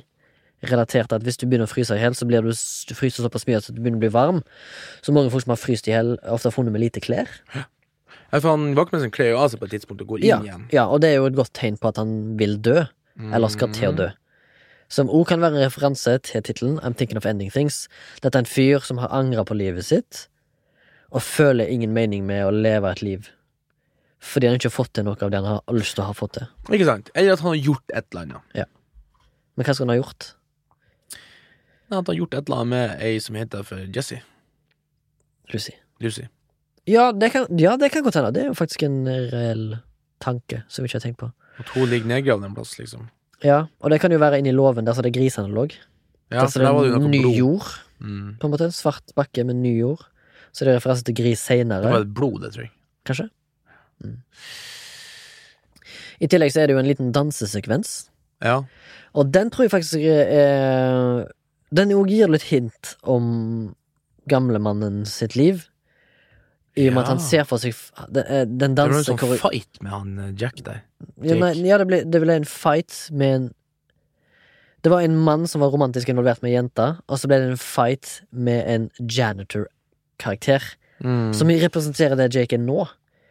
relatert 0.62 1.08
til 1.10 1.18
at 1.18 1.24
hvis 1.26 1.40
du 1.40 1.46
begynner 1.46 1.66
å 1.66 1.72
fryse 1.72 1.94
i 1.96 1.98
hjel, 1.98 2.14
så 2.14 2.26
blir 2.28 2.44
du, 2.44 2.52
du 2.52 2.92
fryser 2.94 3.24
såpass 3.24 3.46
mye 3.48 3.58
at 3.58 3.66
du 3.66 3.80
begynner 3.80 3.98
å 3.98 4.04
bli 4.04 4.12
varm. 4.14 4.38
Så 5.02 5.10
mange 5.12 5.32
folk 5.32 5.42
som 5.42 5.52
har 5.56 5.58
fryst 5.58 5.88
i 5.90 5.92
hjel, 5.94 6.14
ofte 6.22 6.46
har 6.46 6.54
funnet 6.54 6.74
med 6.74 6.84
lite 6.84 7.02
klær. 7.02 7.26
Ja, 8.32 8.40
for 8.40 8.50
han 8.56 8.74
Vaktmesteren 8.76 9.12
kler 9.14 9.30
jo 9.32 9.38
av 9.38 9.50
seg 9.52 9.60
på 9.62 9.66
et 9.68 9.74
tidspunkt 9.76 10.02
og 10.02 10.08
går 10.14 10.18
inn 10.24 10.28
Ja, 10.28 10.38
igjen. 10.42 10.64
ja, 10.74 10.84
og 10.90 11.00
det 11.00 11.10
er 11.12 11.20
jo 11.20 11.26
et 11.30 11.36
godt 11.38 11.52
tegn 11.54 11.76
på 11.78 11.88
at 11.92 11.96
han 12.00 12.36
vil 12.40 12.56
dø, 12.60 12.84
eller 13.32 13.48
skal 13.52 13.70
til 13.72 13.92
å 13.92 13.96
dø. 13.96 14.08
Som 14.88 15.08
òg 15.10 15.26
kan 15.30 15.40
være 15.42 15.56
en 15.58 15.64
referanse 15.66 16.12
til 16.22 16.42
tittelen 16.46 16.76
I'm 16.80 16.94
Thinking 16.94 17.16
of 17.18 17.26
Ending 17.26 17.50
Things. 17.50 17.88
Dette 18.22 18.36
er 18.38 18.44
en 18.44 18.50
fyr 18.50 18.82
som 18.86 18.98
har 19.02 19.08
angra 19.14 19.44
på 19.46 19.54
livet 19.58 19.84
sitt, 19.86 20.28
og 21.10 21.22
føler 21.22 21.66
ingen 21.70 21.92
mening 21.94 22.26
med 22.26 22.44
å 22.46 22.50
leve 22.54 22.90
et 22.90 23.02
liv. 23.02 23.30
Fordi 24.20 24.46
han 24.50 24.56
ikke 24.58 24.70
har 24.70 24.74
fått 24.76 24.92
til 24.94 25.04
noe 25.06 25.16
av 25.22 25.30
det 25.30 25.38
han 25.42 25.46
har 25.60 25.74
lyst 25.74 25.94
til 25.94 26.02
å 26.04 26.08
ha 26.10 26.14
fått 26.18 26.32
til. 26.38 26.46
Ikke 26.70 26.86
sant? 26.88 27.10
Eller 27.14 27.32
at 27.36 27.40
han 27.44 27.52
har 27.54 27.62
gjort 27.62 27.94
et 27.94 28.06
eller 28.10 28.22
annet. 28.26 28.42
Ja. 28.58 28.64
Men 29.56 29.64
hva 29.68 29.74
skal 29.74 29.86
han 29.86 29.94
ha 29.94 30.02
gjort? 30.02 30.32
At 31.86 31.94
han 31.94 32.04
har 32.10 32.18
gjort 32.18 32.34
et 32.34 32.48
eller 32.48 32.62
annet 32.64 32.72
med 32.74 33.04
ei 33.06 33.18
som 33.22 33.38
heter 33.38 33.62
for 33.66 33.78
Jesse. 33.94 34.18
Lucy. 35.52 35.72
Lucy. 36.02 36.26
Ja, 36.86 37.10
det 37.12 37.32
kan, 37.34 37.46
ja, 37.58 37.76
det 37.76 37.90
kan 37.92 38.04
godt 38.06 38.14
hende. 38.14 38.32
Det 38.32 38.42
er 38.44 38.50
jo 38.52 38.54
faktisk 38.58 38.82
en 38.86 39.00
reell 39.32 39.76
tanke 40.22 40.62
som 40.70 40.84
vi 40.84 40.88
ikke 40.90 41.00
har 41.00 41.06
tenkt 41.08 41.18
på. 41.18 41.32
At 41.58 41.68
hun 41.74 41.88
ligger 41.90 42.06
nedgravd 42.06 42.44
en 42.46 42.54
plass, 42.54 42.76
liksom. 42.78 43.08
Ja, 43.44 43.66
og 43.82 43.90
det 43.90 43.98
kan 44.00 44.12
jo 44.14 44.18
være 44.22 44.38
inni 44.40 44.52
låven 44.54 44.86
der 44.86 44.94
så 44.96 45.02
det 45.04 45.12
grisene 45.16 45.50
lå. 45.52 45.66
Ja, 46.30 46.42
der 46.44 46.46
så 46.52 46.60
det 46.62 46.68
er 46.68 46.98
ny 47.08 47.22
blod. 47.22 47.34
jord, 47.36 47.74
Mm. 47.98 48.36
på 48.38 48.44
en 48.46 48.52
måte. 48.52 48.66
Svart 48.76 49.14
bakke 49.16 49.42
med 49.48 49.56
ny 49.56 49.78
jord. 49.80 50.02
Så 50.52 50.64
det 50.64 50.72
er 50.74 50.76
referanse 50.76 51.02
til 51.04 51.14
gris 51.16 51.46
Det 51.48 51.66
var 51.68 52.00
et 52.00 52.14
blod, 52.14 52.42
det, 52.42 52.52
tror 52.52 52.62
jeg. 52.62 52.70
kanskje. 53.06 53.30
Mm. 54.04 54.16
I 56.20 56.26
tillegg 56.28 56.52
så 56.52 56.60
er 56.62 56.66
det 56.66 56.74
jo 56.76 56.78
en 56.82 56.86
liten 56.88 57.12
dansesekvens. 57.12 58.08
Ja. 58.44 58.62
Og 59.14 59.30
den 59.32 59.50
tror 59.50 59.64
jeg 59.64 59.70
faktisk 59.70 59.96
er 60.04 61.26
Den 61.74 61.90
òg 61.90 62.08
gir 62.08 62.28
litt 62.28 62.42
hint 62.42 62.96
om 63.02 63.74
gamlemannen 64.28 65.04
sitt 65.06 65.34
liv. 65.36 65.64
I 66.76 66.88
og 66.90 66.96
med 66.96 67.06
at 67.06 67.12
han 67.14 67.20
ser 67.22 67.46
for 67.48 67.62
seg 67.62 67.76
Den, 68.12 68.74
dansen 68.76 68.76
Det 68.76 68.84
var 68.84 68.98
en 68.98 69.06
sånn 69.06 69.38
fight 69.40 69.78
med 69.80 69.92
han 69.94 70.10
eh, 70.20 70.32
Jack 70.36 70.60
der. 70.66 70.82
Ja, 71.24 71.36
men, 71.40 71.62
ja 71.64 71.78
det, 71.80 71.86
ble, 71.88 72.02
det 72.04 72.20
ble 72.22 72.36
en 72.42 72.48
fight 72.48 72.96
med 73.16 73.36
en 73.38 73.46
Det 74.84 74.92
var 74.92 75.04
en 75.04 75.16
mann 75.26 75.46
som 75.48 75.64
var 75.64 75.72
romantisk 75.72 76.12
involvert 76.12 76.44
med 76.44 76.52
ei 76.52 76.58
jente, 76.58 76.90
og 77.08 77.18
så 77.18 77.30
ble 77.30 77.40
det 77.42 77.48
en 77.54 77.58
fight 77.58 78.20
med 78.30 78.60
en 78.70 78.84
janitor-karakter. 79.00 80.62
Mm. 81.02 81.32
Som 81.34 81.50
representerer 81.50 82.14
det 82.20 82.28
Jake 82.36 82.54
er 82.54 82.62
nå. 82.62 82.84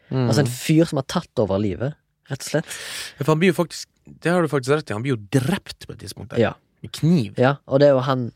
Mm. 0.09 0.25
Altså 0.25 0.43
en 0.43 0.51
fyr 0.51 0.89
som 0.89 0.99
har 0.99 1.07
tatt 1.07 1.41
over 1.41 1.61
livet, 1.61 1.95
rett 2.27 2.43
og 2.43 2.49
slett. 2.49 2.75
For 3.21 3.31
han 3.31 3.39
blir 3.39 3.53
jo 3.53 3.59
faktisk 3.61 3.87
Det 4.05 4.33
har 4.33 4.43
du 4.43 4.51
faktisk 4.51 4.75
rett 4.75 4.91
i. 4.91 4.97
Han 4.97 5.05
blir 5.05 5.15
jo 5.15 5.21
drept 5.33 5.87
på 5.87 5.95
et 5.95 6.03
tidspunkt. 6.03 6.35
Ja. 6.37 6.53
Med 6.83 6.91
kniv. 6.93 7.39
ja 7.41 7.55
Og 7.65 7.79
det 7.79 7.87
er 7.87 7.95
jo 7.95 8.03
han 8.05 8.27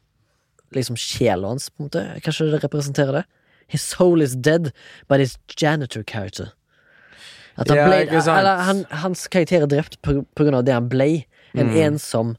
liksom 0.73 0.97
sjela 0.97 1.51
hans, 1.51 1.67
på 1.69 1.83
en 1.83 1.89
måte. 1.89 2.05
Kanskje 2.25 2.47
det 2.53 2.63
representerer 2.63 3.19
det? 3.19 3.25
His 3.69 3.83
soul 3.85 4.21
is 4.25 4.35
dead, 4.35 4.71
but 5.07 5.19
his 5.21 5.37
janitor 5.55 6.01
character. 6.03 6.51
Han 7.59 7.67
Ja, 7.75 7.85
ble, 7.89 8.23
han, 8.65 8.85
hans 9.03 9.27
karakter 9.27 9.61
er 9.65 9.67
drept 9.69 9.97
på, 10.01 10.21
på 10.35 10.45
grunn 10.47 10.55
av 10.57 10.63
det 10.65 10.73
han 10.73 10.87
ble. 10.89 11.25
En 11.53 11.69
Mm. 11.69 11.75
ensom 11.85 12.35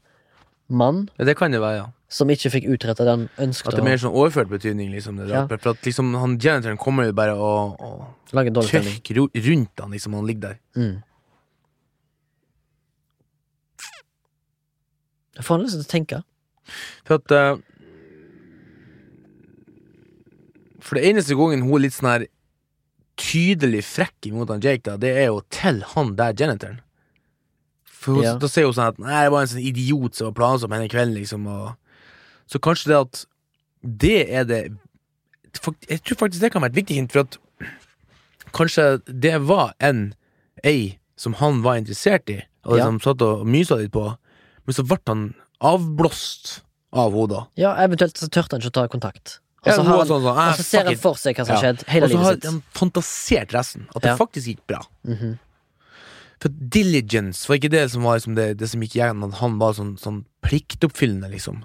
mann 0.71 1.09
Ja, 1.19 1.25
det 1.27 1.35
kan 1.37 1.51
det 1.51 1.59
være, 1.61 1.75
ja. 1.77 1.85
som 2.09 2.29
ikke 2.31 2.49
fikk 2.51 2.65
utretta 2.71 3.03
det 3.03 3.11
han 3.11 3.25
ønsket 3.37 3.67
At 3.67 3.75
det 3.75 3.81
er 3.83 3.89
mer 3.89 3.99
sånn 3.99 4.15
overført 4.15 4.49
betydning, 4.49 4.89
liksom. 4.91 5.17
Det 5.19 5.27
Ja. 5.29 5.45
For 5.47 5.71
at 5.75 5.81
liksom 5.83 6.13
han 6.19 6.37
janitoren 6.39 6.77
kommer 6.79 7.05
jo 7.05 7.13
bare 7.13 7.35
og, 7.35 7.75
og 7.79 8.07
tørker 8.31 9.19
rundt 9.19 9.79
han, 9.79 9.91
liksom. 9.91 10.13
Han 10.15 10.25
ligger 10.27 10.41
der. 10.41 10.59
Mm. 10.75 11.03
Jeg 15.37 15.45
får 15.47 15.61
lyst 15.63 15.77
til 15.79 15.85
å 15.85 15.91
tenke. 15.91 16.21
For 17.07 17.19
at 17.19 17.31
eh, 17.35 17.61
For 20.81 20.97
det 20.97 21.05
eneste 21.11 21.37
gangen 21.37 21.63
hun 21.65 21.75
er 21.77 21.83
litt 21.85 21.95
sånn 21.97 22.09
her 22.11 22.27
tydelig 23.21 23.83
frekk 23.85 24.29
imot 24.31 24.49
han 24.49 24.63
Jake, 24.63 24.83
da, 24.87 24.95
det 24.97 25.11
er 25.19 25.29
jo 25.29 25.41
til 25.53 25.81
han 25.93 26.15
der 26.17 26.33
janitoren. 26.37 26.79
For 27.85 28.17
hun, 28.17 28.23
Ja. 28.25 28.35
Da 28.41 28.49
sier 28.49 28.65
hun 28.65 28.73
sånn 28.73 28.93
at 28.93 28.99
Nei, 29.01 29.23
det 29.25 29.31
var 29.33 29.45
en 29.45 29.51
sånn 29.51 29.67
idiot 29.67 30.17
som 30.17 30.33
var 30.33 30.57
henne 30.57 30.87
i 30.87 30.91
kvelden, 30.91 31.17
liksom. 31.19 31.45
Og, 31.47 31.75
så 32.49 32.59
kanskje 32.59 32.89
det 32.91 32.97
at 32.97 33.25
det 33.81 34.19
er 34.29 34.43
det 34.45 34.61
Jeg 35.89 36.01
tror 36.03 36.17
faktisk 36.17 36.41
det 36.41 36.51
kan 36.53 36.61
være 36.63 36.71
et 36.71 36.79
viktig 36.79 36.95
hint, 36.95 37.11
for 37.11 37.25
at 37.27 37.37
kanskje 38.55 39.01
det 39.05 39.35
var 39.47 39.73
en 39.79 40.13
ei 40.63 40.97
som 41.17 41.33
han 41.33 41.61
var 41.61 41.77
interessert 41.77 42.29
i, 42.29 42.41
og 42.65 42.77
Ja. 42.77 42.85
liksom 42.85 43.01
satt 43.03 43.21
og 43.21 43.45
mysa 43.45 43.75
litt 43.77 43.91
på, 43.91 44.17
men 44.65 44.73
så 44.73 44.83
ble 44.87 44.97
han 45.07 45.35
avblåst 45.61 46.61
av 46.93 47.13
da. 47.29 47.47
Ja, 47.55 47.75
eventuelt 47.75 48.17
så 48.17 48.27
tørte 48.27 48.55
han 48.55 48.61
ikke 48.61 48.71
å 48.71 48.79
ta 48.79 48.87
kontakt. 48.87 49.39
Og 49.61 49.69
så 49.69 49.83
han, 49.85 50.07
sånn 50.09 50.25
og 50.25 50.37
«Ah, 50.41 50.55
så 50.57 50.65
ser 50.65 50.87
han 50.89 50.97
for 50.97 51.19
seg 51.21 51.37
hva 51.37 51.45
som 51.45 51.53
har 51.53 51.61
skjedd 51.61 51.83
hele 51.93 52.07
Og 52.07 52.11
så 52.15 52.21
har 52.23 52.37
han 52.47 52.61
fantasert 52.73 53.51
resten, 53.53 53.83
at 53.93 54.01
det 54.01 54.15
faktisk 54.17 54.47
gikk 54.55 54.63
bra. 54.71 54.81
Mhm. 55.05 55.35
For 56.41 56.49
diligence 56.49 57.45
var 57.45 57.59
ikke 57.59 57.69
det 57.69 57.83
som 57.93 58.01
var 58.07 58.17
liksom 58.17 58.33
det, 58.33 58.47
det 58.57 58.69
som 58.71 58.81
gikk 58.81 58.95
igjen, 58.97 59.21
at 59.27 59.35
han 59.37 59.59
var 59.61 59.75
sånn, 59.77 59.91
sånn 60.01 60.23
pliktoppfyllende, 60.41 61.29
liksom. 61.29 61.59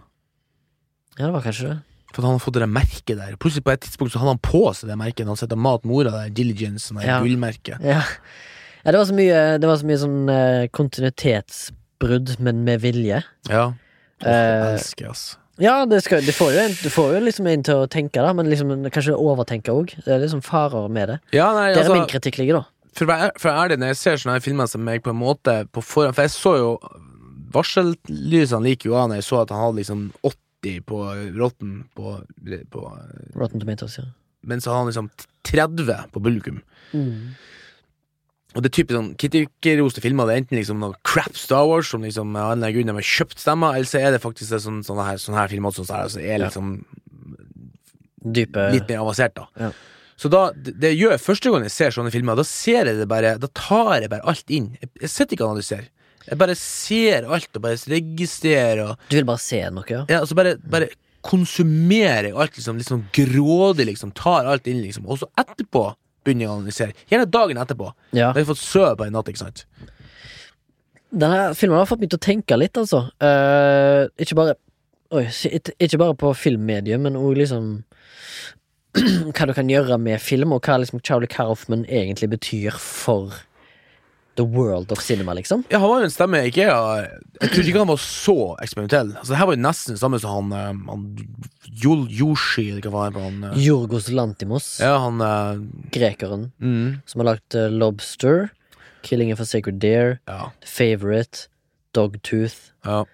Ja, 1.17 1.31
det 1.31 1.33
var 1.33 1.47
kanskje 1.47 1.71
det. 1.71 1.77
For 2.13 2.25
han 2.25 2.37
har 2.37 2.43
fått 2.45 2.59
det 2.61 2.69
merket 2.69 3.17
der. 3.17 3.39
Plutselig 3.41 3.65
på 3.65 3.73
et 3.73 3.81
tidspunkt 3.87 4.13
så 4.13 4.21
hadde 4.21 4.35
han 4.35 4.43
på 4.45 4.61
seg 4.77 4.91
det 4.91 4.99
merket. 5.01 5.29
Han 5.29 5.41
setter 5.41 5.57
mat 5.57 5.85
mora 5.89 6.13
der, 6.13 6.29
diligence, 6.29 6.93
der 6.93 7.09
Ja. 7.09 7.17
gullmerket. 7.25 7.81
Ja. 7.81 8.03
ja, 8.85 8.93
det 8.93 9.01
var 9.01 9.09
så 9.09 9.17
mye, 9.17 9.41
det 9.61 9.69
var 9.69 9.81
så 9.81 9.89
mye 9.89 10.01
sånn 10.05 10.29
uh, 10.29 10.69
kontinuitetsbrudd, 10.77 12.37
men 12.45 12.63
med 12.69 12.85
vilje. 12.85 13.23
Ja. 13.49 13.65
Åh, 14.21 14.29
uh, 14.29 14.77
elsker, 14.77 15.09
ass. 15.11 15.39
Ja, 15.63 15.87
det, 15.89 16.03
skal, 16.05 16.25
du, 16.25 16.33
får 16.37 16.53
jo 16.53 16.65
du 16.83 16.89
får 16.93 17.15
jo 17.17 17.21
liksom 17.25 17.47
en 17.49 17.63
til 17.65 17.83
å 17.83 17.89
tenke, 17.91 18.21
da, 18.21 18.33
men 18.37 18.51
liksom 18.53 18.75
kanskje 18.93 19.17
overtenke 19.17 19.73
òg. 19.73 19.95
Det 20.05 20.13
er 20.13 20.21
liksom 20.21 20.43
farer 20.45 20.91
med 20.93 21.15
det. 21.15 21.19
Ja, 21.37 21.49
nei, 21.57 21.71
Der 21.73 21.87
er 21.87 21.93
min 21.95 22.03
altså, 22.03 22.11
kritikk 22.13 22.41
ligger, 22.43 22.61
da. 22.61 22.91
for 22.97 23.07
å 23.07 23.15
være 23.15 23.55
ærlig, 23.55 23.79
når 23.81 23.95
jeg 23.95 24.01
ser 24.03 24.21
sånne 24.21 24.37
her 24.37 24.45
filmer 24.45 24.69
som 24.71 24.89
jeg 24.93 25.05
på 25.05 25.15
en 25.15 25.21
måte 25.21 25.57
på 25.73 25.85
forhånd 25.85 26.17
For 26.17 26.27
jeg 26.27 26.35
så 26.37 26.55
jo 26.61 26.71
Varsellysene 27.57 28.65
like 28.67 28.89
jo 28.89 28.97
an 28.99 29.15
jeg 29.15 29.25
så 29.25 29.41
at 29.45 29.53
han 29.55 29.63
hadde 29.63 29.81
liksom 29.81 30.07
80 30.27 30.81
på 30.89 31.01
Rotten 31.39 31.75
på, 31.97 32.17
på 32.73 32.85
Rotten 33.39 33.63
Tomatoes, 33.63 34.01
ja. 34.01 34.09
Men 34.47 34.61
så 34.61 34.75
hadde 34.75 34.83
han 34.83 34.91
liksom 34.91 35.11
30 35.47 36.11
på 36.13 36.23
publikum. 36.23 36.61
Og 38.57 38.65
det 38.65 38.71
er 38.71 38.77
typisk 38.79 38.97
sånn 38.97 39.11
kritikerroste 39.21 40.01
filmer. 40.01 40.29
Det 40.29 40.35
er 40.35 40.43
enten 40.43 40.57
liksom 40.57 40.79
noe 40.81 40.97
crap 41.05 41.37
Star 41.37 41.67
Wars, 41.69 41.91
som 41.93 42.05
liksom 42.05 42.31
av 42.33 42.55
en 42.55 42.63
eller 42.63 42.71
annen 42.71 42.77
grunn 42.79 42.97
har 42.97 43.11
kjøpt 43.11 43.43
stemmer, 43.43 43.77
eller 43.77 43.91
så 43.91 44.01
er 44.01 44.15
det 44.15 44.23
faktisk 44.23 44.55
sånn, 44.65 44.81
sånne, 44.87 45.05
her, 45.11 45.21
sånne 45.21 45.43
her 45.43 45.53
filmer 45.53 45.75
som 45.77 45.91
altså, 45.93 46.23
er 46.25 46.41
liksom 46.47 46.79
Dype 48.27 48.71
litt 48.73 48.89
mer 48.89 49.05
avansert, 49.05 49.37
da. 49.37 49.45
Ja. 49.61 49.69
Så 50.19 50.31
da, 50.33 50.49
det 50.57 50.95
gjør 50.97 51.13
jeg 51.15 51.23
første 51.23 51.53
gang 51.53 51.67
jeg 51.67 51.75
ser 51.75 51.93
sånne 51.95 52.11
filmer, 52.11 52.39
da 52.39 52.43
ser 52.49 52.89
jeg 52.89 52.97
det 52.99 53.07
bare 53.11 53.35
Da 53.39 53.51
tar 53.53 54.01
jeg 54.01 54.11
bare 54.11 54.25
alt 54.27 54.49
inn. 54.51 54.71
Jeg, 54.81 54.89
jeg 55.05 55.13
sitter 55.13 55.37
ikke 55.37 55.45
og 55.45 55.53
analyserer. 55.53 55.91
Jeg 56.27 56.39
bare 56.41 56.57
ser 56.59 57.29
alt 57.37 57.59
og 57.61 57.63
bare 57.69 57.79
registrerer 57.93 58.83
og 58.87 59.11
Du 59.13 59.19
vil 59.19 59.29
bare 59.29 59.45
se 59.45 59.61
noe, 59.71 59.85
ja? 59.93 60.01
ja, 60.11 60.23
altså 60.25 60.39
bare, 60.39 60.57
bare 60.59 60.89
konsumerer 61.27 62.33
alt 62.33 62.57
liksom, 62.57 62.81
litt 62.81 62.89
sånn 62.89 63.05
grådig, 63.15 63.87
liksom. 63.93 64.15
Tar 64.17 64.49
alt 64.49 64.67
inn, 64.71 64.83
liksom. 64.83 65.07
Og 65.11 65.21
så 65.23 65.31
etterpå 65.39 65.91
begynner 66.27 66.51
å 66.51 66.59
analysere. 66.59 66.97
Gjerne 67.11 67.29
dagen 67.31 67.63
etterpå. 67.63 67.93
ja. 68.13 68.29
Da 68.29 68.35
har 68.35 68.43
jeg 68.43 68.51
fått 68.51 68.63
sove 68.65 68.93
på 68.99 69.07
en 69.07 69.17
natt, 69.17 69.31
ikke 69.31 69.45
sant. 69.45 69.67
Denne 71.15 71.55
filmen 71.57 71.79
har 71.79 71.89
fått 71.89 72.03
meg 72.03 72.11
til 72.13 72.19
å 72.19 72.27
tenke 72.27 72.59
litt, 72.59 72.77
altså. 72.77 73.07
Uh, 73.23 74.07
ikke 74.21 74.39
bare 74.39 74.57
Oi, 75.15 75.23
ikke 75.79 76.01
bare 76.03 76.17
på 76.19 76.33
filmmediet, 76.35 76.99
men 76.99 77.15
òg 77.15 77.37
liksom 77.39 77.67
Hva 79.37 79.47
du 79.47 79.53
kan 79.55 79.69
gjøre 79.71 80.01
med 80.03 80.19
film, 80.19 80.51
og 80.57 80.67
hva 80.67 80.81
liksom 80.83 80.99
Charlie 81.07 81.31
Kaufman 81.31 81.85
egentlig 81.87 82.33
betyr 82.33 82.75
for 82.81 83.37
the 84.37 84.45
world 84.45 84.93
of 84.93 85.01
cinema, 85.01 85.33
liksom. 85.35 85.63
Ja, 85.73 85.79
han 85.83 85.89
var 85.91 86.03
jo 86.03 86.09
en 86.09 86.13
stemme 86.15 86.39
jeg 86.43 86.53
ikke 86.53 86.67
Jeg 86.67 87.51
trodde 87.53 87.67
ikke 87.71 87.79
han 87.83 87.89
var 87.91 88.01
så 88.03 88.35
eksperimentell. 88.63 89.15
Altså, 89.17 89.33
det 89.33 89.39
her 89.41 89.49
var 89.51 89.57
jo 89.57 89.63
nesten 89.65 89.95
det 89.97 90.01
samme 90.03 90.21
som 90.23 90.53
han, 90.53 90.53
eh, 90.53 90.91
han 90.91 91.07
Jol 91.83 92.07
Yoshi, 92.13 92.67
eller 92.73 92.87
hva 92.93 93.07
var 93.11 93.17
han 93.27 93.43
eh, 93.51 93.59
Jorgos 93.67 94.09
Lantimos, 94.13 94.69
Ja, 94.81 94.95
han 95.03 95.21
uh, 95.25 95.59
grekeren, 95.93 96.51
mm, 96.61 97.01
som 97.09 97.21
har 97.25 97.31
lagt 97.35 97.57
uh, 97.59 97.67
Lobster, 97.73 98.49
Killing 99.03 99.33
of 99.33 99.41
a 99.41 99.47
Sacred 99.49 99.81
Deer, 99.83 100.19
Ja. 100.29 100.51
Favorite, 100.65 101.49
Dogtooth. 101.97 102.73
ja. 102.85 103.05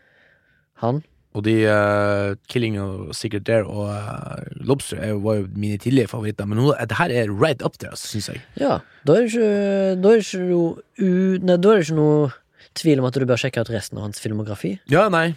Han. 0.83 1.03
Og 1.33 1.45
de 1.47 1.55
uh, 1.65 2.35
Killing 2.53 2.77
of 2.81 3.15
Secret 3.17 3.47
Dare 3.49 3.65
og 3.65 3.89
uh, 3.89 4.43
Lobster 4.69 5.01
er, 5.01 5.15
var 5.25 5.41
jo 5.41 5.47
mine 5.57 5.79
tidligere 5.81 6.11
favoritter, 6.11 6.49
men 6.49 6.61
nå, 6.61 6.75
det 6.77 6.99
her 6.99 7.15
er 7.23 7.33
right 7.33 7.65
up 7.65 7.79
there, 7.81 7.97
syns 7.97 8.29
jeg. 8.29 8.43
Ja, 8.61 8.81
da 9.09 9.17
er 9.17 9.25
det 9.25 9.33
ikke, 9.33 9.53
da 10.03 10.13
er 10.13 10.25
ikke 10.27 10.43
noe 10.45 10.75
u, 11.01 11.09
nei, 11.41 11.57
Da 11.57 11.73
er 11.73 11.81
det 11.81 11.87
ikke 11.87 11.97
noe 11.97 12.29
tvil 12.77 13.01
om 13.01 13.09
at 13.09 13.17
du 13.17 13.25
bør 13.29 13.41
sjekke 13.41 13.65
ut 13.65 13.73
resten 13.73 14.01
av 14.01 14.11
hans 14.11 14.21
filmografi. 14.21 14.77
Ja, 14.93 15.07
nei. 15.13 15.33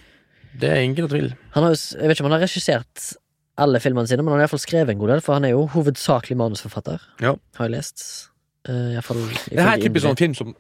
Det 0.60 0.72
er 0.72 0.84
ingen 0.84 1.08
tvil. 1.12 1.32
Han 1.56 1.68
har 1.68 1.74
jo, 1.76 1.80
jeg 1.96 2.08
vet 2.08 2.16
ikke 2.16 2.26
om 2.26 2.30
han 2.32 2.38
har 2.38 2.46
regissert 2.48 3.08
alle 3.60 3.80
filmene 3.84 4.08
sine, 4.08 4.24
men 4.24 4.34
han 4.34 4.42
har 4.42 4.50
iallfall 4.50 4.64
skrevet 4.64 4.92
en 4.92 5.00
god 5.00 5.16
del, 5.16 5.24
for 5.24 5.38
han 5.38 5.48
er 5.48 5.56
jo 5.56 5.66
hovedsakelig 5.72 6.38
manusforfatter. 6.40 7.04
Ja. 7.24 7.36
Har 7.60 7.70
jeg 7.70 7.78
lest. 7.78 8.06
Uh, 8.68 8.92
i 8.92 8.96
hvert 8.98 9.08
fall, 9.08 9.22
Det 9.48 9.62
her 9.62 9.76
er 9.78 9.84
typisk 9.84 10.08
sånn 10.08 10.20
film 10.20 10.36
som 10.36 10.56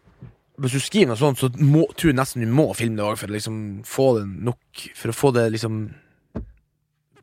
Hvis 0.61 0.77
du 0.77 0.79
skriver 0.79 1.11
noe 1.11 1.19
sånt, 1.19 1.41
så 1.41 1.49
må, 1.59 1.85
tror 1.97 2.13
jeg 2.13 2.17
nesten 2.19 2.43
du 2.45 2.51
må 2.55 2.69
filme 2.77 2.99
det 2.99 3.05
òg, 3.05 3.17
for 3.19 3.33
liksom 3.33 3.57
det 3.83 4.55
For 4.95 5.11
å 5.11 5.15
få 5.15 5.33
det 5.35 5.49
liksom 5.55 5.87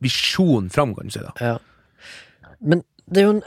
Visjonen 0.03 0.69
fram, 0.73 0.93
kan 0.97 1.07
du 1.07 1.15
si. 1.15 1.23
da 1.23 1.31
Ja. 1.41 1.57
Men 2.63 2.83
det 3.11 3.19
er 3.19 3.25
jo 3.27 3.31
en, 3.35 3.41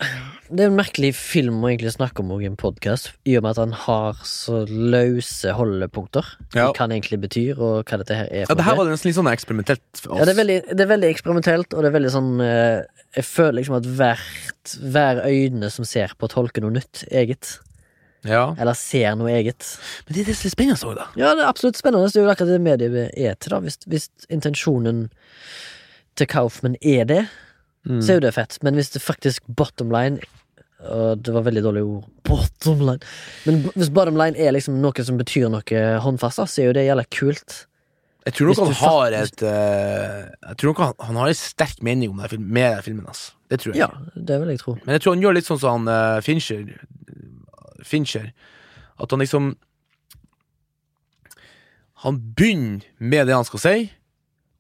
det 0.53 0.65
er 0.65 0.69
en 0.69 0.77
merkelig 0.77 1.11
film 1.17 1.63
å 1.65 1.71
egentlig 1.71 1.95
snakke 1.95 2.21
om 2.21 2.35
i 2.37 2.49
en 2.49 2.59
podkast, 2.61 3.15
i 3.25 3.39
og 3.39 3.45
med 3.47 3.55
at 3.55 3.61
han 3.63 3.73
har 3.87 4.19
så 4.29 4.61
løse 4.69 5.55
holdepunkter. 5.57 6.29
Ja. 6.53 6.69
Hva 6.69 6.85
han 6.85 6.93
egentlig 6.93 7.23
betyr, 7.25 7.57
og 7.57 7.89
hva 7.89 7.99
dette 8.03 8.19
her 8.19 8.29
er. 8.29 8.45
Ja, 8.45 8.57
det 8.59 8.67
her 8.67 8.77
var 8.77 8.85
var 8.85 8.93
nesten 8.93 9.09
litt 9.11 9.19
sånn 9.19 9.31
eksperimentelt 9.33 10.03
for 10.03 10.13
oss. 10.13 10.21
Ja, 10.21 10.29
det 10.29 10.35
er, 10.35 10.41
veldig, 10.43 10.59
det 10.77 10.85
er 10.85 10.93
veldig 10.93 11.11
eksperimentelt, 11.15 11.73
og 11.73 11.83
det 11.83 11.91
er 11.91 11.97
veldig 11.97 12.13
sånn 12.13 12.31
eh, 12.45 13.07
Jeg 13.17 13.29
føler 13.31 13.59
liksom 13.63 13.79
at 13.81 13.89
hvert, 13.97 14.77
hver 14.93 15.23
øyne 15.25 15.73
som 15.73 15.89
ser 15.89 16.13
på, 16.21 16.31
tolker 16.31 16.65
noe 16.67 16.77
nytt 16.77 17.07
eget. 17.09 17.57
Ja. 18.27 18.55
Eller 18.59 18.75
ser 18.79 19.15
noe 19.17 19.31
eget. 19.33 19.65
Men 20.07 20.15
det 20.17 20.23
er 20.25 20.31
det 20.33 20.37
som 20.39 20.49
er 20.51 20.55
spennende 20.57 20.89
òg, 20.91 20.95
da. 20.99 21.07
Ja, 21.17 21.33
det 21.35 21.45
er 21.45 21.51
absolutt 21.51 21.79
spennende. 21.81 22.11
Det 22.13 22.21
er 22.21 22.27
jo 22.27 22.33
akkurat 22.35 22.53
det 22.55 22.61
mediet 22.65 22.97
er 23.17 23.35
til, 23.41 23.55
da. 23.55 23.61
Hvis, 23.65 23.79
hvis 23.87 24.09
intensjonen 24.29 25.07
til 26.17 26.27
Kaufman 26.33 26.77
er 26.83 27.05
det, 27.05 27.25
Mm. 27.87 28.01
så 28.03 28.11
er 28.11 28.17
jo 28.17 28.21
det 28.25 28.33
fett. 28.35 28.57
Men 28.67 28.75
hvis 28.75 28.89
det 28.91 28.99
faktisk 29.03 29.45
bottom 29.47 29.93
line 29.95 30.19
Og 30.83 31.23
det 31.23 31.33
var 31.33 31.45
veldig 31.47 31.63
dårlig 31.63 31.83
ord. 31.87 32.05
Bottom 32.27 32.81
line. 32.83 32.99
Men 33.47 33.61
hvis 33.79 33.89
bottom 33.95 34.17
line 34.19 34.35
er 34.37 34.51
liksom 34.53 34.81
noe 34.83 35.05
som 35.07 35.17
betyr 35.17 35.47
noe 35.49 35.85
håndfast, 36.03 36.43
så 36.51 36.61
er 36.63 36.67
jo 36.67 36.73
det 36.77 36.83
jævla 36.89 37.05
kult. 37.15 37.55
Jeg 38.27 38.35
tror 38.35 38.51
nok 38.51 38.59
han 38.59 38.75
har 38.83 39.15
et 39.23 39.43
uh, 39.47 40.27
Jeg 40.51 40.57
tror 40.59 40.73
nok 40.75 40.83
han, 40.83 40.93
han 41.07 41.17
har 41.23 41.29
en 41.31 41.39
sterk 41.39 41.79
mening 41.87 42.11
om 42.11 42.21
film- 42.29 42.51
med 42.51 42.75
den 42.75 42.83
filmen. 42.83 43.07
Altså. 43.07 43.33
Det 43.49 43.61
tror 43.63 43.73
jeg. 43.73 43.87
Ja, 43.87 43.89
det 44.19 44.41
vil 44.43 44.49
jeg 44.53 44.59
tro. 44.61 44.75
Men 44.85 44.93
jeg 44.99 45.01
tror 45.07 45.15
han 45.15 45.23
gjør 45.23 45.35
litt 45.39 45.47
sånn 45.49 45.61
som 45.63 45.87
han 45.87 45.89
uh, 46.19 46.21
Fincher. 46.27 46.67
Fincher. 47.85 48.33
At 48.97 49.11
han 49.11 49.21
liksom 49.21 49.57
Han 52.05 52.19
begynner 52.37 52.85
med 52.99 53.27
det 53.27 53.35
han 53.35 53.47
skal 53.49 53.61
si, 53.61 53.77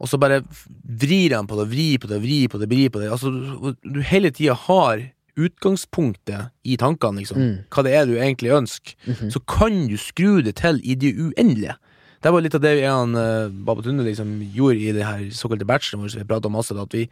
og 0.00 0.08
så 0.08 0.18
bare 0.20 0.40
vrir 1.00 1.34
han 1.36 1.46
på 1.48 1.58
det, 1.60 1.66
vrir 1.68 2.00
på 2.00 2.08
det, 2.08 2.20
vrir 2.22 2.48
på 2.48 2.58
det, 2.58 2.68
vrir 2.70 2.88
på 2.92 3.00
det. 3.00 3.10
Altså, 3.12 3.28
du, 3.84 4.00
hele 4.08 4.30
tida 4.32 4.56
har 4.56 5.04
utgangspunktet 5.36 6.50
i 6.64 6.78
tankene, 6.80 7.20
liksom. 7.20 7.40
Mm. 7.40 7.56
Hva 7.72 7.84
det 7.84 7.92
er 7.92 8.08
du 8.08 8.14
egentlig 8.16 8.54
ønsker. 8.56 8.96
Mhm. 9.04 9.30
Så 9.32 9.42
kan 9.44 9.84
du 9.90 9.96
skru 10.00 10.40
det 10.44 10.56
til 10.62 10.80
i 10.82 10.96
det 10.96 11.12
uendelige. 11.12 11.76
Det 12.24 12.32
var 12.32 12.42
litt 12.42 12.56
av 12.56 12.64
det 12.64 12.74
han 12.82 13.12
uh, 13.14 13.52
Babatunde 13.52 14.04
liksom 14.06 14.38
gjorde 14.54 14.80
i 14.80 14.94
det 14.96 15.04
her 15.04 15.26
såkalte 15.36 15.68
bacheloren 15.68 16.06
vår, 16.06 16.12
som 16.14 16.22
vi 16.22 16.28
prata 16.28 16.48
om 16.48 16.56
masse. 16.56 16.74
At 16.74 16.96
vi, 16.96 17.04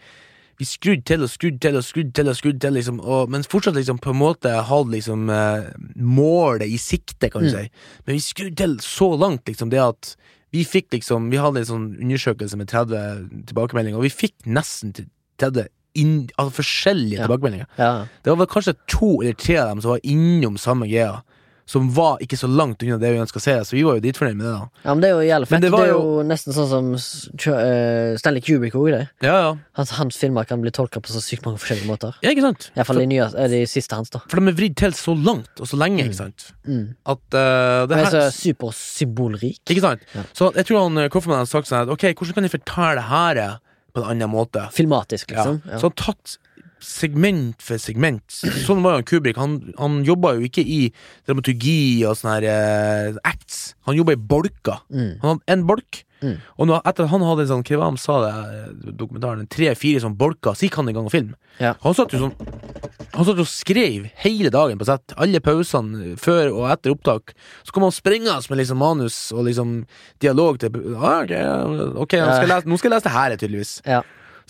vi 0.58 0.64
skrudde 0.64 1.02
til 1.04 1.22
og 1.22 1.30
skrudde 1.30 1.58
til 1.60 1.76
og 1.76 1.84
skrudde 1.84 2.12
til, 2.14 2.28
og 2.28 2.36
skrudde 2.36 2.60
til 2.60 2.72
liksom, 2.78 3.00
og, 3.00 3.28
men 3.30 3.42
fortsatt 3.42 3.74
liksom 3.74 3.98
på 3.98 4.10
en 4.14 4.20
måte 4.20 4.52
hadde 4.68 4.90
liksom 4.94 5.28
eh, 5.30 5.70
målet 5.96 6.68
i 6.70 6.76
sikte, 6.78 7.30
kan 7.30 7.42
du 7.42 7.48
Mm. 7.48 7.54
si. 7.56 7.70
Men 8.06 8.14
vi 8.14 8.20
skrudde 8.20 8.56
til 8.56 8.76
så 8.80 9.08
langt, 9.18 9.44
liksom, 9.46 9.70
det 9.70 9.80
at 9.82 10.14
vi 10.54 10.62
fikk 10.64 10.92
liksom 10.94 11.30
Vi 11.32 11.36
hadde 11.42 11.58
en 11.58 11.66
sånn 11.66 11.86
undersøkelse 11.98 12.56
med 12.56 12.68
30 12.70 13.46
tilbakemeldinger, 13.50 13.96
og 13.98 14.04
vi 14.06 14.10
fikk 14.14 14.34
nesten 14.46 14.92
30 15.38 15.66
inn, 15.96 16.28
altså 16.38 16.62
forskjellige 16.62 17.18
Ja. 17.18 17.26
tilbakemeldinger. 17.26 17.66
Ja. 17.78 18.06
Det 18.22 18.30
var 18.30 18.36
vel 18.36 18.46
kanskje 18.46 18.74
to 18.86 19.20
eller 19.22 19.34
tre 19.34 19.56
av 19.58 19.68
dem 19.68 19.80
som 19.82 19.90
var 19.90 20.00
innom 20.04 20.56
samme 20.58 20.86
greia. 20.86 21.22
Som 21.66 21.86
var 21.96 22.18
ikke 22.20 22.36
så 22.36 22.44
langt 22.44 22.82
unna 22.84 22.98
det 23.00 23.08
vi 23.14 23.20
ønska 23.22 23.40
å 23.40 23.42
se, 23.42 23.54
så 23.64 23.72
vi 23.72 23.82
var 23.86 23.96
jo 23.96 24.02
dritfornøyd 24.04 24.36
med 24.36 24.44
det. 24.44 24.52
da 24.52 24.68
ja, 24.84 24.92
men 24.94 25.00
det 25.00 25.08
er 25.08 25.14
jo 25.14 25.22
jævlig 25.30 25.48
fett. 25.48 25.62
det 25.64 25.70
Det, 25.72 25.78
er 25.80 25.86
jo- 25.88 26.00
jo 26.18 26.22
nesten 26.28 26.52
sånn 26.52 26.68
som 26.68 26.90
eh, 27.54 28.16
Stanley 28.20 28.42
Kubrick 28.44 28.74
òg, 28.76 28.90
det. 28.92 29.08
Ja, 29.24 29.36
ja, 29.40 29.54
Hans, 29.80 29.90
hans 29.96 30.18
filmer 30.20 30.44
kan 30.44 30.60
bli 30.60 30.70
tolka 30.70 31.00
på 31.00 31.08
så 31.08 31.22
sykt 31.24 31.46
mange 31.46 31.56
forskjellige 31.62 31.88
måter. 31.88 32.12
ja 32.20 32.30
ikke 32.34 32.44
sant? 32.44 32.70
Iallfall 32.76 33.00
de, 33.00 33.06
nye, 33.06 33.30
eh, 33.32 33.48
de 33.48 33.62
siste 33.66 33.96
hans, 33.96 34.10
da. 34.12 34.20
For 34.28 34.36
de 34.40 34.52
er 34.52 34.58
vridd 34.60 34.76
til 34.76 34.92
så 34.92 35.16
langt 35.16 35.58
og 35.58 35.66
så 35.66 35.78
lenge, 35.80 36.04
ikke 36.04 36.20
sant? 36.20 36.50
Mm. 36.68 36.94
At 37.06 37.24
uh, 37.32 37.86
det 37.88 37.96
Han 37.96 38.04
er 38.04 38.12
så 38.12 38.28
supersymbolrik. 38.36 39.60
Ikke 39.70 39.80
sant? 39.84 40.04
Ja. 40.14 40.22
Så 40.36 40.52
jeg 40.54 40.66
tror 40.68 40.84
han 40.84 40.94
Koffermann 41.08 41.10
Kofferman 41.14 41.42
har 41.42 41.48
sagt 41.50 41.68
sånn 41.70 41.84
at 41.86 41.92
Ok, 41.94 42.04
hvordan 42.12 42.34
kan 42.36 42.44
jeg 42.46 42.54
fortelle 42.58 42.94
det 43.00 43.08
her 43.08 43.58
på 43.94 44.02
en 44.04 44.10
annen 44.12 44.30
måte? 44.32 44.68
Filmatisk, 44.74 45.30
liksom. 45.32 45.62
Ja. 45.64 45.78
Så 45.80 45.88
han 45.88 45.96
tatt 45.96 46.36
segment 46.84 47.62
for 47.64 47.80
segment. 47.82 48.22
Sånn 48.64 48.82
var 48.84 49.00
jo 49.00 49.08
Kubrik. 49.14 49.38
Han, 49.40 49.58
han 49.80 50.02
jobba 50.06 50.34
jo 50.38 50.48
ikke 50.48 50.64
i 50.64 50.80
dramaturgi 51.26 52.04
og 52.08 52.18
sånne 52.20 52.38
her 52.38 52.48
uh, 53.14 53.20
acts. 53.28 53.72
Han 53.88 53.98
jobba 53.98 54.16
i 54.16 54.20
bolker. 54.34 54.84
Mm. 54.92 55.14
Han 55.22 55.30
hadde 55.34 55.56
en 55.56 55.68
bolk, 55.68 56.04
Mm. 56.24 56.38
og 56.56 56.68
nå, 56.70 56.76
etter 56.88 57.04
at 57.04 57.10
han 57.12 57.24
hadde 57.26 57.44
en 57.44 57.50
sånn 57.50 57.80
han 57.82 57.98
sa 58.00 58.14
det 58.22 58.94
dokumentaren? 58.96 59.48
Tre-fire 59.50 60.00
sånn 60.00 60.16
bolker, 60.16 60.56
så 60.56 60.64
gikk 60.66 60.78
han 60.80 60.88
i 60.88 60.94
gang 60.96 61.08
og 61.08 61.12
film. 61.12 61.34
Ja. 61.60 61.74
Han 61.84 61.96
satt 61.96 62.14
jo 62.14 62.22
sånn 62.22 62.32
Han 63.14 63.26
satt 63.28 63.38
og 63.38 63.46
skrev 63.46 64.08
hele 64.24 64.50
dagen 64.50 64.78
på 64.80 64.86
sett. 64.88 65.12
Alle 65.20 65.38
pausene 65.44 66.16
før 66.18 66.48
og 66.50 66.64
etter 66.72 66.90
opptak. 66.90 67.30
Så 67.62 67.70
kom 67.74 67.84
han 67.86 67.94
springende 67.94 68.40
med 68.50 68.58
liksom 68.58 68.80
manus 68.82 69.18
og 69.30 69.44
liksom 69.46 69.76
dialog 70.24 70.58
til 70.58 70.74
ah, 70.96 71.22
Ok, 71.22 71.30
ok 72.02 72.16
nå, 72.18 72.26
skal 72.26 72.42
jeg 72.42 72.50
lese, 72.50 72.70
nå 72.72 72.78
skal 72.80 72.90
jeg 72.90 72.96
lese 72.96 73.06
det 73.06 73.14
her, 73.14 73.36
tydeligvis. 73.38 73.74
Ja. 73.86 74.00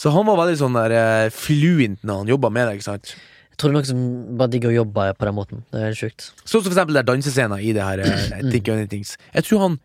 Så 0.01 0.11
han 0.15 0.27
var 0.27 0.41
veldig 0.43 0.59
sånn 0.59 0.77
der 0.79 0.95
eh, 0.99 1.29
fluent 1.35 2.03
når 2.03 2.23
han 2.25 2.33
jobba 2.35 2.51
med 2.51 2.69
det. 2.69 2.79
ikke 2.81 2.89
sant 2.89 3.13
Jeg 3.15 3.59
tror 3.61 3.71
det 3.71 3.75
er 3.75 3.79
noen 3.79 3.91
som 3.91 4.39
bare 4.41 4.51
digger 4.51 4.73
å 4.73 4.79
jobbe 4.81 5.09
på 5.19 5.29
den 5.29 5.37
måten. 5.37 5.65
Det 5.71 5.81
er 5.81 5.91
helt 5.93 6.01
sjukt. 6.01 6.31
Sånn 6.43 6.59
som 6.59 6.65
for 6.67 6.73
eksempel 6.75 6.99
der 6.99 7.07
dansescenen 7.07 7.63
i 7.63 7.71
det 7.77 7.85
her 7.87 8.03
eh, 8.03 8.41
Think 8.51 8.71
Anythings. 8.75 9.15
Jeg 9.37 9.47
tror 9.47 9.63
han 9.69 9.79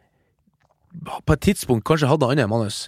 på 1.26 1.36
et 1.36 1.43
tidspunkt 1.45 1.86
kanskje 1.86 2.10
hadde 2.10 2.32
annet 2.34 2.49
manus. 2.49 2.88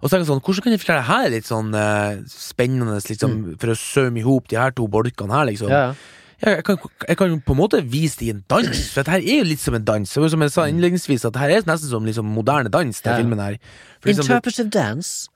Og 0.00 0.06
så 0.08 0.14
tenker 0.14 0.22
jeg 0.24 0.30
sånn, 0.30 0.44
Hvordan 0.46 0.64
kan 0.64 0.72
jeg 0.72 0.80
forklare 0.84 1.02
det 1.02 1.08
her 1.10 1.32
litt 1.34 1.48
sånn 1.50 1.74
eh, 1.76 2.20
spennende, 2.30 3.00
liksom, 3.04 3.34
for 3.60 3.72
å 3.74 3.76
sømme 3.76 4.22
i 4.22 4.24
hop 4.24 4.46
de 4.48 4.56
her 4.56 4.72
to 4.76 4.86
bolkene 4.88 5.34
her, 5.34 5.50
liksom? 5.50 5.68
Ja, 5.74 5.90
ja. 5.90 6.16
Jeg, 6.42 6.64
kan, 6.64 6.78
jeg 7.08 7.16
kan 7.20 7.40
på 7.44 7.52
en 7.52 7.58
måte 7.58 7.82
vise 7.84 8.16
det 8.20 8.26
i 8.26 8.30
en 8.32 8.44
dans, 8.48 8.78
for 8.94 9.02
dette 9.02 9.12
her 9.12 9.20
er 9.20 9.42
jo 9.42 9.48
litt 9.50 9.60
som 9.60 9.74
en 9.76 9.84
dans. 9.84 10.16
Og 10.16 10.30
som 10.32 10.40
jeg 10.40 10.52
sa 10.54 10.64
innledningsvis, 10.70 11.24
at 11.28 11.34
dette 11.36 11.58
er 11.58 11.66
nesten 11.68 11.90
som 11.90 12.06
liksom 12.08 12.24
moderne 12.32 12.70
dans, 12.72 13.00
den 13.04 13.12
Ja. 13.12 13.18
filmen 13.20 13.38
her. 13.42 13.58
For 14.00 14.08
liksom, 14.08 14.24
Interpretive 14.24 14.70
dance. 14.70 15.28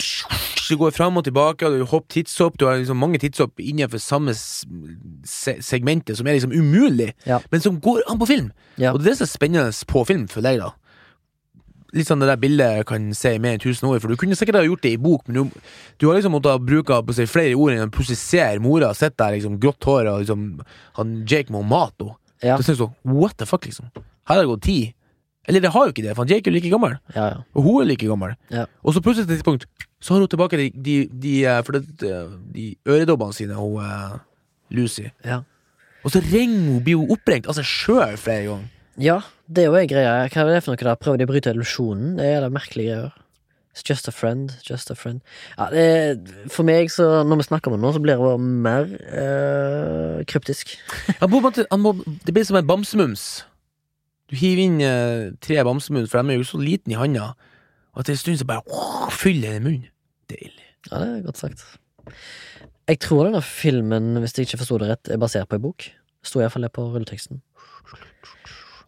du 0.70 0.76
går 0.80 0.90
fram 0.96 1.16
og 1.20 1.24
tilbake, 1.24 1.66
og 1.66 1.78
du 1.78 1.84
hopper 1.84 2.08
tidshopp, 2.08 2.56
du 2.58 2.64
har 2.66 2.76
liksom 2.80 2.96
mange 2.96 3.18
tidshopp 3.20 3.60
innenfor 3.60 4.00
samme 4.00 4.32
se 4.34 5.56
segmentet, 5.60 6.16
som 6.16 6.26
er 6.26 6.32
liksom 6.38 6.52
umulig, 6.56 7.12
Ja. 7.26 7.38
men 7.52 7.60
som 7.60 7.80
går 7.80 8.00
an 8.08 8.18
på 8.18 8.26
film. 8.26 8.52
Ja. 8.78 8.92
Og 8.92 8.98
det 9.00 9.06
er 9.06 9.10
det 9.10 9.18
som 9.18 9.24
er 9.24 9.34
spennende 9.36 9.84
på 9.86 10.06
film, 10.06 10.28
føler 10.28 10.50
jeg, 10.50 10.60
da. 10.60 10.70
Litt 11.94 12.08
sånn 12.08 12.22
det 12.22 12.26
der 12.26 12.40
bildet 12.42 12.86
kan 12.88 13.06
se 13.14 13.36
i 13.36 13.40
mer 13.42 13.54
enn 13.54 13.62
tusen 13.62 13.86
ord, 13.86 14.00
for 14.02 14.10
du 14.10 14.18
kunne 14.18 14.34
sikkert 14.38 14.58
ha 14.58 14.64
gjort 14.66 14.82
det 14.82 14.96
i 14.96 15.00
bok, 15.00 15.28
men 15.28 15.36
du, 15.36 15.60
du 16.02 16.08
har 16.08 16.18
liksom 16.18 16.34
måttet 16.34 16.64
bruke 16.66 16.96
på 17.06 17.14
å 17.14 17.26
flere 17.30 17.54
ord 17.54 17.76
enn 17.76 17.86
å 17.86 18.16
ser 18.18 18.58
mora 18.64 18.90
sitte 18.98 19.20
der, 19.20 19.36
liksom, 19.38 19.60
grått 19.62 19.86
hår, 19.86 20.10
og 20.10 20.24
liksom 20.24 20.44
han 20.98 21.14
Jake 21.30 21.54
må 21.54 21.62
mate 21.62 22.02
henne. 22.02 22.18
Ja. 22.44 22.58
Så 22.58 22.66
syns 22.66 22.82
sånn, 22.82 22.96
what 23.06 23.38
the 23.38 23.46
fuck, 23.48 23.64
liksom. 23.64 23.86
Her 23.94 24.34
har 24.34 24.42
det 24.42 24.50
gått 24.50 24.66
tid. 24.66 24.92
Eller 25.48 25.60
det 25.60 25.70
har 25.72 25.86
jo 25.86 25.92
ikke 25.94 26.02
det, 26.04 26.12
for 26.16 26.24
han 26.24 26.32
Jake 26.32 26.50
er 26.50 26.56
like 26.56 26.72
gammel, 26.72 26.98
Ja, 27.14 27.24
ja. 27.30 27.40
og 27.54 27.66
hun 27.68 27.82
er 27.84 27.88
like 27.92 28.08
gammel. 28.08 28.34
Ja. 28.52 28.66
Og 28.82 28.96
så 28.96 29.02
plutselig 29.04 29.28
til 29.28 29.36
et 29.36 29.42
tidspunkt, 29.42 29.66
så 30.00 30.14
har 30.16 30.24
hun 30.24 30.28
tilbake 30.32 30.58
de, 30.60 30.68
de, 30.74 30.94
de, 31.08 31.34
eh, 31.48 31.62
for 31.64 31.78
det, 31.78 32.10
de 32.54 32.66
øredobbene 32.88 33.36
sine, 33.36 33.56
hun 33.56 33.78
uh, 33.80 34.18
Lucy. 34.74 35.10
ja. 35.24 35.42
Og 36.04 36.12
så 36.12 36.20
ringer 36.20 36.66
hun, 36.68 36.82
blir 36.84 36.98
hun 37.00 37.12
oppringt 37.14 37.46
av 37.48 37.56
seg 37.56 37.64
sjøl 37.64 38.18
flere 38.20 38.42
ganger. 38.44 38.66
Ja, 39.00 39.14
det 39.48 39.64
er 39.64 39.68
jo 39.68 39.76
en 39.76 39.90
greie. 39.90 40.14
Hva 40.32 40.44
er 40.44 40.54
det 40.54 40.62
for 40.64 40.72
noe 40.72 40.80
der? 40.80 40.96
Prøver 41.00 41.20
de 41.20 41.26
å 41.26 41.30
bryte 41.30 41.52
illusjonen? 41.52 42.16
Det 42.20 42.30
er 42.30 42.44
det 42.44 42.54
merkelige 42.54 42.94
greier. 42.94 43.20
It's 43.74 43.82
just 43.82 44.06
a 44.06 44.12
friend, 44.12 44.52
just 44.62 44.90
a 44.90 44.94
friend. 44.94 45.20
Ja, 45.58 45.66
det 45.72 45.80
er, 45.82 46.18
for 46.46 46.62
meg, 46.62 46.92
så 46.94 47.24
når 47.26 47.40
vi 47.40 47.46
snakker 47.48 47.72
om 47.72 47.74
det 47.74 47.82
nå, 47.82 47.90
så 47.96 48.02
blir 48.02 48.14
det 48.14 48.22
bare 48.22 48.38
mer 48.38 48.84
uh, 49.10 50.20
kryptisk. 50.30 50.76
Han 51.20 51.32
må, 51.32 51.40
han 51.50 51.82
må, 51.82 51.92
det 52.22 52.34
blir 52.36 52.46
som 52.46 52.60
en 52.60 52.68
bamsemums. 52.68 53.24
Du 54.30 54.36
hiver 54.38 54.62
inn 54.62 54.78
uh, 54.78 55.34
tre 55.42 55.58
bamsemums, 55.66 56.06
for 56.12 56.22
de 56.22 56.36
er 56.36 56.38
jo 56.38 56.46
så 56.46 56.60
liten 56.62 56.94
i 56.94 57.00
handa, 57.00 57.32
og 57.94 58.04
etter 58.04 58.14
en 58.14 58.22
stund 58.22 58.38
så 58.38 58.46
bare 58.46 58.62
åh, 58.70 59.10
fyller 59.10 59.58
den 59.58 59.66
munnen. 59.66 59.90
Deilig. 60.30 60.70
Ja, 60.92 61.02
det 61.02 61.08
er 61.08 61.26
godt 61.26 61.42
sagt. 61.42 61.66
Jeg 62.86 63.02
tror 63.02 63.26
denne 63.26 63.42
filmen, 63.42 64.14
hvis 64.22 64.38
jeg 64.38 64.46
ikke 64.46 64.62
forsto 64.62 64.78
det 64.78 64.92
rett, 64.92 65.10
er 65.10 65.18
basert 65.18 65.50
på 65.50 65.58
en 65.58 65.66
bok. 65.66 65.88
Sto 66.24 66.38
iallfall 66.40 66.68
det 66.68 66.72
på 66.78 66.86
rulleteksten. 66.94 67.42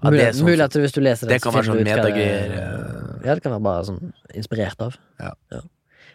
Ja, 0.06 0.10
mulig, 0.14 0.26
sånn- 0.38 0.48
mulig 0.50 0.64
at 0.66 0.76
hvis 0.80 0.94
du 0.96 1.00
leser 1.02 1.28
det 1.30 1.40
så 1.40 1.48
kan 1.48 1.56
være 1.58 1.68
sånn 1.70 1.80
det- 1.82 1.86
metagreier, 1.90 2.56
eh. 2.56 3.26
Ja, 3.26 3.34
det 3.34 3.42
kan 3.42 3.52
være 3.52 3.62
bare 3.66 3.84
sånn 3.88 4.12
inspirert 4.38 4.80
av. 4.80 4.96
Ja. 5.20 5.32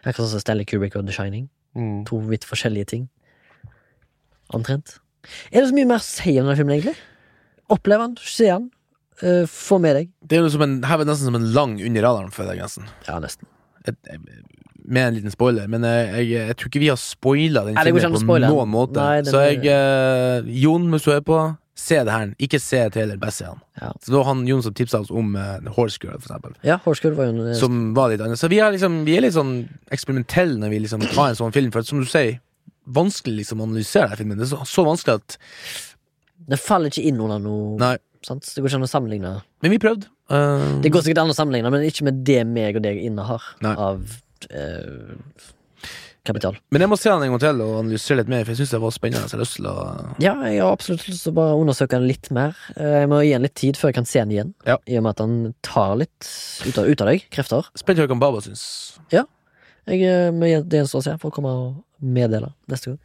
Akkurat 0.06 0.32
som 0.32 0.40
Stanley 0.42 0.66
Kubrick 0.66 0.96
og 0.96 1.06
The 1.06 1.14
Shining. 1.14 1.50
To 2.10 2.20
vidt 2.28 2.46
forskjellige 2.48 2.88
ting. 2.88 3.10
Omtrent. 4.52 4.98
Er 5.52 5.62
det 5.62 5.70
så 5.70 5.76
mye 5.78 5.88
mer 5.88 6.02
å 6.02 6.04
si 6.04 6.34
om 6.40 6.48
denne 6.48 6.58
filmen, 6.60 6.76
egentlig? 6.76 6.98
Opplev 7.72 8.02
den, 8.04 8.16
se 8.20 8.48
den, 8.50 8.70
uh, 9.24 9.46
få 9.48 9.80
med 9.80 9.96
deg. 9.96 10.10
Det 10.26 10.38
er 10.38 10.44
jo 10.44 10.50
som 10.56 10.66
en, 10.66 10.82
her 10.84 10.98
er 11.00 11.06
det 11.06 11.12
nesten 11.14 11.30
som 11.30 11.38
en 11.40 11.54
lang 11.56 11.78
under 11.80 12.02
radaren, 12.08 12.34
føler 12.36 12.58
jeg 12.58 12.66
nesten. 12.66 12.90
Ja, 13.08 13.20
nesten. 13.24 13.48
Et, 13.88 13.96
med 14.82 15.08
en 15.08 15.16
liten 15.20 15.32
spoiler, 15.34 15.70
men 15.72 15.86
jeg, 15.86 16.10
jeg, 16.32 16.48
jeg 16.50 16.58
tror 16.58 16.72
ikke 16.72 16.82
vi 16.84 16.90
har 16.92 17.00
spoila 17.00 17.64
den 17.68 17.78
det 17.78 17.94
filmen 18.02 18.28
på 18.28 18.40
noen 18.44 18.72
måte. 18.74 18.98
Nei, 18.98 19.22
så 19.30 19.44
jeg 19.46 19.62
uh, 19.70 20.50
Jon, 20.64 20.90
hvis 20.92 21.06
du 21.08 21.12
er 21.14 21.22
på, 21.26 21.38
se 21.82 21.98
det 22.06 22.14
her. 22.14 22.30
Ikke 22.46 22.60
se 22.62 22.80
trailer, 22.94 23.18
den 23.18 23.60
Ja. 23.82 23.90
Så 24.00 24.12
det 24.12 24.18
var 24.18 24.28
han 24.30 24.46
Jon 24.48 24.62
som 24.64 24.74
tipsa 24.78 25.00
oss 25.02 25.10
om 25.12 25.34
uh, 25.36 25.58
Horse 25.76 25.98
Girl, 26.02 26.20
for 26.20 26.30
eksempel. 26.30 26.54
Ja, 26.68 26.78
Horse 26.86 27.02
Girl 27.04 27.16
var 27.18 27.28
jo 27.32 27.36
en 27.48 27.56
Som 27.58 27.82
var 27.98 28.12
litt 28.14 28.22
annet. 28.22 28.40
Så 28.40 28.50
vi 28.52 28.60
er, 28.62 28.72
liksom, 28.76 29.02
vi 29.08 29.18
er 29.18 29.26
litt 29.26 29.36
sånn 29.36 29.56
eksperimentelle 29.92 30.60
når 30.62 30.74
vi 30.76 30.80
liksom 30.86 31.04
tar 31.10 31.32
en 31.32 31.40
sånn 31.42 31.56
film. 31.56 31.72
For 31.74 31.88
som 31.88 32.02
du 32.04 32.08
sier, 32.10 32.38
vanskelig 32.92 33.42
liksom 33.44 33.62
å 33.62 33.68
analysere 33.70 34.10
den 34.14 34.22
filmen. 34.24 34.40
Det 34.42 34.48
er 34.48 34.54
så, 34.56 34.62
så 34.70 34.86
vanskelig 34.88 35.20
at 35.22 35.38
Den 36.52 36.58
faller 36.62 36.90
ikke 36.92 37.04
inn 37.08 37.20
under 37.22 37.40
noe 37.42 37.76
Nei. 37.82 37.96
sant? 38.26 38.46
Det 38.50 38.62
går 38.64 38.72
ikke 38.72 38.80
an 38.82 38.88
å 38.88 38.92
sammenligne. 38.92 39.34
Men 39.62 39.74
vi 39.76 39.80
prøvde. 39.82 40.10
Eh, 40.32 40.68
Det 40.82 40.92
går 40.94 41.06
sikkert 41.06 41.22
an 41.26 41.34
å 41.34 41.38
sammenligne, 41.38 41.70
men 41.74 41.86
ikke 41.88 42.08
med 42.08 42.24
det 42.28 42.42
meg 42.50 42.80
og 42.80 42.86
deg 42.88 42.98
innehar 43.06 43.46
av 43.76 44.02
eh, 44.50 45.14
kapital. 46.26 46.56
men 46.72 46.82
jeg 46.84 46.90
må 46.92 46.98
se 47.00 47.10
den 47.10 47.24
en 47.26 47.32
gang 47.34 47.40
til 47.42 47.62
og 47.66 47.80
analysere 47.80 48.18
litt 48.22 48.28
mer, 48.30 48.44
for 48.46 48.52
jeg 48.54 48.60
syns 48.62 48.74
det 48.76 48.82
var 48.84 48.92
spennende. 48.96 49.26
Så 49.28 49.34
jeg 49.34 49.40
har 49.40 49.44
lyst 49.46 49.56
til 49.58 49.70
å 49.72 49.76
Ja, 50.22 50.34
jeg 50.46 50.62
har 50.62 50.72
absolutt 50.72 51.08
lyst 51.10 51.24
til 51.26 51.32
å 51.34 51.38
bare 51.40 51.56
undersøke 51.58 51.98
den 51.98 52.08
litt 52.08 52.30
mer. 52.32 52.56
Eh, 52.78 53.00
Jeg 53.02 53.10
må 53.10 53.22
gi 53.26 53.32
den 53.34 53.42
litt 53.48 53.56
tid 53.56 53.78
før 53.80 53.90
jeg 53.90 53.96
kan 53.96 54.06
se 54.06 54.20
den 54.20 54.32
igjen, 54.36 54.54
Ja. 54.68 54.78
i 54.88 54.98
og 54.98 55.04
med 55.04 55.10
at 55.16 55.18
den 55.24 55.56
tar 55.64 55.96
litt 55.98 56.30
ut 56.68 56.78
av, 56.78 56.86
ut 56.86 57.02
av 57.02 57.08
deg, 57.08 57.26
krefter. 57.32 57.66
Spent 57.76 57.98
på 57.98 58.08
hva 58.08 58.20
Baba 58.20 58.42
syns. 58.42 59.00
Jeg, 59.12 59.26
eh, 59.88 60.32
det 60.32 60.70
gjenstår 60.78 61.00
å 61.02 61.04
se, 61.04 61.18
for 61.18 61.32
å 61.32 61.34
komme 61.34 61.50
og 61.50 61.84
meddele 62.02 62.54
neste 62.70 62.92
gang. 62.94 63.00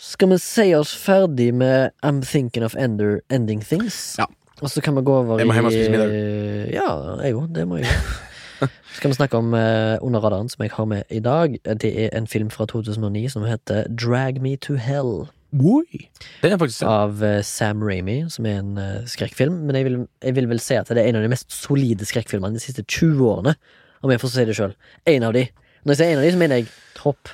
Skal 0.00 0.28
vi 0.28 0.36
si 0.38 0.72
oss 0.74 0.94
ferdig 0.96 1.52
med 1.52 1.90
I'm 2.02 2.22
thinking 2.22 2.62
of 2.64 2.74
ender, 2.76 3.20
ending 3.28 3.60
things? 3.60 4.16
Ja. 4.18 4.26
Og 4.62 4.68
så 4.70 4.80
kan 4.82 4.94
vi 4.94 5.02
gå 5.02 5.12
over 5.12 5.38
Jeg 5.40 5.46
må 5.48 5.52
i 5.52 5.56
hjem 5.56 5.66
og 5.66 5.72
spise 5.72 5.90
middag. 5.90 6.72
Ja, 6.72 6.88
jeg 7.24 7.34
òg. 7.34 7.52
Det 7.52 7.66
må 7.68 7.78
jeg 7.80 7.86
gjøre. 7.88 8.16
Skal 8.96 9.10
vi 9.10 9.16
snakke 9.16 9.38
om 9.38 9.54
eh, 9.54 9.98
Under 10.02 10.20
radaren, 10.20 10.48
som 10.48 10.62
jeg 10.64 10.72
har 10.74 10.88
med 10.90 11.02
i 11.10 11.20
dag. 11.24 11.58
Det 11.64 11.90
er 12.04 12.16
en 12.16 12.26
film 12.26 12.50
fra 12.50 12.66
2009 12.66 13.28
som 13.28 13.44
heter 13.44 13.86
Drag 13.88 14.40
Me 14.42 14.56
to 14.56 14.74
Hell. 14.74 15.28
Oi! 15.52 16.06
Den 16.42 16.52
er 16.52 16.58
faktisk. 16.58 16.82
Av 16.86 17.24
eh, 17.24 17.40
Sam 17.42 17.82
Ramy, 17.82 18.22
som 18.30 18.46
er 18.46 18.60
en 18.60 18.78
eh, 18.78 19.06
skrekkfilm. 19.10 19.64
Men 19.66 19.78
jeg 19.78 19.88
vil, 19.88 19.98
jeg 20.22 20.36
vil 20.36 20.48
vel 20.50 20.62
si 20.62 20.76
at 20.78 20.90
det 20.92 21.02
er 21.02 21.10
en 21.10 21.18
av 21.18 21.26
de 21.26 21.32
mest 21.32 21.50
solide 21.54 22.06
skrekkfilmene 22.06 22.58
de 22.58 22.62
siste 22.62 22.84
20 22.86 23.24
årene. 23.26 23.56
Om 24.00 24.14
jeg 24.14 24.22
får 24.22 24.34
si 24.34 24.46
det 24.48 24.56
sjøl. 24.56 24.76
En 25.10 25.26
av 25.26 25.34
de. 25.36 25.48
Når 25.84 25.94
jeg 25.94 26.00
sier 26.02 26.12
en 26.14 26.20
av 26.20 26.26
de, 26.28 26.32
så 26.32 26.40
mener 26.40 26.60
jeg 26.60 26.70
topp 26.98 27.32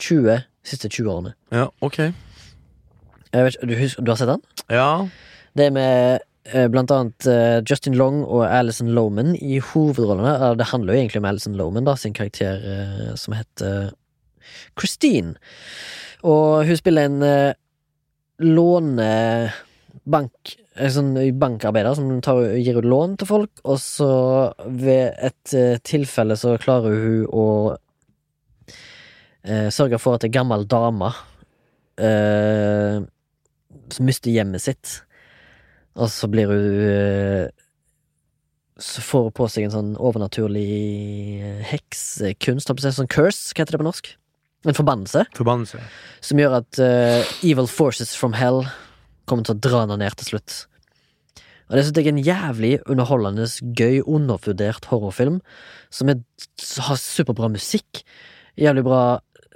20 0.00 0.44
siste 0.70 0.88
20 0.88 1.10
årene. 1.10 1.34
Ja, 1.52 1.68
ok. 1.80 1.98
Jeg 3.30 3.46
vet, 3.46 3.56
ikke, 3.56 3.66
du, 3.66 3.76
husker, 3.78 4.04
du 4.04 4.12
har 4.12 4.18
sett 4.20 4.30
den? 4.30 4.42
Ja. 4.70 4.90
Det 5.58 5.66
er 5.66 5.74
med 5.74 6.26
blant 6.72 6.90
annet 6.90 7.26
eh, 7.28 7.60
Justin 7.68 7.94
Long 8.00 8.22
og 8.24 8.46
Alison 8.46 8.88
Lohman 8.96 9.34
i 9.36 9.58
hovedrollene. 9.60 10.32
Eh, 10.36 10.54
Det 10.56 10.64
handler 10.72 10.94
jo 10.94 11.00
egentlig 11.00 11.20
om 11.20 11.24
Alison 11.28 11.56
Lohman, 11.58 11.84
da, 11.84 11.94
sin 11.96 12.12
karakter 12.16 12.56
eh, 12.64 13.14
som 13.14 13.34
heter 13.36 13.90
Christine. 14.78 15.34
Og 16.24 16.64
hun 16.66 16.76
spiller 16.76 17.02
en 17.08 17.22
lånebank 18.40 20.56
En 20.80 20.92
sånn 20.94 21.12
bankarbeider 21.36 21.94
som 21.98 22.22
tar, 22.24 22.38
gir 22.56 22.78
ut 22.78 22.86
lån 22.88 23.16
til 23.20 23.26
folk, 23.28 23.50
og 23.68 23.76
så 23.82 24.08
ved 24.64 25.12
et 25.18 25.52
eh, 25.52 25.76
tilfelle 25.84 26.36
så 26.40 26.54
klarer 26.62 26.94
hun 26.94 27.26
å 27.28 27.74
eh, 29.44 29.68
sørge 29.74 29.98
for 30.00 30.14
at 30.16 30.24
ei 30.24 30.30
gammel 30.32 30.64
dame 30.70 31.10
eh, 32.00 32.96
mister 34.00 34.30
hjemmet 34.32 34.62
sitt, 34.64 35.02
og 35.98 36.10
så 36.12 36.28
blir 36.30 36.50
hun 36.50 36.66
eh, 36.86 37.50
Så 38.80 39.02
får 39.04 39.28
hun 39.28 39.36
på 39.36 39.48
seg 39.50 39.66
en 39.66 39.74
sånn 39.74 39.92
overnaturlig 39.98 40.70
eh, 41.42 41.60
heksekunst, 41.72 42.70
sånn 42.70 43.10
curse, 43.10 43.50
hva 43.52 43.64
heter 43.64 43.76
det 43.76 43.82
på 43.82 43.88
norsk? 43.88 44.14
En 44.68 44.76
forbannelse 44.76 45.24
Forbannelse. 45.36 45.78
som 46.20 46.40
gjør 46.40 46.58
at 46.58 46.80
uh, 46.84 47.24
evil 47.40 47.68
forces 47.70 48.12
from 48.12 48.34
hell 48.36 48.66
kommer 49.24 49.46
til 49.46 49.56
å 49.56 49.62
dra 49.64 49.78
henne 49.86 49.96
ned 50.02 50.18
til 50.20 50.34
slutt. 50.34 50.56
Og 51.70 51.78
det 51.78 51.84
synes 51.86 51.96
jeg 51.96 52.08
er 52.10 52.12
en 52.12 52.24
jævlig 52.26 52.72
underholdende, 52.90 53.46
gøy, 53.78 54.02
undervurdert 54.02 54.88
horrorfilm, 54.90 55.38
som 55.94 56.10
er, 56.10 56.20
har 56.82 56.98
superbra 56.98 57.48
musikk, 57.52 58.02
jævlig 58.58 58.84
bra 58.88 59.02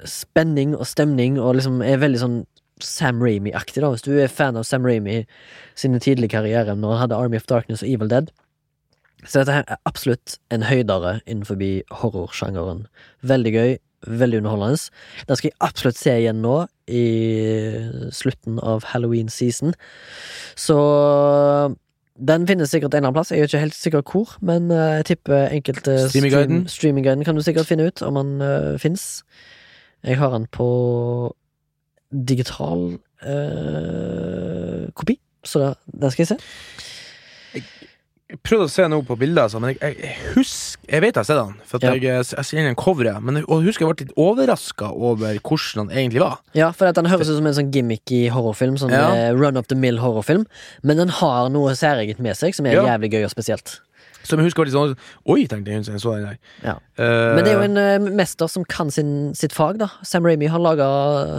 spenning 0.09 0.77
og 0.79 0.87
stemning, 0.87 1.41
og 1.43 1.59
liksom 1.59 1.83
er 1.85 1.99
veldig 2.01 2.23
sånn 2.23 2.39
Sam 2.83 3.23
Ramy-aktig, 3.23 3.83
da. 3.83 3.91
Hvis 3.93 4.03
du 4.07 4.13
er 4.19 4.33
fan 4.33 4.57
av 4.57 4.65
Sam 4.67 4.87
Ramy 4.87 5.23
sine 5.79 6.01
tidlige 6.03 6.35
karriere, 6.35 6.75
når 6.77 6.97
han 6.97 7.03
hadde 7.05 7.21
Army 7.21 7.37
of 7.37 7.47
Darkness 7.51 7.83
og 7.83 7.91
Evil 7.91 8.11
Dead, 8.11 8.31
så 9.25 9.41
dette 9.41 9.53
her 9.57 9.65
er 9.69 9.81
absolutt 9.89 10.39
en 10.53 10.67
høydere 10.69 11.21
innenfor 11.27 11.57
horrorsjangeren. 12.03 12.87
Veldig 13.23 13.53
gøy, 13.55 13.77
Veldig 14.07 14.39
underholdende. 14.39 14.91
Den 15.29 15.37
skal 15.37 15.49
jeg 15.49 15.57
absolutt 15.65 15.97
se 15.97 16.13
igjen 16.21 16.43
nå, 16.45 16.67
i 16.93 17.05
slutten 18.13 18.59
av 18.61 18.85
Halloween 18.91 19.31
season. 19.33 19.73
Så 20.61 20.77
den 22.15 22.47
finnes 22.47 22.71
sikkert 22.71 22.93
en 22.95 22.99
eller 23.01 23.09
annen 23.09 23.17
plass. 23.17 23.33
Jeg 23.33 23.41
er 23.41 23.49
ikke 23.49 23.63
helt 23.65 23.79
sikker 23.79 24.05
hvor, 24.05 24.35
men 24.45 24.69
eh, 24.71 24.99
jeg 25.01 25.07
tipper 25.15 25.49
enkelte 25.49 25.97
Streamingguiden? 26.11 26.67
stream- 26.69 27.01
streaming 27.03 27.25
kan 27.25 27.35
du 27.35 27.43
sikkert 27.43 27.67
finne 27.71 27.89
ut 27.89 28.03
om 28.05 28.21
den 28.21 28.35
uh, 28.45 28.79
fins. 28.79 29.25
Jeg 30.05 30.19
har 30.21 30.31
den 30.37 30.47
på 30.53 30.69
digital 32.15 32.99
eh, 33.25 34.89
kopi, 34.95 35.19
så 35.45 35.59
da, 35.61 35.75
den 35.93 36.11
skal 36.15 36.25
jeg 36.27 36.33
se. 36.35 36.39
Jeg 38.35 38.39
prøvde 38.43 38.65
å 38.67 38.71
se 38.73 38.87
noe 38.91 39.05
på 39.07 39.15
bildet, 39.21 39.43
altså, 39.45 39.61
men 39.63 39.75
jeg, 39.77 39.95
jeg, 40.01 40.15
husker 40.35 40.89
Jeg 40.91 41.03
vet 41.05 41.11
jeg 41.13 41.21
har 41.21 41.27
sett 41.29 41.39
den, 41.39 41.53
for 41.69 41.85
Ja. 41.85 41.91
jeg, 41.93 42.25
jeg 42.25 42.47
ser 42.49 42.59
igjen 42.63 42.75
coveret. 42.81 43.21
Men 43.23 43.37
jeg, 43.39 43.45
jeg 43.47 43.67
husker 43.69 43.85
jeg 43.85 43.91
ble 43.93 44.07
litt 44.07 44.17
overraska 44.25 44.89
over 44.91 45.37
hvordan 45.45 45.91
den 45.91 45.97
egentlig 46.01 46.23
var. 46.25 46.41
Ja, 46.57 46.71
for 46.75 46.91
den 46.97 47.07
høres 47.13 47.29
ut 47.31 47.37
som 47.39 47.47
en 47.47 47.55
sånn 47.55 47.71
gimmicky 47.75 48.25
horrorfilm. 48.35 48.79
Sånn 48.81 48.91
Ja. 48.97 49.11
eh, 49.15 49.31
run 49.37 49.61
of 49.61 49.69
the 49.69 49.77
mill 49.79 50.01
horrorfilm. 50.03 50.47
Men 50.83 50.97
den 51.05 51.13
har 51.21 51.51
noe 51.53 51.77
særegent 51.79 52.19
med 52.19 52.35
seg 52.41 52.57
som 52.57 52.67
er 52.67 52.75
Ja. 52.81 52.87
jævlig 52.97 53.13
gøy 53.13 53.25
og 53.29 53.31
spesielt. 53.37 53.79
Som 54.25 54.41
jeg 54.41 54.49
husker 54.49 54.65
var 54.65 54.71
litt 54.71 54.77
sånn 54.77 54.95
Oi, 55.35 55.45
tenkte 55.51 55.73
jeg. 55.75 55.85
Jeg 55.89 56.03
så 56.03 56.15
den 56.17 56.27
der. 56.31 56.39
Ja. 56.65 56.75
Uh, 56.99 57.35
Men 57.37 57.45
det 57.45 57.53
er 57.53 57.59
jo 57.59 57.67
en 57.69 57.81
uh, 57.81 58.11
mester 58.23 58.51
som 58.51 58.65
kan 58.69 58.93
sin, 58.95 59.33
sitt 59.37 59.55
fag, 59.57 59.79
da. 59.83 59.91
Sam 60.07 60.27
Ramy 60.27 60.49
har 60.51 60.63
laga 60.63 60.89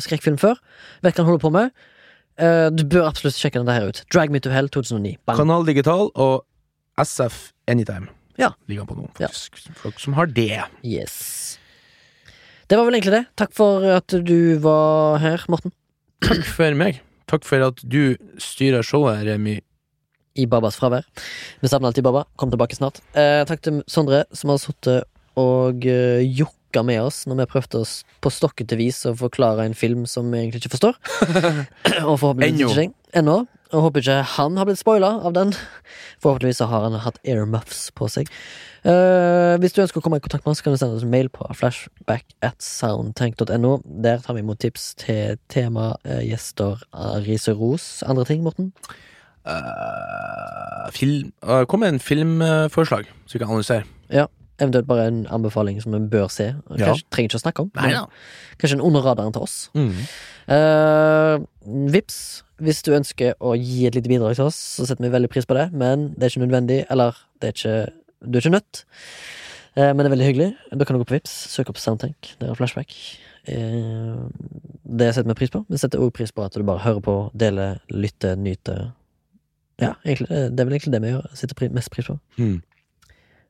skrekkfilm 0.06 0.38
før. 0.42 0.60
Vet 1.06 1.18
hva 1.18 1.26
han 1.26 1.32
holder 1.34 1.46
på 1.46 1.54
med. 1.56 1.86
Uh, 2.42 2.68
du 2.74 2.84
bør 2.84 3.08
absolutt 3.10 3.40
sjekke 3.40 3.62
den 3.62 3.70
der 3.72 3.90
ut. 3.90 4.04
Drag 4.14 4.34
Me 4.34 4.42
to 4.44 4.54
Hell 4.54 4.70
2009. 4.70 5.18
Bang. 5.26 5.40
Kanal 5.40 5.66
Digital 5.68 6.12
og 6.14 6.46
SF 7.02 7.50
Anytime. 7.72 8.12
Ja. 8.40 8.52
Ligger 8.68 8.84
han 8.84 8.92
på 8.92 8.98
nå, 9.00 9.10
Ja. 9.24 9.30
Folk 9.80 10.00
som 10.04 10.14
har 10.18 10.28
det. 10.28 10.64
Yes. 10.84 11.58
Det 12.68 12.78
var 12.78 12.88
vel 12.88 12.98
egentlig 12.98 13.14
det. 13.20 13.26
Takk 13.40 13.54
for 13.56 13.86
at 13.96 14.14
du 14.26 14.58
var 14.64 15.20
her, 15.24 15.44
Morten. 15.52 15.74
Takk 16.26 16.44
for 16.48 16.78
meg. 16.78 17.02
Takk 17.30 17.46
for 17.46 17.62
at 17.68 17.82
du 17.86 18.18
styrer 18.42 18.86
showet, 18.86 19.24
Remi. 19.28 19.60
I 20.36 20.48
Babas 20.52 20.78
fravær. 20.80 21.08
Vi 21.62 21.72
savner 21.72 21.92
alltid 21.92 22.06
Baba. 22.06 22.26
Kom 22.40 22.52
tilbake 22.52 22.78
snart. 22.78 23.02
Eh, 23.16 23.44
takk 23.48 23.64
til 23.66 23.82
Sondre, 23.92 24.26
som 24.36 24.52
har 24.54 24.62
sittet 24.62 25.10
og 25.40 25.88
eh, 25.88 26.24
jokka 26.24 26.84
med 26.84 27.02
oss 27.04 27.24
når 27.28 27.42
vi 27.42 27.50
prøvde 27.56 27.82
oss 27.84 27.98
på 28.24 28.32
stokkete 28.32 28.78
vis 28.80 29.02
å 29.08 29.16
forklare 29.20 29.68
en 29.68 29.76
film 29.78 30.06
som 30.10 30.28
vi 30.32 30.44
egentlig 30.44 30.64
ikke 30.64 30.76
forstår. 30.76 31.00
og 32.10 32.18
forhåpentligvis 32.20 32.82
ikke. 32.88 32.96
Ennå. 33.16 33.44
Og 33.74 33.88
håper 33.88 34.04
ikke 34.04 34.20
han 34.36 34.60
har 34.60 34.68
blitt 34.68 34.80
spoila 34.80 35.10
av 35.26 35.34
den. 35.36 35.52
Forhåpentligvis 36.24 36.62
har 36.64 36.86
han 36.86 37.00
hatt 37.02 37.18
earmuffs 37.28 37.88
på 37.96 38.08
seg. 38.12 38.30
Eh, 38.86 39.56
hvis 39.60 39.74
du 39.74 39.82
ønsker 39.82 40.00
å 40.00 40.06
komme 40.06 40.20
i 40.20 40.24
kontakt 40.24 40.46
med 40.46 40.54
oss, 40.54 40.62
kan 40.64 40.76
du 40.76 40.80
sende 40.80 41.00
oss 41.00 41.06
en 41.08 41.12
mail 41.12 41.32
på 41.34 41.48
flashback 41.58 42.38
at 42.46 42.62
soundtank.no. 42.64 43.80
Der 44.06 44.22
tar 44.24 44.38
vi 44.38 44.46
imot 44.46 44.62
tips 44.64 44.94
til 45.02 45.40
tema, 45.52 45.96
eh, 46.06 46.22
gjester, 46.30 46.86
Riseros, 46.94 47.26
ris 47.26 47.50
og 47.52 47.64
ros. 47.64 47.90
Andre 48.06 48.28
ting, 48.30 48.46
Morten? 48.46 48.72
Uh, 49.46 50.88
film 50.96 51.30
uh, 51.46 51.66
Kom 51.70 51.84
med 51.86 51.93
en 51.93 52.00
filmforslag, 52.02 53.06
så 53.26 53.38
vi 53.38 53.43
kan 53.43 53.54
analysere. 53.54 53.86
Eventuelt 54.56 54.88
bare 54.88 55.08
en 55.10 55.26
anbefaling 55.28 55.82
som 55.84 55.93
en 55.93 56.08
bør 56.10 56.30
se. 56.32 56.54
Ja. 56.80 56.88
Kanskje, 56.88 57.04
trenger 57.12 57.30
ikke 57.30 57.39
å 57.39 57.43
snakke 57.43 57.64
om. 57.66 57.72
Nei 57.76 57.89
ja. 57.91 58.06
Kanskje 58.62 58.78
en 58.78 58.86
under 58.88 59.04
radaren 59.04 59.36
til 59.36 59.43
oss. 59.43 59.56
Mm. 59.76 59.98
Uh, 60.48 61.43
vips, 61.91 62.20
hvis 62.64 62.80
du 62.88 62.93
ønsker 62.96 63.36
å 63.43 63.56
gi 63.60 63.84
et 63.89 63.98
lite 63.98 64.12
bidrag 64.12 64.38
til 64.38 64.48
oss, 64.48 64.60
så 64.78 64.88
setter 64.88 65.04
vi 65.04 65.12
veldig 65.12 65.32
pris 65.34 65.48
på 65.50 65.58
det. 65.58 65.68
Men 65.76 66.14
det 66.16 66.24
er 66.24 66.32
ikke 66.32 66.46
nødvendig, 66.46 66.80
eller 66.93 67.20
det 67.43 67.52
er 67.52 67.58
ikke, 67.58 67.76
du 68.24 68.39
er 68.39 68.46
ikke 68.46 68.56
nødt. 68.56 68.84
Uh, 69.76 69.91
men 69.91 70.00
det 70.00 70.08
er 70.08 70.16
veldig 70.16 70.32
hyggelig. 70.32 70.50
Da 70.72 70.88
kan 70.88 70.96
du 70.96 71.04
gå 71.04 71.12
på 71.12 71.18
Vips, 71.18 71.36
søk 71.52 71.74
opp 71.74 71.82
Soundtank. 71.82 72.36
Det 72.39 72.48
er 72.48 72.56
flashback. 72.56 72.96
Uh, 73.52 74.32
det 74.88 75.12
setter 75.18 75.34
vi 75.34 75.39
pris 75.41 75.52
på. 75.52 75.66
Vi 75.68 75.84
setter 75.84 76.00
også 76.00 76.16
pris 76.16 76.32
på 76.32 76.48
at 76.48 76.56
du 76.56 76.64
bare 76.64 76.86
hører 76.86 77.04
på, 77.04 77.18
deler, 77.36 77.84
lytter, 77.91 78.39
nyter. 78.39 78.93
Ja, 79.82 79.93
egentlig, 80.05 80.30
det 80.30 80.55
det 80.55 80.63
er 80.63 80.69
vel 80.69 80.78
egentlig 80.78 80.93
det 80.95 81.01
vi 81.03 81.11
gjør. 81.11 81.26
Setter 81.36 81.57
pri 81.59 81.69
mest 81.76 81.91
pris 81.91 82.07
på. 82.07 82.15
Mm. 82.39 82.61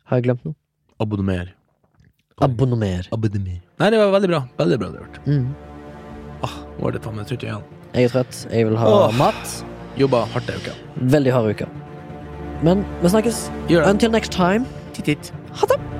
Har 0.09 0.17
jeg 0.19 0.27
glemt 0.29 0.45
noe? 0.45 0.55
Abonner. 0.99 1.53
Abonner. 2.41 3.07
Abonner. 3.15 3.61
Nei, 3.79 3.89
det 3.93 3.99
var 4.01 4.11
veldig 4.15 4.31
bra. 4.31 4.41
Veldig 4.59 4.79
bra 4.81 4.89
det 4.91 5.03
gjort. 5.03 5.19
Mm. 5.27 5.47
Ah, 6.45 6.55
nå 6.77 6.83
var 6.83 6.95
det 6.95 7.03
faen 7.05 7.15
meg 7.19 7.29
trøtt 7.29 7.45
igjen. 7.47 7.63
Jeg 7.95 8.09
er 8.09 8.13
trøtt. 8.15 8.41
Jeg 8.51 8.67
vil 8.69 8.77
ha 8.79 8.91
Åh. 8.91 9.17
mat. 9.19 9.57
Jobba 9.99 10.25
hardt 10.33 10.49
ei 10.51 10.57
uke. 10.59 10.73
Veldig 11.15 11.31
hard 11.35 11.51
uke. 11.55 11.69
Men 12.63 12.83
vi 13.01 13.11
snakkes. 13.13 13.45
Until 13.85 14.11
next 14.11 14.31
time. 14.35 14.65
Titt, 14.93 15.05
titt. 15.05 15.31
Ha 15.61 15.67
det! 15.71 15.94